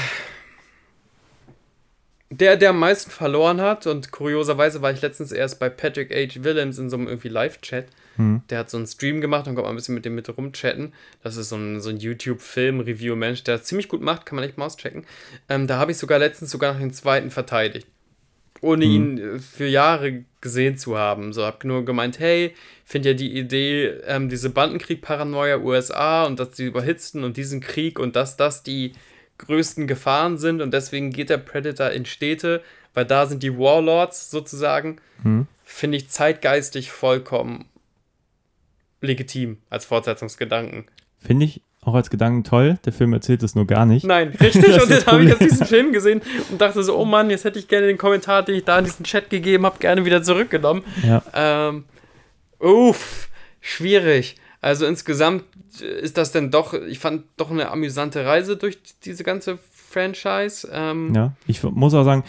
[2.32, 6.44] Der, der am meisten verloren hat, und kurioserweise war ich letztens erst bei Patrick H.
[6.44, 7.86] Willems in so einem irgendwie Live-Chat.
[8.16, 8.42] Hm.
[8.50, 10.94] Der hat so einen Stream gemacht und kommt mal ein bisschen mit dem mit rumchatten.
[11.24, 14.58] Das ist so ein, so ein YouTube-Film-Review-Mensch, der das ziemlich gut macht, kann man echt
[14.58, 15.06] mal auschecken.
[15.48, 17.88] Ähm, da habe ich sogar letztens sogar noch den zweiten verteidigt.
[18.62, 21.34] Ohne ihn äh, für Jahre gesehen zu haben.
[21.34, 22.54] So, hab nur gemeint, hey,
[22.86, 28.00] finde ja die Idee, ähm, diese Bandenkrieg-Paranoia USA und dass die überhitzten und diesen Krieg
[28.00, 28.94] und dass das die
[29.38, 32.62] größten Gefahren sind und deswegen geht der Predator in Städte,
[32.94, 35.48] weil da sind die Warlords sozusagen, Hm.
[35.64, 37.66] finde ich zeitgeistig vollkommen
[39.02, 40.86] legitim als Fortsetzungsgedanken.
[41.18, 42.78] Finde ich auch als Gedanken toll.
[42.86, 44.06] Der Film erzählt es nur gar nicht.
[44.06, 44.66] Nein, richtig.
[44.76, 47.46] Das und dann habe ich jetzt diesen Film gesehen und dachte so, oh Mann, jetzt
[47.46, 50.22] hätte ich gerne den Kommentar, den ich da in diesen Chat gegeben habe, gerne wieder
[50.22, 50.84] zurückgenommen.
[51.06, 51.24] Ja.
[51.34, 51.86] Ähm,
[52.60, 53.30] uff,
[53.62, 54.36] schwierig.
[54.62, 55.44] Also insgesamt
[56.02, 60.68] ist das denn doch, ich fand doch eine amüsante Reise durch diese ganze Franchise.
[60.72, 62.24] Ähm, Ja, ich muss auch sagen,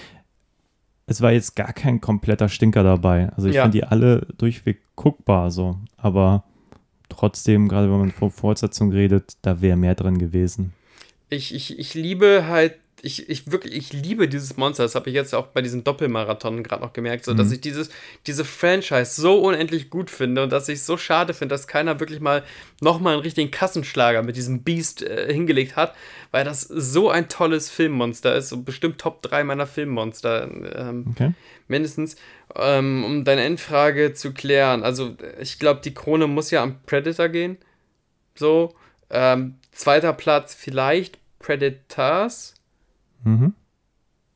[1.07, 3.31] es war jetzt gar kein kompletter Stinker dabei.
[3.37, 3.63] Also ich Ja.
[3.63, 5.77] fand die alle durchweg guckbar so.
[5.97, 6.45] Aber
[7.21, 10.73] trotzdem, gerade wenn man von Fortsetzung redet, da wäre mehr drin gewesen.
[11.29, 14.83] Ich, ich, ich liebe halt, ich, ich wirklich, ich liebe dieses Monster.
[14.83, 17.53] Das habe ich jetzt auch bei diesem Doppelmarathon gerade noch gemerkt, so dass Mhm.
[17.55, 17.89] ich dieses,
[18.27, 21.99] diese Franchise so unendlich gut finde und dass ich es so schade finde, dass keiner
[22.01, 22.43] wirklich mal
[22.83, 25.95] nochmal einen richtigen Kassenschlager mit diesem Beast äh, hingelegt hat,
[26.31, 30.51] weil das so ein tolles Filmmonster ist und bestimmt Top 3 meiner Filmmonster.
[30.77, 31.33] Ähm, Okay.
[31.69, 32.17] mindestens,
[32.57, 34.83] ähm, um deine Endfrage zu klären.
[34.83, 37.59] Also, ich glaube, die Krone muss ja am Predator gehen.
[38.35, 38.75] So.
[39.11, 42.55] Ähm, zweiter Platz vielleicht Predators.
[43.25, 43.55] Mhm.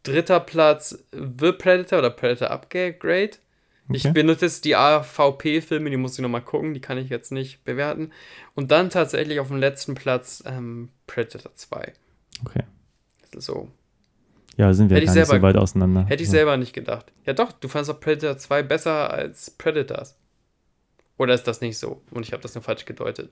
[0.02, 3.30] Dritter Platz The Predator oder Predator Upgrade.
[3.92, 4.12] Ich Okay.
[4.14, 8.12] benutze jetzt die AVP-Filme, die muss ich nochmal gucken, die kann ich jetzt nicht bewerten.
[8.54, 11.92] Und dann tatsächlich auf dem letzten Platz ähm, Predator 2.
[12.46, 12.62] Okay.
[13.36, 13.68] So.
[14.56, 16.04] Ja, sind wir gar nicht so selber- weit auseinander.
[16.06, 16.32] Hätte ich ja.
[16.32, 17.12] selber nicht gedacht.
[17.26, 20.16] Ja doch, du fandest auch Predator 2 besser als Predators.
[21.18, 22.02] Oder ist das nicht so?
[22.10, 23.30] Und ich habe das nur falsch gedeutet.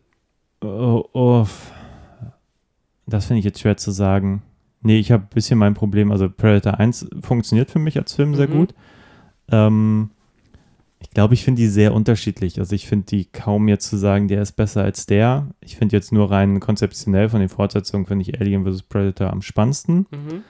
[0.62, 1.47] Oh, oh.
[3.07, 4.42] Das finde ich jetzt schwer zu sagen.
[4.81, 6.10] Nee, ich habe ein bisschen mein Problem.
[6.12, 8.52] Also Predator 1 funktioniert für mich als Film sehr Mhm.
[8.52, 8.75] gut.
[9.51, 10.10] Ähm,
[11.01, 12.59] ich glaube, ich finde die sehr unterschiedlich.
[12.60, 15.49] Also ich finde die kaum jetzt zu sagen, der ist besser als der.
[15.60, 18.83] Ich finde jetzt nur rein konzeptionell von den Fortsetzungen, finde ich Alien vs.
[18.84, 20.07] Predator am spannendsten.
[20.10, 20.42] Mhm.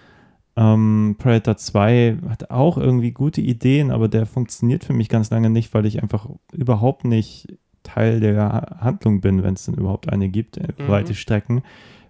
[0.55, 5.48] Ähm, Predator 2 hat auch irgendwie gute Ideen, aber der funktioniert für mich ganz lange
[5.50, 10.10] nicht, weil ich einfach überhaupt nicht Teil der Ha- Handlung bin, wenn es denn überhaupt
[10.12, 10.89] eine gibt, äh, Mhm.
[10.89, 11.62] weite Strecken.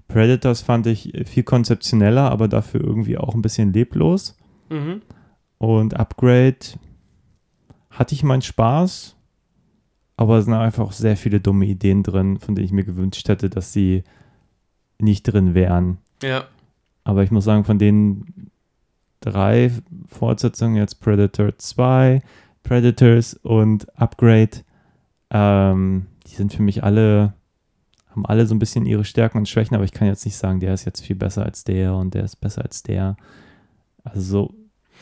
[0.09, 4.37] Predators fand ich viel konzeptioneller, aber dafür irgendwie auch ein bisschen leblos.
[4.69, 5.03] Mhm.
[5.59, 6.57] Und Upgrade
[7.91, 9.17] hatte ich meinen Spaß,
[10.17, 13.29] aber es sind einfach auch sehr viele dumme Ideen drin, von denen ich mir gewünscht
[13.29, 14.03] hätte, dass sie
[14.99, 15.99] nicht drin wären.
[16.23, 16.45] Ja.
[17.05, 18.51] Aber ich muss sagen, von den
[19.21, 19.71] drei
[20.09, 22.23] Fortsetzungen, jetzt Predator 2,
[22.63, 24.63] Predators und Upgrade,
[25.31, 27.35] ähm, die sind für mich alle,
[28.11, 30.61] haben alle so ein bisschen ihre Stärken und Schwächen, aber ich kann jetzt nicht sagen,
[30.61, 33.17] der ist jetzt viel besser als der und der ist besser als der.
[34.05, 34.55] Also so,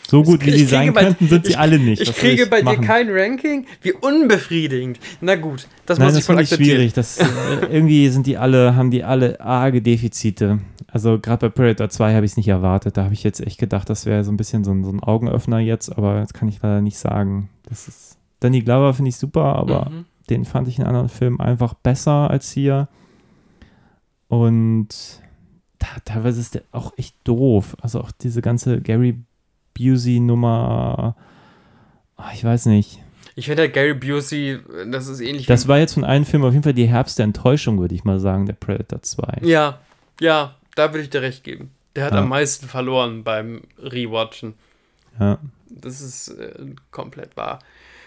[0.08, 2.02] so gut wie sie sein bei- könnten, sind sie ich- alle nicht.
[2.02, 2.80] Ich kriege bei machen?
[2.80, 3.66] dir kein Ranking?
[3.82, 4.98] Wie unbefriedigend.
[5.20, 6.76] Na gut, das Nein, muss das ich wohl finde ich akzeptieren.
[6.78, 6.92] schwierig.
[6.94, 7.18] Das,
[7.70, 10.58] irgendwie sind die alle, haben die alle arge Defizite.
[10.88, 12.96] Also gerade bei Predator 2 habe ich es nicht erwartet.
[12.96, 15.00] Da habe ich jetzt echt gedacht, das wäre so ein bisschen so ein, so ein
[15.00, 17.48] Augenöffner jetzt, aber das kann ich leider nicht sagen.
[17.68, 18.16] Das ist.
[18.40, 20.04] Danny Glover finde ich super, aber Mhm.
[20.30, 22.88] den fand ich in anderen Filmen einfach besser als hier.
[24.28, 24.88] Und
[25.78, 27.76] da, teilweise ist der auch echt doof.
[27.80, 29.18] Also auch diese ganze Gary
[29.78, 31.14] Busey-Nummer.
[32.16, 33.00] ah, Ich weiß nicht.
[33.36, 34.58] Ich finde halt Gary Busey,
[34.90, 37.24] das ist ähnlich Das war jetzt von einem Film auf jeden Fall die Herbst der
[37.24, 39.38] Enttäuschung, würde ich mal sagen, der Predator 2.
[39.42, 39.78] Ja,
[40.20, 41.70] ja, da würde ich dir recht geben.
[41.96, 42.18] Der hat Ja.
[42.20, 44.54] am meisten verloren beim Rewatchen.
[45.18, 45.38] Ja.
[45.70, 46.52] Das ist äh,
[46.90, 47.60] komplett wahr.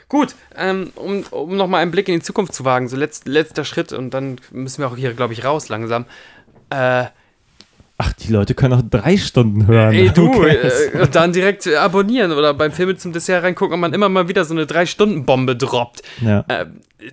[0.10, 3.66] Gut, ähm, um, um nochmal einen Blick in die Zukunft zu wagen, so letzt, letzter
[3.66, 6.06] Schritt und dann müssen wir auch hier, glaube ich, raus langsam.
[6.70, 7.06] Äh,
[7.98, 9.94] Ach, die Leute können auch drei Stunden hören.
[9.94, 10.50] ey, du, Okay.
[10.56, 14.28] äh, dann direkt äh, abonnieren oder beim Film zum Dessert reingucken, ob man immer mal
[14.28, 16.02] wieder so eine Drei-Stunden-Bombe droppt.
[16.22, 16.44] ja.
[16.48, 16.66] Äh,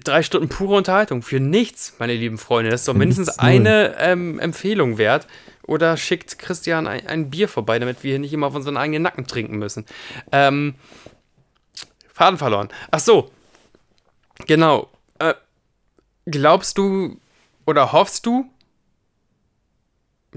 [0.05, 2.71] drei Stunden pure Unterhaltung für nichts, meine lieben Freunde.
[2.71, 3.51] Das ist doch mindestens nichts, null.
[3.51, 5.27] eine ähm, Empfehlung wert.
[5.67, 9.03] Oder schickt Christian ein, ein Bier vorbei, damit wir hier nicht immer auf unseren eigenen
[9.03, 9.85] Nacken trinken müssen.
[10.33, 10.75] Ähm,
[12.13, 12.69] Faden verloren.
[12.91, 13.31] Ach so.
[14.47, 14.89] Genau.
[15.19, 15.35] Äh,
[16.27, 17.19] Glaubst du
[17.67, 18.47] oder hoffst du,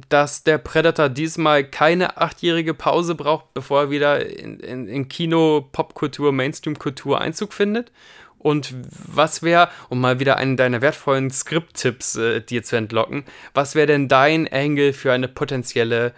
[0.10, 5.68] dass der Predator diesmal keine achtjährige Pause braucht, bevor er wieder in, in, in Kino,
[5.72, 7.92] Popkultur, Mainstream-Kultur Einzug findet?
[8.40, 13.24] Und was wäre, um mal wieder einen deiner wertvollen Skript-Tipps äh, dir zu entlocken,
[13.54, 16.14] was wäre denn dein Angle für eine potenzielle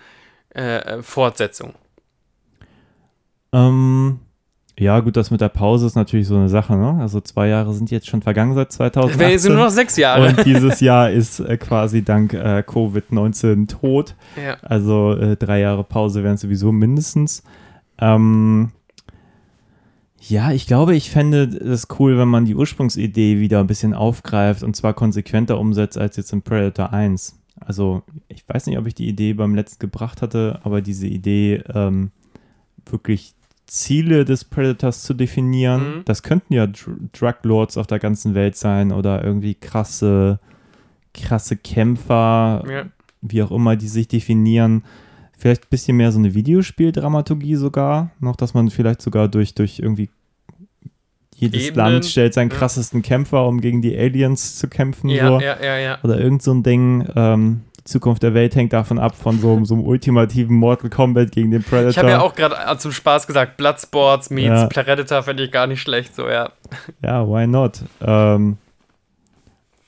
[0.49, 1.75] äh, Fortsetzung?
[3.53, 4.21] Ähm,
[4.77, 6.97] ja, gut, das mit der Pause ist natürlich so eine Sache, ne?
[6.99, 9.29] Also zwei Jahre sind jetzt schon vergangen seit 2018.
[9.29, 10.27] Wir sind nur noch sechs Jahre.
[10.27, 14.15] Und dieses Jahr ist äh, quasi dank äh, Covid-19 tot.
[14.35, 14.57] ja.
[14.61, 17.43] Also äh, drei Jahre Pause wären sowieso mindestens.
[17.99, 18.71] Ähm,
[20.19, 24.61] ja, ich glaube, ich fände es cool, wenn man die Ursprungsidee wieder ein bisschen aufgreift
[24.61, 27.39] und zwar konsequenter umsetzt als jetzt in Predator 1.
[27.61, 31.63] Also, ich weiß nicht, ob ich die Idee beim letzten gebracht hatte, aber diese Idee,
[31.73, 32.11] ähm,
[32.85, 33.34] wirklich
[33.67, 36.01] Ziele des Predators zu definieren, Mhm.
[36.05, 40.39] das könnten ja Dr Drug Lords auf der ganzen Welt sein oder irgendwie krasse,
[41.13, 42.85] krasse Kämpfer, ja.
[43.21, 44.83] wie auch immer die sich definieren.
[45.37, 49.79] Vielleicht ein bisschen mehr so eine Videospieldramaturgie sogar, noch, dass man vielleicht sogar durch, durch
[49.79, 50.09] irgendwie
[51.35, 55.09] jedes Ebenen, Land stellt seinen krassesten Kämpfer, um gegen die Aliens zu kämpfen.
[55.09, 55.39] Ja, so.
[55.41, 55.97] ja, ja, ja.
[56.03, 57.05] Oder irgend so ein Ding.
[57.15, 61.51] Ähm, Zukunft der Welt hängt davon ab, von so, so einem ultimativen Mortal Kombat gegen
[61.51, 61.89] den Predator.
[61.91, 64.67] Ich habe ja auch gerade zum Spaß gesagt, Bloodsports meets Ja.
[64.67, 66.49] Predator fände ich gar nicht schlecht, so, ja.
[67.03, 67.83] Ja, why not?
[68.01, 68.57] Ähm,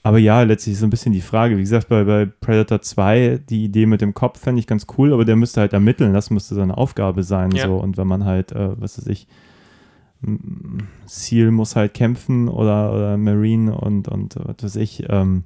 [0.03, 1.57] aber ja, letztlich ist so ein bisschen die Frage.
[1.57, 5.11] Wie gesagt, bei, bei Predator 2, die Idee mit dem Kopf fände ich ganz cool,
[5.11, 6.13] aber der müsste halt ermitteln.
[6.13, 7.51] Das müsste seine Aufgabe sein.
[7.51, 7.65] Ja.
[7.65, 7.75] So.
[7.77, 9.27] Und wenn man halt, äh, was weiß ich,
[11.05, 15.03] Seal muss halt kämpfen oder, oder Marine und, und äh, was weiß ich.
[15.09, 15.43] Ähm,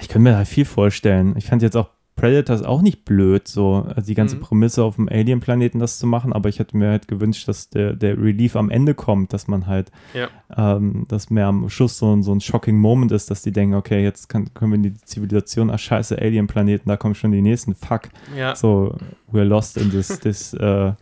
[0.00, 1.34] ich könnte mir halt viel vorstellen.
[1.36, 4.40] Ich fand jetzt auch Predators auch nicht blöd, so also die ganze Mhm.
[4.40, 7.94] Prämisse auf dem Alien-Planeten das zu machen, aber ich hätte mir halt gewünscht, dass der,
[7.94, 10.28] der Relief am Ende kommt, dass man halt, Ja.
[10.56, 13.74] ähm, dass mehr am Schluss so, ein- so ein shocking Moment ist, dass die denken,
[13.74, 17.40] okay, jetzt kann, können wir in die Zivilisation, ach scheiße, Alien-Planeten, da kommen schon die
[17.42, 18.02] nächsten, fuck,
[18.36, 18.54] Ja.
[18.54, 18.94] so,
[19.32, 20.92] we're lost in this, this äh,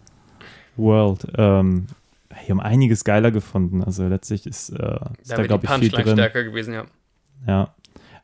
[0.76, 1.26] world.
[1.36, 1.86] Ähm,
[2.44, 5.88] ich habe einiges geiler gefunden, also letztlich ist, äh, ist Da da, glaube ich, viel
[5.90, 6.06] drin.
[6.12, 6.84] stärker gewesen, ja.
[7.46, 7.74] Ja.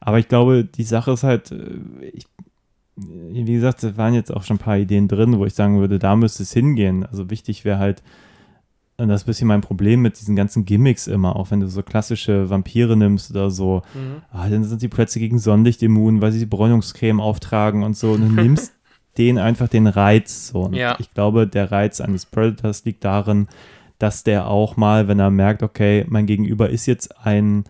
[0.07, 2.26] Aber ich glaube, die Sache ist halt, äh, ich,
[2.97, 5.99] wie gesagt, da waren jetzt auch schon ein paar Ideen drin, wo ich sagen würde,
[5.99, 7.05] da müsste es hingehen.
[7.05, 8.02] Also wichtig wäre halt,
[8.99, 11.68] und das ist ein bisschen mein Problem mit diesen ganzen Gimmicks immer, auch wenn du
[11.68, 14.23] so klassische Vampire nimmst oder so, Mhm.
[14.33, 18.12] ah, dann sind sie plötzlich gegen Sonnenlicht immun, weil sie die Bräunungscreme auftragen und so.
[18.12, 18.73] Und du nimmst
[19.18, 20.49] denen einfach den Reiz.
[20.49, 20.62] So.
[20.62, 20.97] Und Ja.
[21.01, 23.49] ich glaube, der Reiz eines Predators liegt darin,
[23.99, 27.65] dass der auch mal, wenn er merkt, okay, mein Gegenüber ist jetzt ein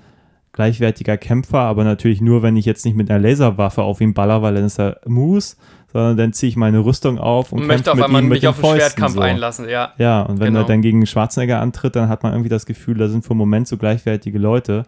[0.56, 4.42] gleichwertiger Kämpfer, aber natürlich nur, wenn ich jetzt nicht mit einer Laserwaffe auf ihn baller,
[4.42, 5.56] weil dann ist er Moose,
[5.92, 8.38] sondern dann ziehe ich meine Rüstung auf und, Und möchte auf mit einmal ihm mit
[8.42, 8.80] mich auf den Fäusten.
[8.80, 9.20] Schwertkampf so.
[9.20, 9.92] einlassen, ja.
[9.98, 10.60] Ja, und wenn Genau.
[10.60, 13.38] er dann gegen Schwarzenegger antritt, dann hat man irgendwie das Gefühl, da sind für einen
[13.38, 14.84] Moment so gleichwertige Leute.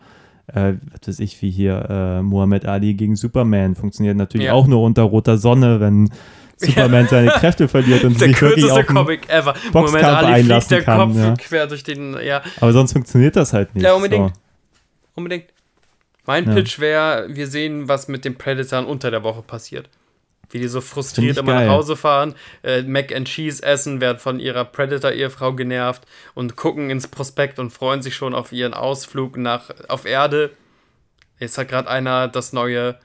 [0.49, 3.75] Äh, was weiß ich, wie hier äh, Muhammad Ali gegen Superman.
[3.75, 4.55] Funktioniert natürlich Ja.
[4.55, 6.11] auch nur unter roter Sonne, wenn
[6.57, 9.53] Superman seine Kräfte verliert und Der sich wirklich auf Comic ever.
[9.73, 11.35] Boxkampf Moment, Ali fliegt einlassen der kann, Kopf ja.
[11.37, 13.85] quer durch den, ja, Aber sonst funktioniert das halt nicht.
[13.85, 14.29] Ja, unbedingt.
[14.35, 14.41] So.
[15.17, 15.45] unbedingt.
[16.29, 16.55] Mein Ja.
[16.55, 19.89] Pitch wäre, wir sehen, was mit den Predators unter der Woche passiert.
[20.51, 21.67] Wie die so frustriert immer geil.
[21.67, 26.03] nach Hause fahren, äh, Mac and Cheese essen, werden von ihrer Predator-Ehefrau genervt
[26.35, 30.51] und gucken ins Prospekt und freuen sich schon auf ihren Ausflug nach, auf Erde.
[31.39, 32.99] Jetzt hat gerade einer das neue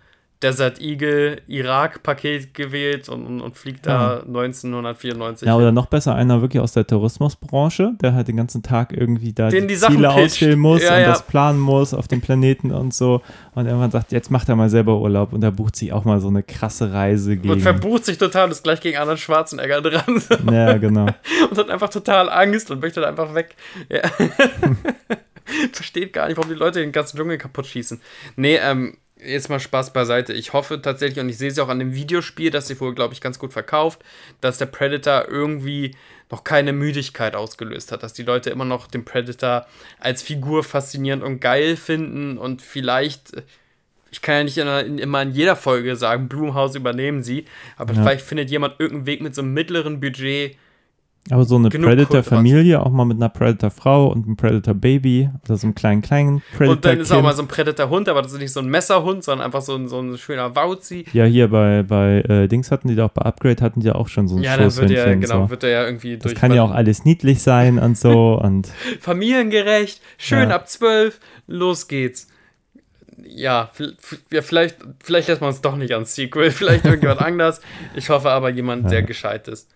[0.44, 5.48] Desert Eagle Irak-Paket gewählt und, und, und fliegt da 1994.
[5.48, 9.34] Ja, oder noch besser einer wirklich aus der Tourismusbranche, der halt den ganzen Tag irgendwie
[9.34, 11.08] da Den die Sachen Ziele auswählen muss Ja, und ja.
[11.08, 13.22] das planen muss auf dem Planeten und so.
[13.56, 16.20] Und irgendwann sagt, jetzt macht er mal selber Urlaub und er bucht sich auch mal
[16.20, 17.50] so eine krasse Reise gegen.
[17.50, 20.22] und verbucht sich total und ist gleich gegen Arnold Schwarzenegger dran.
[20.52, 21.06] ja, genau.
[21.50, 23.56] und hat einfach total Angst und möchte dann einfach weg.
[23.90, 24.02] Ja.
[25.74, 28.02] Versteht gar nicht, warum die Leute den ganzen Dschungel kaputt schießen.
[28.36, 30.34] Nee, ähm, jetzt mal Spaß beiseite.
[30.34, 33.14] Ich hoffe tatsächlich, und ich sehe es auch an dem Videospiel, das sich wohl, glaube
[33.14, 34.04] ich, ganz gut verkauft,
[34.42, 35.96] dass der Predator irgendwie
[36.32, 39.66] noch keine Müdigkeit ausgelöst hat, dass die Leute immer noch den Predator
[40.00, 43.32] als Figur faszinierend und geil finden und vielleicht,
[44.12, 47.46] ich kann ja nicht in, immer in jeder Folge sagen, Blumhaus übernehmen sie,
[47.78, 48.02] aber Ja.
[48.02, 50.58] vielleicht findet jemand irgendeinen Weg mit so einem mittleren Budget,
[51.30, 55.74] Aber so eine Predator-Familie, auch mal mit einer Predator-Frau und einem Predator-Baby oder so einem
[55.74, 58.60] kleinen, kleinen Und dann ist auch mal so ein Predator-Hund, aber das ist nicht so
[58.60, 61.06] ein Messerhund, sondern einfach so ein, so ein schöner Wauzi.
[61.14, 64.10] Ja, hier bei, bei äh, Dings hatten die doch, bei Upgrade hatten die ja auch
[64.10, 64.98] schon so ein Ja, dann wird Schoßhündchen.
[65.08, 65.50] er, genau, so.
[65.50, 68.68] wird er ja irgendwie Das durch kann ja auch alles niedlich sein und so und
[69.00, 70.56] familiengerecht, schön Ja.
[70.56, 72.28] ab 12, los geht's.
[73.26, 73.70] Ja,
[74.30, 77.62] ja, vielleicht, vielleicht lässt man uns doch nicht ans Sequel, vielleicht irgendjemand anders.
[77.96, 79.70] Ich hoffe aber jemand, der gescheit ist.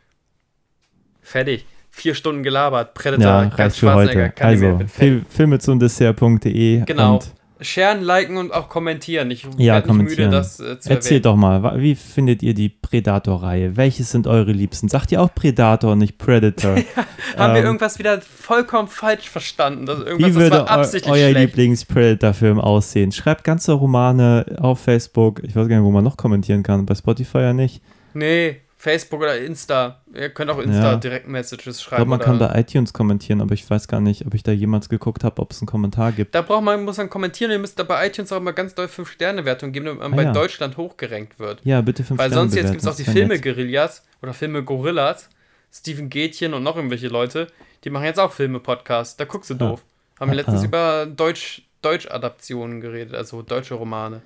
[1.27, 1.65] Fertig.
[1.91, 2.93] Vier Stunden gelabert.
[2.93, 4.29] Predator, ja, ganz reicht für heute.
[4.29, 7.15] kann Also, Fil filme zum Dessert.de Genau.
[7.15, 9.31] und Sharen, liken und auch kommentieren.
[9.31, 10.31] Ich Ja, nicht müde, kommentieren.
[10.31, 13.75] das äh, zu Erzählt doch mal, wie findet ihr die Predator-Reihe?
[13.75, 14.87] Welches sind eure Liebsten?
[14.89, 16.75] Sagt ihr auch Predator nicht Predator?
[17.35, 19.87] Haben wir Ähm, irgendwas wieder vollkommen falsch verstanden?
[19.87, 21.31] Das, irgendwas, Wie das würde war eu euer.
[21.31, 23.11] Lieblings-Predator-Film aussehen?
[23.11, 25.41] Schreibt ganze Romane auf Facebook.
[25.43, 26.85] Ich weiß gar nicht, wo man noch kommentieren kann.
[26.85, 27.81] Bei Spotify ja nicht.
[28.13, 30.01] Nee, Facebook oder Insta.
[30.17, 30.95] Ihr könnt auch Insta Ja.
[30.97, 31.97] direkt Messages Ich schreiben.
[32.05, 34.89] glaube, man kann bei iTunes kommentieren, aber ich weiß gar nicht, ob ich da jemals
[34.89, 36.33] geguckt habe, ob es einen Kommentar gibt.
[36.33, 37.51] da braucht man, muss man kommentieren.
[37.51, 40.23] Ihr müsst da bei iTunes auch mal ganz doll 5-Sterne-Wertung geben, damit man Ah, bei
[40.23, 40.31] ja.
[40.33, 41.61] Deutschland hochgerankt wird.
[41.63, 43.11] Ja, bitte fünf Weil Sterne sonst jetzt gibt es auch die nett.
[43.13, 45.29] Filme-Guerillas oder Filme-Gorillas.
[45.71, 47.47] Steven Gätchen und noch irgendwelche Leute.
[47.83, 49.17] Die machen jetzt auch Filme-Podcasts.
[49.17, 49.83] Da guckst du doof.
[50.19, 50.65] Haben Ah, letztens ah.
[50.65, 54.21] über Deutsch, Deutsch-Adaptionen geredet, also deutsche Romane.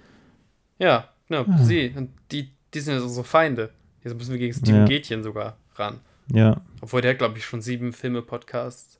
[0.79, 1.57] Ja, ja Ah.
[1.57, 1.93] sie.
[1.95, 3.71] Und die, die sind jetzt unsere Feinde.
[4.03, 4.85] Jetzt müssen wir gegen Steven Ja.
[4.85, 5.99] Gätchen sogar ran.
[6.33, 8.99] Ja, Obwohl der, glaube ich, schon sieben Filme-Podcasts.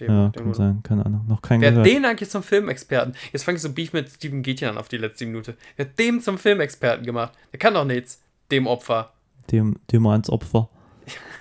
[0.00, 1.24] Ja, dem kann sein, keine Ahnung.
[1.28, 1.86] Noch kein Wer gehört.
[1.86, 3.14] den eigentlich zum Filmexperten?
[3.32, 5.56] Jetzt fange ich so Beef mit Steven Gätchen an auf die letzte Minute.
[5.76, 7.32] Wer hat dem zum Filmexperten gemacht?
[7.52, 8.20] Der kann doch nichts.
[8.50, 9.12] Dem Opfer.
[9.52, 10.68] Dem, dem ans Opfer.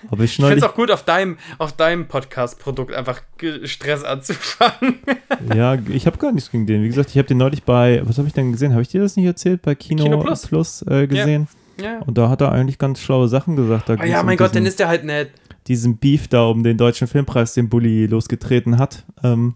[0.10, 3.22] Aber ich Ich finde es auch gut, auf deinem, auf deinem Podcast-Produkt einfach
[3.64, 5.00] Stress anzufangen.
[5.56, 6.84] ja, ich habe gar nichts gegen den.
[6.84, 8.72] Wie gesagt, ich habe den neulich bei, was habe ich denn gesehen?
[8.74, 9.62] Habe ich dir das nicht erzählt?
[9.62, 10.82] Bei Kino, Kino Plus, Plus.
[10.88, 11.48] äh, gesehen.
[11.80, 12.00] Ja.
[12.00, 13.90] Und da hat er eigentlich ganz schlaue Sachen gesagt.
[13.90, 15.30] Da Oh ja, um mein Gott, diesen, dann ist der halt nett.
[15.68, 19.04] diesen Beef da um den deutschen Filmpreis, den Bully losgetreten hat.
[19.24, 19.56] Ähm,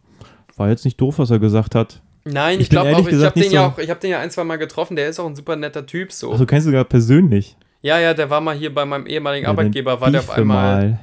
[0.58, 2.02] war jetzt nicht doof, was er gesagt hat.
[2.24, 4.10] Nein, Ich ich, glaube auch, ich habe den nicht ja so- auch, ich habe den
[4.12, 6.32] ja ein, zwei Mal getroffen, der ist auch ein super netter Typ so.
[6.32, 7.56] Also kennst du sogar persönlich.
[7.82, 10.90] ja, ja, der war mal hier bei meinem ehemaligen Ja, Arbeitgeber, war der auf einmal.
[10.90, 11.00] mal.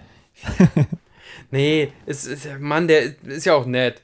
[1.51, 4.01] Nee, es ist, Mann, der ist ja auch nett.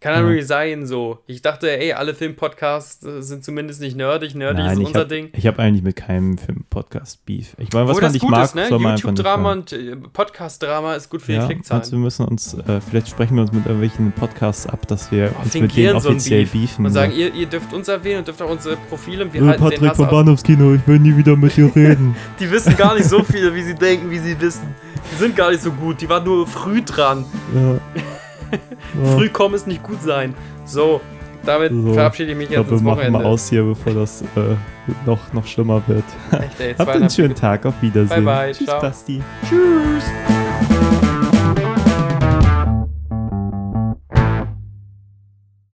[0.00, 0.26] Kann ja Ja.
[0.28, 1.18] really sein so.
[1.26, 4.36] Ich dachte, ey, alle Filmpodcasts äh, sind zumindest nicht nerdig.
[4.36, 5.30] Nerdig Nein, ist ich unser habe Ding.
[5.44, 7.56] hab eigentlich mit keinem Film-Podcast Beef.
[7.58, 8.68] Ich meine, was Obwohl man nicht mag, ist, ne?
[8.68, 11.80] soll man einfach YouTube-Drama und äh, Podcast-Drama ist gut für die Ja, Klickzahlen.
[11.82, 15.32] also wir müssen uns, äh, vielleicht sprechen wir uns mit irgendwelchen Podcasts ab, dass wir
[15.36, 16.52] Oh, uns mit denen fingieren so offiziell Beef.
[16.52, 16.86] beefen.
[16.86, 17.00] und ja.
[17.00, 19.62] sagen, ihr, ihr dürft uns erwähnen und dürft auch unsere Profile und wir Äh, halten
[19.64, 20.12] den Patrick Hass von auf.
[20.12, 22.14] Bahnhofskino, ich will nie wieder mit dir reden.
[22.38, 24.74] Die wissen gar nicht so viel, wie sie denken, wie sie wissen.
[25.12, 26.00] Die sind gar nicht so gut.
[26.00, 27.24] Die waren nur früh dran.
[27.52, 27.80] ja.
[28.50, 29.16] Ja.
[29.16, 30.34] Früh kommen ist nicht gut sein.
[30.64, 31.00] So,
[31.44, 33.18] damit So, verabschiede ich mich Ich jetzt glaube, wir ins machen Wochenende.
[33.20, 34.26] mal aus hier, bevor das äh,
[35.06, 36.04] noch, noch schlimmer wird.
[36.32, 38.24] Echt, ey, Habt einen schönen Tag, auf Wiedersehen.
[38.24, 38.80] Bye, bye, Tschüss, ciao.
[38.80, 39.22] Basti.
[39.48, 40.04] Tschüss.